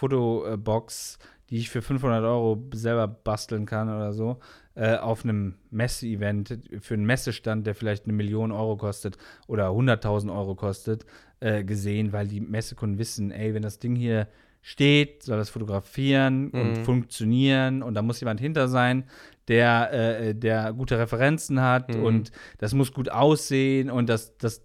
Billo-Fotobox, 0.00 1.18
die 1.50 1.58
ich 1.58 1.70
für 1.70 1.82
500 1.82 2.22
Euro 2.24 2.62
selber 2.72 3.08
basteln 3.08 3.66
kann 3.66 3.88
oder 3.88 4.12
so, 4.12 4.38
äh, 4.76 4.96
auf 4.96 5.24
einem 5.24 5.56
Messe-Event 5.70 6.60
für 6.80 6.94
einen 6.94 7.04
Messestand, 7.04 7.66
der 7.66 7.74
vielleicht 7.74 8.04
eine 8.04 8.12
Million 8.12 8.52
Euro 8.52 8.76
kostet 8.76 9.18
oder 9.48 9.70
100.000 9.70 10.32
Euro 10.32 10.54
kostet, 10.54 11.04
äh, 11.40 11.64
gesehen, 11.64 12.12
weil 12.12 12.28
die 12.28 12.40
Messekunden 12.40 12.98
wissen, 12.98 13.30
ey, 13.30 13.54
wenn 13.54 13.62
das 13.62 13.78
Ding 13.78 13.96
hier 13.96 14.28
steht, 14.62 15.22
soll 15.22 15.38
das 15.38 15.48
fotografieren 15.50 16.50
und 16.50 16.78
Mhm. 16.78 16.84
funktionieren 16.84 17.82
und 17.82 17.94
da 17.94 18.02
muss 18.02 18.20
jemand 18.20 18.40
hinter 18.40 18.68
sein, 18.68 19.04
der, 19.48 19.90
äh, 19.92 20.34
der 20.34 20.72
gute 20.74 20.98
Referenzen 20.98 21.60
hat 21.62 21.94
Mhm. 21.96 22.02
und 22.02 22.30
das 22.58 22.74
muss 22.74 22.92
gut 22.92 23.08
aussehen 23.08 23.90
und 23.90 24.08
das, 24.10 24.36
das, 24.36 24.62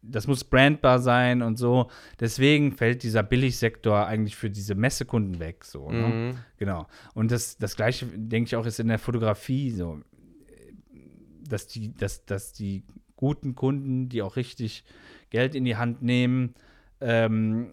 das 0.00 0.26
muss 0.26 0.42
brandbar 0.44 1.00
sein 1.00 1.42
und 1.42 1.58
so. 1.58 1.90
Deswegen 2.18 2.72
fällt 2.72 3.02
dieser 3.02 3.22
Billigsektor 3.22 4.06
eigentlich 4.06 4.36
für 4.36 4.48
diese 4.48 4.74
Messekunden 4.74 5.38
weg. 5.38 5.64
So, 5.64 5.90
ne? 5.92 6.06
Mhm. 6.08 6.38
Genau. 6.56 6.86
Und 7.12 7.30
das, 7.30 7.58
das 7.58 7.76
gleiche, 7.76 8.06
denke 8.06 8.46
ich, 8.48 8.56
auch 8.56 8.64
ist 8.64 8.80
in 8.80 8.88
der 8.88 8.98
Fotografie 8.98 9.70
so, 9.70 10.00
dass 11.48 11.66
die, 11.66 11.92
dass, 11.94 12.24
dass 12.24 12.52
die 12.52 12.84
guten 13.16 13.54
Kunden, 13.54 14.08
die 14.08 14.22
auch 14.22 14.36
richtig 14.36 14.84
Geld 15.30 15.54
in 15.54 15.64
die 15.64 15.76
Hand 15.76 16.02
nehmen, 16.02 16.54
ähm, 17.00 17.70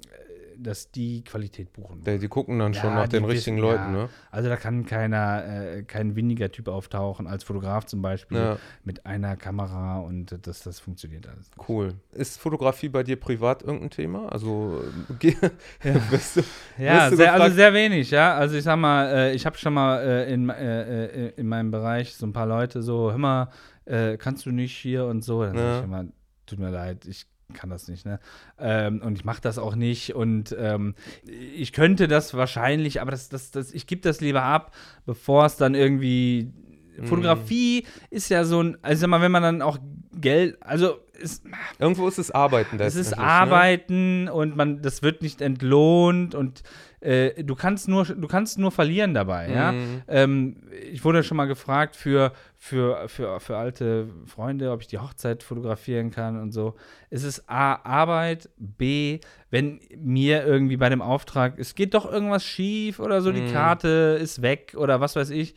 dass 0.56 0.91
die 0.91 1.24
Qualität 1.24 1.74
buchen. 1.74 2.04
Die, 2.04 2.20
die 2.20 2.28
gucken 2.28 2.60
dann 2.60 2.74
schon 2.76 2.91
Ja, 2.91 3.01
nach 3.01 3.08
den 3.08 3.26
richtigen 3.26 3.58
wissen, 3.58 3.66
Leuten. 3.66 3.93
ja. 3.93 4.04
Ne? 4.04 4.10
Also 4.30 4.49
da 4.49 4.56
kann 4.56 4.86
keiner, 4.86 5.43
äh, 5.45 5.84
kein 5.84 6.16
weniger 6.16 6.51
Typ 6.51 6.68
auftauchen 6.68 7.26
als 7.26 7.43
Fotograf 7.43 7.86
zum 7.86 8.01
Beispiel 8.04 8.38
Ja, 8.38 8.58
mit 8.84 9.06
einer 9.08 9.36
Kamera 9.36 9.99
und 9.99 10.38
das, 10.45 10.62
das 10.62 10.80
funktioniert 10.80 11.28
alles. 11.28 11.49
cool. 11.68 11.95
Ist 12.12 12.39
Fotografie 12.39 12.88
bei 12.89 13.01
dir 13.01 13.16
privat 13.16 13.64
irgendein 13.64 13.89
Thema? 13.89 14.32
Also, 14.32 14.84
äh, 15.10 15.14
geh- 15.18 15.36
Ja. 15.84 15.97
bist 16.12 16.38
du, 16.38 16.41
Ja, 16.78 17.01
Wirst 17.06 17.14
du 17.14 17.16
sehr, 17.18 17.34
also 17.34 17.56
sehr 17.56 17.74
wenig, 17.74 18.12
ja. 18.12 18.36
Also 18.36 18.56
ich 18.56 18.64
sag 18.64 18.78
mal, 18.78 19.08
äh, 19.12 19.34
ich 19.34 19.45
habe 19.47 19.58
schon 19.58 19.74
mal 19.74 20.01
äh, 20.04 20.32
in, 20.34 20.49
äh, 20.49 21.06
äh, 21.06 21.34
in 21.36 21.47
meinem 21.47 21.72
Bereich 21.72 22.16
so 22.16 22.28
ein 22.28 22.34
paar 22.34 22.45
Leute 22.47 22.84
so, 22.84 23.10
hör 23.10 23.18
mal, 23.18 23.49
äh, 23.86 24.18
kannst 24.18 24.45
du 24.45 24.51
nicht 24.51 24.78
hier 24.78 25.06
und 25.06 25.24
so. 25.24 25.43
Dann 25.43 25.58
sag 25.58 25.78
ich 25.80 25.84
immer, 25.84 26.06
tut 26.45 26.60
mir 26.60 26.70
leid, 26.70 27.06
ich 27.08 27.26
kann 27.54 27.70
das 27.70 27.88
nicht, 27.88 28.06
ne? 28.06 28.20
Ähm, 28.60 29.01
und 29.01 29.18
ich 29.18 29.26
mache 29.26 29.41
das 29.41 29.58
auch 29.58 29.76
nicht 29.76 30.16
und 30.16 30.56
ähm, 30.58 30.95
ich 31.26 31.74
könnte 31.74 32.08
das 32.08 32.34
wahrscheinlich, 32.34 33.01
aber 33.01 33.12
das, 33.12 33.30
das, 33.30 33.51
das, 33.51 33.72
ich 33.74 33.88
gebe 33.88 34.01
das 34.01 34.22
lieber 34.22 34.43
ab, 34.43 34.76
bevor 35.06 35.45
es 35.45 35.58
dann 35.58 35.76
irgendwie 35.76 36.51
Mhm. 36.98 37.06
Fotografie 37.08 37.86
ist 38.10 38.30
ja 38.30 38.44
so 38.44 38.62
ein, 38.62 38.78
also 38.82 39.02
sag 39.02 39.10
mal, 39.10 39.22
wenn 39.22 39.32
man 39.32 39.44
dann 39.44 39.62
auch 39.62 39.78
Geld, 40.14 40.58
also 40.62 40.98
ist, 41.20 41.44
irgendwo 41.80 42.08
ist 42.08 42.18
es 42.18 42.32
Arbeiten. 42.32 42.80
es 42.80 42.96
ist 42.96 43.12
ne? 43.12 43.18
Arbeiten 43.20 44.28
und 44.28 44.56
man, 44.56 44.82
das 44.82 45.02
wird 45.04 45.22
nicht 45.22 45.41
entlohnt 45.41 46.36
und 46.36 46.64
äh, 47.00 47.44
du 47.44 47.56
kannst 47.56 47.88
nur, 47.88 48.06
du 48.06 48.28
kannst 48.28 48.58
nur 48.58 48.72
verlieren 48.72 49.14
dabei, 49.14 49.50
ja. 49.50 49.72
Mhm. 49.74 50.02
Ähm, 50.08 50.56
ich 50.91 51.04
wurde 51.04 51.24
schon 51.24 51.38
mal 51.38 51.46
gefragt 51.46 51.96
für, 51.96 52.32
für, 52.58 53.08
für, 53.10 53.39
für 53.39 53.58
alte 53.58 54.08
Freunde, 54.26 54.72
ob 54.72 54.82
ich 54.82 54.88
die 54.88 55.00
Hochzeit 55.00 55.44
fotografieren 55.44 56.12
kann 56.12 56.39
und 56.41 56.52
so. 56.52 56.76
Es 57.10 57.24
ist 57.24 57.50
A, 57.50 57.76
Arbeit, 57.84 58.50
B, 58.58 59.20
wenn 59.50 59.80
mir 59.98 60.46
irgendwie 60.46 60.78
bei 60.78 60.89
dem 60.89 61.02
Auftrag, 61.02 61.58
es 61.58 61.76
geht 61.76 61.94
doch 61.94 62.10
irgendwas 62.12 62.44
schief 62.44 63.00
oder 63.00 63.22
so, 63.22 63.32
die 63.32 63.41
Mhm. 63.41 63.52
Karte 63.52 64.18
ist 64.22 64.41
weg 64.41 64.74
oder 64.78 65.00
was 65.02 65.16
weiß 65.16 65.30
ich, 65.32 65.56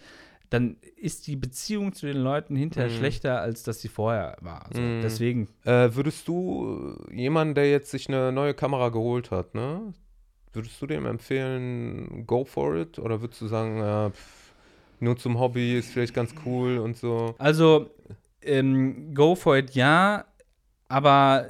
dann 0.51 0.77
ist 0.97 1.27
die 1.27 1.37
Beziehung 1.37 1.93
zu 1.93 2.07
den 2.07 2.19
Leuten 2.19 2.57
hinterher 2.57 2.91
Mhm. 2.91 2.95
schlechter, 2.95 3.41
als 3.41 3.63
dass 3.63 3.81
sie 3.81 3.89
vorher 3.89 4.37
war. 4.41 4.69
So, 4.73 4.81
Mhm. 4.81 5.01
Deswegen, 5.03 5.49
Äh, 5.65 5.95
würdest 5.95 6.27
du 6.29 6.97
äh, 7.11 7.15
jemanden, 7.15 7.55
der 7.55 7.71
jetzt 7.71 7.91
sich 7.91 8.09
eine 8.09 8.33
neue 8.33 8.55
Kamera 8.55 8.89
geholt 8.91 9.31
hat, 9.31 9.55
ne? 9.55 9.93
Würdest 10.53 10.81
du 10.81 10.87
dem 10.87 11.05
empfehlen, 11.07 12.27
go 12.27 12.45
for 12.45 12.77
it? 12.77 12.99
Oder 12.99 13.21
würdest 13.21 13.41
du 13.43 13.47
sagen, 13.47 13.79
ja, 13.79 14.11
pff, 14.11 14.53
nur 15.01 15.17
zum 15.17 15.39
Hobby 15.39 15.77
ist 15.79 15.91
vielleicht 15.91 16.15
ganz 16.15 16.35
cool 16.47 16.79
und 16.79 16.97
so? 16.97 17.35
Also, 17.39 17.91
ähm, 18.43 19.15
go 19.15 19.35
for 19.35 19.57
it, 19.59 19.73
ja, 19.75 20.25
aber 20.89 21.47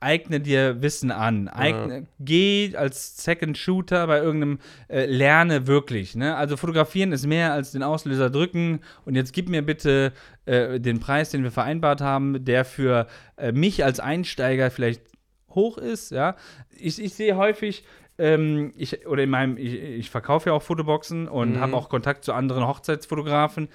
eigne 0.00 0.40
dir 0.40 0.80
Wissen 0.82 1.10
an. 1.10 1.48
Eigne, 1.48 2.06
Geh 2.20 2.74
als 2.76 3.22
Second 3.24 3.56
Shooter 3.58 4.06
bei 4.06 4.18
irgendeinem, 4.18 4.58
äh, 4.88 5.06
lerne 5.06 5.66
wirklich. 5.66 6.14
Ne? 6.14 6.36
Also 6.36 6.56
fotografieren 6.56 7.12
ist 7.12 7.26
mehr 7.26 7.52
als 7.52 7.72
den 7.72 7.82
Auslöser 7.82 8.30
drücken 8.30 8.80
und 9.04 9.14
jetzt 9.14 9.32
gib 9.32 9.48
mir 9.48 9.62
bitte 9.62 10.12
äh, 10.46 10.78
den 10.80 11.00
Preis, 11.00 11.30
den 11.30 11.42
wir 11.42 11.50
vereinbart 11.50 12.00
haben, 12.00 12.44
der 12.44 12.64
für 12.64 13.06
äh, 13.36 13.52
mich 13.52 13.84
als 13.84 14.00
Einsteiger 14.00 14.70
vielleicht 14.70 15.02
hoch 15.50 15.78
ist. 15.78 16.10
Ja? 16.10 16.36
Ich, 16.76 17.02
ich 17.02 17.14
sehe 17.14 17.36
häufig, 17.36 17.84
ähm, 18.18 18.72
ich, 18.76 19.06
oder 19.06 19.22
in 19.22 19.30
meinem, 19.30 19.56
ich, 19.56 19.74
ich 19.74 20.10
verkaufe 20.10 20.50
ja 20.50 20.54
auch 20.54 20.62
Fotoboxen 20.62 21.28
und 21.28 21.52
Mhm. 21.52 21.60
habe 21.60 21.76
auch 21.76 21.88
Kontakt 21.88 22.24
zu 22.24 22.32
anderen 22.32 22.66
Hochzeitsfotografen. 22.66 23.68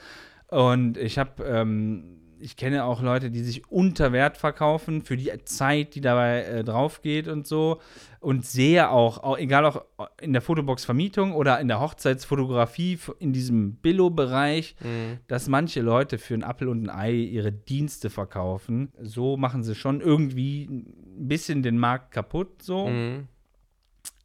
Und 0.48 0.98
ich 0.98 1.18
habe, 1.18 1.44
ähm, 1.46 2.20
ich 2.44 2.58
kenne 2.58 2.84
auch 2.84 3.02
Leute, 3.02 3.32
die 3.32 3.42
sich 3.42 3.72
unter 3.72 4.12
Wert 4.12 4.36
verkaufen 4.38 5.02
für 5.02 5.16
die 5.16 5.32
Zeit, 5.46 5.96
die 5.96 6.02
dabei 6.02 6.42
äh, 6.44 6.64
drauf 6.64 7.02
geht 7.02 7.28
und 7.30 7.48
so. 7.48 7.80
Und 8.20 8.46
sehe 8.46 8.90
auch, 8.90 9.24
auch, 9.24 9.38
egal 9.38 9.66
auch 9.66 9.84
in 10.22 10.34
der 10.34 10.42
Fotobox-Vermietung 10.42 11.34
oder 11.34 11.60
in 11.60 11.68
der 11.70 11.80
Hochzeitsfotografie 11.80 13.00
in 13.20 13.32
diesem 13.34 13.76
Billo-Bereich, 13.76 14.76
Mhm. 14.84 15.20
dass 15.28 15.48
manche 15.48 15.82
Leute 15.82 16.18
für 16.18 16.34
einen 16.34 16.44
Appel 16.44 16.68
und 16.68 16.84
ein 16.84 16.90
Ei 16.90 17.14
ihre 17.14 17.52
Dienste 17.52 18.10
verkaufen. 18.10 18.92
So 19.02 19.38
machen 19.38 19.64
sie 19.64 19.76
schon 19.76 20.02
irgendwie 20.02 20.66
ein 20.66 21.28
bisschen 21.28 21.64
den 21.64 21.78
Markt 21.78 22.12
kaputt, 22.12 22.62
so. 22.62 22.88
Mhm. 22.88 23.28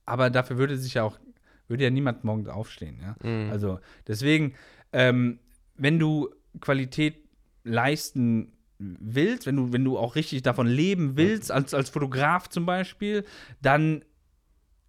Aber 0.05 0.31
dafür 0.31 0.59
würde 0.59 0.77
sich 0.77 0.95
ja 0.95 1.05
auch, 1.05 1.19
würde 1.69 1.85
ja 1.85 1.91
niemand 1.91 2.25
morgen 2.25 2.49
aufstehen, 2.49 2.99
ja. 3.01 3.17
Mhm. 3.29 3.51
Also 3.51 3.79
deswegen, 4.07 4.55
ähm, 4.93 5.39
wenn 5.77 5.99
du 5.99 6.31
Qualität 6.61 7.28
leisten 7.69 8.53
willst, 8.79 9.47
wenn 9.47 9.57
du, 9.57 9.73
wenn 9.73 9.85
du 9.85 9.99
auch 9.99 10.15
richtig 10.15 10.43
davon 10.43 10.67
leben 10.67 11.17
willst, 11.17 11.51
als, 11.51 11.75
als 11.75 11.91
Fotograf 11.91 12.49
zum 12.49 12.65
Beispiel, 12.65 13.25
dann 13.61 14.05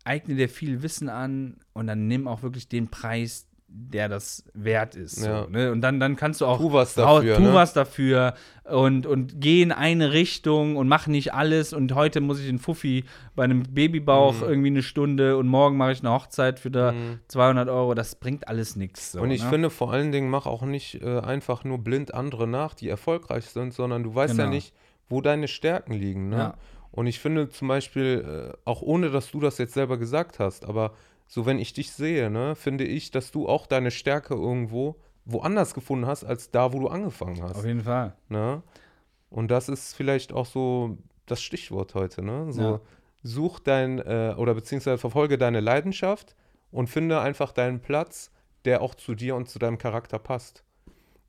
eigne 0.03 0.36
dir 0.36 0.49
viel 0.49 0.82
Wissen 0.82 1.09
an 1.09 1.57
und 1.73 1.88
dann 1.88 2.07
nimm 2.07 2.27
auch 2.27 2.43
wirklich 2.43 2.69
den 2.69 2.88
Preis, 2.88 3.49
der 3.72 4.09
das 4.09 4.43
wert 4.53 4.95
ist. 4.95 5.24
Ja. 5.24 5.43
So, 5.43 5.49
ne? 5.49 5.72
Und 5.72 5.82
dann, 5.82 5.99
dann 5.99 6.15
kannst 6.15 6.41
du 6.41 6.45
auch 6.45 6.57
Tu 6.57 6.74
was 6.74 6.95
dafür, 6.95 7.36
tu 7.38 7.43
ne? 7.43 7.53
was 7.53 7.74
dafür 7.74 8.34
und, 8.63 9.05
und 9.05 9.39
geh 9.39 9.61
in 9.61 9.72
eine 9.72 10.11
Richtung 10.11 10.76
und 10.76 10.88
mach 10.88 11.07
nicht 11.07 11.34
alles. 11.34 11.72
Und 11.74 11.93
heute 11.95 12.20
muss 12.20 12.39
ich 12.39 12.47
den 12.47 12.59
Fuffi 12.59 13.03
bei 13.36 13.43
einem 13.43 13.63
Babybauch 13.63 14.41
Mhm. 14.41 14.47
irgendwie 14.49 14.67
eine 14.70 14.84
Stunde 14.84 15.38
und 15.38 15.47
morgen 15.47 15.78
mache 15.78 15.91
ich 15.91 15.99
eine 16.01 16.11
Hochzeit 16.11 16.59
für 16.59 16.72
da 16.72 16.93
200 17.28 17.70
Euro. 17.70 17.93
Das 17.93 18.15
bringt 18.15 18.47
alles 18.47 18.76
nichts. 18.76 19.13
So, 19.13 19.22
Und 19.22 19.32
ich 19.32 19.43
ne? 19.43 19.49
finde 19.49 19.70
vor 19.70 19.91
allen 19.93 20.11
Dingen, 20.11 20.30
mach 20.30 20.45
auch 20.45 20.63
nicht 20.63 21.01
äh, 21.01 21.20
einfach 21.20 21.63
nur 21.63 21.78
blind 21.80 22.13
andere 22.13 22.47
nach, 22.47 22.74
die 22.74 22.89
erfolgreich 22.89 23.45
sind, 23.45 23.74
sondern 23.74 24.03
du 24.03 24.13
weißt 24.13 24.38
ja 24.38 24.45
Genau. 24.45 24.55
nicht, 24.55 24.74
wo 25.09 25.22
deine 25.22 25.47
Stärken 25.47 25.93
liegen. 25.93 26.30
Ne? 26.30 26.38
Ja. 26.38 26.53
Und 26.91 27.05
ich 27.07 27.20
finde 27.20 27.49
zum 27.49 27.67
Beispiel, 27.67 28.51
äh, 28.51 28.57
auch 28.65 28.82
ohne 28.82 29.09
dass 29.11 29.30
du 29.32 29.39
das 29.39 29.57
jetzt 29.59 29.74
selber 29.74 29.97
gesagt 29.97 30.39
hast, 30.39 30.65
aber 30.65 30.93
so 31.32 31.45
wenn 31.45 31.59
ich 31.59 31.73
dich 31.73 31.91
sehe, 31.91 32.30
ne, 32.32 32.55
finde 32.55 32.84
ich, 32.84 33.11
dass 33.11 33.30
du 33.32 33.47
auch 33.47 33.67
deine 33.67 33.91
Stärke 33.91 34.34
irgendwo 34.34 34.95
woanders 35.25 35.75
gefunden 35.75 36.07
hast, 36.07 36.23
als 36.23 36.49
da, 36.49 36.73
wo 36.73 36.80
du 36.80 36.88
angefangen 36.88 37.41
hast. 37.43 37.55
Auf 37.57 37.65
jeden 37.65 37.84
Fall. 37.84 38.15
Ne? 38.30 38.63
Und 39.30 39.51
das 39.51 39.69
ist 39.69 39.93
vielleicht 39.93 40.34
auch 40.34 40.47
so 40.47 40.97
das 41.27 41.39
Stichwort 41.43 41.93
heute, 41.93 42.23
ne? 42.23 42.51
So, 42.51 42.61
Ja. 42.61 42.82
such 43.21 43.59
dein, 43.59 43.99
äh, 43.99 44.34
oder 44.38 44.55
beziehungsweise 44.55 44.97
verfolge 44.97 45.38
deine 45.38 45.59
Leidenschaft 45.59 46.36
und 46.71 46.88
finde 46.89 47.21
einfach 47.21 47.51
deinen 47.51 47.80
Platz, 47.80 48.32
der 48.65 48.82
auch 48.82 48.95
zu 48.95 49.13
dir 49.13 49.36
und 49.36 49.47
zu 49.47 49.59
deinem 49.59 49.77
Charakter 49.77 50.17
passt. 50.17 50.63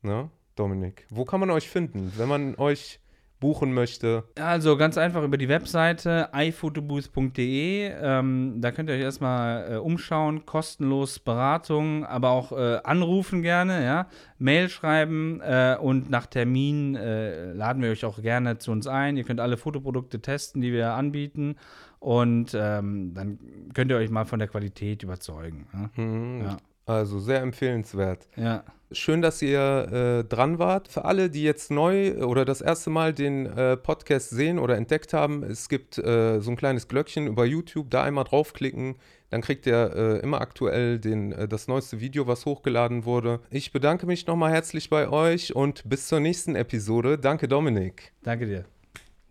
Ne, 0.01 0.31
Dominik? 0.55 1.05
Wo 1.11 1.25
kann 1.25 1.39
man 1.39 1.51
euch 1.51 1.69
finden, 1.69 2.11
wenn 2.17 2.27
man 2.27 2.55
euch 2.55 2.99
buchen 3.41 3.73
möchte? 3.73 4.23
Also 4.39 4.77
ganz 4.77 4.97
einfach 4.97 5.23
über 5.23 5.37
die 5.37 5.49
Webseite 5.49 6.29
ifotobooth.de. 6.33 7.91
Ähm, 8.01 8.55
da 8.61 8.71
könnt 8.71 8.87
ihr 8.89 8.95
euch 8.95 9.01
erstmal 9.01 9.73
äh, 9.73 9.75
umschauen, 9.77 10.45
kostenlos 10.45 11.19
Beratung, 11.19 12.05
aber 12.05 12.29
auch 12.29 12.53
äh, 12.53 12.79
anrufen 12.85 13.41
gerne, 13.41 13.83
ja, 13.83 14.07
Mail 14.37 14.69
schreiben 14.69 15.41
äh, 15.41 15.75
und 15.77 16.09
nach 16.09 16.27
Termin 16.27 16.95
äh, 16.95 17.51
laden 17.51 17.81
wir 17.83 17.91
euch 17.91 18.05
auch 18.05 18.21
gerne 18.21 18.57
zu 18.59 18.71
uns 18.71 18.87
ein. 18.87 19.17
Ihr 19.17 19.25
könnt 19.25 19.41
alle 19.41 19.57
Fotoprodukte 19.57 20.21
testen, 20.21 20.61
die 20.61 20.71
wir 20.71 20.93
anbieten 20.93 21.55
und 21.99 22.55
ähm, 22.57 23.13
dann 23.13 23.39
könnt 23.73 23.91
ihr 23.91 23.97
euch 23.97 24.09
mal 24.09 24.25
von 24.25 24.39
der 24.39 24.47
Qualität 24.47 25.03
überzeugen. 25.03 25.67
Ja. 25.73 25.89
Hm, 25.95 26.41
Ja. 26.43 26.57
Also 26.85 27.19
sehr 27.19 27.41
empfehlenswert. 27.41 28.27
ja. 28.37 28.63
Schön, 28.93 29.21
dass 29.21 29.41
ihr 29.41 30.21
äh, 30.21 30.23
dran 30.27 30.59
wart. 30.59 30.87
Für 30.87 31.05
alle, 31.05 31.29
die 31.29 31.43
jetzt 31.43 31.71
neu 31.71 32.15
oder 32.25 32.43
das 32.43 32.59
erste 32.59 32.89
Mal 32.89 33.13
den 33.13 33.45
äh, 33.45 33.77
Podcast 33.77 34.31
sehen 34.31 34.59
oder 34.59 34.75
entdeckt 34.75 35.13
haben, 35.13 35.43
es 35.43 35.69
gibt 35.69 35.97
äh, 35.97 36.39
so 36.41 36.51
ein 36.51 36.57
kleines 36.57 36.87
Glöckchen 36.87 37.27
über 37.27 37.45
YouTube, 37.45 37.89
da 37.89 38.03
einmal 38.03 38.25
draufklicken, 38.25 38.95
dann 39.29 39.41
kriegt 39.41 39.65
ihr 39.65 39.95
äh, 39.95 40.19
immer 40.19 40.41
aktuell 40.41 40.99
den, 40.99 41.31
äh, 41.31 41.47
das 41.47 41.67
neueste 41.67 42.01
Video, 42.01 42.27
was 42.27 42.45
hochgeladen 42.45 43.05
wurde. 43.05 43.39
Ich 43.49 43.71
bedanke 43.71 44.05
mich 44.05 44.27
nochmal 44.27 44.51
herzlich 44.51 44.89
bei 44.89 45.07
euch 45.07 45.55
und 45.55 45.87
bis 45.87 46.07
zur 46.07 46.19
nächsten 46.19 46.55
Episode. 46.55 47.17
Danke, 47.17 47.47
Dominik. 47.47 48.11
Danke 48.23 48.45
dir. 48.45 48.65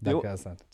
Jo. 0.00 0.12
Danke, 0.22 0.30
Assad. 0.30 0.64